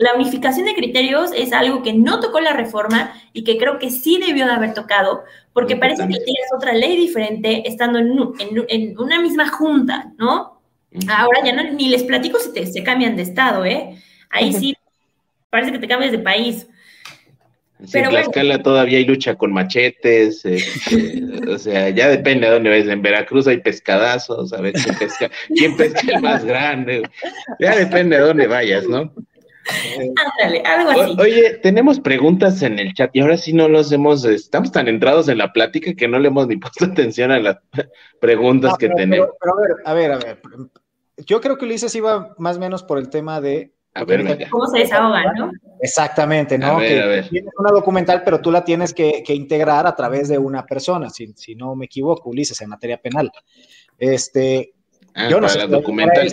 la 0.00 0.14
unificación 0.14 0.64
de 0.64 0.74
criterios 0.74 1.30
es 1.36 1.52
algo 1.52 1.82
que 1.82 1.92
no 1.92 2.20
tocó 2.20 2.40
la 2.40 2.54
reforma 2.54 3.12
y 3.34 3.44
que 3.44 3.58
creo 3.58 3.78
que 3.78 3.90
sí 3.90 4.18
debió 4.18 4.46
de 4.46 4.52
haber 4.52 4.72
tocado, 4.72 5.24
porque 5.52 5.76
parece 5.76 6.04
que 6.04 6.14
tienes 6.14 6.48
otra 6.56 6.72
ley 6.72 6.96
diferente 6.96 7.68
estando 7.68 7.98
en, 7.98 8.98
una 8.98 9.20
misma 9.20 9.50
junta, 9.50 10.10
¿no? 10.16 10.58
Ahora 11.06 11.40
ya 11.44 11.52
no, 11.52 11.70
ni 11.74 11.90
les 11.90 12.02
platico 12.04 12.38
si 12.38 12.50
te, 12.50 12.64
se 12.64 12.82
cambian 12.82 13.14
de 13.14 13.24
estado, 13.24 13.66
¿eh? 13.66 13.94
Ahí 14.30 14.54
sí 14.54 14.74
parece 15.50 15.70
que 15.70 15.78
te 15.78 15.86
cambias 15.86 16.12
de 16.12 16.18
país. 16.18 16.66
Pero 17.92 18.06
en 18.06 18.10
Tlaxcala 18.10 18.62
todavía 18.62 18.96
hay 18.96 19.04
lucha 19.04 19.34
con 19.34 19.52
machetes, 19.52 20.46
este, 20.46 21.22
o 21.46 21.58
sea, 21.58 21.90
ya 21.90 22.08
depende 22.08 22.46
de 22.46 22.54
dónde 22.54 22.70
vayas. 22.70 22.88
En 22.88 23.02
Veracruz 23.02 23.46
hay 23.48 23.58
pescadazos, 23.58 24.54
a 24.54 24.62
ver 24.62 24.72
quién 24.72 24.96
pesca, 24.96 25.30
quién 25.54 25.76
pesca 25.76 26.00
el 26.06 26.22
más 26.22 26.42
grande. 26.42 27.02
Ya 27.58 27.76
depende 27.76 28.16
de 28.16 28.22
dónde 28.22 28.46
vayas, 28.46 28.86
¿no? 28.88 29.12
Ándale, 30.40 30.62
algo 30.64 30.90
así. 30.90 31.16
oye, 31.18 31.54
tenemos 31.62 32.00
preguntas 32.00 32.62
en 32.62 32.78
el 32.78 32.92
chat 32.94 33.10
y 33.14 33.20
ahora 33.20 33.36
sí 33.36 33.52
no 33.52 33.68
los 33.68 33.90
hemos, 33.92 34.24
estamos 34.24 34.72
tan 34.72 34.88
entrados 34.88 35.28
en 35.28 35.38
la 35.38 35.52
plática 35.52 35.94
que 35.94 36.08
no 36.08 36.18
le 36.18 36.28
hemos 36.28 36.46
ni 36.46 36.56
puesto 36.58 36.84
atención 36.86 37.30
a 37.30 37.38
las 37.38 37.58
preguntas 38.20 38.76
que 38.78 38.88
tenemos. 38.88 39.28
Pero, 39.40 39.54
a 39.54 39.60
ver, 39.60 39.76
a 39.84 39.94
ver, 39.94 40.12
a 40.12 40.18
ver. 40.18 40.42
Yo 41.26 41.40
creo 41.40 41.58
que 41.58 41.66
Ulises 41.66 41.94
iba 41.94 42.34
más 42.38 42.56
o 42.56 42.60
menos 42.60 42.82
por 42.82 42.98
el 42.98 43.10
tema 43.10 43.40
de 43.40 43.72
a 43.92 44.04
ver, 44.04 44.48
¿Cómo 44.50 44.66
se 44.68 44.78
desahoga, 44.78 45.32
no? 45.32 45.50
Exactamente, 45.80 46.56
¿no? 46.56 46.78
que 46.78 47.24
tienes 47.28 47.52
una 47.58 47.72
documental, 47.72 48.22
pero 48.24 48.40
tú 48.40 48.52
la 48.52 48.64
tienes 48.64 48.94
que, 48.94 49.24
integrar 49.28 49.86
a 49.86 49.96
través 49.96 50.28
de 50.28 50.38
una 50.38 50.64
persona, 50.64 51.10
si, 51.10 51.32
si, 51.34 51.56
no 51.56 51.74
me 51.74 51.86
equivoco, 51.86 52.30
Ulises, 52.30 52.60
en 52.60 52.68
materia 52.68 52.98
penal. 52.98 53.32
Este, 53.98 54.74
ah, 55.14 55.28
yo 55.28 55.40
no 55.40 55.48
sé. 55.48 55.66
documental. 55.66 56.32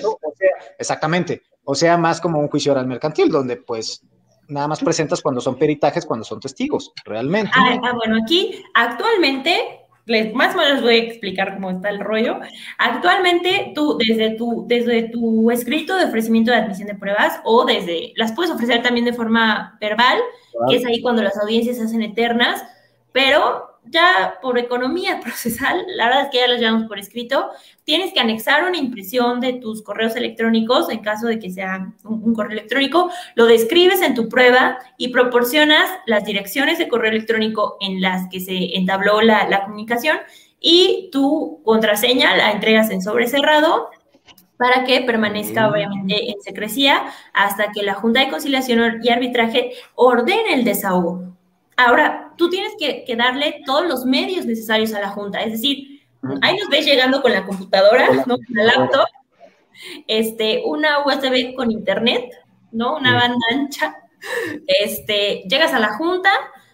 exactamente 0.78 1.42
o 1.70 1.76
sea, 1.76 1.98
más 1.98 2.22
como 2.22 2.40
un 2.40 2.48
juicio 2.48 2.72
oral 2.72 2.88
mercantil, 2.88 3.30
donde 3.30 3.58
pues 3.58 4.02
nada 4.48 4.70
más 4.70 4.80
presentas 4.80 5.22
cuando 5.22 5.42
son 5.42 5.58
peritajes, 5.58 6.06
cuando 6.06 6.24
son 6.24 6.40
testigos, 6.40 6.94
realmente. 7.04 7.52
Ah, 7.54 7.78
ah 7.84 7.94
bueno, 7.94 8.20
aquí 8.24 8.64
actualmente, 8.74 9.82
les, 10.06 10.34
más 10.34 10.56
o 10.56 10.60
menos 10.60 10.82
voy 10.82 10.96
a 10.96 11.04
explicar 11.04 11.56
cómo 11.56 11.70
está 11.70 11.90
el 11.90 12.00
rollo. 12.00 12.40
Actualmente, 12.78 13.74
tú, 13.76 13.98
desde 13.98 14.38
tu, 14.38 14.66
desde 14.66 15.10
tu 15.10 15.52
escrito 15.52 15.98
de 15.98 16.06
ofrecimiento 16.06 16.52
de 16.52 16.58
admisión 16.58 16.88
de 16.88 16.96
pruebas, 16.96 17.42
o 17.44 17.66
desde, 17.66 18.14
las 18.16 18.32
puedes 18.32 18.50
ofrecer 18.54 18.82
también 18.82 19.06
de 19.06 19.12
forma 19.12 19.78
verbal, 19.82 20.20
que 20.70 20.78
es 20.78 20.86
ahí 20.86 21.02
cuando 21.02 21.22
las 21.22 21.38
audiencias 21.38 21.76
se 21.76 21.84
hacen 21.84 22.02
eternas, 22.02 22.64
pero 23.12 23.77
ya 23.90 24.38
por 24.42 24.58
economía 24.58 25.20
procesal, 25.24 25.86
la 25.96 26.06
verdad 26.06 26.24
es 26.24 26.30
que 26.30 26.38
ya 26.38 26.48
las 26.48 26.60
llevamos 26.60 26.88
por 26.88 27.00
escrito, 27.00 27.50
tienes 27.84 28.14
que 28.14 28.20
anexar 28.20 28.64
una 28.66 28.78
impresión 28.78 29.40
de 29.40 29.54
tus 29.54 29.82
correos 29.82 30.16
electrónicos 30.16 30.90
en 30.90 31.00
caso 31.00 31.28
de 31.28 31.40
que 31.40 31.50
sea 31.50 31.94
un, 32.04 32.34
correo 32.34 32.58
electrónico, 32.58 33.10
lo 33.36 33.46
describes 33.46 34.02
en 34.02 34.16
tu 34.16 34.30
prueba 34.30 34.80
y 34.98 35.10
proporcionas 35.10 35.90
las 36.06 36.26
direcciones 36.26 36.78
de 36.78 36.88
correo 36.88 37.12
electrónico 37.12 37.78
en 37.80 38.02
las 38.02 38.28
que 38.30 38.40
se 38.40 38.76
entabló 38.78 39.22
la, 39.22 39.48
la 39.48 39.64
comunicación 39.64 40.18
y 40.60 41.10
tu 41.12 41.62
contraseña 41.64 42.36
la 42.36 42.52
entregas 42.52 42.90
en 42.90 43.02
sobre 43.02 43.28
cerrado 43.28 43.90
para 44.58 44.84
que 44.84 45.02
permanezca 45.02 45.70
obviamente 45.70 46.32
en 46.32 46.42
secrecía 46.42 47.06
hasta 47.34 47.72
que 47.72 47.84
la 47.84 47.94
Junta 47.94 48.22
de 48.22 48.30
Conciliación 48.30 49.00
y 49.04 49.10
Arbitraje 49.10 49.74
ordene 49.96 50.56
el 50.56 50.64
desahogo. 50.64 51.38
Ahora, 51.76 52.27
tú 52.38 52.50
tienes 52.50 52.74
que, 52.78 53.04
darle 53.16 53.62
todos 53.66 53.88
los 53.88 54.06
medios 54.06 54.46
necesarios 54.46 54.94
a 54.94 55.00
la 55.00 55.10
junta, 55.10 55.42
es 55.42 55.54
decir, 55.54 56.02
ahí 56.42 56.56
nos 56.58 56.70
ves 56.70 56.86
llegando 56.86 57.22
con 57.22 57.32
la 57.32 57.46
computadora, 57.46 58.10
¿no? 58.26 58.36
Con 58.38 58.46
la 58.50 58.64
laptop, 58.64 59.06
este, 60.08 60.62
una 60.66 61.06
USB 61.06 61.56
con 61.56 61.72
internet, 61.72 62.32
¿no? 62.72 62.98
Una 62.98 63.14
banda 63.16 63.46
ancha. 63.52 63.96
Este, 64.68 65.44
llegas 65.50 65.74
a 65.74 65.80
la 65.80 65.94
junta 65.94 66.30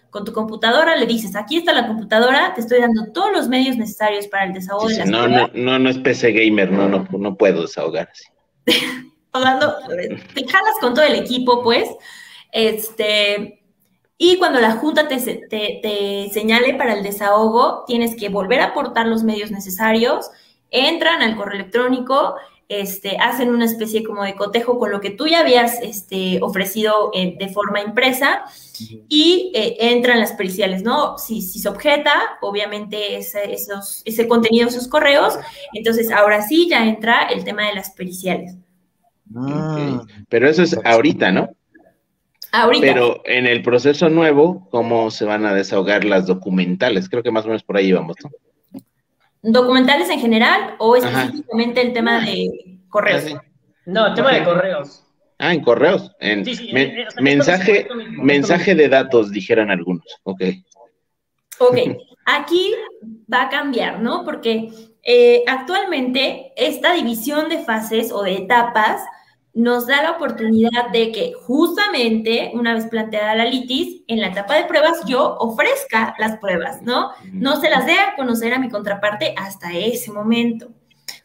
con 0.10 0.24
tu 0.24 0.32
computadora, 0.32 0.96
le 0.96 1.06
dices, 1.06 1.36
aquí 1.36 1.58
está 1.58 1.74
la 1.74 1.88
computadora, 1.88 2.54
te 2.54 2.62
estoy 2.62 2.80
dando 2.80 3.12
todos 3.12 3.32
los 3.32 3.48
medios 3.48 3.76
necesarios 3.78 4.28
para 4.28 4.46
el 4.46 4.54
desahogo 4.54 4.88
de 4.88 5.00
la 5.00 5.06
no, 5.06 5.28
no, 5.28 5.50
no, 5.54 5.80
no 5.80 5.90
es 5.90 5.98
PC 5.98 6.32
gamer, 6.32 6.72
no, 6.72 6.88
no, 6.88 7.08
no 7.12 7.36
puedo 7.36 7.64
desahogar 7.64 8.10
así. 8.12 8.24
Te 9.34 10.48
jalas 10.48 10.76
con 10.80 10.94
todo 10.94 11.06
el 11.06 11.16
equipo, 11.16 11.64
pues, 11.64 11.90
este, 12.52 13.63
y 14.18 14.38
cuando 14.38 14.60
la 14.60 14.74
Junta 14.74 15.08
te, 15.08 15.18
te, 15.50 16.30
señale 16.32 16.76
para 16.76 16.94
el 16.94 17.04
desahogo, 17.04 17.84
tienes 17.88 18.16
que 18.16 18.30
volver 18.30 18.62
a 18.62 18.68
aportar 18.68 19.08
los 19.08 19.24
medios 19.24 19.52
necesarios, 19.52 20.30
entran 20.70 21.22
al 21.22 21.36
correo 21.36 21.60
electrónico, 21.60 22.36
este, 22.70 23.18
hacen 23.18 23.50
una 23.50 23.66
especie 23.66 24.04
como 24.04 24.24
de 24.24 24.36
cotejo 24.36 24.80
con 24.80 24.92
lo 24.92 25.02
que 25.02 25.10
tú 25.10 25.28
ya 25.28 25.42
habías 25.42 25.82
este, 25.82 26.40
ofrecido 26.42 27.12
eh, 27.14 27.36
de 27.38 27.50
forma 27.50 27.82
impresa 27.82 28.46
y 29.10 29.52
eh, 29.54 29.76
entran 29.80 30.20
las 30.20 30.32
periciales, 30.34 30.82
¿no? 30.82 31.18
Si, 31.18 31.42
si 31.42 31.60
se 31.60 31.70
objeta, 31.70 32.14
obviamente 32.42 33.18
ese, 33.18 33.54
esos, 33.54 34.02
ese 34.06 34.28
contenido, 34.28 34.68
esos 34.68 34.88
correos, 34.88 35.38
entonces 35.74 36.12
ahora 36.12 36.42
sí 36.42 36.68
ya 36.70 36.86
entra 36.86 37.24
el 37.24 37.44
tema 37.44 37.68
de 37.68 37.76
las 37.76 37.92
periciales. 37.92 38.56
Ah. 39.36 40.04
Pero 40.30 40.48
eso 40.48 40.64
es 40.64 40.78
ahorita, 40.84 41.32
¿no? 41.32 41.50
Ahorita. 42.56 42.86
Pero 42.86 43.22
en 43.26 43.48
el 43.48 43.64
proceso 43.64 44.10
nuevo, 44.10 44.68
¿cómo 44.70 45.10
se 45.10 45.26
van 45.26 45.44
a 45.48 45.56
desahogar 45.56 46.06
las 46.06 46.28
documentales? 46.28 47.10
Creo 47.10 47.24
que 47.24 47.32
más 47.32 47.46
o 47.46 47.48
menos 47.48 47.64
por 47.64 47.78
ahí 47.78 47.92
vamos, 47.92 48.16
¿no? 48.24 48.30
¿Documentales 49.42 50.08
en 50.12 50.20
general 50.20 50.76
o 50.78 50.96
específicamente 50.96 51.82
el 51.82 51.94
tema 51.94 52.24
de 52.24 52.78
correos? 52.90 53.26
No, 53.88 54.06
el 54.06 54.14
tema 54.14 54.34
de 54.34 54.44
correos. 54.44 55.04
Ah, 55.40 55.52
en 55.52 55.62
correos. 55.62 56.12
En 56.20 56.46
mensaje, 57.20 57.88
mensaje 58.12 58.76
de 58.76 58.88
datos, 58.88 59.32
dijeran 59.32 59.72
algunos. 59.72 60.06
Ok. 60.22 60.44
Ok, 61.58 61.78
aquí 62.26 62.72
va 63.34 63.44
a 63.44 63.50
cambiar, 63.50 64.00
¿no? 64.00 64.24
Porque 64.24 64.70
eh, 65.02 65.44
actualmente 65.48 66.54
esta 66.56 66.94
división 66.94 67.50
de 67.50 67.64
fases 67.64 68.12
o 68.12 68.22
de 68.22 68.36
etapas 68.36 69.02
nos 69.54 69.86
da 69.86 70.02
la 70.02 70.12
oportunidad 70.12 70.90
de 70.92 71.12
que 71.12 71.34
justamente 71.34 72.52
una 72.56 72.74
vez 72.74 72.88
planteada 72.88 73.36
la 73.36 73.46
litis, 73.46 74.02
en 74.08 74.20
la 74.20 74.28
etapa 74.28 74.56
de 74.56 74.66
pruebas 74.66 75.06
yo 75.06 75.38
ofrezca 75.38 76.16
las 76.18 76.38
pruebas, 76.38 76.82
¿no? 76.82 77.12
No 77.32 77.62
se 77.62 77.70
las 77.70 77.86
dé 77.86 77.94
a 77.94 78.16
conocer 78.16 78.54
a 78.54 78.60
mi 78.60 78.70
contraparte 78.70 79.36
hasta 79.38 79.72
ese 79.74 80.12
momento. 80.12 80.70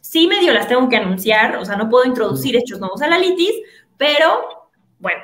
Sí 0.00 0.26
medio 0.26 0.52
las 0.52 0.68
tengo 0.68 0.88
que 0.88 0.96
anunciar, 0.96 1.56
o 1.56 1.64
sea, 1.64 1.76
no 1.76 1.88
puedo 1.88 2.04
introducir 2.04 2.56
hechos 2.56 2.80
nuevos 2.80 3.00
a 3.00 3.08
la 3.08 3.18
litis, 3.18 3.54
pero 3.96 4.68
bueno, 4.98 5.22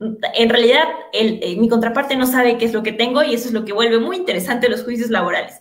en 0.00 0.48
realidad 0.48 0.84
eh, 1.12 1.56
mi 1.56 1.68
contraparte 1.68 2.16
no 2.16 2.26
sabe 2.26 2.56
qué 2.58 2.66
es 2.66 2.72
lo 2.72 2.82
que 2.82 2.92
tengo 2.92 3.22
y 3.22 3.34
eso 3.34 3.48
es 3.48 3.54
lo 3.54 3.64
que 3.64 3.72
vuelve 3.72 3.98
muy 3.98 4.16
interesante 4.16 4.68
los 4.68 4.84
juicios 4.84 5.10
laborales. 5.10 5.58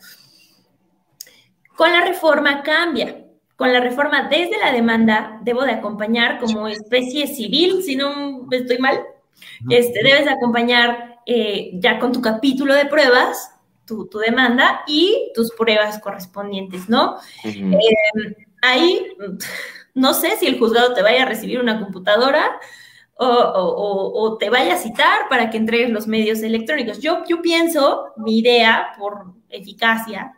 Con 1.76 1.92
la 1.92 2.02
reforma 2.02 2.62
cambia. 2.62 3.23
Con 3.64 3.72
la 3.72 3.80
reforma 3.80 4.28
desde 4.28 4.58
la 4.58 4.74
demanda 4.74 5.40
debo 5.42 5.64
de 5.64 5.72
acompañar 5.72 6.38
como 6.38 6.68
especie 6.68 7.28
civil, 7.28 7.82
si 7.82 7.96
no 7.96 8.46
estoy 8.52 8.78
mal, 8.78 9.00
este, 9.70 10.04
debes 10.04 10.26
de 10.26 10.32
acompañar 10.32 11.22
eh, 11.26 11.72
ya 11.76 11.98
con 11.98 12.12
tu 12.12 12.22
capítulo 12.22 12.76
de 12.76 12.88
pruebas, 12.88 13.52
tu, 13.86 14.10
demanda 14.20 14.84
y 14.86 15.32
tus 15.34 15.54
pruebas 15.54 16.00
correspondientes, 16.00 16.90
¿no? 16.90 17.16
Em, 17.46 17.74
ahí 18.62 19.08
no 19.94 20.14
sé 20.14 20.36
si 20.36 20.48
el 20.48 20.60
juzgado 20.60 20.94
te 20.94 21.02
vaya 21.02 21.24
a 21.24 21.28
recibir 21.28 21.62
una 21.62 21.80
computadora 21.80 22.60
o, 23.16 24.36
te 24.42 24.50
vaya 24.50 24.74
a 24.74 24.78
citar 24.78 25.30
para 25.30 25.50
que 25.50 25.56
entregues 25.56 25.90
los 25.90 26.06
medios 26.06 26.44
electrónicos. 26.44 27.00
Yo, 27.00 27.24
yo 27.30 27.42
pienso, 27.42 28.08
mi 28.18 28.40
idea, 28.40 28.88
por 29.00 29.36
eficacia, 29.48 30.34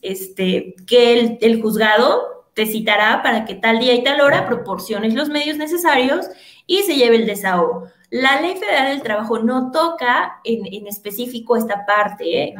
este, 0.00 0.76
que 0.86 1.38
el, 1.40 1.60
juzgado 1.60 2.37
te 2.58 2.66
citará 2.66 3.22
para 3.22 3.44
que 3.44 3.54
tal 3.54 3.78
día 3.78 3.94
y 3.94 4.02
tal 4.02 4.20
hora 4.20 4.48
proporciones 4.48 5.14
los 5.14 5.28
medios 5.28 5.58
necesarios 5.58 6.26
y 6.66 6.82
se 6.82 6.96
lleve 6.96 7.14
el 7.14 7.24
desahogo. 7.24 7.84
La 8.10 8.40
ley 8.40 8.56
federal 8.56 8.88
del 8.88 9.02
trabajo 9.02 9.38
no 9.38 9.70
toca 9.70 10.40
en, 10.42 10.88
específico 10.88 11.56
esta 11.56 11.86
parte, 11.86 12.42
¿eh? 12.42 12.54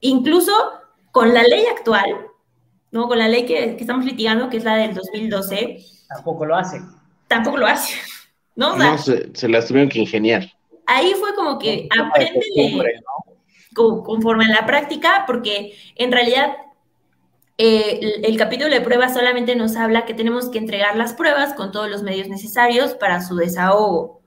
incluso 0.00 0.52
con 1.12 1.32
la 1.32 1.44
ley 1.44 1.64
actual, 1.66 2.26
¿no? 2.90 3.06
con 3.06 3.16
la 3.16 3.28
ley 3.28 3.46
que, 3.46 3.76
que, 3.76 3.80
estamos 3.84 4.04
litigando, 4.04 4.50
que 4.50 4.56
es 4.56 4.64
la 4.64 4.74
del 4.78 4.94
2012. 4.94 5.78
Tampoco 6.08 6.44
lo 6.44 6.56
hace. 6.56 6.80
Tampoco 7.28 7.58
lo 7.58 7.66
hace. 7.66 7.94
No, 8.56 8.76
no 8.76 8.96
se, 8.98 9.34
se, 9.34 9.48
las 9.48 9.66
tuvieron 9.66 9.88
que 9.88 9.98
ingeniar. 9.98 10.48
Ahí 10.86 11.12
fue 11.18 11.34
como 11.34 11.58
que 11.58 11.88
aprende 12.00 12.40
conforme 13.74 14.44
a 14.44 14.60
la 14.60 14.64
práctica, 14.64 15.24
porque 15.26 15.74
en 15.96 16.12
realidad 16.12 16.54
eh, 17.56 18.20
el, 18.24 18.36
capítulo 18.36 18.70
de 18.70 18.80
pruebas 18.80 19.14
solamente 19.14 19.54
nos 19.54 19.76
habla 19.76 20.04
que 20.04 20.14
tenemos 20.14 20.48
que 20.48 20.58
entregar 20.58 20.96
las 20.96 21.14
pruebas 21.14 21.54
con 21.54 21.70
todos 21.70 21.88
los 21.88 22.02
medios 22.02 22.28
necesarios 22.28 22.94
para 22.94 23.20
su 23.20 23.36
desahogo. 23.36 24.22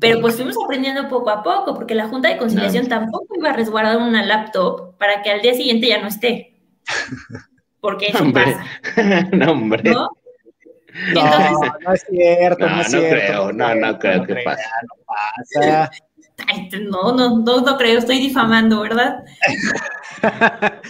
Pero 0.00 0.20
pues 0.20 0.34
fuimos 0.34 0.56
aprendiendo 0.62 1.08
poco 1.08 1.30
a 1.30 1.42
poco, 1.42 1.74
porque 1.74 1.94
la 1.94 2.08
Junta 2.08 2.28
de 2.28 2.38
Conciliación 2.38 2.88
tampoco 2.88 3.36
iba 3.36 3.50
a 3.50 3.52
resguardar 3.52 3.98
una 3.98 4.24
laptop 4.24 4.96
para 4.98 5.22
que 5.22 5.30
al 5.30 5.40
día 5.40 5.54
siguiente 5.54 5.86
ya 5.86 6.00
no 6.00 6.08
esté. 6.08 6.56
Porque 7.80 8.06
eso 8.06 8.24
pasa. 8.32 8.64
no, 9.32 9.52
hombre. 9.52 9.92
¿No? 9.92 10.08
no, 11.14 11.92
es 11.94 12.04
cierto, 12.10 12.68
no, 12.68 12.80
es 12.80 12.90
cierto. 12.90 13.08
Creo, 13.08 13.52
no, 13.52 13.74
no 13.76 13.98
creo 14.00 14.24
que 14.24 14.34
pase. 14.36 14.64
No 14.82 15.04
pasa. 15.06 15.90
no, 16.80 17.12
no, 17.12 17.38
no, 17.38 17.60
no 17.60 17.78
creo, 17.78 18.00
estoy 18.00 18.18
difamando, 18.18 18.80
¿verdad? 18.80 19.22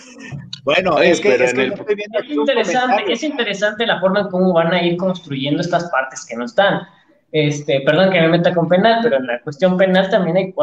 bueno, 0.68 0.98
es 0.98 1.18
que, 1.22 1.34
es, 1.34 1.54
interesante, 2.28 3.10
es 3.10 3.22
interesante 3.22 3.86
la 3.86 3.98
forma 4.00 4.20
en 4.20 4.28
cómo 4.28 4.52
van 4.52 4.70
a 4.74 4.82
ir 4.82 4.98
construyendo 4.98 5.62
estas 5.62 5.88
partes 5.90 6.26
que 6.26 6.36
no 6.36 6.44
están. 6.44 6.82
Este, 7.32 7.80
perdón 7.80 8.10
que 8.10 8.20
me 8.20 8.28
meta 8.28 8.54
con 8.54 8.68
penal, 8.68 9.00
pero 9.02 9.16
en 9.16 9.26
la 9.26 9.40
cuestión 9.40 9.78
penal 9.78 10.10
también 10.10 10.36
hay 10.36 10.54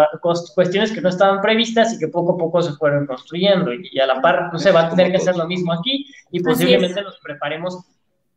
cuestiones 0.54 0.92
que 0.92 1.02
no 1.02 1.10
estaban 1.10 1.42
previstas 1.42 1.92
y 1.94 1.98
que 1.98 2.08
poco 2.10 2.34
a 2.34 2.38
poco 2.38 2.62
se 2.62 2.74
fueron 2.74 3.08
construyendo 3.08 3.72
y 3.74 4.00
a 4.00 4.06
la 4.06 4.22
par 4.22 4.54
no 4.54 4.60
se 4.60 4.72
va 4.72 4.82
a 4.82 4.90
tener 4.92 5.10
que 5.10 5.18
hacer 5.18 5.36
lo 5.36 5.48
mismo 5.48 5.74
aquí 5.74 6.06
y 6.30 6.40
posiblemente 6.40 7.02
nos 7.02 7.20
preparemos 7.24 7.84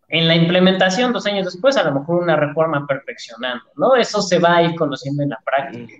en 0.09 0.27
la 0.27 0.36
implementación, 0.36 1.12
dos 1.12 1.27
años 1.27 1.45
después, 1.45 1.77
a 1.77 1.82
lo 1.82 2.01
mejor 2.01 2.23
una 2.23 2.36
reforma 2.36 2.86
perfeccionando, 2.86 3.65
¿no? 3.77 3.95
Eso 3.95 4.23
se 4.23 4.39
va 4.39 4.57
a 4.57 4.62
ir 4.62 4.74
conociendo 4.74 5.23
en 5.23 5.28
la 5.28 5.39
práctica. 5.45 5.93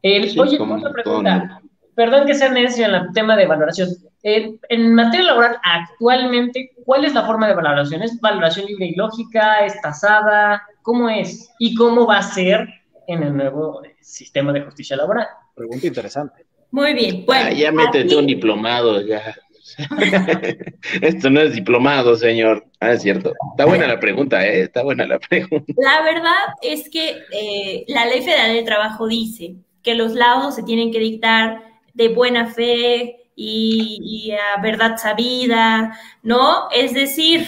El, 0.00 0.38
oye, 0.38 0.60
otra 0.60 0.92
pregunta. 0.92 1.60
Perdón 1.96 2.24
que 2.24 2.34
sea 2.34 2.50
necio 2.50 2.86
en 2.86 2.94
el 2.94 3.12
tema 3.12 3.36
de 3.36 3.46
valoración. 3.46 3.88
En 4.22 4.94
materia 4.94 5.26
laboral, 5.26 5.58
actualmente, 5.62 6.72
¿cuál 6.84 7.04
es 7.04 7.14
la 7.14 7.24
forma 7.24 7.46
de 7.48 7.54
valoración? 7.54 8.02
¿Es 8.02 8.20
valoración 8.20 8.66
libre 8.66 8.86
y 8.86 8.94
lógica? 8.94 9.64
¿Es 9.64 9.80
tasada? 9.80 10.62
¿Cómo 10.82 11.08
es? 11.08 11.50
¿Y 11.58 11.74
cómo 11.74 12.06
va 12.06 12.18
a 12.18 12.22
ser 12.22 12.68
en 13.06 13.22
el 13.22 13.36
nuevo 13.36 13.82
sistema 14.00 14.52
de 14.52 14.62
justicia 14.62 14.96
laboral? 14.96 15.26
Pregunta 15.54 15.86
interesante. 15.86 16.46
Muy 16.70 16.92
bien. 16.94 17.24
Bueno, 17.26 17.46
ah, 17.48 17.52
ya 17.52 17.72
métete 17.72 18.16
un 18.16 18.26
diplomado, 18.26 19.00
ya. 19.00 19.34
Esto 21.02 21.30
no 21.30 21.40
es 21.40 21.54
diplomado, 21.54 22.16
señor. 22.16 22.66
Ah, 22.80 22.92
es 22.92 23.02
cierto. 23.02 23.32
Está 23.52 23.66
buena 23.66 23.86
la 23.86 24.00
pregunta, 24.00 24.46
¿eh? 24.46 24.62
Está 24.62 24.82
buena 24.82 25.06
la 25.06 25.18
pregunta. 25.18 25.72
La 25.76 26.02
verdad 26.02 26.54
es 26.62 26.88
que 26.90 27.22
eh, 27.32 27.84
la 27.88 28.06
Ley 28.06 28.22
Federal 28.22 28.54
del 28.54 28.64
Trabajo 28.64 29.06
dice 29.06 29.54
que 29.82 29.94
los 29.94 30.14
laudos 30.14 30.54
se 30.54 30.62
tienen 30.62 30.90
que 30.90 30.98
dictar 30.98 31.62
de 31.94 32.08
buena 32.08 32.46
fe 32.46 33.27
y, 33.40 34.32
a 34.32 34.60
verdad 34.60 34.96
sabida, 34.96 35.96
¿no? 36.22 36.68
Es 36.72 36.92
decir, 36.92 37.46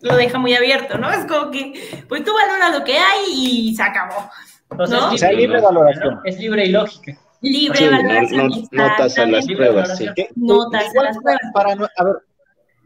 lo 0.00 0.16
deja 0.16 0.38
muy 0.38 0.54
abierto, 0.54 0.96
¿no? 0.96 1.10
Es 1.12 1.26
como 1.26 1.50
que, 1.50 2.04
pues 2.08 2.24
tú 2.24 2.32
valoras 2.32 2.78
lo 2.78 2.84
que 2.84 2.96
hay 2.96 3.24
y 3.28 3.76
se 3.76 3.82
acabó. 3.82 4.30
¿no? 4.70 5.12
es, 5.12 5.22
libre, 5.22 5.60
valoración. 5.60 6.20
es 6.24 6.38
libre 6.38 6.64
y 6.64 6.70
lógica. 6.70 7.18
Libre 7.42 7.78
sí, 7.78 7.88
valoración. 7.88 8.48
No, 8.72 8.88
notas 8.88 9.18
a 9.18 9.26
las 9.26 9.46
pruebas, 9.46 9.98
sí. 9.98 10.06
Notas 10.34 10.84
a 10.98 11.02
las 11.02 11.18
pruebas. 11.18 11.40
Para, 11.52 11.72
a 11.72 12.04
ver, 12.04 12.16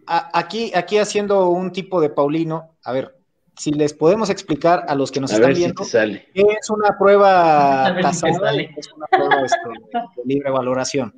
aquí, 0.07 0.73
aquí 0.75 0.99
haciendo 0.99 1.49
un 1.49 1.71
tipo 1.71 2.01
de 2.01 2.11
Paulino, 2.11 2.77
a 2.83 2.93
ver, 2.93 3.20
si 3.61 3.73
les 3.73 3.93
podemos 3.93 4.31
explicar 4.31 4.87
a 4.89 4.95
los 4.95 5.11
que 5.11 5.21
nos 5.21 5.31
están 5.33 5.53
viendo, 5.53 5.85
qué 5.85 6.25
es 6.35 6.71
una 6.71 6.97
prueba 6.99 7.95
tasada 8.01 8.53
es 8.55 8.91
una 8.97 9.07
prueba 9.07 9.45
este, 9.45 9.69
de 10.17 10.23
libre 10.25 10.51
valoración. 10.51 11.13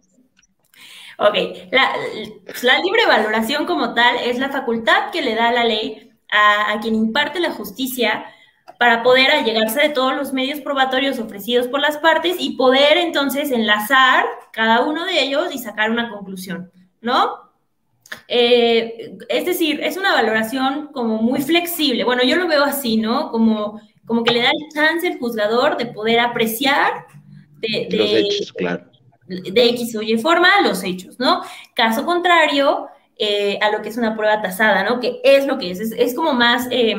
Ok, 1.19 1.36
la, 1.70 1.93
la, 2.64 2.78
libre 2.81 3.06
valoración 3.06 3.64
como 3.64 3.94
tal 3.94 4.16
es 4.24 4.40
la 4.40 4.48
facultad 4.48 5.12
que 5.12 5.23
le 5.23 5.36
da 5.36 5.52
la 5.52 5.62
ley 5.62 6.10
a, 6.32 6.73
a 6.73 6.81
quien 6.81 6.97
imparte 6.97 7.39
la 7.39 7.52
justicia 7.52 8.24
para 8.77 9.05
poder 9.05 9.31
allegarse 9.31 9.81
de 9.81 9.90
todos 9.90 10.16
los 10.16 10.32
medios 10.32 10.59
probatorios 10.62 11.20
ofrecidos 11.20 11.69
por 11.69 11.81
las 11.81 11.98
partes 11.98 12.39
y 12.40 12.56
poder 12.56 12.97
entonces 12.97 13.52
enlazar 13.52 14.24
cada 14.52 14.81
uno 14.81 15.05
de 15.05 15.23
ellos 15.23 15.55
y 15.55 15.59
sacar 15.59 15.93
una 15.93 16.10
conclusión, 16.10 16.73
¿no? 17.01 17.52
Eh, 18.28 19.16
es 19.28 19.44
decir, 19.44 19.80
es 19.82 19.97
una 19.97 20.12
valoración 20.12 20.89
como 20.93 21.20
muy 21.20 21.40
flexible. 21.40 22.05
Bueno, 22.05 22.22
yo 22.24 22.36
lo 22.36 22.48
veo 22.48 22.64
así, 22.64 22.97
¿no? 22.97 23.30
Como, 23.30 23.80
como 24.06 24.24
que 24.24 24.32
le 24.32 24.43
da 24.43 24.51
el 24.51 24.74
chance 24.74 25.06
al 25.06 25.18
juzgador 25.18 25.76
de 25.76 25.86
poder 25.86 26.20
apreciar 26.20 27.06
de, 27.60 27.89
los 27.97 28.10
hechos, 28.10 28.52
claro. 28.52 28.84
de 29.26 29.68
X 29.70 29.97
o 29.97 30.02
Y 30.02 30.18
forma 30.18 30.48
los 30.64 30.82
hechos, 30.82 31.18
¿no? 31.18 31.43
Caso 31.74 32.05
contrario 32.05 32.89
eh, 33.16 33.59
a 33.60 33.70
lo 33.70 33.82
que 33.82 33.90
es 33.90 33.97
una 33.97 34.16
prueba 34.16 34.43
tasada, 34.43 34.82
¿no? 34.84 35.01
Que 35.01 35.20
es 35.24 35.47
lo 35.47 35.59
que 35.59 35.70
es, 35.70 35.80
es, 35.80 36.14
como 36.14 36.32
más... 36.32 36.66
Eh, 36.70 36.97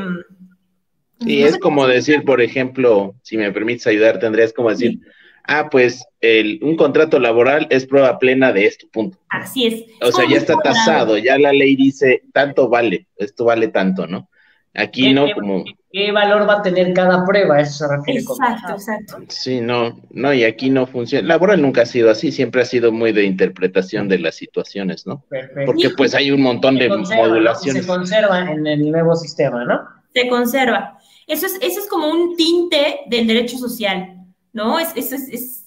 sí, 1.19 1.43
es 1.43 1.57
como 1.57 1.87
decir, 1.87 2.23
por 2.23 2.41
ejemplo, 2.41 3.15
si 3.23 3.37
me 3.37 3.51
permites 3.51 3.87
ayudar, 3.87 4.19
tendrías 4.19 4.53
como 4.53 4.69
decir 4.69 4.99
ah, 5.43 5.69
pues 5.69 6.05
el, 6.21 6.59
un 6.61 6.75
contrato 6.75 7.19
laboral 7.19 7.67
es 7.69 7.85
prueba 7.85 8.19
plena 8.19 8.53
de 8.53 8.65
esto, 8.65 8.87
punto. 8.91 9.17
Así 9.29 9.67
es. 9.67 9.83
O 10.01 10.11
sea, 10.11 10.25
ya 10.29 10.37
está 10.37 10.55
tasado, 10.57 11.17
ya 11.17 11.37
la 11.37 11.51
ley 11.51 11.75
dice, 11.75 12.23
tanto 12.33 12.69
vale, 12.69 13.07
esto 13.17 13.45
vale 13.45 13.67
tanto, 13.67 14.07
¿no? 14.07 14.29
Aquí 14.73 15.13
no 15.13 15.27
como... 15.33 15.63
¿Qué 15.91 16.11
valor 16.11 16.49
va 16.49 16.55
a 16.55 16.61
tener 16.63 16.91
cada 16.93 17.23
prueba? 17.23 17.61
Eso 17.61 17.85
se 17.85 17.95
refiere. 17.95 18.21
Exacto, 18.21 18.73
exacto. 18.73 19.17
Sí, 19.27 19.61
no, 19.61 19.99
no, 20.09 20.33
y 20.33 20.43
aquí 20.43 20.71
no 20.71 20.87
funciona. 20.87 21.27
Laboral 21.27 21.61
nunca 21.61 21.83
ha 21.83 21.85
sido 21.85 22.09
así, 22.09 22.31
siempre 22.31 22.63
ha 22.63 22.65
sido 22.65 22.91
muy 22.91 23.11
de 23.11 23.25
interpretación 23.25 24.09
de 24.09 24.17
las 24.17 24.33
situaciones, 24.33 25.05
¿no? 25.05 25.23
Perfecto. 25.29 25.65
Porque 25.67 25.91
pues 25.91 26.15
hay 26.15 26.31
un 26.31 26.41
montón 26.41 26.77
de 26.77 26.89
modulaciones. 26.89 27.83
Se 27.83 27.87
conserva 27.87 28.51
en 28.51 28.65
el 28.65 28.91
nuevo 28.91 29.15
sistema, 29.15 29.63
¿no? 29.65 29.81
Se 30.15 30.27
conserva. 30.27 30.97
Eso 31.27 31.45
es, 31.45 31.59
eso 31.61 31.79
es 31.79 31.87
como 31.87 32.09
un 32.09 32.35
tinte 32.35 33.01
del 33.07 33.27
derecho 33.27 33.59
social, 33.59 34.15
¿no? 34.53 34.79
Es, 34.79 34.89
eso 34.95 35.15
es, 35.15 35.65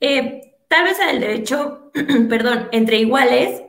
eh, 0.00 0.54
tal 0.68 0.84
vez 0.84 0.96
el 1.10 1.20
derecho, 1.20 1.90
perdón, 2.28 2.68
entre 2.72 2.98
iguales, 3.00 3.62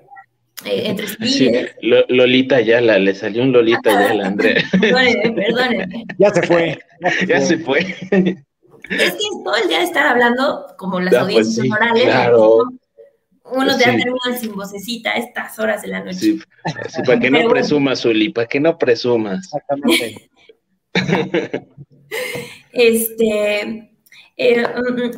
eh, 0.66 0.84
entre 0.86 1.08
sí, 1.08 1.52
Lolita 1.82 2.62
Yala, 2.62 3.00
le 3.00 3.16
salió 3.16 3.44
un 3.44 3.52
Lolita 3.52 3.92
Yala, 3.92 4.28
Andrea. 4.28 4.64
perdónenme, 4.82 5.32
perdónenme. 5.32 6.06
Ya 6.18 6.30
se 6.30 6.44
fue. 6.44 6.80
Ya 7.28 7.42
se 7.42 7.58
fue. 7.58 7.80
Es 8.90 9.14
que 9.14 9.44
todo 9.44 9.56
el 9.62 9.68
día 9.70 9.80
de 9.80 9.86
estar 9.86 10.08
hablando 10.08 10.66
como 10.78 11.00
las 11.00 11.12
pues 11.12 11.22
audiencias 11.22 11.68
morales, 11.68 12.04
claro. 12.04 12.64
uno 13.52 13.78
ya 13.78 13.86
termina 13.86 14.38
sin 14.40 14.56
vocecita 14.56 15.12
a 15.12 15.18
estas 15.18 15.60
horas 15.60 15.82
de 15.84 15.90
la 15.90 16.04
noche. 16.04 16.18
Sí, 16.18 16.42
para 17.06 17.20
que 17.20 17.30
no 17.30 17.48
presumas, 17.48 18.04
Uli, 18.06 18.30
para 18.30 18.48
que 18.48 18.60
no 18.60 18.78
presumas. 18.78 19.46
Exactamente. 19.46 20.30
este, 22.74 23.89
eh, 24.40 24.64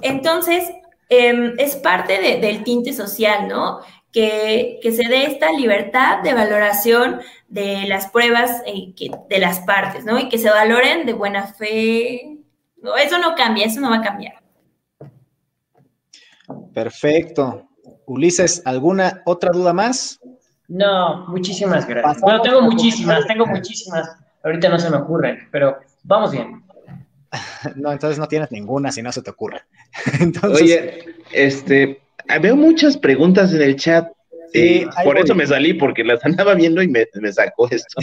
entonces, 0.01 0.71
em, 1.09 1.53
es 1.59 1.75
parte 1.75 2.39
del 2.41 2.63
tinte 2.63 2.91
social, 2.91 3.47
¿no? 3.47 3.79
Que, 4.11 4.79
se 4.81 5.07
dé 5.07 5.25
esta 5.25 5.51
libertad 5.53 6.21
de 6.23 6.33
valoración 6.33 7.21
de 7.47 7.85
las 7.87 8.09
pruebas 8.09 8.61
eh, 8.65 8.93
de 9.29 9.39
las 9.39 9.59
partes, 9.59 10.03
¿no? 10.03 10.19
Y 10.19 10.27
que 10.27 10.39
se 10.39 10.49
valoren 10.49 11.05
de 11.05 11.13
buena 11.13 11.47
fe. 11.53 12.39
No, 12.81 12.97
eso 12.97 13.19
no 13.19 13.35
cambia, 13.35 13.67
eso 13.67 13.79
no 13.79 13.91
va 13.91 13.97
a 13.97 14.01
cambiar. 14.01 14.41
Perfecto. 16.73 17.69
Ulises, 18.07 18.61
¿alguna 18.65 19.21
otra 19.25 19.51
duda 19.51 19.71
más? 19.71 20.19
No, 20.67 21.27
muchísimas 21.27 21.87
gracias. 21.87 22.21
Bueno, 22.21 22.41
tengo 22.41 22.61
muchísimas, 22.61 23.25
tengo 23.27 23.45
muchísimas. 23.45 24.09
Ahorita 24.43 24.69
no 24.69 24.79
se 24.79 24.89
me 24.89 24.97
ocurre, 24.97 25.47
pero 25.51 25.77
vamos 26.03 26.31
bien. 26.31 26.60
No, 27.75 27.91
entonces 27.91 28.19
no 28.19 28.27
tienes 28.27 28.51
ninguna 28.51 28.91
si 28.91 29.01
no 29.01 29.11
se 29.11 29.21
te 29.21 29.29
ocurre. 29.29 29.61
Oye, 30.43 31.05
este, 31.31 32.01
veo 32.41 32.55
muchas 32.55 32.97
preguntas 32.97 33.53
en 33.53 33.61
el 33.61 33.75
chat. 33.75 34.07
Sí, 34.53 34.85
por 35.05 35.17
eso 35.17 35.33
me 35.33 35.47
salí, 35.47 35.73
porque 35.73 36.03
las 36.03 36.23
andaba 36.25 36.55
viendo 36.55 36.81
y 36.81 36.87
me, 36.89 37.07
sacó 37.31 37.69
esto. 37.69 38.01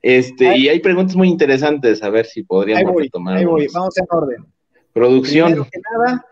Este, 0.00 0.56
y 0.56 0.68
hay 0.68 0.78
preguntas 0.78 1.16
muy 1.16 1.28
interesantes, 1.28 2.02
a 2.02 2.10
ver 2.10 2.26
si 2.26 2.44
podríamos 2.44 2.94
retomar. 2.94 3.44
Vamos 3.44 3.98
en 3.98 4.06
orden. 4.08 4.46
Producción. 4.92 5.46
Primero 5.46 5.70
que 5.70 5.80
nada, 5.92 6.26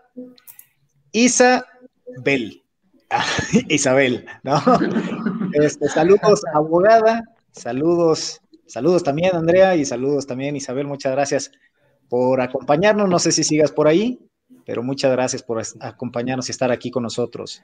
Isabel. 1.11 2.63
Isabel, 3.67 4.25
¿no? 4.43 4.61
Este, 5.53 5.87
saludos, 5.89 6.43
abogada. 6.53 7.23
Saludos, 7.51 8.41
Saludos 8.67 9.01
también, 9.01 9.33
Andrea, 9.33 9.77
y 9.77 9.85
saludos 9.85 10.27
también, 10.27 10.57
Isabel. 10.57 10.87
Muchas 10.87 11.13
gracias 11.13 11.51
por 12.09 12.41
acompañarnos. 12.41 13.09
No 13.09 13.19
sé 13.19 13.31
si 13.31 13.43
sigas 13.43 13.71
por 13.71 13.87
ahí, 13.87 14.19
pero 14.65 14.83
muchas 14.83 15.11
gracias 15.11 15.43
por 15.43 15.61
acompañarnos 15.79 16.49
y 16.49 16.51
estar 16.51 16.71
aquí 16.71 16.91
con 16.91 17.03
nosotros. 17.03 17.61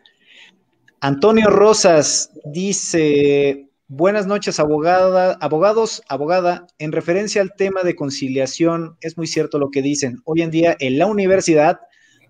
Antonio 1.00 1.50
Rosas 1.50 2.32
dice, 2.46 3.68
buenas 3.88 4.26
noches, 4.26 4.60
abogada, 4.60 5.38
abogados, 5.42 6.02
abogada. 6.08 6.68
En 6.80 6.92
referencia 6.92 7.42
al 7.42 7.54
tema 7.56 7.84
de 7.84 7.96
conciliación, 7.96 8.98
es 9.02 9.18
muy 9.18 9.28
cierto 9.28 9.60
lo 9.60 9.70
que 9.70 9.82
dicen. 9.82 10.22
Hoy 10.24 10.42
en 10.42 10.52
día 10.52 10.76
en 10.80 10.98
la 10.98 11.08
universidad 11.08 11.82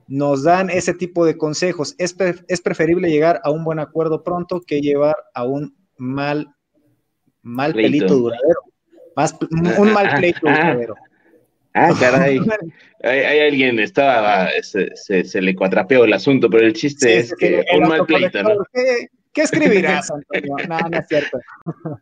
nos 0.08 0.44
dan 0.44 0.70
ese 0.70 0.94
tipo 0.94 1.26
de 1.26 1.38
consejos. 1.38 1.96
Es, 1.98 2.16
es 2.48 2.62
preferible 2.62 3.10
llegar 3.10 3.42
a 3.44 3.52
un 3.52 3.64
buen 3.64 3.80
acuerdo 3.80 4.24
pronto 4.24 4.62
que 4.62 4.82
llevar 4.82 5.16
a 5.34 5.44
un 5.46 5.76
mal 5.98 6.54
Mal 7.44 7.74
pelito 7.74 8.16
duradero. 8.16 8.62
Más, 9.16 9.36
un 9.78 9.94
mal 9.94 10.16
pleito 10.18 10.40
duradero. 10.42 10.96
Ah, 11.74 11.92
caray. 12.00 12.40
hay, 13.04 13.40
alguien, 13.40 13.80
estaba, 13.80 14.50
se, 14.62 15.26
se, 15.26 15.42
le 15.42 15.56
cuatrapeó 15.56 16.06
el 16.06 16.14
asunto, 16.14 16.50
pero 16.50 16.66
el 16.66 16.74
chiste 16.74 17.18
es 17.18 17.34
que 17.36 17.66
un 17.76 17.88
mal 17.88 18.06
pleito, 18.06 18.44
¿no? 18.44 18.64
¿qué, 19.34 19.42
escribirás, 19.42 20.12
Antonio? 20.12 20.56
no, 20.68 20.90
no 20.90 20.98
es 20.98 21.08
cierto. 21.08 21.40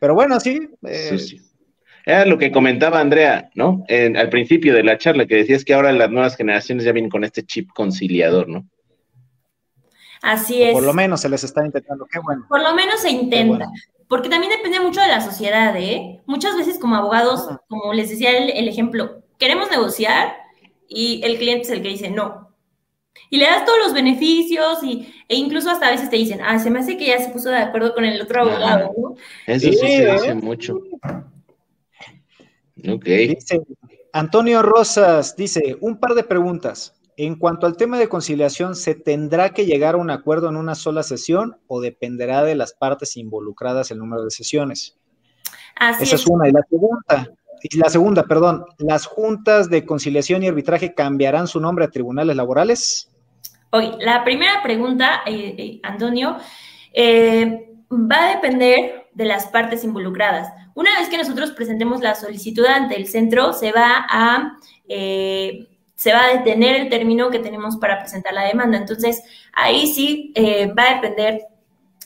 Pero 0.00 0.14
bueno, 0.14 0.40
sí. 0.40 0.66
Eh, 0.86 1.18
Era 2.06 2.24
lo 2.24 2.38
que 2.38 2.50
comentaba 2.50 3.00
Andrea, 3.00 3.50
¿no? 3.54 3.84
al 3.88 4.30
principio 4.30 4.72
de 4.72 4.82
la 4.82 4.96
charla, 4.96 5.26
que 5.26 5.36
decías 5.36 5.62
que 5.62 5.74
ahora 5.74 5.92
las 5.92 6.10
nuevas 6.10 6.38
generaciones 6.38 6.84
ya 6.84 6.92
vienen 6.92 7.10
con 7.10 7.22
este 7.22 7.42
chip 7.42 7.68
conciliador, 7.74 8.48
¿no? 8.48 8.66
Así 10.22 10.62
es. 10.62 10.72
por 10.72 10.82
lo 10.82 10.94
menos 10.94 11.20
se 11.20 11.28
les 11.28 11.44
está 11.44 11.64
intentando, 11.66 12.06
qué 12.10 12.18
bueno. 12.18 12.46
Por 12.48 12.62
lo 12.62 12.74
menos 12.74 13.00
se 13.02 13.10
intenta 13.10 13.70
porque 14.10 14.28
también 14.28 14.50
depende 14.50 14.80
mucho 14.80 15.00
de 15.00 15.06
la 15.06 15.20
sociedad, 15.20 15.72
¿eh? 15.76 16.20
Muchas 16.26 16.56
veces 16.56 16.80
como 16.80 16.96
abogados, 16.96 17.48
como 17.68 17.94
les 17.94 18.10
decía 18.10 18.36
el, 18.36 18.66
ejemplo, 18.66 19.22
queremos 19.38 19.70
negociar 19.70 20.34
y 20.88 21.22
el 21.22 21.38
cliente 21.38 21.62
es 21.62 21.70
el 21.70 21.80
que 21.80 21.90
dice 21.90 22.10
no. 22.10 22.52
Y 23.30 23.36
le 23.36 23.44
das 23.44 23.64
todos 23.64 23.78
los 23.78 23.94
beneficios 23.94 24.82
y, 24.82 25.14
e 25.28 25.36
incluso 25.36 25.70
hasta 25.70 25.86
a 25.86 25.92
veces 25.92 26.10
te 26.10 26.16
dicen, 26.16 26.40
ah, 26.42 26.58
se 26.58 26.70
me 26.70 26.80
hace 26.80 26.98
que 26.98 27.06
ya 27.06 27.20
se 27.20 27.30
puso 27.30 27.50
de 27.50 27.58
acuerdo 27.58 27.94
con 27.94 28.04
el 28.04 28.20
otro 28.20 28.40
abogado, 28.40 28.92
¿no? 28.98 29.14
Eso 29.46 29.70
sí, 29.70 29.76
se 29.76 30.10
dice 30.10 30.34
mucho. 30.34 30.80
Ok. 32.88 33.04
Dice, 33.04 33.60
Antonio 34.12 34.60
Rosas 34.62 35.36
dice, 35.36 35.76
un 35.80 36.00
par 36.00 36.14
de 36.14 36.24
preguntas. 36.24 36.99
En 37.22 37.34
cuanto 37.34 37.66
al 37.66 37.76
tema 37.76 37.98
de 37.98 38.08
conciliación, 38.08 38.74
¿se 38.74 38.94
tendrá 38.94 39.50
que 39.50 39.66
llegar 39.66 39.94
a 39.94 39.98
un 39.98 40.08
acuerdo 40.08 40.48
en 40.48 40.56
una 40.56 40.74
sola 40.74 41.02
sesión 41.02 41.58
o 41.66 41.82
dependerá 41.82 42.42
de 42.44 42.54
las 42.54 42.72
partes 42.72 43.14
involucradas 43.18 43.90
el 43.90 43.98
número 43.98 44.24
de 44.24 44.30
sesiones? 44.30 44.96
Esa 46.00 46.14
es. 46.14 46.26
una. 46.26 46.48
Y 46.48 46.52
la 46.52 46.62
segunda, 46.70 47.28
y 47.62 47.76
la 47.76 47.90
segunda, 47.90 48.22
perdón, 48.22 48.64
¿las 48.78 49.04
juntas 49.04 49.68
de 49.68 49.84
conciliación 49.84 50.42
y 50.42 50.48
arbitraje 50.48 50.94
cambiarán 50.94 51.46
su 51.46 51.60
nombre 51.60 51.84
a 51.84 51.90
tribunales 51.90 52.34
laborales? 52.36 53.10
Oye, 53.68 53.92
la 53.98 54.24
primera 54.24 54.62
pregunta, 54.62 55.20
eh, 55.26 55.54
eh, 55.58 55.80
Antonio, 55.82 56.38
eh, 56.94 57.68
va 57.92 58.28
a 58.28 58.34
depender 58.36 59.08
de 59.12 59.24
las 59.26 59.48
partes 59.48 59.84
involucradas. 59.84 60.50
Una 60.74 60.98
vez 60.98 61.10
que 61.10 61.18
nosotros 61.18 61.50
presentemos 61.50 62.00
la 62.00 62.14
solicitud 62.14 62.64
ante 62.64 62.96
el 62.96 63.06
centro, 63.06 63.52
se 63.52 63.72
va 63.72 64.06
a 64.08 64.56
se 66.00 66.14
va 66.14 66.24
a 66.24 66.34
detener 66.38 66.76
el 66.76 66.88
término 66.88 67.28
que 67.28 67.40
tenemos 67.40 67.76
para 67.76 67.98
presentar 67.98 68.32
la 68.32 68.46
demanda. 68.46 68.78
Entonces, 68.78 69.22
ahí 69.52 69.86
sí 69.86 70.32
eh, 70.34 70.72
va 70.72 70.84
a 70.84 70.94
depender 70.94 71.42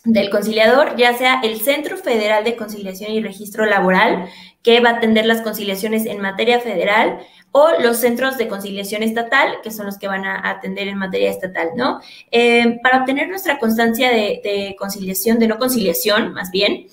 del 0.03 0.31
conciliador, 0.31 0.97
ya 0.97 1.15
sea 1.15 1.41
el 1.45 1.61
Centro 1.61 1.97
Federal 1.97 2.43
de 2.43 2.57
Conciliación 2.57 3.13
y 3.13 3.23
Registro 3.23 3.67
Laboral, 3.67 4.29
que 4.65 4.81
va 4.81 4.91
a 4.91 4.97
atender 4.97 5.27
las 5.27 5.43
conciliaciones 5.43 6.07
en 6.07 6.21
materia 6.21 6.59
federal, 6.59 7.21
o 7.53 7.71
los 7.81 7.99
centros 7.99 8.37
de 8.37 8.49
conciliación 8.49 9.05
estatal, 9.05 9.59
que 9.63 9.71
son 9.71 9.87
los 9.87 9.97
que 9.97 10.09
van 10.09 10.25
a 10.25 10.51
atender 10.51 10.89
en 10.89 10.99
materia 10.99 11.31
estatal, 11.31 11.69
¿no? 11.77 12.01
Eh, 12.33 12.81
para 12.83 12.99
obtener 12.99 13.29
nuestra 13.29 13.61
constancia 13.61 14.11
de, 14.11 14.75
conciliación, 14.77 15.39
de 15.39 15.47
no 15.47 15.57
conciliación, 15.57 16.33
más 16.33 16.51
bien, 16.51 16.89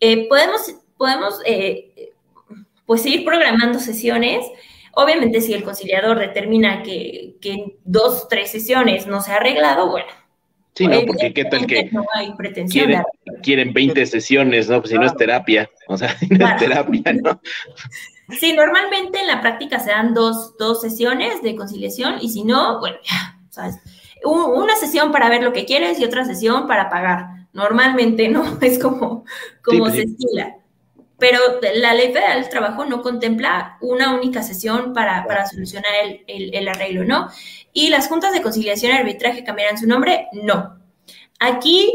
eh, 0.00 0.28
podemos, 0.28 0.74
podemos 0.98 1.40
pues 2.84 3.00
seguir 3.00 3.24
programando 3.24 3.80
sesiones 3.80 4.44
Obviamente, 4.94 5.40
si 5.40 5.54
el 5.54 5.64
conciliador 5.64 6.18
determina 6.18 6.82
que, 6.82 7.36
que 7.40 7.52
en 7.52 7.74
dos, 7.84 8.28
tres 8.28 8.50
sesiones 8.50 9.06
no 9.06 9.20
se 9.20 9.32
ha 9.32 9.36
arreglado, 9.36 9.90
bueno. 9.90 10.08
Sí, 10.74 10.86
no, 10.86 11.00
porque 11.06 11.34
qué 11.34 11.44
tal 11.44 11.66
que 11.66 11.90
no 11.92 12.04
hay 12.14 12.32
pretensión 12.32 12.86
quieren, 12.86 13.02
quieren 13.42 13.72
20 13.74 14.06
sesiones, 14.06 14.68
¿no? 14.70 14.80
Pues 14.80 14.90
si 14.90 14.98
no 14.98 15.04
es 15.04 15.14
terapia, 15.16 15.68
o 15.86 15.98
sea, 15.98 16.16
no 16.30 16.48
es 16.48 16.56
terapia, 16.56 17.12
¿no? 17.22 17.40
Sí, 18.38 18.54
normalmente 18.54 19.20
en 19.20 19.26
la 19.26 19.42
práctica 19.42 19.78
se 19.80 19.90
dan 19.90 20.14
dos, 20.14 20.56
dos 20.56 20.80
sesiones 20.80 21.42
de 21.42 21.56
conciliación 21.56 22.16
y 22.22 22.30
si 22.30 22.44
no, 22.44 22.80
bueno, 22.80 22.96
ya, 23.02 23.38
¿sabes? 23.50 23.78
Una 24.24 24.76
sesión 24.76 25.12
para 25.12 25.28
ver 25.28 25.42
lo 25.42 25.52
que 25.52 25.66
quieres 25.66 25.98
y 25.98 26.04
otra 26.04 26.24
sesión 26.24 26.66
para 26.66 26.88
pagar. 26.88 27.48
Normalmente, 27.52 28.28
¿no? 28.28 28.58
Es 28.62 28.78
como, 28.78 29.24
como 29.62 29.90
se 29.90 30.02
estila 30.02 30.56
pero 31.22 31.38
la 31.76 31.94
ley 31.94 32.08
federal 32.08 32.40
del 32.40 32.50
trabajo 32.50 32.84
no 32.84 33.00
contempla 33.00 33.78
una 33.80 34.12
única 34.12 34.42
sesión 34.42 34.92
para, 34.92 35.24
solucionar 35.46 35.92
el, 36.26 36.66
arreglo, 36.68 37.04
¿no? 37.04 37.28
Y 37.72 37.90
las 37.90 38.08
juntas 38.08 38.32
de 38.32 38.42
conciliación 38.42 38.90
y 38.90 38.96
arbitraje 38.96 39.44
cambiarán 39.44 39.78
su 39.78 39.86
nombre, 39.86 40.26
no. 40.32 40.80
Aquí 41.38 41.92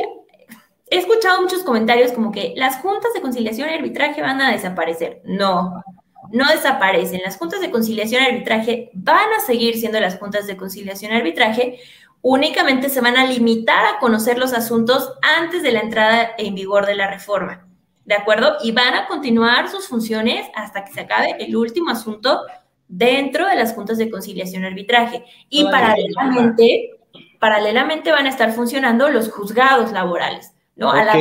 he 0.89 0.97
escuchado 0.97 1.41
muchos 1.41 1.63
comentarios 1.63 2.13
como 2.13 2.31
que 2.31 2.53
las 2.55 2.77
juntas 2.77 3.11
de 3.13 3.19
conciliación 3.19 3.69
y 3.69 3.73
arbitraje 3.73 4.21
van 4.21 4.39
a 4.39 4.53
desaparecer. 4.53 5.19
No, 5.25 5.83
no 6.31 6.49
desaparecen. 6.49 7.19
Las 7.21 7.35
juntas 7.35 7.59
de 7.59 7.69
conciliación 7.69 8.23
y 8.23 8.27
arbitraje 8.27 8.91
van 8.93 9.33
a 9.37 9.45
seguir 9.45 9.77
siendo 9.77 9.99
las 9.99 10.17
juntas 10.17 10.47
de 10.47 10.55
conciliación 10.55 11.11
y 11.11 11.17
arbitraje, 11.17 11.79
únicamente 12.21 12.87
se 12.87 13.01
van 13.01 13.17
a 13.17 13.25
limitar 13.25 13.87
a 13.87 13.99
conocer 13.99 14.37
los 14.37 14.53
asuntos 14.53 15.11
antes 15.21 15.63
de 15.63 15.73
la 15.73 15.81
entrada 15.81 16.29
en 16.37 16.55
vigor 16.55 16.85
de 16.85 16.95
la 16.95 17.11
reforma. 17.11 17.66
¿De 18.07 18.15
acuerdo? 18.15 18.55
Y 18.63 18.71
van 18.71 18.95
a 18.95 19.05
continuar 19.05 19.69
sus 19.69 19.88
funciones 19.88 20.47
hasta 20.55 20.84
que 20.85 20.93
se 20.93 21.01
acabe 21.01 21.35
el 21.39 21.55
último 21.55 21.91
asunto 21.91 22.41
dentro 22.88 23.45
de 23.45 23.55
las 23.55 23.73
juntas 23.73 23.97
de 23.97 24.09
conciliación 24.09 24.63
y 24.63 24.65
arbitraje. 24.65 25.25
Y 25.49 25.65
paralelamente, 25.65 26.91
paralelamente 27.38 28.11
van 28.11 28.25
a 28.25 28.29
estar 28.29 28.53
funcionando 28.53 29.09
los 29.09 29.29
juzgados 29.29 29.91
laborales, 29.91 30.53
¿no? 30.77 30.89
A 30.89 31.03
la 31.03 31.15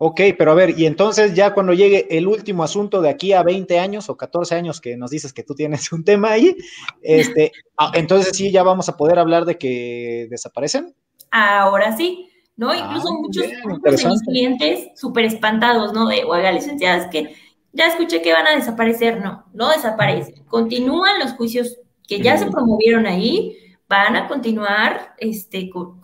Ok, 0.00 0.20
pero 0.38 0.52
a 0.52 0.54
ver, 0.54 0.78
y 0.78 0.86
entonces 0.86 1.34
ya 1.34 1.52
cuando 1.52 1.74
llegue 1.74 2.06
el 2.16 2.28
último 2.28 2.62
asunto 2.62 3.02
de 3.02 3.10
aquí 3.10 3.32
a 3.32 3.42
20 3.42 3.80
años 3.80 4.08
o 4.08 4.16
14 4.16 4.54
años 4.54 4.80
que 4.80 4.96
nos 4.96 5.10
dices 5.10 5.32
que 5.32 5.42
tú 5.42 5.56
tienes 5.56 5.92
un 5.92 6.04
tema 6.04 6.30
ahí, 6.30 6.56
este, 7.02 7.50
ah, 7.76 7.90
entonces 7.94 8.34
sí 8.34 8.52
ya 8.52 8.62
vamos 8.62 8.88
a 8.88 8.96
poder 8.96 9.18
hablar 9.18 9.44
de 9.44 9.58
que 9.58 10.28
desaparecen. 10.30 10.94
Ahora 11.32 11.96
sí, 11.96 12.27
¿no? 12.58 12.74
Incluso 12.74 13.14
muchos, 13.14 14.22
clientes 14.26 14.88
súper 14.96 15.24
espantados, 15.24 15.94
¿no? 15.94 16.08
De, 16.08 16.24
oiga, 16.24 16.52
licenciada, 16.52 16.98
es 16.98 17.06
que 17.06 17.34
ya 17.72 17.86
escuché 17.86 18.20
que 18.20 18.32
van 18.32 18.48
a 18.48 18.56
desaparecer. 18.56 19.22
No, 19.22 19.46
no 19.54 19.70
desaparecen. 19.70 20.44
Continúan 20.46 21.20
los 21.20 21.32
juicios 21.34 21.78
que 22.06 22.20
ya 22.20 22.36
se 22.36 22.50
promovieron 22.50 23.06
ahí, 23.06 23.56
van 23.88 24.16
a 24.16 24.26
continuar 24.26 25.14
este, 25.18 25.70
con, 25.70 26.00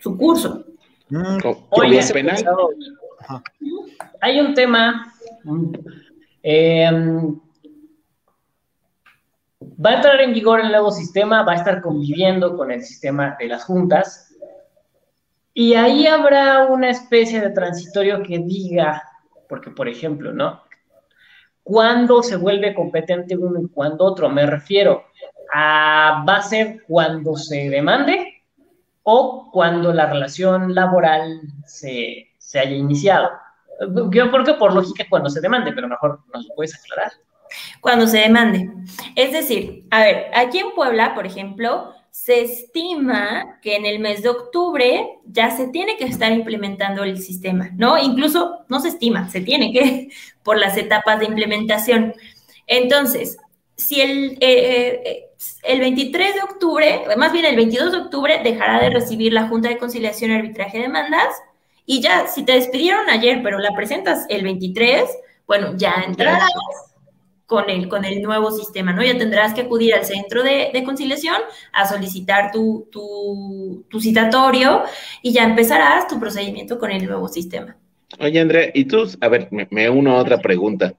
su 0.00 0.16
curso. 0.16 0.64
Mm, 1.08 1.38
Oye, 1.70 2.00
penal. 2.12 2.44
Hay 4.20 4.40
un 4.40 4.54
tema. 4.54 5.12
Em, 6.44 7.40
va 9.84 9.90
a 9.90 9.94
entrar 9.94 10.20
en 10.20 10.32
vigor 10.32 10.60
el 10.60 10.68
nuevo 10.68 10.92
sistema, 10.92 11.42
va 11.42 11.52
a 11.52 11.56
estar 11.56 11.82
conviviendo 11.82 12.56
con 12.56 12.70
el 12.70 12.82
sistema 12.82 13.36
de 13.40 13.48
las 13.48 13.64
juntas. 13.64 14.31
Y 15.54 15.74
ahí 15.74 16.06
habrá 16.06 16.66
una 16.66 16.90
especie 16.90 17.40
de 17.40 17.50
transitorio 17.50 18.22
que 18.22 18.38
diga, 18.38 19.02
porque 19.48 19.70
por 19.70 19.88
ejemplo, 19.88 20.32
¿no? 20.32 20.62
¿Cuándo 21.62 22.22
se 22.22 22.36
vuelve 22.36 22.74
competente 22.74 23.36
uno 23.36 23.60
y 23.60 23.68
cuándo 23.68 24.04
otro? 24.04 24.28
Me 24.28 24.46
refiero 24.46 25.04
a, 25.52 26.24
va 26.26 26.36
a 26.36 26.42
ser 26.42 26.82
cuando 26.88 27.36
se 27.36 27.68
demande 27.68 28.42
o 29.02 29.50
cuando 29.52 29.92
la 29.92 30.06
relación 30.06 30.74
laboral 30.74 31.40
se, 31.66 32.30
se 32.38 32.58
haya 32.58 32.74
iniciado. 32.74 33.30
Yo 34.10 34.30
creo 34.30 34.44
que 34.44 34.54
por 34.54 34.72
lógica 34.72 35.04
cuando 35.08 35.28
se 35.28 35.40
demande, 35.40 35.72
pero 35.72 35.88
mejor 35.88 36.20
nos 36.32 36.46
lo 36.46 36.54
puedes 36.54 36.74
aclarar. 36.74 37.12
Cuando 37.80 38.06
se 38.06 38.18
demande. 38.18 38.70
Es 39.16 39.32
decir, 39.32 39.84
a 39.90 40.00
ver, 40.00 40.30
aquí 40.34 40.58
en 40.58 40.72
Puebla, 40.74 41.14
por 41.14 41.26
ejemplo, 41.26 41.92
se 42.12 42.42
estima 42.42 43.58
que 43.62 43.74
en 43.74 43.86
el 43.86 43.98
mes 43.98 44.22
de 44.22 44.28
octubre 44.28 45.18
ya 45.24 45.50
se 45.50 45.68
tiene 45.68 45.96
que 45.96 46.04
estar 46.04 46.30
implementando 46.30 47.04
el 47.04 47.18
sistema, 47.18 47.70
¿no? 47.74 47.98
Incluso 47.98 48.60
no 48.68 48.80
se 48.80 48.88
estima, 48.88 49.30
se 49.30 49.40
tiene 49.40 49.72
que, 49.72 50.10
por 50.44 50.58
las 50.58 50.76
etapas 50.76 51.18
de 51.18 51.24
implementación. 51.24 52.14
Entonces, 52.66 53.38
si 53.76 54.02
el, 54.02 54.32
eh, 54.40 55.02
eh, 55.04 55.24
el 55.64 55.80
23 55.80 56.34
de 56.34 56.42
octubre, 56.42 57.02
más 57.16 57.32
bien 57.32 57.46
el 57.46 57.56
22 57.56 57.90
de 57.90 57.98
octubre, 57.98 58.40
dejará 58.44 58.78
de 58.78 58.90
recibir 58.90 59.32
la 59.32 59.48
Junta 59.48 59.70
de 59.70 59.78
Conciliación 59.78 60.30
y 60.30 60.34
Arbitraje 60.34 60.78
de 60.78 60.84
Demandas, 60.84 61.34
y 61.86 62.02
ya, 62.02 62.26
si 62.26 62.44
te 62.44 62.52
despidieron 62.52 63.08
ayer, 63.08 63.40
pero 63.42 63.58
la 63.58 63.72
presentas 63.74 64.26
el 64.28 64.44
23, 64.44 65.08
bueno, 65.46 65.72
ya 65.78 66.04
entrarás 66.06 66.50
con 67.52 67.68
el, 67.68 67.86
con 67.86 68.06
el 68.06 68.22
nuevo 68.22 68.50
sistema, 68.50 68.94
¿no? 68.94 69.04
Ya 69.04 69.18
tendrás 69.18 69.52
que 69.52 69.60
acudir 69.60 69.92
al 69.94 70.06
centro 70.06 70.42
de, 70.42 70.72
conciliación 70.86 71.36
a 71.70 71.86
solicitar 71.86 72.50
tu, 72.50 72.88
tu, 72.90 74.00
citatorio 74.00 74.84
y 75.20 75.34
ya 75.34 75.44
empezarás 75.44 76.08
tu 76.08 76.18
procedimiento 76.18 76.78
con 76.78 76.90
el 76.90 77.04
nuevo 77.04 77.28
sistema. 77.28 77.76
Oye, 78.18 78.40
Andrea, 78.40 78.70
y 78.72 78.86
tú, 78.86 79.06
a 79.20 79.28
ver, 79.28 79.48
me, 79.50 79.90
uno 79.90 80.16
a 80.16 80.22
otra 80.22 80.38
pregunta. 80.38 80.94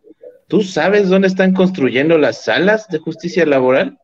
¿Tú 0.48 0.62
sabes 0.62 1.10
dónde 1.10 1.28
están 1.28 1.56
construyendo 1.56 2.20
las 2.20 2.44
salas 2.44 2.88
de 2.88 3.00
justicia 3.00 3.48
laboral? 3.48 3.98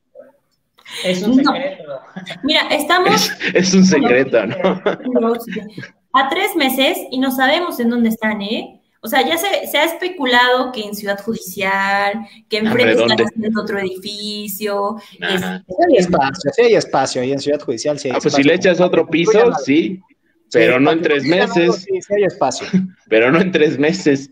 Es 1.05 1.21
un 1.21 1.35
secreto. 1.35 2.01
Mira, 2.41 2.61
estamos. 2.71 3.31
Es, 3.53 3.75
un 3.75 3.85
secreto, 3.85 4.43
¿no? 4.47 4.81
A 6.13 6.27
tres 6.29 6.55
meses 6.55 6.97
y 7.11 7.19
no 7.19 7.29
sabemos 7.29 7.79
en 7.79 7.91
dónde 7.91 8.09
están, 8.09 8.41
¿eh? 8.41 8.78
O 9.01 9.07
sea, 9.07 9.25
ya 9.25 9.37
se, 9.37 9.77
ha 9.77 9.85
especulado 9.85 10.71
que 10.73 10.81
en 10.81 10.93
Ciudad 10.93 11.21
Judicial, 11.23 12.27
que 12.49 12.57
enfrente 12.57 13.01
están 13.01 13.25
haciendo 13.25 13.61
otro 13.61 13.79
edificio. 13.79 14.97
Es, 15.19 15.41
hay 15.41 15.97
espacio, 15.97 16.51
sí 16.53 16.61
hay 16.63 16.75
espacio 16.75 17.21
ahí 17.21 17.31
en 17.31 17.39
Ciudad 17.39 17.61
Judicial. 17.61 17.97
Sí 17.97 18.09
hay 18.09 18.15
ah, 18.15 18.19
pues 18.21 18.33
si 18.33 18.43
le 18.43 18.55
echas 18.55 18.81
otro 18.81 19.07
piso, 19.07 19.53
sí, 19.63 20.01
pero 20.51 20.81
no 20.81 20.91
en 20.91 21.01
tres 21.01 21.23
meses. 21.23 21.75
Sí, 21.77 22.01
sí 22.01 22.13
hay 22.13 22.23
espacio. 22.23 22.67
Pero 23.07 23.31
no 23.31 23.39
en 23.39 23.53
tres 23.53 23.79
meses. 23.79 24.31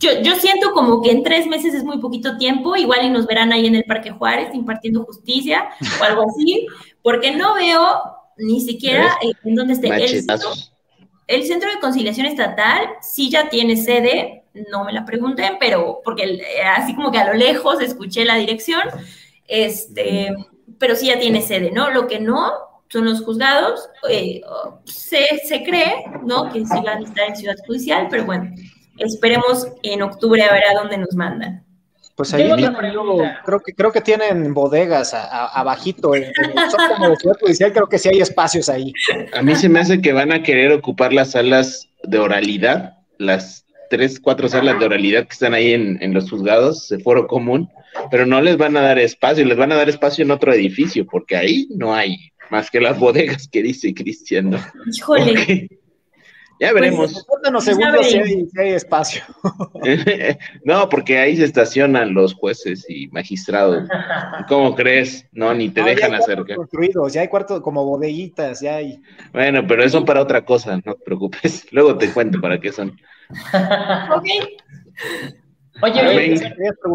yo, 0.00 0.10
yo 0.22 0.34
siento 0.36 0.72
como 0.72 1.02
que 1.02 1.10
en 1.10 1.22
tres 1.22 1.46
meses 1.46 1.74
es 1.74 1.84
muy 1.84 1.98
poquito 1.98 2.38
tiempo, 2.38 2.76
igual 2.76 3.04
y 3.04 3.10
nos 3.10 3.26
verán 3.26 3.52
ahí 3.52 3.66
en 3.66 3.74
el 3.74 3.84
Parque 3.84 4.10
Juárez 4.10 4.54
impartiendo 4.54 5.04
justicia 5.04 5.68
o 6.00 6.04
algo 6.04 6.24
así, 6.30 6.66
porque 7.02 7.36
no 7.36 7.54
veo 7.54 8.00
ni 8.38 8.62
siquiera 8.62 9.18
en 9.44 9.54
dónde 9.54 9.74
esté. 9.74 9.88
El, 9.88 10.24
el 11.28 11.44
Centro 11.44 11.70
de 11.70 11.78
Conciliación 11.78 12.26
Estatal 12.26 12.88
sí 13.02 13.30
ya 13.30 13.48
tiene 13.50 13.76
sede, 13.76 14.44
no 14.70 14.84
me 14.84 14.92
la 14.92 15.04
pregunten, 15.04 15.56
pero 15.60 16.00
porque 16.02 16.24
eh, 16.24 16.62
así 16.62 16.94
como 16.94 17.12
que 17.12 17.18
a 17.18 17.26
lo 17.26 17.34
lejos 17.34 17.80
escuché 17.80 18.24
la 18.24 18.36
dirección, 18.36 18.82
este, 19.46 20.34
pero 20.78 20.96
sí 20.96 21.06
ya 21.06 21.18
tiene 21.18 21.42
sede, 21.42 21.70
¿no? 21.70 21.90
Lo 21.90 22.08
que 22.08 22.18
no 22.18 22.52
son 22.88 23.04
los 23.04 23.22
juzgados, 23.22 23.90
eh, 24.08 24.40
se, 24.84 25.26
se, 25.44 25.62
cree, 25.62 26.06
¿no? 26.24 26.50
Que 26.50 26.60
sí 26.64 26.80
van 26.82 27.04
a 27.04 27.06
estar 27.06 27.28
en 27.28 27.36
Ciudad 27.36 27.56
Judicial, 27.66 28.08
pero 28.10 28.24
bueno, 28.24 28.50
esperemos 28.96 29.68
en 29.82 30.00
octubre 30.00 30.42
a 30.42 30.52
ver 30.52 30.64
a 30.64 30.80
dónde 30.80 30.96
nos 30.96 31.14
mandan. 31.14 31.67
Pues 32.18 32.34
ahí 32.34 32.50
creo 33.44 33.60
que 33.60 33.72
creo 33.74 33.92
que 33.92 34.00
tienen 34.00 34.52
bodegas 34.52 35.14
abajito 35.14 36.16
en, 36.16 36.24
el 36.24 37.16
Ciudad 37.16 37.36
Judicial, 37.40 37.72
creo 37.72 37.88
que 37.88 37.96
sí 37.96 38.08
hay 38.08 38.18
espacios 38.20 38.68
ahí. 38.68 38.92
A 39.32 39.40
mí 39.40 39.54
se 39.54 39.68
me 39.68 39.78
hace 39.78 40.00
que 40.00 40.12
van 40.12 40.32
a 40.32 40.42
querer 40.42 40.72
ocupar 40.72 41.12
las 41.12 41.30
salas 41.30 41.88
de 42.02 42.18
oralidad, 42.18 42.94
las 43.18 43.64
tres, 43.88 44.18
cuatro 44.18 44.48
salas 44.48 44.80
de 44.80 44.86
oralidad 44.86 45.28
que 45.28 45.32
están 45.32 45.54
ahí 45.54 45.72
en, 45.72 46.12
los 46.12 46.28
juzgados 46.28 46.88
de 46.88 46.98
foro 46.98 47.28
común, 47.28 47.70
pero 48.10 48.26
no 48.26 48.40
les 48.40 48.56
van 48.56 48.76
a 48.76 48.82
dar 48.82 48.98
espacio, 48.98 49.44
les 49.44 49.56
van 49.56 49.70
a 49.70 49.76
dar 49.76 49.88
espacio 49.88 50.24
en 50.24 50.32
otro 50.32 50.52
edificio, 50.52 51.06
porque 51.06 51.36
ahí 51.36 51.68
no 51.70 51.94
hay 51.94 52.16
más 52.50 52.68
que 52.68 52.80
las 52.80 52.98
bodegas 52.98 53.46
que 53.46 53.62
dice 53.62 53.94
Cristian. 53.94 54.58
Híjole. 54.92 55.68
Ya 56.60 56.70
pues, 56.70 56.74
veremos. 56.74 57.26
Pues, 57.26 57.64
segundos 57.64 58.06
si 58.06 58.18
hay, 58.58 58.70
espacio. 58.70 59.22
no, 60.64 60.88
porque 60.88 61.18
ahí 61.18 61.36
se 61.36 61.44
estacionan 61.44 62.14
los 62.14 62.34
jueces 62.34 62.84
y 62.88 63.08
magistrados. 63.08 63.88
¿Cómo 64.48 64.74
crees? 64.74 65.26
No, 65.32 65.54
ni 65.54 65.68
te 65.68 65.82
dejan 65.82 66.14
acercar. 66.14 66.56
Construidos, 66.56 67.12
ya 67.12 67.20
hay 67.20 67.28
cuartos 67.28 67.60
como 67.60 67.84
bodeguitas, 67.84 68.60
ya 68.60 68.76
hay. 68.76 69.00
Bueno, 69.32 69.64
pero 69.66 69.84
eso 69.84 70.04
para 70.04 70.20
otra 70.22 70.44
cosa, 70.44 70.76
no 70.84 70.94
te 70.94 71.04
preocupes. 71.04 71.66
Luego 71.72 71.96
te 71.96 72.12
cuento 72.12 72.40
para 72.40 72.60
qué 72.60 72.72
son. 72.72 72.98
ok. 74.10 74.26
Oye, 75.80 76.34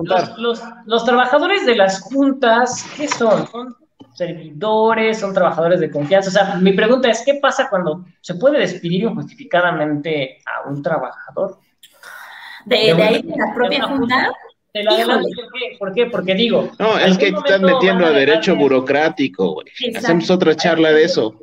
los, 0.03 0.37
los, 0.37 0.61
los, 0.85 1.05
trabajadores 1.05 1.65
de 1.65 1.75
las 1.77 2.01
juntas, 2.01 2.85
¿qué 2.97 3.07
son? 3.07 3.47
¿Son 3.47 3.73
servidores, 4.13 5.19
son 5.19 5.33
trabajadores 5.33 5.79
de 5.79 5.91
confianza. 5.91 6.29
O 6.29 6.31
sea, 6.31 6.55
mi 6.55 6.73
pregunta 6.73 7.09
es, 7.09 7.23
¿qué 7.25 7.35
pasa 7.35 7.69
cuando 7.69 8.05
se 8.21 8.35
puede 8.35 8.59
despedir 8.59 9.03
injustificadamente 9.03 10.41
a 10.45 10.67
un 10.69 10.81
trabajador? 10.81 11.59
¿De, 12.65 12.77
ahí 12.91 13.21
de 13.21 13.35
la 13.35 13.53
propia 13.53 13.83
junta? 13.83 14.31
¿Por 15.77 15.93
qué? 15.93 16.07
Porque 16.07 16.33
digo... 16.33 16.71
No, 16.79 16.97
es 16.97 17.17
que 17.17 17.27
estás 17.27 17.61
metiendo 17.61 18.05
a 18.05 18.11
derecho 18.11 18.55
burocrático, 18.55 19.53
güey. 19.53 19.67
Hacemos 19.95 20.29
otra 20.31 20.55
charla 20.55 20.91
de 20.91 21.03
eso. 21.03 21.35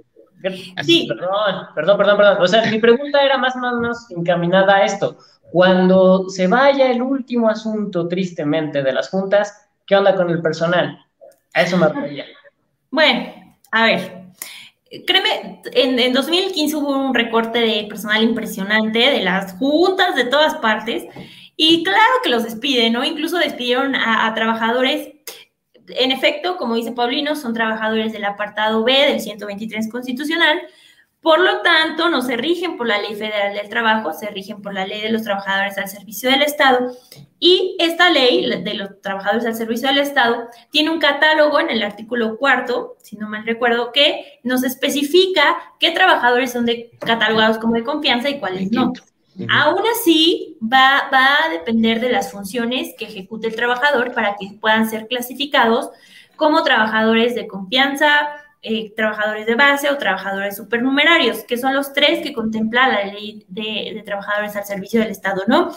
Sí. 0.83 1.07
Perdón, 1.09 1.67
perdón, 1.75 1.97
perdón, 1.99 2.17
perdón. 2.17 2.37
O 2.41 2.49
sea, 2.49 2.65
mi 2.71 2.79
pregunta 2.79 3.23
era 3.23 3.37
más 3.37 3.55
o 3.57 3.59
menos 3.59 4.11
encaminada 4.11 4.77
a 4.77 4.85
esto. 4.85 5.19
Cuando 5.53 6.29
se 6.29 6.47
vaya 6.47 6.91
el 6.91 7.03
último 7.03 7.49
asunto, 7.49 8.09
tristemente, 8.09 8.83
de 8.83 8.93
las 8.93 9.11
juntas, 9.11 9.69
¿qué 9.87 9.97
onda 9.97 10.15
con 10.15 10.31
el 10.31 10.41
personal? 10.41 10.99
A 11.55 11.63
eso 11.63 11.77
me 11.77 11.89
refería. 11.89 12.25
Bueno, 12.91 13.33
a 13.71 13.87
ver, 13.87 14.21
créeme, 15.07 15.63
en, 15.73 16.13
2015 16.13 16.77
hubo 16.77 16.97
un 16.97 17.15
recorte 17.15 17.61
de 17.61 17.87
personal 17.89 18.23
impresionante 18.23 18.99
de 18.99 19.23
las 19.23 19.53
juntas 19.55 20.17
de 20.17 20.25
todas 20.25 20.57
partes 20.57 21.05
y 21.57 21.85
claro 21.85 22.13
que 22.23 22.31
los 22.31 22.45
despiden, 22.45 22.95
¿no? 22.95 23.05
Incluso 23.05 23.39
despidieron 23.39 23.95
a, 23.95 24.33
trabajadores 24.35 25.11
en 25.89 26.13
efecto, 26.13 26.57
como 26.57 26.77
dice 26.77 26.93
Paulino, 26.93 27.35
son 27.35 27.55
trabajadores 27.55 28.13
del 28.13 28.25
apartado 28.25 28.85
B 28.85 28.93
del 28.93 29.21
123 29.21 29.91
constitucional, 29.91 30.61
por 31.23 31.39
lo 31.39 31.61
tanto, 31.61 32.09
no 32.09 32.23
se 32.23 32.37
rigen 32.37 32.79
por 32.79 32.87
la 32.87 32.99
Ley 32.99 33.15
Federal 33.15 33.55
del 33.55 33.69
Trabajo, 33.69 34.15
se 34.15 34.31
rigen 34.31 34.63
por 34.63 34.73
la 34.73 34.87
Ley 34.87 35.03
de 35.03 35.11
los 35.11 35.23
Trabajadores 35.23 35.77
al 35.77 35.89
Servicio 35.89 36.31
del 36.31 36.43
Estado. 36.43 36.93
Y 37.39 37.77
esta 37.79 38.11
ley 38.11 38.49
de 38.63 38.75
los 38.75 39.01
trabajadores 39.03 39.47
al 39.47 39.55
servicio 39.55 39.89
del 39.89 39.99
Estado 39.99 40.49
tiene 40.71 40.91
un 40.91 40.99
catálogo 40.99 41.61
en 41.61 41.71
el 41.71 41.83
artículo 41.83 42.37
cuarto, 42.37 42.97
si 43.03 43.17
no 43.17 43.29
mal 43.29 43.47
recuerdo, 43.47 43.93
que 43.93 44.41
nos 44.45 44.63
especifica 44.63 45.57
qué 45.79 45.91
trabajadores 45.91 46.53
son 46.53 46.67
catalogados 46.99 47.59
como 47.59 47.75
de 47.75 47.85
confianza 47.85 48.29
y 48.29 48.39
cuáles 48.39 48.71
no. 48.73 48.93
Aún 49.49 49.83
así, 49.91 50.59
va, 50.61 51.09
va 51.13 51.47
a 51.47 51.49
depender 51.51 52.01
de 52.01 52.11
las 52.11 52.31
funciones 52.31 52.95
que 52.99 53.07
ejecute 53.07 53.47
el 53.47 53.57
trabajador 53.57 54.13
para 54.13 54.37
que 54.37 54.59
puedan 54.61 54.89
ser 54.89 55.07
clasificados 55.07 55.91
como 56.37 56.63
trabajadores 56.63 57.35
de 57.35 57.47
confianza, 57.47 58.29
eh, 58.63 58.93
trabajadores 58.95 59.47
de 59.47 59.55
base 59.55 59.89
o 59.89 59.97
trabajadores 59.97 60.57
supernumerarios, 60.57 61.45
que 61.45 61.57
son 61.57 61.75
los 61.75 61.95
tres 61.95 62.21
que 62.23 62.35
contempla 62.35 62.89
la 62.89 63.05
ley 63.07 63.45
de, 63.49 64.03
trabajadores 64.05 64.55
al 64.55 64.65
servicio 64.65 65.01
del 65.01 65.11
Estado, 65.11 65.45
¿no? 65.47 65.71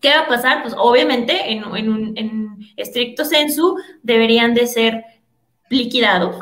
¿Qué 0.00 0.10
va 0.10 0.20
a 0.20 0.28
pasar? 0.28 0.62
Pues 0.62 0.74
obviamente 0.76 1.52
en, 1.52 1.64
un 1.64 2.12
en 2.18 2.58
estricto 2.76 3.24
sensu 3.24 3.76
deberían 4.02 4.52
de 4.52 4.66
ser 4.66 5.04
liquidados, 5.70 6.36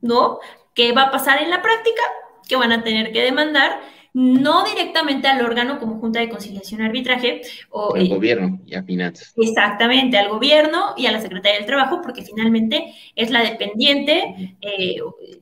¿no? 0.00 0.38
¿Qué 0.74 0.92
va 0.92 1.02
a 1.02 1.10
pasar 1.10 1.42
en 1.42 1.50
la 1.50 1.60
práctica? 1.60 2.02
Que 2.48 2.56
van 2.56 2.72
a 2.72 2.82
tener 2.82 3.12
que 3.12 3.22
demandar 3.22 3.80
no 4.12 4.64
directamente 4.64 5.28
al 5.28 5.44
órgano 5.44 5.78
como 5.78 6.00
Junta 6.00 6.20
de 6.20 6.28
Conciliación 6.28 6.80
y 6.80 6.84
Arbitraje. 6.84 7.42
O, 7.70 7.94
al 7.94 8.08
gobierno 8.08 8.60
y 8.66 8.74
a 8.74 8.82
finanzas. 8.82 9.32
Exactamente, 9.36 10.18
al 10.18 10.28
gobierno 10.28 10.94
y 10.96 11.06
a 11.06 11.12
la 11.12 11.20
Secretaría 11.20 11.58
del 11.58 11.66
Trabajo, 11.66 12.00
porque 12.02 12.22
finalmente 12.22 12.94
es 13.14 13.30
la 13.30 13.42
dependiente 13.42 14.56
eh, 14.60 14.96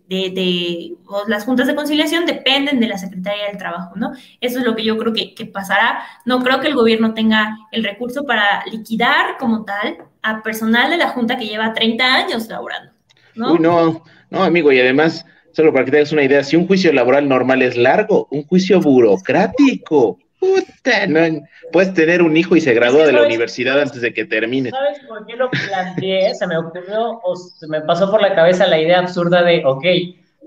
de, 0.09 0.95
las 1.27 1.45
juntas 1.45 1.67
de 1.67 1.75
conciliación 1.75 2.27
dependen 2.27 2.81
de 2.81 2.89
la 2.89 2.99
Secretaría 2.99 3.47
del 3.47 3.59
Trabajo, 3.59 3.95
¿no? 3.97 4.13
Eso 4.41 4.59
es 4.59 4.65
lo 4.65 4.77
que 4.77 4.85
yo 4.85 4.99
creo 4.99 5.13
que, 5.13 5.47
pasará. 5.47 6.03
No 6.25 6.43
creo 6.43 6.61
que 6.61 6.69
el 6.69 6.75
gobierno 6.75 7.15
tenga 7.15 7.57
el 7.73 7.85
recurso 7.85 8.25
para 8.25 8.65
liquidar 8.67 9.39
como 9.39 9.65
tal 9.65 9.99
a 10.23 10.43
personal 10.43 10.91
de 10.91 10.99
la 10.99 11.09
Junta 11.09 11.39
que 11.39 11.47
lleva 11.47 11.73
30 11.73 12.05
años 12.05 12.49
laborando. 12.49 12.93
¿no? 13.35 13.53
Uy, 13.53 13.59
no, 13.61 14.03
no, 14.31 14.43
amigo, 14.43 14.73
y 14.73 14.81
además 14.81 15.25
Solo 15.59 15.73
para 15.73 15.85
que 15.85 15.91
tengas 15.91 16.13
una 16.13 16.23
idea, 16.23 16.45
si 16.45 16.55
un 16.55 16.69
juicio 16.69 16.93
laboral 16.93 17.29
normal 17.29 17.63
es 17.63 17.77
largo, 17.77 18.29
un 18.31 18.45
juicio 18.45 18.81
burocrático, 18.81 20.17
puta, 20.39 21.05
no, 21.09 21.41
puedes 21.73 21.93
tener 21.95 22.23
un 22.23 22.37
hijo 22.37 22.55
y 22.55 22.61
se 22.61 22.75
gradúa 22.75 23.05
de 23.05 23.11
la 23.11 23.25
universidad 23.25 23.81
antes 23.81 24.01
de 24.01 24.15
que 24.15 24.25
termine. 24.25 24.71
¿Sabes 24.71 25.01
por 25.09 25.27
qué 25.27 25.35
lo 25.35 25.51
planteé? 25.51 26.33
Se 26.37 26.47
me 26.47 26.57
ocurrió 26.59 27.19
o 27.25 27.35
se 27.35 27.67
me 27.67 27.81
pasó 27.81 28.09
por 28.09 28.23
la 28.23 28.37
cabeza 28.37 28.69
la 28.69 28.81
idea 28.81 29.01
absurda 29.01 29.43
de, 29.43 29.65
ok, 29.65 29.85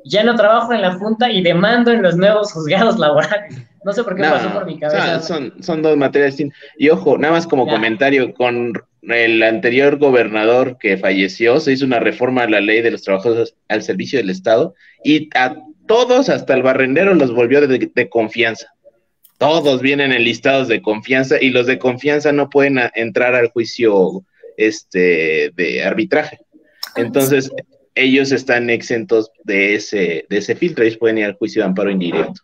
ya 0.06 0.24
no 0.24 0.36
trabajo 0.36 0.74
en 0.74 0.82
la 0.82 0.94
Junta 0.94 1.32
y 1.32 1.42
demando 1.42 1.92
en 1.92 2.02
los 2.02 2.16
nuevos 2.18 2.52
juzgados 2.54 2.98
laborales. 3.00 3.58
No 3.84 3.94
sé 3.94 4.04
por 4.04 4.16
qué 4.16 4.24
pasó 4.24 4.54
por 4.54 4.66
mi 4.66 4.80
cabeza. 4.80 5.22
Son, 5.22 5.54
son, 5.62 5.82
dos 5.82 5.98
materias 5.98 6.32
distintas. 6.32 6.60
Y 6.78 6.90
ojo, 6.90 7.18
nada 7.18 7.34
más 7.34 7.48
como 7.48 7.66
comentario, 7.66 8.34
con 8.34 8.74
el 9.02 9.42
anterior 9.42 9.98
gobernador 9.98 10.78
que 10.80 10.98
falleció, 10.98 11.60
se 11.60 11.74
hizo 11.74 11.86
una 11.86 12.00
reforma 12.00 12.44
a 12.44 12.50
la 12.50 12.62
ley 12.62 12.82
de 12.82 12.92
los 12.92 13.02
trabajadores 13.02 13.56
al 13.68 13.82
servicio 13.82 14.20
del 14.20 14.30
Estado 14.30 14.76
y 15.04 15.30
a 15.36 15.56
todos, 15.88 16.30
hasta 16.30 16.54
el 16.54 16.64
barrendero, 16.64 17.14
los 17.16 17.34
volvió 17.34 17.68
de, 17.68 18.10
confianza. 18.10 18.74
Todos 19.38 19.82
vienen 19.82 20.12
en 20.12 20.24
listados 20.24 20.68
de 20.68 20.82
confianza 20.82 21.42
y 21.42 21.50
los 21.50 21.66
de 21.66 21.80
confianza 21.80 22.32
no 22.32 22.50
pueden 22.50 22.80
entrar 22.94 23.34
al 23.34 23.50
juicio 23.50 24.24
este, 24.58 25.52
de 25.56 25.84
arbitraje. 25.84 26.40
Entonces, 26.96 27.52
ellos 27.96 28.32
están 28.32 28.70
exentos 28.70 29.32
de 29.44 29.76
ese, 29.76 30.26
de 30.30 30.38
ese 30.38 30.56
filtro, 30.56 30.84
ellos 30.84 30.98
pueden 30.98 31.18
ir 31.18 31.26
al 31.26 31.36
juicio 31.36 31.62
de 31.62 31.68
amparo 31.68 31.92
indirecto. 31.92 32.42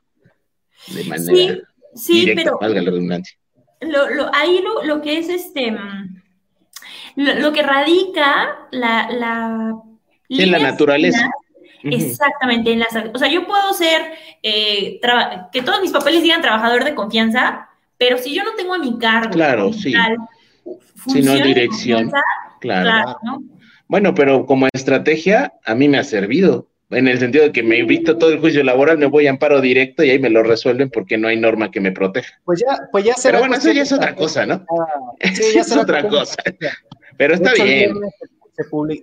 De 0.88 1.04
manera 1.04 1.58
sí, 1.96 2.22
directa, 2.22 2.44
pero 2.44 2.58
valga 2.60 2.82
la 2.82 2.92
redundancia. 2.92 3.38
Lo, 3.82 4.34
ahí 4.34 4.62
lo, 4.64 4.84
lo, 4.84 5.02
que 5.02 5.20
es 5.20 5.30
este 5.30 5.76
lo, 7.16 7.54
que 7.54 7.62
radica 7.62 8.68
la, 8.72 9.10
la 9.12 9.76
en 10.30 10.52
la 10.52 10.60
naturaleza. 10.60 11.30
Exactamente, 11.84 12.72
en 12.74 12.84
o 13.14 13.18
sea, 13.18 13.30
yo 13.30 13.46
puedo 13.46 13.74
ser, 13.74 14.02
eh, 14.44 15.00
que 15.52 15.62
todos 15.62 15.82
mis 15.82 15.92
papeles 15.92 16.24
digan 16.24 16.42
trabajador 16.42 16.84
de 16.84 16.96
confianza, 16.96 17.70
pero 17.98 18.18
si 18.18 18.34
yo 18.34 18.44
no 18.44 18.56
tengo 18.56 18.74
a 18.74 18.80
mi 18.80 18.98
cargo, 18.98 19.32
claro, 19.32 19.72
sí. 19.72 19.94
si 21.08 21.22
no 21.22 21.36
dirección, 21.36 22.12
claro. 22.60 23.18
Bueno, 23.88 24.14
pero 24.14 24.46
como 24.46 24.68
estrategia, 24.74 25.54
a 25.66 25.76
mí 25.76 25.88
me 25.88 25.98
ha 25.98 26.04
servido, 26.04 26.68
en 26.90 27.08
el 27.08 27.20
sentido 27.20 27.46
de 27.46 27.52
que 27.52 27.64
me 27.64 27.84
visto 27.84 28.18
todo 28.18 28.32
el 28.32 28.40
juicio 28.40 28.64
laboral, 28.64 28.98
me 28.98 29.08
voy 29.08 29.28
a 29.28 29.32
amparo 29.32 29.62
directo 29.62 30.04
y 30.04 30.10
ahí 30.10 30.20
me 30.20 30.30
lo 30.30 30.44
resuelven 30.44 30.90
porque 30.90 31.18
no 31.18 31.28
hay 31.28 31.38
norma 31.38 31.72
que 31.72 31.82
me 31.82 31.92
proteja. 31.92 32.40
Pues 32.46 32.62
ya, 32.62 32.78
pues 32.92 33.04
ya 33.06 33.14
será. 33.16 33.40
Pero 33.40 33.48
bueno, 33.48 33.56
eso 33.56 33.72
ya 33.72 33.84
es 33.84 33.92
otra 33.92 34.16
cosa, 34.16 34.46
¿no? 34.46 34.66
sí, 35.34 35.44
ya 35.54 35.62
es 35.62 35.76
otra 35.76 36.08
cosa. 36.08 36.36
Pero 37.18 37.34
está 37.34 37.54
bien 37.54 37.94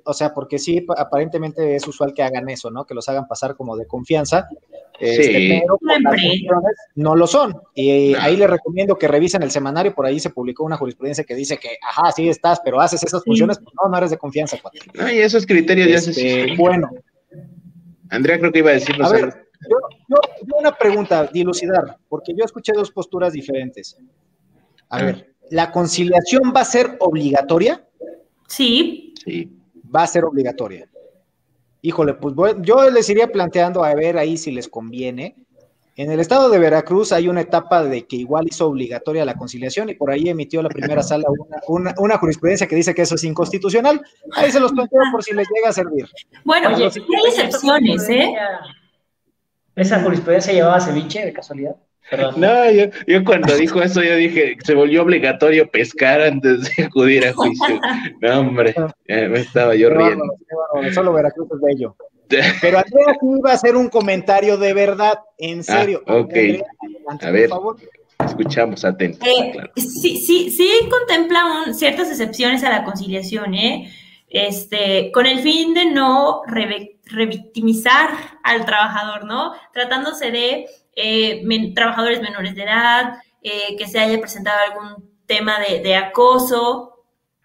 o 0.04 0.12
sea, 0.12 0.34
porque 0.34 0.58
sí, 0.58 0.84
aparentemente 0.96 1.76
es 1.76 1.86
usual 1.86 2.12
que 2.12 2.22
hagan 2.22 2.48
eso, 2.48 2.70
¿no? 2.70 2.84
Que 2.84 2.94
los 2.94 3.08
hagan 3.08 3.28
pasar 3.28 3.56
como 3.56 3.76
de 3.76 3.86
confianza, 3.86 4.48
este, 4.98 5.62
pero 5.62 5.78
no 6.96 7.14
lo 7.16 7.26
son. 7.26 7.60
Y 7.74 8.14
ahí 8.14 8.36
les 8.36 8.50
recomiendo 8.50 8.96
que 8.96 9.08
revisen 9.08 9.42
el 9.42 9.50
semanario, 9.50 9.94
por 9.94 10.06
ahí 10.06 10.18
se 10.18 10.30
publicó 10.30 10.64
una 10.64 10.76
jurisprudencia 10.76 11.24
que 11.24 11.34
dice 11.34 11.58
que, 11.58 11.76
ajá, 11.82 12.10
sí 12.12 12.28
estás, 12.28 12.60
pero 12.64 12.80
haces 12.80 13.02
esas 13.02 13.22
funciones, 13.24 13.58
pues 13.58 13.74
no, 13.82 13.88
no 13.88 13.96
eres 13.96 14.10
de 14.10 14.18
confianza. 14.18 14.56
No, 14.94 15.10
y 15.10 15.18
esos 15.18 15.46
criterios 15.46 15.88
ya 15.88 16.00
se... 16.00 16.10
Este, 16.10 16.56
bueno. 16.56 16.90
Andrea 18.10 18.38
creo 18.38 18.52
que 18.52 18.58
iba 18.60 18.70
a 18.70 18.74
decirnos 18.74 19.10
a 19.10 19.12
ver, 19.12 19.46
yo, 19.68 19.76
yo, 20.08 20.56
una 20.58 20.76
pregunta, 20.76 21.26
dilucidar, 21.32 21.96
porque 22.08 22.34
yo 22.36 22.44
escuché 22.44 22.72
dos 22.72 22.90
posturas 22.90 23.32
diferentes. 23.32 23.96
A 24.88 25.02
ver, 25.02 25.34
¿la 25.50 25.70
conciliación 25.72 26.52
va 26.54 26.60
a 26.60 26.64
ser 26.64 26.96
obligatoria? 27.00 27.84
Sí. 28.46 29.03
Va 29.94 30.02
a 30.02 30.06
ser 30.06 30.24
obligatoria. 30.24 30.88
Híjole, 31.82 32.14
pues 32.14 32.34
yo 32.62 32.90
les 32.90 33.08
iría 33.10 33.28
planteando 33.28 33.84
a 33.84 33.94
ver 33.94 34.16
ahí 34.16 34.36
si 34.36 34.50
les 34.50 34.68
conviene. 34.68 35.36
En 35.96 36.10
el 36.10 36.18
estado 36.18 36.48
de 36.48 36.58
Veracruz 36.58 37.12
hay 37.12 37.28
una 37.28 37.42
etapa 37.42 37.84
de 37.84 38.06
que 38.06 38.16
igual 38.16 38.46
hizo 38.48 38.66
obligatoria 38.66 39.24
la 39.24 39.36
conciliación 39.36 39.90
y 39.90 39.94
por 39.94 40.10
ahí 40.10 40.28
emitió 40.28 40.60
la 40.62 40.68
primera 40.68 41.02
sala 41.04 41.24
una, 41.68 42.18
jurisprudencia 42.18 42.66
que 42.66 42.74
dice 42.74 42.94
que 42.94 43.02
eso 43.02 43.14
es 43.14 43.24
inconstitucional. 43.24 44.00
Ahí 44.32 44.50
se 44.50 44.60
los 44.60 44.72
planteo 44.72 45.00
por 45.12 45.22
si 45.22 45.34
les 45.34 45.46
llega 45.54 45.68
a 45.68 45.72
servir. 45.72 46.08
Bueno, 46.42 46.70
hay 46.70 46.84
excepciones, 46.84 48.08
¿eh? 48.08 48.34
¿Esa 49.76 50.02
jurisprudencia 50.02 50.52
llevaba 50.52 50.80
ceviche 50.80 51.24
de 51.24 51.32
casualidad? 51.32 51.76
No, 52.36 52.70
yo, 52.70 52.84
yo, 53.06 53.24
cuando 53.24 53.56
dijo 53.56 53.80
eso, 53.82 54.02
yo 54.02 54.16
dije, 54.16 54.56
se 54.62 54.74
volvió 54.74 55.02
obligatorio 55.02 55.70
pescar 55.70 56.20
antes 56.20 56.76
de 56.76 56.84
acudir 56.84 57.26
a 57.26 57.32
juicio. 57.32 57.80
No, 58.20 58.40
hombre, 58.40 58.74
me 59.08 59.40
estaba 59.40 59.74
yo 59.74 59.90
riendo. 59.90 60.24
solo 60.92 61.12
Veracruz 61.12 61.48
es 61.52 61.60
bello. 61.60 61.96
Pero 62.60 62.78
Andrea 62.78 63.16
sí 63.20 63.26
iba 63.38 63.50
a 63.50 63.54
hacer 63.54 63.76
un 63.76 63.88
comentario 63.88 64.56
de 64.56 64.74
verdad, 64.74 65.18
en 65.38 65.60
ah, 65.60 65.62
serio. 65.62 66.02
ok. 66.06 66.34
a 67.20 67.30
ver, 67.30 67.50
escuchamos 68.24 68.84
atentos. 68.84 69.26
Eh, 69.26 69.52
sí, 69.76 70.18
sí, 70.18 70.50
sí 70.50 70.70
contempla 70.90 71.66
ciertas 71.72 72.10
excepciones 72.10 72.64
a 72.64 72.70
la 72.70 72.84
conciliación, 72.84 73.54
¿eh? 73.54 73.90
Este, 74.28 75.12
con 75.12 75.26
el 75.26 75.40
fin 75.40 75.74
de 75.74 75.86
no 75.86 76.42
revictimizar 76.46 78.10
al 78.42 78.64
trabajador, 78.64 79.26
¿no? 79.26 79.52
Tratándose 79.72 80.32
de 80.32 80.66
eh, 80.96 81.44
trabajadores 81.74 82.20
menores 82.20 82.54
de 82.54 82.62
edad, 82.62 83.14
eh, 83.42 83.76
que 83.76 83.86
se 83.86 84.00
haya 84.00 84.18
presentado 84.20 84.58
algún 84.70 85.10
tema 85.26 85.58
de, 85.60 85.96
acoso 85.96 86.90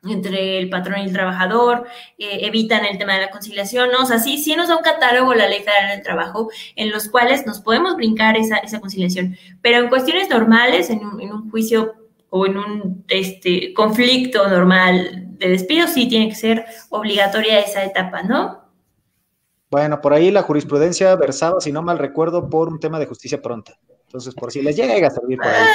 entre 0.04 0.60
el 0.60 0.70
patrón 0.70 1.02
y 1.02 1.06
el 1.06 1.14
trabajador, 1.14 1.86
eh, 2.18 2.40
evitan 2.44 2.86
el 2.86 2.98
tema 2.98 3.16
de 3.16 3.22
la 3.22 3.32
conciliación, 3.32 3.90
¿no? 3.92 4.04
O 4.04 4.06
sea, 4.06 4.18
sí, 4.18 4.38
sí 4.38 4.56
nos 4.56 4.70
da 4.70 4.78
un 4.78 4.84
catálogo 4.84 5.34
la 5.34 5.50
Ley 5.50 5.60
Federal 5.60 5.90
del 5.90 6.02
Trabajo 6.02 6.50
en 6.78 6.90
los 6.90 7.10
cuales 7.10 7.46
nos 7.46 7.60
podemos 7.60 7.98
brincar 7.98 8.38
esa, 8.38 8.58
esa 8.58 8.80
conciliación, 8.80 9.38
pero 9.62 9.80
en 9.80 9.90
cuestiones 9.90 10.30
normales, 10.30 10.90
en 10.90 11.04
un, 11.04 11.52
juicio 11.52 11.96
o 12.30 12.46
en 12.46 12.58
un 12.58 13.04
este, 13.10 13.74
conflicto 13.74 14.48
normal 14.48 15.28
de 15.38 15.50
despido, 15.50 15.88
sí 15.88 16.08
tiene 16.08 16.30
que 16.30 16.36
ser 16.36 16.66
obligatoria 16.90 17.60
esa 17.60 17.84
etapa, 17.84 18.24
¿no? 18.24 18.59
Bueno, 19.70 20.02
por 20.02 20.14
ahí 20.14 20.32
la 20.32 20.42
jurisprudencia 20.42 21.16
versaba, 21.16 21.62
si 21.62 21.72
no 21.72 21.82
mal 21.82 22.00
recuerdo, 22.00 22.50
por 22.50 22.70
un 22.70 22.80
tema 22.80 23.00
de 23.00 23.06
justicia 23.06 23.42
pronta. 23.42 23.78
Entonces, 24.10 24.34
por 24.34 24.52
si 24.52 24.64
les 24.64 24.76
llega, 24.76 25.08
a 25.08 25.12
servir 25.12 25.38
por 25.38 25.46
ahí. 25.46 25.68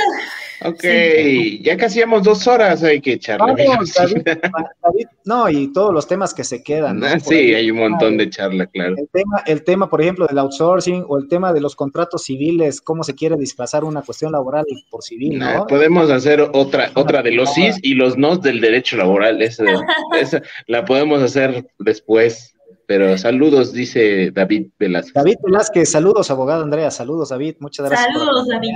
Ah, 0.60 0.68
ok, 0.70 1.62
ya 1.62 1.76
casi 1.76 2.00
hemos 2.00 2.24
dos 2.24 2.48
horas, 2.48 2.82
hay 2.82 3.00
que 3.00 3.12
echarle. 3.12 3.54
no, 5.24 5.48
y 5.48 5.72
todos 5.72 5.94
los 5.94 6.08
temas 6.08 6.34
que 6.34 6.42
se 6.42 6.60
quedan. 6.60 7.04
Ah, 7.04 7.20
sí, 7.20 7.54
hay 7.54 7.70
un 7.70 7.78
montón 7.78 8.16
de 8.16 8.28
charla, 8.28 8.66
claro. 8.66 8.96
El 8.98 9.08
tema, 9.12 9.42
el 9.46 9.62
tema, 9.62 9.88
por 9.88 10.02
ejemplo, 10.02 10.26
del 10.26 10.38
outsourcing 10.38 11.04
o 11.06 11.16
el 11.16 11.28
tema 11.28 11.52
de 11.52 11.60
los 11.60 11.76
contratos 11.76 12.24
civiles, 12.24 12.80
cómo 12.80 13.04
se 13.04 13.14
quiere 13.14 13.36
disfrazar 13.36 13.84
una 13.84 14.02
cuestión 14.02 14.32
laboral 14.32 14.64
por 14.90 15.04
civil, 15.04 15.38
¿no? 15.38 15.68
podemos 15.68 16.10
hacer 16.10 16.40
otra, 16.54 16.90
otra 16.94 17.22
de 17.22 17.30
los 17.30 17.54
sís 17.54 17.78
y 17.82 17.94
los 17.94 18.18
nos 18.18 18.42
del 18.42 18.60
derecho 18.60 18.96
laboral. 18.96 19.40
esa 19.42 19.62
la 20.66 20.84
podemos 20.84 21.22
hacer 21.22 21.68
después. 21.78 22.50
Pero 22.86 23.16
saludos, 23.16 23.72
dice 23.72 24.30
David 24.30 24.68
Velázquez. 24.78 25.14
David 25.14 25.36
Velázquez, 25.42 25.90
saludos, 25.90 26.30
abogado 26.30 26.62
Andrea, 26.62 26.90
saludos, 26.90 27.30
David, 27.30 27.56
muchas 27.60 27.86
gracias. 27.86 28.12
Saludos, 28.12 28.48
David. 28.48 28.72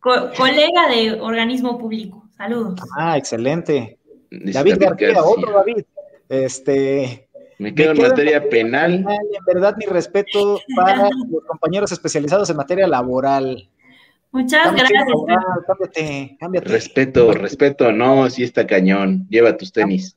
colega 0.00 0.88
de 0.88 1.20
organismo 1.20 1.78
público, 1.78 2.28
saludos. 2.36 2.80
Ah, 2.98 3.18
excelente. 3.18 3.98
David 4.30 4.76
García, 4.78 5.22
otro 5.22 5.52
David. 5.52 5.84
Este. 6.28 7.28
Me 7.58 7.74
quedo, 7.74 7.92
en 7.92 8.00
materia 8.00 8.48
penal. 8.48 8.94
En 8.94 9.44
verdad, 9.46 9.76
mi 9.76 9.84
respeto 9.84 10.58
para 10.74 11.10
los 11.30 11.44
compañeros 11.46 11.92
especializados 11.92 12.48
en 12.48 12.56
materia 12.56 12.86
laboral. 12.86 13.68
Muchas 14.32 14.72
gracias. 14.72 15.02
cámbiate, 15.66 16.36
cámbiate. 16.38 16.68
Respeto, 16.68 17.32
respeto, 17.32 17.92
no, 17.92 18.30
sí 18.30 18.44
está 18.44 18.66
cañón. 18.66 19.26
Lleva 19.28 19.56
tus 19.56 19.72
tenis. 19.72 20.16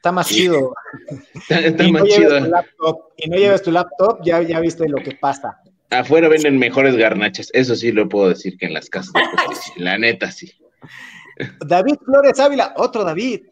Está 0.00 0.12
más 0.12 0.28
chido. 0.28 0.72
Está, 1.50 1.84
y, 1.84 1.92
más 1.92 2.02
no 2.02 2.08
chido. 2.08 2.40
laptop, 2.40 2.96
y 3.18 3.28
no 3.28 3.36
lleves 3.36 3.62
tu 3.62 3.70
laptop, 3.70 4.20
ya, 4.24 4.40
ya 4.40 4.58
viste 4.58 4.88
lo 4.88 4.96
que 4.96 5.12
pasa. 5.12 5.60
Afuera 5.90 6.28
venden 6.28 6.58
mejores 6.58 6.96
garnachas. 6.96 7.50
Eso 7.52 7.76
sí 7.76 7.92
lo 7.92 8.08
puedo 8.08 8.30
decir 8.30 8.56
que 8.56 8.64
en 8.64 8.72
las 8.72 8.88
casas. 8.88 9.12
de 9.12 9.20
justicia. 9.46 9.74
La 9.76 9.98
neta, 9.98 10.30
sí. 10.30 10.52
David 11.66 11.96
Flores 12.04 12.38
Ávila, 12.40 12.72
otro 12.76 13.04
David. 13.04 13.42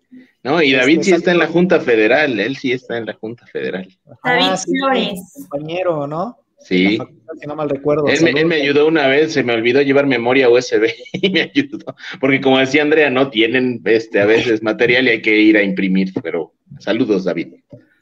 No, 0.43 0.63
y 0.63 0.69
Este, 0.73 0.77
David 0.79 1.03
sí 1.03 1.13
está 1.13 1.33
en 1.33 1.39
la. 1.39 1.47
Junta 1.49 1.81
Federal. 1.81 2.41
Él 2.41 2.57
sí 2.57 2.73
está 2.73 2.97
en 2.97 3.05
la 3.07 3.13
Junta 3.15 3.45
Federal. 3.47 3.87
David 4.25 4.47
Ah, 4.51 4.57
sí, 4.57 4.71
Flores. 4.79 5.21
Compañero, 5.51 6.07
¿no? 6.07 6.39
Sí. 6.61 6.97
La 6.99 7.05
facultad, 7.05 7.33
si 7.41 7.47
no 7.47 7.55
mal 7.57 7.71
recuerdo. 7.71 8.07
Él 8.09 8.23
me, 8.23 8.31
él 8.31 8.47
me 8.47 8.57
Saludos. 8.57 8.63
ayudó 8.63 8.87
una 8.89 9.07
vez, 9.07 9.33
se 9.33 9.43
me 9.45 9.53
olvidó 9.55 9.81
llevar 9.83 10.07
memoria 10.07 10.49
USB 10.51 10.89
y 11.13 11.31
me 11.31 11.43
ayudó. 11.43 11.79
Porque 12.21 12.41
como 12.41 12.59
decía 12.59 12.83
Andrea, 12.83 13.11
no 13.11 13.31
tienen 13.31 13.81
este 13.85 14.21
a 14.21 14.27
veces 14.27 14.63
material 14.63 15.07
y 15.07 15.11
hay 15.11 15.23
que 15.23 15.37
ir 15.37 15.57
a 15.57 15.63
imprimir. 15.63 16.13
Pero 16.23 16.53
saludos, 16.81 17.25
David. 17.25 17.55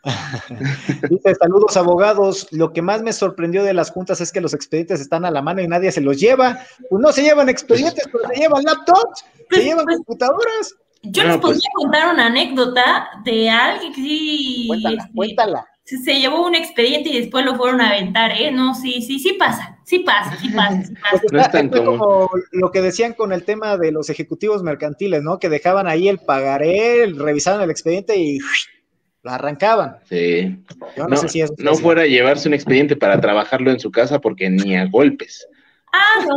Dice, 1.11 1.35
saludos 1.35 1.77
abogados. 1.77 2.47
Lo 2.53 2.73
que 2.73 2.83
más 2.83 3.03
me 3.03 3.13
sorprendió 3.13 3.65
de 3.65 3.75
las 3.75 3.91
juntas 3.91 4.21
es 4.21 4.33
que 4.33 4.41
los 4.41 4.55
expedientes 4.55 5.01
están 5.01 5.25
a 5.25 5.31
la 5.31 5.43
mano 5.43 5.61
y 5.63 5.69
nadie 5.69 5.91
se 5.93 6.01
los 6.01 6.19
lleva. 6.19 6.61
Pues 6.89 7.03
no 7.03 7.13
se 7.13 7.23
llevan 7.23 7.49
expedientes, 7.49 8.09
pero 8.13 8.29
se 8.33 8.41
llevan 8.41 8.63
laptops, 8.65 9.25
se 9.51 9.65
llevan 9.65 9.85
Pues- 9.85 9.97
computadoras. 9.99 10.75
Yo 11.03 11.23
No, 11.23 11.29
les 11.31 11.39
pues- 11.39 11.53
podría 11.57 11.71
contar 11.75 12.15
una 12.15 12.27
anécdota 12.27 13.09
de 13.25 13.51
alguien 13.51 13.93
que 13.93 14.01
sí, 14.01 14.65
Cuéntala, 14.69 14.97
este, 15.03 15.13
cuéntala. 15.15 15.67
Se, 15.87 15.99
se 15.99 16.15
llevó 16.19 16.45
un 16.47 16.55
expediente 16.55 17.09
y 17.11 17.19
después 17.21 17.45
lo 17.45 17.55
fueron 17.55 17.81
a 17.81 17.89
aventar, 17.91 18.33
¿eh? 18.33 18.51
No, 18.51 18.75
sí, 18.75 19.01
sí, 19.03 19.19
sí 19.21 19.35
pasa, 19.39 19.79
sí 19.85 20.01
pasa, 20.01 20.37
sí 20.37 20.49
pasa, 20.51 20.83
sí 20.83 20.95
pasa. 20.95 21.19
Pues 21.21 21.33
No 21.33 21.39
es 21.39 21.47
está- 21.47 21.59
tan 21.59 21.69
común. 21.71 21.99
como 21.99 22.31
lo 22.53 22.71
que 22.73 22.83
decían 22.83 23.13
con 23.15 23.33
el 23.33 23.45
tema 23.45 23.77
de 23.77 23.93
los 23.93 24.11
ejecutivos 24.11 24.63
mercantiles, 24.63 25.23
¿no? 25.23 25.39
Que 25.39 25.49
dejaban 25.49 25.87
ahí 25.87 26.09
el 26.09 26.19
pagaré, 26.19 27.07
revisaban 27.07 27.63
el 27.63 27.71
expediente 27.71 28.17
y 28.19 28.39
lo 29.23 29.31
arrancaban. 29.31 29.99
Sí. 30.09 30.59
Yo 30.97 31.05
no, 31.05 31.09
No, 31.11 31.17
sé 31.17 31.29
si 31.29 31.41
es 31.41 31.53
no 31.59 31.75
fuera 31.77 32.03
a 32.03 32.07
llevarse 32.07 32.49
un 32.49 32.55
expediente 32.55 32.97
para 32.97 33.21
trabajarlo 33.21 33.71
en 33.71 33.79
su 33.81 33.91
casa 33.93 34.21
porque 34.21 34.51
ni 34.51 34.77
a 34.77 34.87
golpes. 34.87 35.47
Ah, 35.93 36.25
no. 36.27 36.35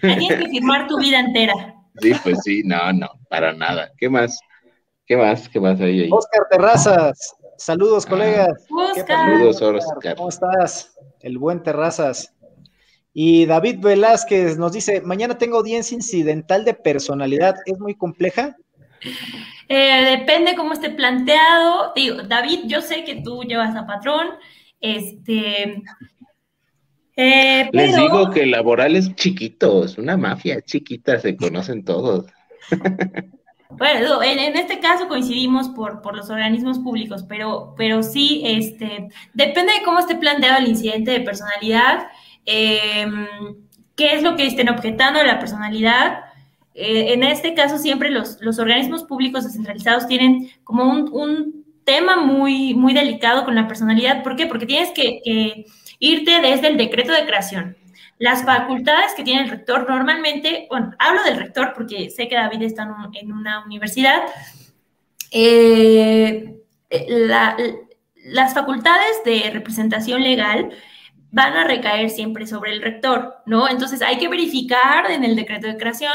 Tienes 0.00 0.28
que 0.38 0.48
firmar 0.48 0.86
tu 0.86 0.96
vida 0.98 1.18
entera. 1.20 1.52
Sí, 2.00 2.12
pues 2.22 2.38
sí, 2.44 2.62
no, 2.64 2.92
no, 2.92 3.08
para 3.28 3.52
nada. 3.52 3.90
¿Qué 3.98 4.08
más? 4.08 4.38
¿Qué 5.06 5.16
más? 5.16 5.48
¿Qué 5.48 5.58
más 5.60 5.80
hay 5.80 6.02
ahí? 6.02 6.08
Oscar 6.12 6.46
Terrazas, 6.48 7.34
saludos 7.60 8.06
colegas. 8.06 8.66
¿Qué 8.66 8.74
Oscar. 8.74 9.06
tal? 9.06 9.52
Saludos, 9.54 9.62
Oscar. 9.62 10.16
¿Cómo 10.16 10.28
estás? 10.28 10.98
El 11.20 11.38
buen 11.38 11.62
Terrazas. 11.62 12.34
Y 13.12 13.46
David 13.46 13.80
Velázquez 13.80 14.56
nos 14.56 14.72
dice, 14.72 15.00
mañana 15.02 15.36
tengo 15.36 15.58
audiencia 15.58 15.94
incidental 15.94 16.64
de 16.64 16.74
personalidad, 16.74 17.56
¿es 17.66 17.78
muy 17.78 17.94
compleja? 17.94 18.56
Eh, 19.68 20.18
depende 20.18 20.54
cómo 20.56 20.72
esté 20.72 20.90
planteado. 20.90 21.92
Digo, 21.94 22.22
David, 22.22 22.60
yo 22.66 22.80
sé 22.80 23.04
que 23.04 23.16
tú 23.16 23.42
llevas 23.42 23.76
a 23.76 23.86
patrón. 23.86 24.28
Este. 24.80 25.82
eh, 27.16 27.68
Les 27.72 27.96
digo 27.96 28.30
que 28.30 28.46
laboral 28.46 28.96
es 28.96 29.14
chiquito, 29.16 29.84
es 29.84 29.98
una 29.98 30.16
mafia 30.16 30.62
chiquita, 30.62 31.18
se 31.18 31.36
conocen 31.36 31.84
todos. 31.84 32.26
Bueno, 33.70 34.22
en, 34.22 34.56
este 34.56 34.80
caso 34.80 35.06
coincidimos 35.06 35.68
por, 35.68 36.02
por 36.02 36.16
los 36.16 36.28
organismos 36.28 36.78
públicos, 36.80 37.24
pero, 37.28 37.74
pero 37.76 38.02
sí, 38.02 38.42
este, 38.44 39.08
depende 39.32 39.72
de 39.74 39.82
cómo 39.84 40.00
esté 40.00 40.16
planteado 40.16 40.58
el 40.58 40.68
incidente 40.68 41.12
de 41.12 41.20
personalidad, 41.20 42.08
eh, 42.46 43.06
qué 43.94 44.14
es 44.14 44.22
lo 44.22 44.36
que 44.36 44.46
estén 44.46 44.68
objetando 44.68 45.20
de 45.20 45.26
la 45.26 45.38
personalidad. 45.38 46.24
Eh, 46.74 47.12
en 47.12 47.22
este 47.22 47.54
caso, 47.54 47.78
siempre 47.78 48.10
los, 48.10 48.38
los 48.40 48.58
organismos 48.58 49.04
públicos 49.04 49.44
descentralizados 49.44 50.06
tienen 50.06 50.50
como 50.64 50.84
un, 50.84 51.08
un 51.12 51.64
tema 51.84 52.16
muy, 52.16 52.74
muy 52.74 52.92
delicado 52.92 53.44
con 53.44 53.54
la 53.54 53.68
personalidad. 53.68 54.22
¿Por 54.22 54.36
qué? 54.36 54.46
Porque 54.46 54.66
tienes 54.66 54.90
que, 54.90 55.20
que 55.24 55.66
irte 55.98 56.40
desde 56.40 56.68
el 56.68 56.76
decreto 56.76 57.12
de 57.12 57.26
creación. 57.26 57.76
Las 58.20 58.44
facultades 58.44 59.14
que 59.16 59.24
tiene 59.24 59.42
el 59.42 59.50
rector 59.50 59.88
normalmente, 59.88 60.66
bueno, 60.70 60.92
hablo 60.98 61.24
del 61.24 61.38
rector 61.38 61.72
porque 61.74 62.08
sé 62.10 62.28
que 62.28 62.36
David 62.36 62.62
está 62.62 62.82
en, 62.84 62.90
un- 62.90 63.16
en 63.16 63.32
una 63.32 63.64
universidad, 63.64 64.22
eh, 65.30 66.54
la- 67.08 67.56
las 68.24 68.54
facultades 68.54 69.22
de 69.24 69.50
representación 69.50 70.22
legal 70.22 70.70
van 71.30 71.54
a 71.54 71.64
recaer 71.64 72.10
siempre 72.10 72.46
sobre 72.46 72.72
el 72.72 72.82
rector, 72.82 73.36
¿no? 73.46 73.68
Entonces 73.68 74.02
hay 74.02 74.18
que 74.18 74.28
verificar 74.28 75.10
en 75.10 75.24
el 75.24 75.36
decreto 75.36 75.66
de 75.68 75.76
creación 75.76 76.12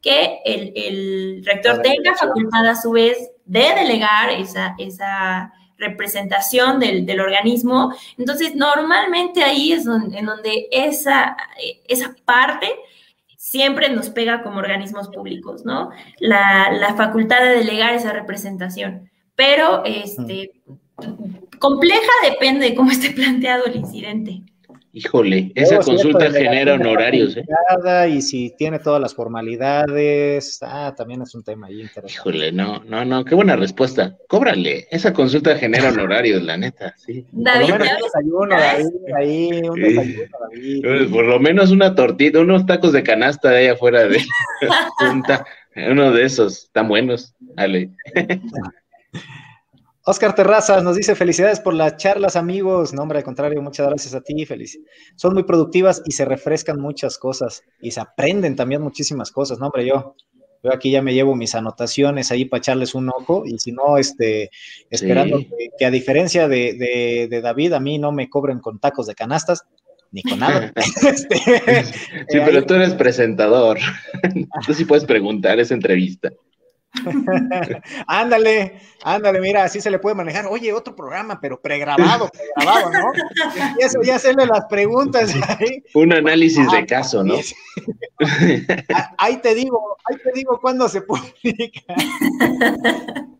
que 0.00 0.40
el, 0.44 0.72
el 0.74 1.42
rector 1.44 1.80
tenga 1.82 2.14
facultad 2.16 2.66
a 2.66 2.74
su 2.74 2.90
vez 2.90 3.16
de 3.44 3.72
delegar 3.76 4.30
esa, 4.30 4.74
esa 4.78 5.52
representación 5.76 6.80
del, 6.80 7.06
del 7.06 7.20
organismo. 7.20 7.94
Entonces, 8.18 8.54
normalmente 8.54 9.42
ahí 9.42 9.72
es 9.72 9.84
donde, 9.84 10.18
en 10.18 10.26
donde 10.26 10.68
esa, 10.70 11.36
esa 11.88 12.14
parte 12.24 12.68
siempre 13.36 13.90
nos 13.90 14.10
pega 14.10 14.42
como 14.42 14.58
organismos 14.58 15.08
públicos, 15.08 15.64
¿no? 15.64 15.90
La, 16.18 16.72
la 16.72 16.94
facultad 16.94 17.40
de 17.40 17.56
delegar 17.56 17.94
esa 17.94 18.12
representación. 18.12 19.10
Pero, 19.36 19.84
este, 19.84 20.62
compleja 21.58 22.12
depende 22.28 22.70
de 22.70 22.74
cómo 22.74 22.90
esté 22.90 23.10
planteado 23.10 23.66
el 23.66 23.76
incidente. 23.76 24.42
Híjole, 24.96 25.50
esa 25.56 25.74
Luego, 25.74 25.90
consulta 25.90 26.30
genera 26.30 26.74
honorarios, 26.74 27.36
¿eh? 27.36 27.44
Y 28.10 28.22
si 28.22 28.54
tiene 28.56 28.78
todas 28.78 29.00
las 29.00 29.12
formalidades, 29.12 30.60
ah, 30.62 30.94
también 30.96 31.20
es 31.22 31.34
un 31.34 31.42
tema 31.42 31.66
ahí 31.66 31.80
interesante. 31.80 32.12
Híjole, 32.12 32.52
no, 32.52 32.78
no, 32.84 33.04
no, 33.04 33.24
qué 33.24 33.34
buena 33.34 33.56
respuesta. 33.56 34.16
Cóbrale, 34.28 34.86
esa 34.92 35.12
consulta 35.12 35.56
genera 35.56 35.88
honorarios, 35.88 36.44
la 36.44 36.56
neta, 36.56 36.94
sí. 36.96 37.26
Por 37.32 37.42
lo 37.42 37.66
menos 37.66 37.88
desayuno, 38.04 38.56
David, 38.56 39.14
ahí, 39.16 39.50
un 39.68 39.80
desayuno, 39.80 40.36
David. 40.48 40.82
Pues, 40.84 41.08
Por 41.08 41.24
lo 41.24 41.40
menos 41.40 41.72
una 41.72 41.92
tortita, 41.96 42.38
unos 42.38 42.64
tacos 42.64 42.92
de 42.92 43.02
canasta 43.02 43.50
de 43.50 43.56
ahí 43.56 43.66
afuera 43.66 44.06
de 44.06 44.20
junta, 44.98 45.44
uno 45.74 46.12
de 46.12 46.24
esos, 46.24 46.66
están 46.66 46.86
buenos, 46.86 47.34
dale. 47.40 47.90
Oscar 50.06 50.34
Terrazas 50.34 50.82
nos 50.82 50.96
dice 50.96 51.14
felicidades 51.14 51.60
por 51.60 51.72
las 51.74 51.96
charlas, 51.96 52.36
amigos. 52.36 52.92
No, 52.92 53.02
hombre, 53.02 53.18
al 53.18 53.24
contrario, 53.24 53.62
muchas 53.62 53.86
gracias 53.88 54.14
a 54.14 54.20
ti, 54.20 54.44
feliz. 54.44 54.78
Son 55.16 55.32
muy 55.32 55.44
productivas 55.44 56.02
y 56.04 56.12
se 56.12 56.24
refrescan 56.26 56.78
muchas 56.78 57.16
cosas 57.18 57.62
y 57.80 57.90
se 57.90 58.00
aprenden 58.00 58.54
también 58.54 58.82
muchísimas 58.82 59.30
cosas. 59.30 59.58
No, 59.58 59.66
hombre, 59.66 59.86
yo, 59.86 60.14
yo 60.62 60.74
aquí 60.74 60.90
ya 60.90 61.00
me 61.00 61.14
llevo 61.14 61.34
mis 61.34 61.54
anotaciones 61.54 62.30
ahí 62.30 62.44
para 62.44 62.58
echarles 62.58 62.94
un 62.94 63.08
ojo 63.08 63.44
y 63.46 63.58
si 63.58 63.72
no, 63.72 63.96
este, 63.96 64.50
esperando 64.90 65.38
Sí. 65.38 65.46
que, 65.46 65.68
que 65.78 65.86
a 65.86 65.90
diferencia 65.90 66.48
de, 66.48 66.74
de- 66.74 67.28
de 67.30 67.40
David, 67.40 67.72
a 67.72 67.80
mí 67.80 67.98
no 67.98 68.12
me 68.12 68.28
cobren 68.28 68.58
con 68.60 68.78
tacos 68.80 69.06
de 69.06 69.14
canastas 69.14 69.62
ni 70.12 70.22
con 70.22 70.38
nada. 70.38 70.70
Este, 71.08 71.36
Sí, 71.36 72.36
eh, 72.38 72.42
pero 72.44 72.58
ahí- 72.58 72.66
tú 72.66 72.74
eres 72.74 72.92
presentador. 72.98 73.78
Tú 74.66 74.74
sí 74.74 74.84
puedes 74.84 75.06
preguntar 75.06 75.58
esa 75.60 75.72
entrevista. 75.72 76.30
ándale, 78.06 78.80
ándale, 79.02 79.40
mira, 79.40 79.64
así 79.64 79.80
se 79.80 79.90
le 79.90 79.98
puede 79.98 80.14
manejar. 80.14 80.46
Oye, 80.46 80.72
otro 80.72 80.94
programa, 80.94 81.40
pero 81.40 81.60
pregrabado, 81.60 82.28
pregrabado, 82.30 82.90
¿no? 82.92 83.12
Empiezo 83.70 84.00
ya 84.02 84.12
a 84.14 84.16
hacerle 84.16 84.46
las 84.46 84.64
preguntas 84.66 85.34
ahí. 85.58 85.82
Un 85.94 86.12
análisis 86.12 86.66
Ah, 86.70 86.76
de 86.76 86.86
caso, 86.86 87.24
¿no? 87.24 87.34
Ah, 88.94 89.10
Ahí 89.18 89.38
te 89.38 89.54
digo, 89.54 89.96
ahí 90.08 90.16
te 90.22 90.30
digo 90.34 90.58
cuándo 90.60 90.88
se 90.88 91.02
publica. 91.02 91.80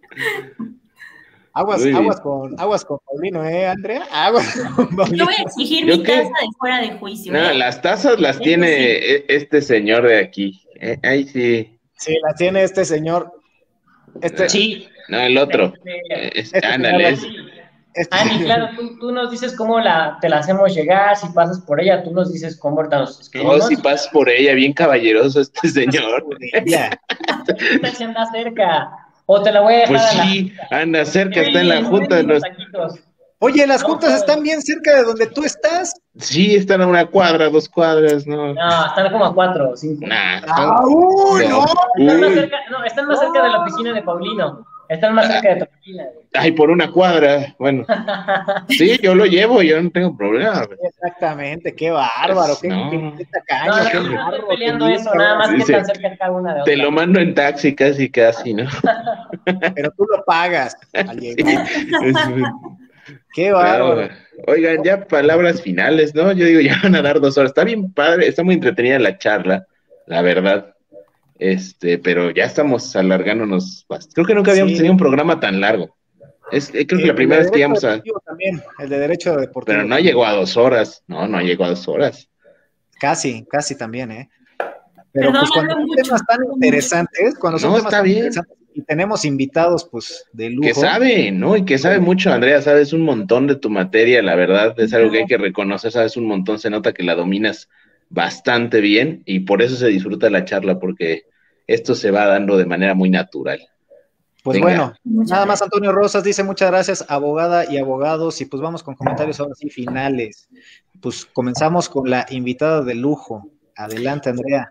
Aguas, 1.56 1.84
aguas 1.86 2.20
con, 2.20 2.58
aguas 2.60 2.84
con 2.84 2.98
Paulino, 3.06 3.44
¿eh, 3.48 3.64
Andrea? 3.68 4.02
Aguas 4.10 4.56
con 4.74 4.90
Yo 4.90 4.96
Paulino. 4.96 5.24
voy 5.26 5.34
a 5.38 5.42
exigir 5.42 5.86
¿Yo 5.86 5.98
mi 5.98 6.02
casa 6.02 6.22
de 6.22 6.48
fuera 6.58 6.80
de 6.80 6.98
juicio. 6.98 7.32
No, 7.32 7.50
¿eh? 7.50 7.54
las 7.54 7.80
tazas 7.80 8.18
las 8.18 8.34
Eso 8.36 8.42
tiene 8.44 8.66
sí. 8.66 8.82
e- 8.82 9.24
este 9.28 9.62
señor 9.62 10.02
de 10.08 10.18
aquí. 10.18 10.64
Eh, 10.80 10.98
ahí 11.04 11.28
sí. 11.28 11.78
Sí, 11.96 12.16
la 12.26 12.34
tiene 12.34 12.64
este 12.64 12.84
señor. 12.84 13.30
Este, 14.20 14.48
Sí. 14.48 14.88
No, 15.08 15.18
el 15.20 15.36
otro. 15.38 15.72
Este, 15.84 16.40
es- 16.40 16.54
Este 16.54 16.66
ándale, 16.66 17.08
este- 17.94 18.44
claro, 18.44 18.70
tú, 18.76 18.98
tú 18.98 19.12
nos 19.12 19.30
dices 19.30 19.54
cómo 19.56 19.78
la, 19.78 20.18
te 20.20 20.28
la 20.28 20.38
hacemos 20.38 20.74
llegar, 20.74 21.16
si 21.16 21.28
pasas 21.28 21.60
por 21.60 21.80
ella, 21.80 22.02
tú 22.02 22.10
nos 22.12 22.32
dices 22.32 22.56
cómo 22.56 22.78
ahorita 22.78 22.98
nos 22.98 23.18
Oh, 23.18 23.20
escribimos. 23.20 23.68
si 23.68 23.76
pasas 23.76 24.08
por 24.08 24.28
ella, 24.28 24.52
bien 24.54 24.72
caballeroso 24.72 25.40
este 25.40 25.68
señor. 25.68 26.24
Ya. 26.66 26.90
Anda 28.00 28.26
cerca. 28.32 28.90
O 29.26 29.42
te 29.42 29.52
la 29.52 29.60
voy 29.60 29.74
a 29.74 29.76
dejar 29.78 29.88
Pues 29.96 30.02
a 30.02 30.14
la- 30.16 30.24
sí, 30.24 30.52
anda 30.70 31.04
cerca, 31.04 31.40
está 31.42 31.60
en 31.60 31.68
la 31.68 31.82
junta 31.84 32.16
de 32.16 32.22
los 32.24 32.32
los... 32.34 32.42
taquitos. 32.42 33.00
Oye, 33.44 33.66
las 33.66 33.82
No, 33.82 33.88
juntas 33.88 34.14
están 34.14 34.42
bien 34.42 34.62
cerca 34.62 34.96
de 34.96 35.02
donde 35.04 35.26
tú 35.26 35.44
estás. 35.44 35.92
Sí, 36.16 36.54
están 36.54 36.80
a 36.80 36.86
una 36.86 37.04
cuadra, 37.04 37.50
dos 37.50 37.68
cuadras, 37.68 38.26
no. 38.26 38.54
No, 38.54 38.86
están 38.86 39.12
como 39.12 39.26
a 39.26 39.34
cuatro 39.34 39.68
o 39.72 39.76
cinco. 39.76 40.06
Nah, 40.06 40.40
¡Ah, 40.48 40.80
son- 40.82 40.94
uy, 40.94 41.46
no! 41.48 41.62
Están 41.98 42.20
más 42.20 42.32
cerca, 42.32 42.56
no, 42.70 42.84
están 42.84 43.06
más 43.06 43.20
cerca 43.20 43.42
de 43.42 43.48
la 43.50 43.60
oficina 43.60 43.92
de 43.92 44.00
Paulino. 44.02 44.66
Están 44.88 45.14
más 45.14 45.26
cerca 45.26 45.48
de 45.50 45.56
tu 45.56 45.64
oficina. 45.64 46.04
Ay, 46.32 46.52
por 46.52 46.70
una 46.70 46.90
cuadra. 46.90 47.54
Bueno, 47.58 47.84
sí, 48.68 48.96
yo 49.02 49.14
lo 49.14 49.26
llevo, 49.26 49.60
yo 49.60 49.82
no 49.82 49.90
tengo 49.90 50.16
problema. 50.16 50.66
Exactamente, 50.82 51.74
qué 51.74 51.90
bárbaro, 51.90 52.54
qué, 52.62 52.68
No. 52.68 53.14
qué, 53.18 53.26
tacaño, 53.26 53.72
No, 53.72 53.84
no, 53.84 53.90
qué 53.90 53.98
no, 53.98 54.02
bárbaro, 54.16 54.36
estoy 54.36 54.56
peleando 54.56 54.88
eso, 54.88 55.14
nada 55.14 55.38
más 55.38 55.48
que 55.50 55.56
Dice, 55.56 55.72
están 55.76 55.84
cerca 55.94 56.16
cada 56.16 56.32
una 56.32 56.54
de 56.54 56.62
Te 56.64 56.72
otra. 56.72 56.84
lo 56.84 56.90
mando 56.92 57.20
en 57.20 57.34
taxi 57.34 57.74
casi, 57.74 58.10
casi, 58.10 58.54
¿no? 58.54 58.64
pero 59.74 59.90
tú 59.98 60.06
lo 60.10 60.24
pagas 60.24 60.74
Qué 63.34 63.52
bárbaro. 63.52 64.08
Oigan, 64.46 64.82
ya 64.82 65.06
palabras 65.06 65.62
finales, 65.62 66.14
¿no? 66.14 66.32
Yo 66.32 66.46
digo, 66.46 66.60
ya 66.62 66.78
van 66.82 66.94
a 66.94 67.02
dar 67.02 67.20
dos 67.20 67.36
horas. 67.38 67.50
Está 67.50 67.64
bien 67.64 67.92
padre, 67.92 68.28
está 68.28 68.42
muy 68.42 68.54
entretenida 68.54 68.98
la 68.98 69.18
charla, 69.18 69.66
la 70.06 70.22
verdad. 70.22 70.74
Este, 71.38 71.98
pero 71.98 72.30
ya 72.30 72.44
estamos 72.44 72.94
alargándonos. 72.96 73.86
Creo 74.14 74.26
que 74.26 74.34
nunca 74.34 74.52
habíamos 74.52 74.74
tenido 74.74 74.92
un 74.92 74.98
programa 74.98 75.40
tan 75.40 75.60
largo. 75.60 75.96
Es, 76.50 76.72
eh, 76.74 76.86
creo 76.86 77.00
que 77.00 77.06
la 77.06 77.14
primera 77.14 77.40
vez 77.40 77.50
que 77.50 77.58
íbamos 77.60 77.82
a. 77.84 78.00
También, 78.24 78.62
el 78.78 78.88
de 78.88 78.98
Derecho 78.98 79.36
Deportivo. 79.36 79.78
Pero 79.78 79.88
no 79.88 79.98
llegó 79.98 80.26
a 80.26 80.32
dos 80.32 80.56
horas. 80.56 81.02
No, 81.06 81.26
no 81.26 81.40
llegó 81.40 81.64
a 81.64 81.70
dos 81.70 81.88
horas. 81.88 82.28
Casi, 83.00 83.44
casi 83.46 83.76
también, 83.76 84.12
¿eh? 84.12 84.30
Pero 85.12 85.32
pues 85.32 85.50
cuando 85.50 85.74
son 85.74 85.88
temas 85.90 86.26
tan 86.26 86.38
interesantes, 86.44 87.34
cuando 87.38 87.58
son 87.58 87.74
temas 87.76 87.90
tan 87.90 88.06
interesantes 88.06 88.63
y 88.74 88.82
tenemos 88.82 89.24
invitados, 89.24 89.88
pues, 89.90 90.26
de 90.32 90.50
lujo. 90.50 90.68
Que 90.68 90.74
sabe, 90.74 91.30
¿no? 91.30 91.56
Y 91.56 91.64
que 91.64 91.78
sabe 91.78 92.00
mucho, 92.00 92.32
Andrea, 92.32 92.60
sabes 92.60 92.92
un 92.92 93.02
montón 93.02 93.46
de 93.46 93.56
tu 93.56 93.70
materia, 93.70 94.22
la 94.22 94.34
verdad, 94.34 94.78
es 94.78 94.92
algo 94.92 95.10
que 95.10 95.18
hay 95.18 95.26
que 95.26 95.38
reconocer, 95.38 95.92
sabes 95.92 96.16
un 96.16 96.26
montón, 96.26 96.58
se 96.58 96.70
nota 96.70 96.92
que 96.92 97.04
la 97.04 97.14
dominas 97.14 97.68
bastante 98.10 98.80
bien 98.80 99.22
y 99.24 99.40
por 99.40 99.62
eso 99.62 99.76
se 99.76 99.88
disfruta 99.88 100.28
la 100.28 100.44
charla, 100.44 100.78
porque 100.78 101.24
esto 101.66 101.94
se 101.94 102.10
va 102.10 102.26
dando 102.26 102.56
de 102.56 102.66
manera 102.66 102.94
muy 102.94 103.10
natural. 103.10 103.60
Pues 104.42 104.60
bueno, 104.60 104.92
nada 105.04 105.46
más 105.46 105.62
Antonio 105.62 105.90
Rosas 105.90 106.22
dice 106.22 106.42
muchas 106.42 106.70
gracias, 106.70 107.06
abogada 107.08 107.64
y 107.70 107.78
abogados, 107.78 108.42
y 108.42 108.44
pues 108.44 108.60
vamos 108.60 108.82
con 108.82 108.94
comentarios 108.94 109.40
ahora 109.40 109.54
sí 109.54 109.70
finales. 109.70 110.50
Pues 111.00 111.24
comenzamos 111.24 111.88
con 111.88 112.10
la 112.10 112.26
invitada 112.28 112.82
de 112.82 112.94
lujo. 112.94 113.48
Adelante, 113.76 114.30
Andrea. 114.30 114.68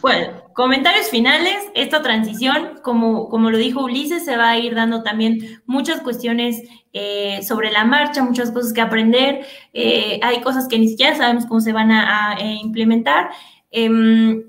Bueno, 0.00 0.44
comentarios 0.54 1.08
finales. 1.08 1.56
Esta 1.74 2.02
transición, 2.02 2.80
como, 2.82 3.28
como 3.28 3.50
lo 3.50 3.58
dijo 3.58 3.84
Ulises, 3.84 4.24
se 4.24 4.36
va 4.36 4.50
a 4.50 4.58
ir 4.58 4.74
dando 4.74 5.02
también 5.02 5.62
muchas 5.66 6.00
cuestiones 6.00 6.62
eh, 6.92 7.42
sobre 7.42 7.70
la 7.70 7.84
marcha, 7.84 8.24
muchas 8.24 8.50
cosas 8.50 8.72
que 8.72 8.80
aprender. 8.80 9.46
Eh, 9.72 10.18
hay 10.22 10.40
cosas 10.40 10.66
que 10.68 10.78
ni 10.78 10.88
siquiera 10.88 11.16
sabemos 11.16 11.46
cómo 11.46 11.60
se 11.60 11.72
van 11.72 11.92
a, 11.92 12.38
implementar. 12.40 13.30
Em, 13.70 14.42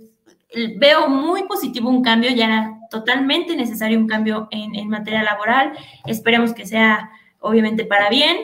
veo 0.78 1.10
muy 1.10 1.44
positivo 1.44 1.90
un 1.90 2.02
cambio, 2.02 2.32
ya 2.32 2.76
totalmente 2.90 3.56
necesario 3.56 4.00
un 4.00 4.08
cambio 4.08 4.48
en, 4.52 4.76
en 4.76 4.88
materia 4.88 5.24
laboral. 5.24 5.74
Esperemos 6.06 6.54
que 6.54 6.66
sea, 6.66 7.12
obviamente, 7.40 7.86
para 7.86 8.10
bien. 8.10 8.38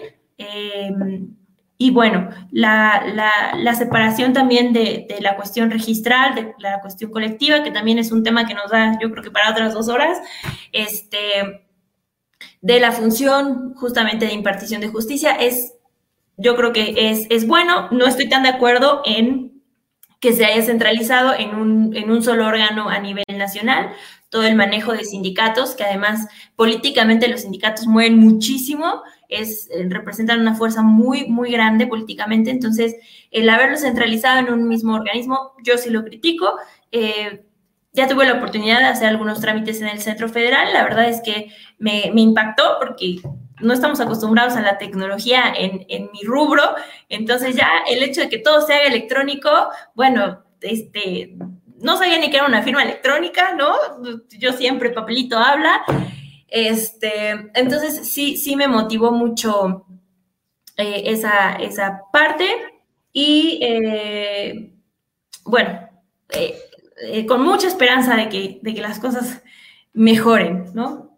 Y 1.77 1.91
bueno, 1.91 2.29
la, 2.51 3.75
separación 3.77 4.31
también 4.31 4.71
de, 4.71 5.07
la 5.19 5.35
cuestión 5.35 5.69
registral, 5.71 6.33
de 6.35 6.53
la 6.59 6.79
cuestión 6.81 7.11
colectiva, 7.11 7.63
que 7.63 7.71
también 7.71 7.99
es 7.99 8.11
un 8.11 8.23
tema 8.23 8.45
que 8.45 8.53
nos 8.53 8.71
da, 8.71 8.97
yo 9.01 9.11
creo 9.11 9.23
que 9.23 9.31
para 9.31 9.51
otras 9.51 9.73
dos 9.73 9.89
horas, 9.89 10.17
este, 10.71 11.67
de 12.61 12.79
la 12.79 12.93
función 12.93 13.73
justamente 13.75 14.25
de 14.25 14.33
impartición 14.33 14.79
de 14.79 14.87
justicia, 14.87 15.31
es, 15.33 15.73
yo 16.37 16.55
creo 16.55 16.71
que 16.71 16.95
es, 16.97 17.27
es 17.29 17.45
bueno. 17.45 17.89
No 17.91 18.05
estoy 18.07 18.29
tan 18.29 18.43
de 18.43 18.49
acuerdo 18.49 19.01
en 19.05 19.61
que 20.21 20.31
se 20.31 20.45
haya 20.45 20.63
centralizado 20.63 21.33
en 21.37 21.55
un, 21.55 21.95
en 21.95 22.09
un 22.09 22.23
solo 22.23 22.47
órgano 22.47 22.89
a 22.89 22.99
nivel 22.99 23.25
nacional 23.37 23.91
todo 24.29 24.43
el 24.43 24.55
manejo 24.55 24.91
de 24.91 25.05
sindicatos, 25.05 25.75
que 25.75 25.83
además 25.83 26.27
políticamente 26.55 27.27
los 27.27 27.41
sindicatos 27.41 27.87
mueven 27.87 28.17
muchísimo 28.17 29.01
eh, 29.29 29.45
representan 29.89 30.39
una 30.39 30.55
fuerza 30.55 30.81
muy, 30.81 31.27
muy 31.27 31.51
grande 31.51 31.87
políticamente. 31.87 32.51
Entonces, 32.51 32.95
el 33.31 33.49
haberlo 33.49 33.77
centralizado 33.77 34.39
en 34.39 34.53
un 34.53 34.67
mismo 34.67 34.95
organismo, 34.95 35.53
yo 35.63 35.77
sí 35.77 35.89
lo 35.89 36.03
critico. 36.03 36.55
Eh, 36.91 37.45
ya 37.93 38.07
tuve 38.07 38.25
la 38.25 38.33
oportunidad 38.33 38.79
de 38.79 38.85
hacer 38.85 39.07
algunos 39.07 39.39
trámites 39.39 39.81
en 39.81 39.87
el 39.87 39.99
Centro 39.99 40.27
Federal. 40.27 40.73
La 40.73 40.83
verdad 40.83 41.07
es 41.07 41.21
que 41.21 41.51
me, 41.79 42.11
impactó 42.13 42.77
porque 42.79 43.21
no 43.61 43.73
estamos 43.73 43.99
acostumbrados 44.01 44.55
a 44.55 44.61
la 44.61 44.77
tecnología 44.77 45.53
en, 45.57 45.85
en, 45.87 46.09
mi 46.11 46.23
rubro. 46.23 46.61
Entonces, 47.07 47.55
ya 47.55 47.69
el 47.87 48.03
hecho 48.03 48.21
de 48.21 48.29
que 48.29 48.39
todo 48.39 48.61
se 48.61 48.73
haga 48.73 48.85
electrónico, 48.85 49.49
bueno, 49.95 50.43
este, 50.59 51.37
no 51.81 51.97
sabía 51.97 52.19
ni 52.19 52.29
que 52.29 52.37
era 52.37 52.47
una 52.47 52.63
firma 52.63 52.83
electrónica, 52.83 53.53
¿no? 53.53 53.73
Yo 54.39 54.53
siempre 54.53 54.89
papelito 54.89 55.37
habla. 55.37 55.83
Este, 56.47 57.49
entonces 57.53 58.07
sí, 58.07 58.37
sí 58.37 58.55
me 58.55 58.67
motivó 58.67 59.11
mucho 59.11 59.85
eh, 60.77 61.03
esa, 61.05 61.55
esa, 61.55 62.03
parte 62.11 62.45
y 63.11 63.59
eh, 63.61 64.73
bueno, 65.43 65.89
eh, 66.29 67.25
con 67.25 67.41
mucha 67.41 67.67
esperanza 67.67 68.15
de 68.15 68.29
que, 68.29 68.59
de 68.61 68.73
que 68.73 68.81
las 68.81 68.99
cosas 68.99 69.41
mejoren, 69.93 70.65
¿no? 70.73 71.17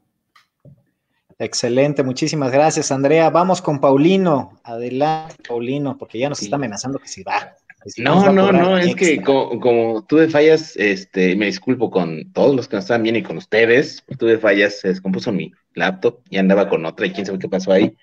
Excelente, 1.40 2.02
muchísimas 2.02 2.52
gracias, 2.52 2.92
Andrea. 2.92 3.30
Vamos 3.30 3.62
con 3.62 3.80
Paulino. 3.80 4.60
Adelante, 4.64 5.36
Paulino, 5.48 5.96
porque 5.98 6.18
ya 6.18 6.30
nos 6.30 6.42
está 6.42 6.56
amenazando 6.56 6.98
que 6.98 7.08
si 7.08 7.22
va. 7.22 7.57
No, 7.98 8.32
no, 8.34 8.52
no, 8.52 8.78
es 8.78 8.96
que 8.96 9.22
como, 9.22 10.06
tuve 10.08 10.28
fallas, 10.30 10.76
este, 10.76 11.36
me 11.36 11.46
disculpo 11.46 11.90
con 11.90 12.32
todos 12.34 12.56
los 12.56 12.68
que 12.68 12.76
no 12.76 12.80
estaban 12.82 13.04
bien 13.04 13.16
y 13.16 13.24
con 13.24 13.38
ustedes, 13.38 14.04
tuve 14.18 14.38
fallas, 14.38 14.80
se 14.80 14.90
descompuso 14.90 15.32
mi 15.32 15.52
laptop 15.74 16.20
y 16.30 16.38
andaba 16.38 16.70
con 16.70 16.86
otra 16.86 17.06
y 17.06 17.12
quién 17.12 17.26
sabe 17.26 17.40
qué 17.40 17.48
pasó 17.48 17.72
ahí. 17.72 17.96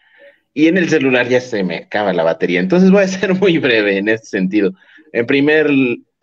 Y 0.55 0.69
en 0.69 0.79
el 0.79 0.89
celular 0.89 1.29
ya 1.29 1.41
se 1.41 1.65
me 1.65 1.79
acaba 1.79 2.13
la 2.13 2.23
batería, 2.23 2.61
entonces 2.61 2.91
voy 2.91 3.03
a 3.03 3.09
ser 3.09 3.35
muy 3.41 3.59
breve 3.59 3.99
en 3.99 4.09
este 4.09 4.27
sentido. 4.27 4.73
En 5.13 5.27
primer 5.27 5.69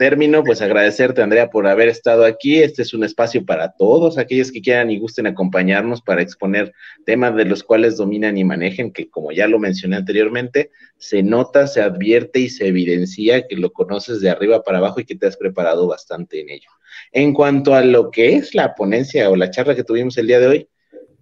término, 0.01 0.43
pues 0.43 0.63
agradecerte, 0.63 1.21
Andrea, 1.21 1.51
por 1.51 1.67
haber 1.67 1.87
estado 1.87 2.25
aquí. 2.25 2.57
Este 2.57 2.81
es 2.81 2.95
un 2.95 3.03
espacio 3.03 3.45
para 3.45 3.73
todos 3.73 4.17
aquellos 4.17 4.51
que 4.51 4.59
quieran 4.59 4.89
y 4.89 4.97
gusten 4.97 5.27
acompañarnos 5.27 6.01
para 6.01 6.23
exponer 6.23 6.73
temas 7.05 7.35
de 7.35 7.45
los 7.45 7.61
cuales 7.61 7.97
dominan 7.97 8.35
y 8.35 8.43
manejen, 8.43 8.91
que 8.93 9.11
como 9.11 9.31
ya 9.31 9.47
lo 9.47 9.59
mencioné 9.59 9.97
anteriormente, 9.97 10.71
se 10.97 11.21
nota, 11.21 11.67
se 11.67 11.83
advierte 11.83 12.39
y 12.39 12.49
se 12.49 12.65
evidencia 12.65 13.45
que 13.47 13.55
lo 13.57 13.71
conoces 13.73 14.21
de 14.21 14.31
arriba 14.31 14.63
para 14.63 14.79
abajo 14.79 15.01
y 15.01 15.05
que 15.05 15.15
te 15.15 15.27
has 15.27 15.37
preparado 15.37 15.85
bastante 15.85 16.41
en 16.41 16.49
ello. 16.49 16.71
En 17.11 17.31
cuanto 17.31 17.75
a 17.75 17.83
lo 17.83 18.09
que 18.09 18.37
es 18.37 18.55
la 18.55 18.73
ponencia 18.73 19.29
o 19.29 19.35
la 19.35 19.51
charla 19.51 19.75
que 19.75 19.83
tuvimos 19.83 20.17
el 20.17 20.25
día 20.25 20.39
de 20.39 20.47
hoy, 20.47 20.69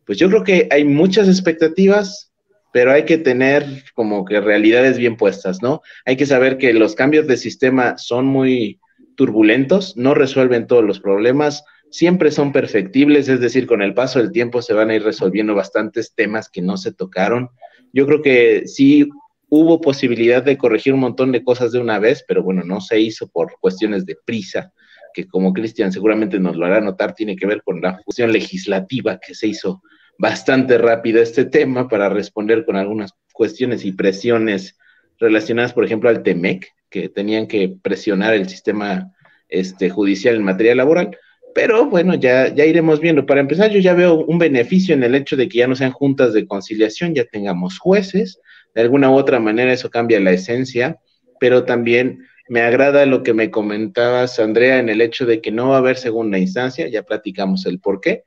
pues 0.05 0.17
yo 0.17 0.29
creo 0.29 0.45
que 0.45 0.69
hay 0.71 0.85
muchas 0.85 1.27
expectativas, 1.27 2.28
pero 2.71 2.91
hay 2.91 3.05
que 3.05 3.17
tener 3.17 3.83
como 3.93 4.25
que 4.25 4.39
realidades 4.39 4.97
bien 4.97 5.17
puestas, 5.17 5.61
¿no? 5.61 5.81
Hay 6.05 6.17
que 6.17 6.25
saber 6.25 6.57
que 6.57 6.73
los 6.73 6.95
cambios 6.95 7.27
de 7.27 7.37
sistema 7.37 7.97
son 7.97 8.25
muy 8.25 8.79
turbulentos, 9.15 9.97
no 9.97 10.13
resuelven 10.13 10.67
todos 10.67 10.83
los 10.83 10.99
problemas, 10.99 11.63
siempre 11.89 12.31
son 12.31 12.51
perfectibles, 12.51 13.27
es 13.27 13.39
decir, 13.39 13.67
con 13.67 13.81
el 13.81 13.93
paso 13.93 14.19
del 14.19 14.31
tiempo 14.31 14.61
se 14.61 14.73
van 14.73 14.89
a 14.89 14.95
ir 14.95 15.03
resolviendo 15.03 15.55
bastantes 15.55 16.13
temas 16.13 16.49
que 16.49 16.61
no 16.61 16.77
se 16.77 16.93
tocaron. 16.93 17.49
Yo 17.91 18.05
creo 18.05 18.21
que 18.21 18.67
sí 18.67 19.09
hubo 19.49 19.81
posibilidad 19.81 20.43
de 20.43 20.57
corregir 20.57 20.93
un 20.93 20.99
montón 20.99 21.31
de 21.31 21.43
cosas 21.43 21.71
de 21.71 21.79
una 21.79 21.97
vez, 21.97 22.23
pero 22.27 22.43
bueno, 22.43 22.63
no 22.63 22.81
se 22.81 22.99
hizo 22.99 23.27
por 23.27 23.53
cuestiones 23.59 24.05
de 24.05 24.15
prisa, 24.23 24.71
que 25.13 25.27
como 25.27 25.53
Cristian 25.53 25.91
seguramente 25.91 26.39
nos 26.39 26.55
lo 26.55 26.67
hará 26.67 26.79
notar, 26.81 27.15
tiene 27.15 27.35
que 27.35 27.47
ver 27.47 27.63
con 27.63 27.81
la 27.81 27.99
función 28.03 28.31
legislativa 28.31 29.19
que 29.19 29.33
se 29.33 29.47
hizo 29.47 29.81
bastante 30.19 30.77
rápido 30.77 31.21
este 31.21 31.45
tema 31.45 31.87
para 31.87 32.09
responder 32.09 32.65
con 32.65 32.75
algunas 32.75 33.13
cuestiones 33.33 33.85
y 33.85 33.93
presiones 33.93 34.77
relacionadas, 35.17 35.73
por 35.73 35.85
ejemplo, 35.85 36.09
al 36.09 36.23
TEMEC, 36.23 36.67
que 36.89 37.07
tenían 37.07 37.47
que 37.47 37.73
presionar 37.81 38.33
el 38.33 38.47
sistema 38.49 39.13
este, 39.47 39.89
judicial 39.89 40.35
en 40.35 40.43
materia 40.43 40.75
laboral. 40.75 41.17
Pero 41.55 41.85
bueno, 41.85 42.15
ya, 42.15 42.53
ya 42.53 42.65
iremos 42.65 42.99
viendo. 42.99 43.25
Para 43.25 43.39
empezar, 43.39 43.71
yo 43.71 43.79
ya 43.79 43.93
veo 43.93 44.25
un 44.25 44.37
beneficio 44.37 44.93
en 44.93 45.03
el 45.03 45.15
hecho 45.15 45.37
de 45.37 45.47
que 45.47 45.59
ya 45.59 45.67
no 45.67 45.75
sean 45.75 45.91
juntas 45.91 46.33
de 46.33 46.45
conciliación, 46.45 47.15
ya 47.15 47.23
tengamos 47.23 47.79
jueces. 47.79 48.39
De 48.75 48.81
alguna 48.81 49.09
u 49.09 49.15
otra 49.15 49.39
manera 49.39 49.71
eso 49.71 49.89
cambia 49.89 50.19
la 50.19 50.31
esencia, 50.31 50.97
pero 51.39 51.63
también 51.63 52.27
me 52.49 52.61
agrada 52.61 53.05
lo 53.05 53.23
que 53.23 53.33
me 53.33 53.51
comentabas, 53.51 54.37
Andrea, 54.39 54.79
en 54.79 54.89
el 54.89 54.99
hecho 54.99 55.25
de 55.25 55.39
que 55.39 55.51
no 55.51 55.69
va 55.69 55.75
a 55.75 55.79
haber 55.79 55.95
segunda 55.95 56.37
instancia, 56.37 56.89
ya 56.89 57.03
platicamos 57.03 57.65
el 57.65 57.79
por 57.79 58.01
qué, 58.01 58.23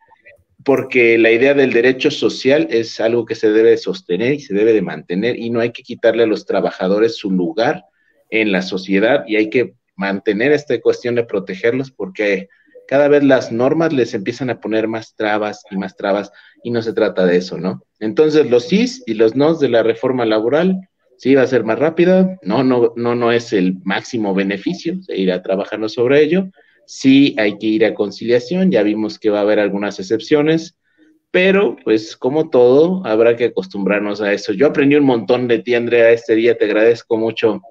porque 0.64 1.18
la 1.18 1.30
idea 1.30 1.54
del 1.54 1.72
derecho 1.72 2.10
social 2.10 2.68
es 2.70 3.00
algo 3.00 3.24
que 3.24 3.34
se 3.34 3.50
debe 3.50 3.76
sostener 3.76 4.34
y 4.34 4.40
se 4.40 4.54
debe 4.54 4.72
de 4.72 4.82
mantener 4.82 5.38
y 5.38 5.50
no 5.50 5.60
hay 5.60 5.72
que 5.72 5.82
quitarle 5.82 6.24
a 6.24 6.26
los 6.26 6.46
trabajadores 6.46 7.16
su 7.16 7.30
lugar 7.30 7.84
en 8.30 8.52
la 8.52 8.62
sociedad 8.62 9.24
y 9.26 9.36
hay 9.36 9.50
que 9.50 9.74
mantener 9.96 10.52
esta 10.52 10.80
cuestión 10.80 11.14
de 11.14 11.24
protegerlos 11.24 11.90
porque 11.90 12.48
cada 12.88 13.08
vez 13.08 13.22
las 13.24 13.52
normas 13.52 13.92
les 13.92 14.14
empiezan 14.14 14.50
a 14.50 14.60
poner 14.60 14.88
más 14.88 15.14
trabas 15.14 15.62
y 15.70 15.76
más 15.76 15.96
trabas 15.96 16.30
y 16.62 16.70
no 16.70 16.82
se 16.82 16.92
trata 16.92 17.24
de 17.24 17.36
eso, 17.36 17.58
¿no? 17.58 17.82
Entonces 18.00 18.50
los 18.50 18.68
sís 18.68 19.02
y 19.06 19.14
los 19.14 19.34
nos 19.34 19.60
de 19.60 19.68
la 19.68 19.82
reforma 19.82 20.24
laboral 20.24 20.76
sí 21.16 21.34
va 21.34 21.42
a 21.42 21.46
ser 21.46 21.64
más 21.64 21.78
rápida, 21.78 22.38
no, 22.42 22.64
no, 22.64 22.92
no, 22.96 23.14
no 23.14 23.32
es 23.32 23.52
el 23.52 23.78
máximo 23.84 24.34
beneficio, 24.34 25.00
se 25.02 25.16
irá 25.16 25.40
trabajando 25.40 25.88
sobre 25.88 26.22
ello, 26.22 26.50
sí 26.92 27.34
hay 27.38 27.56
que 27.56 27.68
ir 27.68 27.86
a 27.86 27.94
conciliación, 27.94 28.70
ya 28.70 28.82
vimos 28.82 29.18
que 29.18 29.30
va 29.30 29.38
a 29.38 29.42
haber 29.42 29.58
algunas 29.58 29.98
excepciones, 29.98 30.76
pero 31.30 31.74
pues 31.82 32.18
como 32.18 32.50
todo, 32.50 33.00
habrá 33.06 33.34
que 33.34 33.46
acostumbrarnos 33.46 34.20
a 34.20 34.30
eso. 34.34 34.52
Yo 34.52 34.66
aprendí 34.66 34.96
un 34.96 35.06
montón 35.06 35.48
de 35.48 35.60
ti, 35.60 35.74
Andrea, 35.74 36.10
este 36.10 36.34
día, 36.34 36.58
te 36.58 36.66
agradezco 36.66 37.16
mucho. 37.16 37.62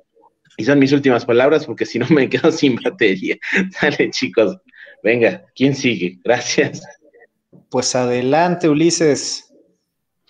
Y 0.58 0.64
son 0.64 0.80
mis 0.80 0.92
últimas 0.92 1.24
palabras 1.24 1.68
porque 1.68 1.86
si 1.86 2.00
no 2.00 2.08
me 2.10 2.28
quedo 2.30 2.52
sin 2.52 2.78
batería. 2.84 3.38
Dale, 3.80 4.10
chicos. 4.10 4.58
Venga, 5.04 5.46
¿quién 5.56 5.76
sigue? 5.76 6.18
Gracias. 6.24 6.82
Pues 7.70 7.96
adelante, 7.96 8.70
Ulises. 8.70 9.54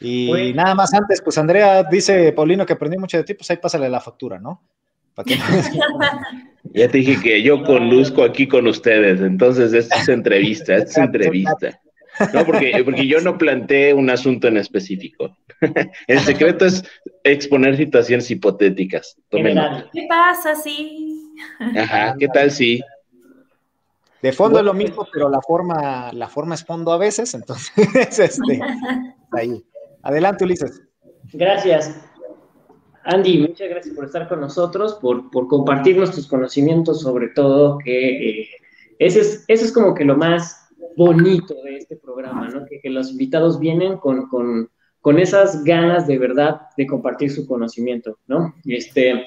Y 0.01 0.51
nada 0.53 0.75
más 0.75 0.93
antes, 0.93 1.21
pues 1.21 1.37
Andrea 1.37 1.83
dice, 1.89 2.33
Paulino, 2.33 2.65
que 2.65 2.73
aprendí 2.73 2.97
mucho 2.97 3.15
de 3.15 3.23
ti, 3.23 3.35
pues 3.35 3.49
ahí 3.51 3.57
pásale 3.57 3.87
la 3.87 4.01
factura, 4.01 4.37
¿no? 4.37 4.61
ya 6.73 6.87
te 6.87 6.97
dije 6.97 7.21
que 7.21 7.43
yo 7.43 7.63
conduzco 7.63 8.23
aquí 8.23 8.47
con 8.47 8.67
ustedes, 8.67 9.21
entonces 9.21 9.73
esta 9.73 9.97
es 9.97 10.09
entrevista, 10.09 10.75
esta 10.75 10.91
es 10.91 10.97
entrevista. 10.97 11.79
No, 12.33 12.45
porque, 12.45 12.81
porque 12.83 13.07
yo 13.07 13.21
no 13.21 13.37
planteé 13.37 13.93
un 13.93 14.09
asunto 14.09 14.47
en 14.47 14.57
específico. 14.57 15.35
El 16.07 16.19
secreto 16.19 16.65
es 16.65 16.83
exponer 17.23 17.77
situaciones 17.77 18.29
hipotéticas. 18.29 19.17
¿Qué 19.29 20.07
pasa 20.09 20.55
si? 20.55 21.33
Ajá, 21.77 22.15
¿qué 22.19 22.27
tal 22.27 22.51
si? 22.51 22.81
De 24.21 24.31
fondo 24.31 24.59
es 24.59 24.65
lo 24.65 24.73
mismo, 24.73 25.07
pero 25.11 25.29
la 25.29 25.41
forma, 25.41 26.11
la 26.13 26.27
forma 26.27 26.53
es 26.53 26.63
fondo 26.63 26.91
a 26.91 26.97
veces, 26.97 27.33
entonces, 27.33 27.71
este, 28.19 28.61
ahí. 29.31 29.63
Adelante, 30.03 30.43
Ulises. 30.43 30.81
Gracias. 31.33 31.99
Andy, 33.03 33.39
muchas 33.39 33.69
gracias 33.69 33.95
por 33.95 34.05
estar 34.05 34.27
con 34.27 34.41
nosotros, 34.41 34.95
por, 35.01 35.31
por 35.31 35.47
compartir 35.47 35.97
nuestros 35.97 36.27
conocimientos, 36.27 37.01
sobre 37.01 37.29
todo, 37.29 37.77
que 37.79 38.41
eh, 38.41 38.49
ese, 38.99 39.21
es, 39.21 39.45
eso 39.47 39.65
es 39.65 39.71
como 39.71 39.93
que 39.93 40.05
lo 40.05 40.15
más 40.15 40.69
bonito 40.95 41.55
de 41.63 41.77
este 41.77 41.95
programa, 41.95 42.47
¿no? 42.49 42.65
Que, 42.65 42.89
los 42.89 43.11
invitados 43.11 43.59
vienen 43.59 43.97
con, 43.97 44.27
con, 44.27 44.69
con, 45.01 45.19
esas 45.19 45.63
ganas 45.63 46.07
de 46.07 46.17
verdad 46.17 46.61
de 46.77 46.85
compartir 46.85 47.31
su 47.31 47.47
conocimiento, 47.47 48.17
¿no? 48.27 48.53
Este, 48.65 49.25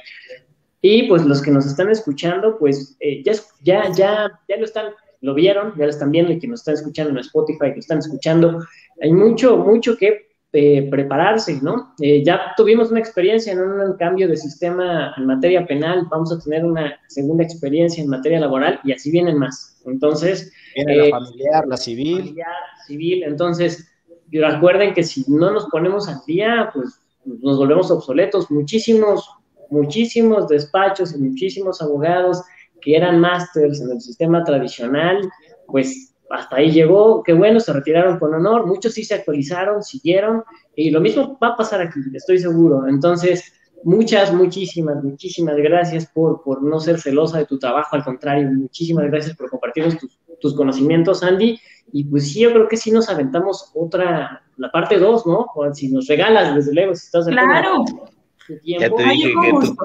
y 0.81 1.09
pues 1.09 1.25
los 1.25 1.43
que 1.43 1.51
nos 1.51 1.67
están 1.67 1.91
escuchando, 1.91 2.59
pues 2.59 2.97
eh, 3.01 3.23
ya, 3.25 3.33
ya, 3.63 3.91
ya, 3.93 4.41
ya 4.49 4.57
lo 4.57 4.65
están, 4.65 4.93
lo 5.21 5.35
vieron, 5.35 5.75
ya 5.77 5.85
lo 5.85 5.91
están 5.91 6.11
viendo 6.11 6.33
y 6.33 6.39
que 6.39 6.47
nos 6.47 6.61
están 6.61 6.75
escuchando 6.75 7.11
en 7.11 7.19
Spotify, 7.19 7.73
que 7.73 7.81
están 7.81 7.99
escuchando, 7.99 8.61
hay 9.01 9.13
mucho, 9.13 9.57
mucho 9.57 9.97
que 9.97 10.34
eh, 10.57 10.87
prepararse, 10.89 11.59
¿no? 11.63 11.93
Eh, 11.99 12.23
ya 12.23 12.55
tuvimos 12.57 12.89
una 12.93 13.01
experiencia 13.01 13.53
en 13.53 13.61
un 13.61 13.97
cambio 13.97 14.29
de 14.29 14.37
sistema 14.37 15.13
en 15.17 15.27
materia 15.27 15.67
penal, 15.67 16.07
vamos 16.09 16.33
a 16.33 16.39
tener 16.39 16.65
una 16.65 16.97
segunda 17.09 17.43
experiencia 17.43 18.01
en 18.01 18.09
materia 18.09 18.39
laboral 18.39 18.79
y 18.85 18.93
así 18.93 19.11
vienen 19.11 19.37
más. 19.37 19.83
Entonces... 19.85 20.53
Viene 20.77 20.97
la 20.97 21.05
eh, 21.07 21.11
familiar, 21.11 21.67
la 21.67 21.77
civil. 21.77 22.19
Familiar, 22.19 22.57
civil, 22.87 23.25
entonces 23.25 23.91
recuerden 24.31 24.95
que 24.95 25.03
si 25.03 25.25
no 25.27 25.51
nos 25.51 25.67
ponemos 25.67 26.09
al 26.09 26.21
día, 26.25 26.71
pues 26.73 27.01
nos 27.25 27.59
volvemos 27.59 27.91
obsoletos. 27.91 28.49
Muchísimos, 28.49 29.29
muchísimos 29.71 30.47
despachos 30.47 31.17
y 31.17 31.19
muchísimos 31.19 31.83
abogados 31.83 32.41
que 32.81 32.97
eran 32.97 33.19
másters 33.19 33.81
en 33.81 33.91
el 33.91 34.01
sistema 34.01 34.45
tradicional, 34.45 35.29
pues 35.67 36.14
hasta 36.31 36.57
ahí 36.57 36.71
llegó, 36.71 37.23
qué 37.23 37.33
bueno, 37.33 37.61
se 37.61 37.73
retiraron 37.73 38.19
con 38.19 38.35
honor, 38.35 38.67
muchos 38.67 38.95
sí 38.95 39.05
se 39.05 39.15
actualizaron, 39.15 39.83
siguieron, 39.83 40.43
y 40.75 40.91
lo 40.91 41.01
mismo 41.01 41.39
va 41.43 41.49
a 41.49 41.57
pasar 41.57 41.81
aquí, 41.81 42.01
estoy 42.13 42.39
seguro. 42.39 42.89
Entonces, 42.89 43.53
muchas, 43.85 44.33
muchísimas, 44.33 45.03
muchísimas 45.03 45.57
gracias 45.57 46.07
por, 46.07 46.43
por 46.43 46.63
no 46.63 46.81
ser 46.81 47.01
celosa 47.01 47.39
de 47.39 47.47
tu 47.47 47.59
trabajo, 47.59 47.97
al 47.97 48.05
contrario, 48.05 48.51
muchísimas 48.51 49.07
gracias 49.07 49.37
por 49.37 49.51
compartirnos 49.51 49.99
tus, 49.99 50.19
tus 50.41 50.55
conocimientos, 50.55 51.23
Andy, 51.23 51.59
y 51.93 52.05
pues 52.05 52.33
sí, 52.33 52.41
yo 52.41 52.51
creo 52.51 52.69
que 52.69 52.77
sí 52.77 52.91
nos 52.91 53.09
aventamos 53.09 53.71
otra, 53.75 54.43
la 54.57 54.71
parte 54.71 54.99
2, 54.99 55.27
¿no? 55.27 55.47
O 55.55 55.73
si 55.75 55.89
nos 55.91 56.07
regalas, 56.07 56.55
desde 56.55 56.75
luego, 56.75 56.95
si 56.95 57.07
estás 57.07 57.27
Claro. 57.27 57.85
Ya 58.65 58.91
te 58.91 59.05
dije 59.05 59.33
que 59.43 59.51
tú, 59.53 59.77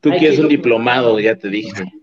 tú 0.00 0.10
quieres 0.18 0.38
un 0.38 0.48
diplomado, 0.48 1.18
ya 1.20 1.36
te 1.36 1.48
dije. 1.48 1.99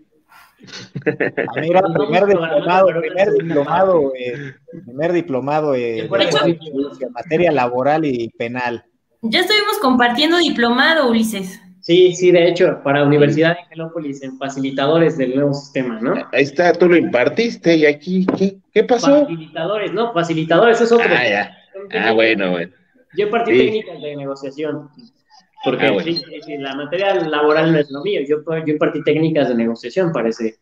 Mira, 1.62 1.82
primer 1.94 2.26
diplomado, 2.26 2.88
primer 3.00 3.32
diplomado, 3.34 4.14
eh, 4.18 4.56
primer 4.86 5.14
diplomado 5.14 5.76
en 5.76 6.10
materia 7.12 7.52
laboral 7.52 8.06
y 8.06 8.30
penal. 8.30 8.84
Ya 9.22 9.42
estuvimos 9.42 9.78
compartiendo 9.80 10.38
diplomado, 10.38 11.10
Ulises. 11.10 11.60
Sí, 11.82 12.14
sí, 12.14 12.32
de 12.32 12.50
hecho, 12.50 12.82
para 12.84 13.04
Universidad 13.04 13.56
de 13.56 13.62
Angelópolis, 13.62 14.22
en 14.22 14.38
facilitadores 14.38 15.18
del 15.18 15.36
nuevo 15.36 15.54
sistema, 15.54 16.00
¿no? 16.02 16.16
Ahí 16.34 16.44
está, 16.44 16.74
tú 16.74 16.90
lo 16.90 16.98
impartiste, 16.98 17.78
y 17.78 17.86
aquí, 17.86 18.26
¿qué, 18.38 18.58
qué 18.74 18.84
pasó? 18.84 19.22
Facilitadores, 19.22 19.94
no, 19.94 20.12
facilitadores 20.14 20.82
es 20.82 20.92
otro. 20.92 21.08
Ah, 21.10 21.28
ya. 21.28 21.58
Ah, 21.94 22.12
bueno, 22.12 22.52
bueno. 22.52 22.74
Yo 23.16 23.28
impartí 23.28 23.58
técnicas 23.58 24.02
de 24.02 24.16
negociación. 24.18 24.90
Porque 25.68 25.86
ah, 25.86 25.92
la 26.60 26.76
materia 26.76 27.16
laboral 27.16 27.74
no 27.74 27.80
es 27.80 27.92
lo 27.92 28.02
mío. 28.02 28.22
Yo, 28.26 28.38
yo 28.66 28.72
impartí 28.72 29.04
técnicas 29.04 29.50
de 29.50 29.56
negociación 29.56 30.14
para 30.14 30.30
ese, 30.30 30.56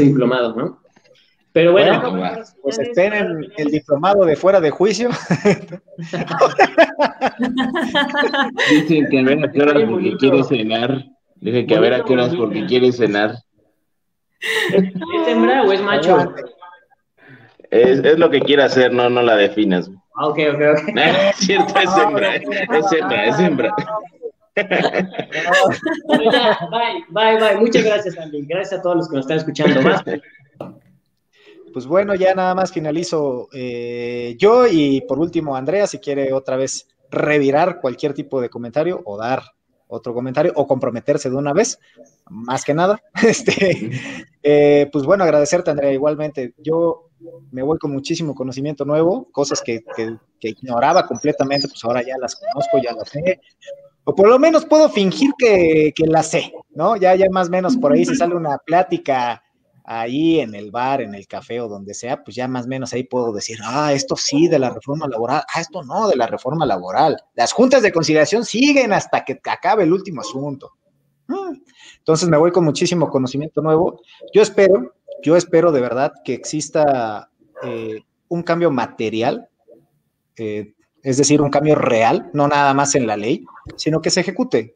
diplomado, 0.00 0.56
¿no? 0.56 0.80
Pero 1.52 1.70
bueno, 1.70 2.02
pues 2.60 2.80
esperen 2.80 3.46
el 3.56 3.70
diplomado 3.70 4.24
de 4.24 4.34
fuera 4.34 4.60
de 4.60 4.70
juicio. 4.70 5.10
Dicen 8.70 9.06
que 9.08 9.20
a 9.20 9.22
ver 9.22 9.44
a 9.44 9.52
qué 9.52 9.62
horas 9.62 9.84
porque 9.88 10.16
quiere 10.16 10.42
cenar. 10.42 11.04
Dicen 11.36 11.68
que 11.68 11.76
a 11.76 11.80
ver 11.80 11.94
a 11.94 12.02
qué 12.02 12.14
horas 12.14 12.34
porque 12.34 12.66
quiere 12.66 12.90
cenar. 12.90 13.36
¿Es 14.40 15.28
hembra 15.28 15.62
o 15.62 15.70
es 15.70 15.80
macho? 15.80 16.34
Es, 17.70 18.00
es 18.00 18.18
lo 18.18 18.30
que 18.30 18.40
quiere 18.40 18.64
hacer, 18.64 18.92
no, 18.92 19.08
no 19.08 19.22
la 19.22 19.36
definas. 19.36 19.88
Ah, 20.16 20.26
ok, 20.26 20.38
ok, 20.54 20.60
ok. 20.72 20.88
es 20.96 21.36
cierto, 21.36 21.72
es 21.78 21.96
hembra, 21.96 22.34
es 22.34 22.42
hembra, 22.92 23.26
es 23.26 23.38
hembra 23.38 23.72
bye, 24.54 24.68
bye, 27.10 27.38
bye. 27.38 27.56
Muchas 27.58 27.84
gracias, 27.84 28.18
Andy. 28.18 28.46
Gracias 28.46 28.80
a 28.80 28.82
todos 28.82 28.96
los 28.96 29.08
que 29.08 29.16
nos 29.16 29.24
están 29.24 29.38
escuchando. 29.38 29.80
Pues 31.72 31.86
bueno, 31.86 32.14
ya 32.14 32.34
nada 32.34 32.54
más 32.54 32.72
finalizo 32.72 33.48
eh, 33.52 34.36
yo 34.38 34.66
y 34.68 35.00
por 35.00 35.18
último 35.18 35.56
Andrea, 35.56 35.88
si 35.88 35.98
quiere 35.98 36.32
otra 36.32 36.56
vez 36.56 36.86
revirar 37.10 37.80
cualquier 37.80 38.14
tipo 38.14 38.40
de 38.40 38.48
comentario 38.48 39.02
o 39.04 39.16
dar 39.16 39.42
otro 39.88 40.14
comentario 40.14 40.52
o 40.54 40.68
comprometerse 40.68 41.30
de 41.30 41.36
una 41.36 41.52
vez, 41.52 41.80
más 42.30 42.64
que 42.64 42.74
nada. 42.74 43.02
Este, 43.24 43.90
eh, 44.42 44.88
pues 44.92 45.04
bueno, 45.04 45.24
agradecerte 45.24 45.70
Andrea 45.72 45.92
igualmente. 45.92 46.54
Yo 46.58 47.08
me 47.50 47.62
voy 47.62 47.78
con 47.78 47.90
muchísimo 47.90 48.36
conocimiento 48.36 48.84
nuevo, 48.84 49.28
cosas 49.32 49.60
que, 49.60 49.82
que 49.96 50.48
ignoraba 50.48 51.06
completamente, 51.06 51.66
pues 51.66 51.82
ahora 51.84 52.02
ya 52.02 52.16
las 52.18 52.36
conozco, 52.36 52.78
ya 52.78 52.92
las 52.92 53.08
sé 53.08 53.40
o 54.04 54.14
por 54.14 54.28
lo 54.28 54.38
menos 54.38 54.66
puedo 54.66 54.88
fingir 54.88 55.30
que, 55.38 55.92
la 56.06 56.22
sé, 56.22 56.52
¿no? 56.74 56.96
Ya, 56.96 57.14
ya 57.14 57.26
más 57.30 57.48
o 57.48 57.50
menos 57.50 57.76
por 57.76 57.92
ahí 57.92 58.04
si 58.04 58.14
sale 58.14 58.34
una 58.34 58.58
plática 58.58 59.42
ahí 59.84 60.40
en 60.40 60.54
el 60.54 60.70
bar, 60.70 61.02
en 61.02 61.14
el 61.14 61.26
café 61.26 61.60
o 61.60 61.68
donde 61.68 61.94
sea, 61.94 62.22
pues 62.22 62.36
ya 62.36 62.48
más 62.48 62.64
o 62.64 62.68
menos 62.68 62.92
ahí 62.92 63.04
puedo 63.04 63.32
decir, 63.32 63.58
ah, 63.62 63.92
esto 63.92 64.16
sí 64.16 64.48
de 64.48 64.58
la 64.58 64.70
reforma 64.70 65.06
laboral, 65.06 65.42
ah, 65.54 65.60
esto 65.60 65.82
no 65.82 66.08
de 66.08 66.16
la 66.16 66.26
reforma 66.26 66.64
laboral. 66.64 67.16
Las 67.34 67.52
juntas 67.52 67.82
de 67.82 67.92
conciliación 67.92 68.44
siguen 68.44 68.92
hasta 68.92 69.24
que 69.24 69.40
acabe 69.44 69.84
el 69.84 69.92
último 69.92 70.22
asunto. 70.22 70.72
Mm. 71.26 71.56
Entonces 71.98 72.28
me 72.28 72.36
voy 72.36 72.50
con 72.50 72.64
muchísimo 72.64 73.08
conocimiento 73.08 73.62
nuevo. 73.62 74.00
Yo 74.32 74.42
espero, 74.42 74.94
yo 75.22 75.36
espero 75.36 75.72
de 75.72 75.80
verdad 75.80 76.12
que 76.24 76.34
exista 76.34 77.30
eh, 77.62 78.00
un 78.28 78.42
cambio 78.42 78.70
material 78.70 79.48
eh, 80.36 80.73
es 81.04 81.18
decir, 81.18 81.42
un 81.42 81.50
cambio 81.50 81.74
real, 81.74 82.30
no 82.32 82.48
nada 82.48 82.72
más 82.72 82.94
en 82.94 83.06
la 83.06 83.16
ley, 83.16 83.44
sino 83.76 84.00
que 84.00 84.10
se 84.10 84.20
ejecute 84.20 84.74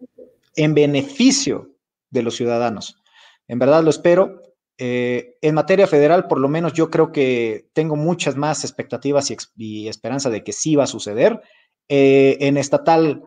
en 0.54 0.74
beneficio 0.74 1.70
de 2.10 2.22
los 2.22 2.36
ciudadanos. 2.36 3.02
En 3.48 3.58
verdad 3.58 3.82
lo 3.82 3.90
espero. 3.90 4.42
Eh, 4.76 5.38
en 5.40 5.54
materia 5.54 5.88
federal, 5.88 6.28
por 6.28 6.38
lo 6.38 6.48
menos 6.48 6.74
yo 6.74 6.90
creo 6.90 7.10
que 7.10 7.68
tengo 7.72 7.96
muchas 7.96 8.36
más 8.36 8.62
expectativas 8.62 9.32
y, 9.56 9.88
esperanza 9.88 10.28
de 10.30 10.44
que 10.44 10.52
sí 10.52 10.76
va 10.76 10.84
a 10.84 10.88
suceder. 10.88 11.40
Eh, 11.88 12.36
en 12.40 12.58
estatal, 12.58 13.24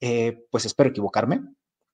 eh, 0.00 0.44
pues 0.50 0.66
espero 0.66 0.90
equivocarme. 0.90 1.40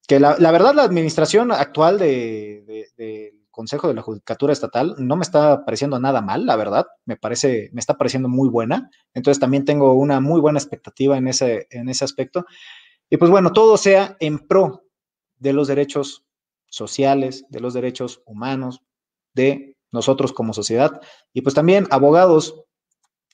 Que 0.08 0.18
la, 0.18 0.34
verdad, 0.50 0.74
la 0.74 0.82
administración 0.84 1.52
actual 1.52 1.98
de, 1.98 2.88
de 2.96 3.39
Consejo 3.50 3.88
de 3.88 3.94
la 3.94 4.02
Judicatura 4.02 4.52
Estatal 4.52 4.94
no 4.98 5.16
me 5.16 5.22
está 5.22 5.64
pareciendo 5.64 5.98
nada 5.98 6.20
mal, 6.22 6.46
la 6.46 6.56
verdad, 6.56 6.86
me 7.04 7.16
parece, 7.16 7.70
me 7.72 7.80
está 7.80 7.96
pareciendo 7.96 8.28
muy 8.28 8.48
buena, 8.48 8.90
entonces 9.14 9.40
también 9.40 9.64
tengo 9.64 9.94
una 9.94 10.20
muy 10.20 10.40
buena 10.40 10.58
expectativa 10.58 11.16
en 11.16 11.28
ese, 11.28 11.66
en 11.70 11.88
ese 11.88 12.04
aspecto. 12.04 12.46
Y 13.08 13.16
pues 13.16 13.30
bueno, 13.30 13.52
todo 13.52 13.76
sea 13.76 14.16
en 14.20 14.38
pro 14.38 14.84
de 15.38 15.52
los 15.52 15.68
derechos 15.68 16.24
sociales, 16.68 17.44
de 17.48 17.60
los 17.60 17.74
derechos 17.74 18.22
humanos, 18.24 18.82
de 19.34 19.76
nosotros 19.92 20.32
como 20.32 20.52
sociedad, 20.52 21.00
y 21.32 21.42
pues 21.42 21.54
también 21.54 21.86
abogados 21.90 22.64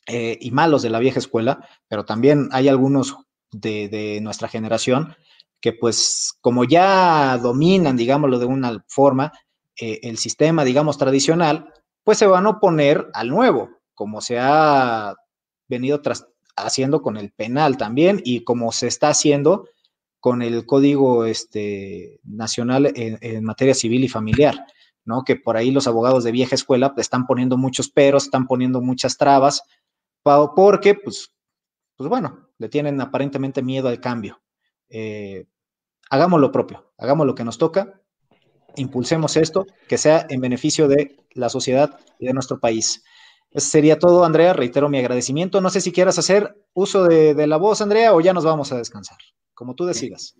eh, 0.06 0.38
y 0.40 0.50
malos 0.50 0.82
de 0.82 0.90
la 0.90 0.98
vieja 0.98 1.18
escuela, 1.18 1.68
pero 1.88 2.04
también 2.04 2.48
hay 2.52 2.68
algunos 2.68 3.16
de, 3.50 3.88
de 3.88 4.20
nuestra 4.22 4.48
generación 4.48 5.14
que 5.60 5.72
pues 5.72 6.34
como 6.40 6.64
ya 6.64 7.38
dominan, 7.38 7.96
digámoslo 7.96 8.38
de 8.38 8.46
una 8.46 8.84
forma, 8.88 9.32
eh, 9.80 10.00
el 10.02 10.18
sistema, 10.18 10.64
digamos, 10.64 10.98
tradicional, 10.98 11.72
pues 12.04 12.18
se 12.18 12.26
van 12.26 12.46
a 12.46 12.50
oponer 12.50 13.08
al 13.14 13.28
nuevo, 13.28 13.70
como 13.94 14.20
se 14.20 14.38
ha 14.38 15.14
venido 15.68 16.00
haciendo 16.56 17.02
con 17.02 17.16
el 17.16 17.32
penal 17.32 17.76
también 17.76 18.20
y 18.24 18.44
como 18.44 18.72
se 18.72 18.86
está 18.86 19.08
haciendo 19.08 19.68
con 20.20 20.42
el 20.42 20.66
Código 20.66 21.24
este, 21.24 22.20
Nacional 22.24 22.92
en, 22.94 23.44
materia 23.44 23.74
civil 23.74 24.04
y 24.04 24.08
familiar, 24.08 24.66
¿no? 25.04 25.22
Que 25.24 25.36
por 25.36 25.56
ahí 25.56 25.70
los 25.70 25.86
abogados 25.86 26.24
de 26.24 26.32
vieja 26.32 26.54
escuela 26.54 26.94
pues, 26.94 27.04
están 27.04 27.26
poniendo 27.26 27.56
muchos 27.56 27.90
peros, 27.90 28.24
están 28.24 28.46
poniendo 28.46 28.80
muchas 28.80 29.18
trabas 29.18 29.62
porque, 30.22 30.94
pues, 30.94 31.32
pues 31.96 32.08
bueno, 32.10 32.48
le 32.58 32.68
tienen 32.68 33.00
aparentemente 33.00 33.62
miedo 33.62 33.88
al 33.88 34.00
cambio. 34.00 34.42
Eh, 34.88 35.46
hagamos 36.10 36.40
lo 36.40 36.50
propio, 36.50 36.92
hagamos 36.98 37.26
lo 37.26 37.34
que 37.34 37.44
nos 37.44 37.58
toca, 37.58 38.00
impulsemos 38.76 39.36
esto, 39.36 39.66
que 39.88 39.98
sea 39.98 40.26
en 40.28 40.40
beneficio 40.40 40.88
de 40.88 41.16
la 41.32 41.48
sociedad 41.48 41.98
y 42.18 42.26
de 42.26 42.32
nuestro 42.32 42.58
país. 42.58 43.04
Eso 43.50 43.68
sería 43.68 43.98
todo, 43.98 44.24
Andrea. 44.24 44.52
Reitero 44.52 44.88
mi 44.88 44.98
agradecimiento. 44.98 45.60
No 45.60 45.70
sé 45.70 45.80
si 45.80 45.92
quieras 45.92 46.18
hacer 46.18 46.56
uso 46.74 47.04
de, 47.04 47.46
la 47.46 47.56
voz, 47.56 47.80
Andrea, 47.80 48.14
o 48.14 48.20
ya 48.20 48.32
nos 48.32 48.44
vamos 48.44 48.72
a 48.72 48.76
descansar, 48.76 49.18
como 49.54 49.74
tú 49.74 49.86
decidas. 49.86 50.34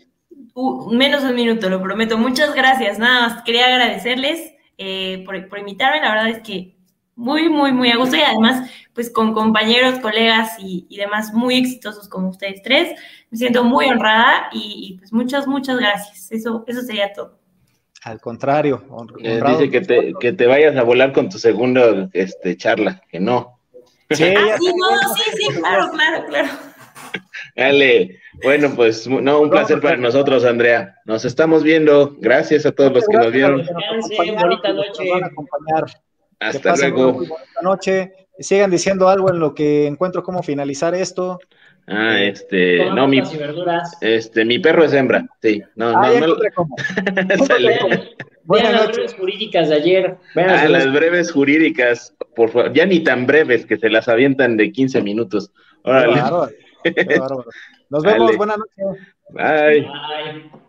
Uh, 0.54 0.92
menos 0.92 1.22
un 1.24 1.34
minuto, 1.34 1.68
lo 1.68 1.82
prometo. 1.82 2.18
Muchas 2.18 2.54
gracias. 2.54 2.98
Nada 2.98 3.28
más 3.28 3.42
quería 3.42 3.66
agradecerles 3.66 4.52
eh, 4.76 5.22
por, 5.24 5.48
por, 5.48 5.58
invitarme. 5.58 6.00
La 6.00 6.10
verdad 6.10 6.28
es 6.28 6.42
que 6.42 6.76
muy, 7.14 7.48
muy, 7.48 7.72
muy 7.72 7.90
a 7.90 7.96
gusto 7.96 8.16
y 8.16 8.20
además, 8.20 8.70
pues 8.92 9.10
con 9.10 9.32
compañeros, 9.32 9.98
colegas 10.00 10.56
y, 10.58 10.86
demás 10.96 11.32
muy 11.32 11.56
exitosos 11.56 12.08
como 12.08 12.28
ustedes 12.28 12.62
tres. 12.62 12.98
Me 13.30 13.38
siento 13.38 13.64
muy 13.64 13.86
honrada 13.86 14.48
y, 14.52 14.96
pues 14.98 15.12
muchas, 15.12 15.46
muchas 15.46 15.78
gracias. 15.78 16.30
Eso, 16.30 16.64
eso 16.66 16.82
sería 16.82 17.12
todo. 17.14 17.38
Al 18.06 18.20
contrario. 18.20 18.84
Eh, 19.20 19.42
dice 19.44 19.68
que 19.68 19.80
te, 19.80 20.14
que 20.20 20.32
te, 20.32 20.46
vayas 20.46 20.76
a 20.76 20.84
volar 20.84 21.12
con 21.12 21.28
tu 21.28 21.40
segunda 21.40 22.08
este, 22.12 22.56
charla, 22.56 23.02
que 23.10 23.18
no. 23.18 23.58
Sí, 24.10 24.32
ah, 24.32 24.56
sí, 24.60 24.72
no, 24.76 25.14
sí, 25.16 25.30
sí, 25.34 25.60
claro, 25.60 25.90
claro, 25.90 26.24
claro. 26.28 26.48
Dale, 27.56 28.20
bueno, 28.44 28.72
pues 28.76 29.08
no, 29.08 29.40
un 29.40 29.50
placer 29.50 29.80
para 29.80 29.96
nosotros, 29.96 30.44
Andrea. 30.44 30.94
Nos 31.04 31.24
estamos 31.24 31.64
viendo. 31.64 32.14
Gracias 32.20 32.64
a 32.64 32.70
todos 32.70 32.92
los 32.92 33.04
que 33.08 33.16
nos 33.16 33.32
vieron. 33.32 33.66
Bonita 34.40 34.72
noche. 34.72 35.10
Hasta 36.38 36.76
luego. 36.76 37.12
Buenas 37.14 37.38
noche. 37.60 38.12
Sigan 38.38 38.70
diciendo 38.70 39.08
algo 39.08 39.30
en 39.30 39.40
lo 39.40 39.52
que 39.52 39.88
encuentro 39.88 40.22
cómo 40.22 40.44
finalizar 40.44 40.94
esto. 40.94 41.40
Ah, 41.88 42.20
este, 42.20 42.90
no, 42.90 43.06
mi, 43.06 43.22
este, 44.00 44.44
mi 44.44 44.58
perro 44.58 44.84
es 44.84 44.92
hembra, 44.92 45.24
sí, 45.40 45.62
no, 45.76 45.90
ah, 45.90 46.10
no, 46.18 46.26
no. 46.26 46.36
Vean 48.48 48.72
las 48.72 48.88
breves 48.88 49.14
jurídicas 49.14 49.68
de 49.68 49.74
ayer. 49.76 50.16
ah, 50.36 50.68
las 50.68 50.92
breves 50.92 51.32
jurídicas, 51.32 52.14
por 52.34 52.50
favor, 52.50 52.72
ya 52.72 52.86
ni 52.86 53.00
tan 53.00 53.26
breves 53.26 53.66
que 53.66 53.76
se 53.76 53.88
las 53.88 54.08
avientan 54.08 54.56
de 54.56 54.72
15 54.72 55.00
minutos. 55.02 55.52
Órale. 55.82 56.22
Nos 57.90 58.02
vemos, 58.04 58.36
buenas 58.36 58.58
noches. 58.58 59.06
Bye. 59.30 59.82
Bye. 59.82 60.65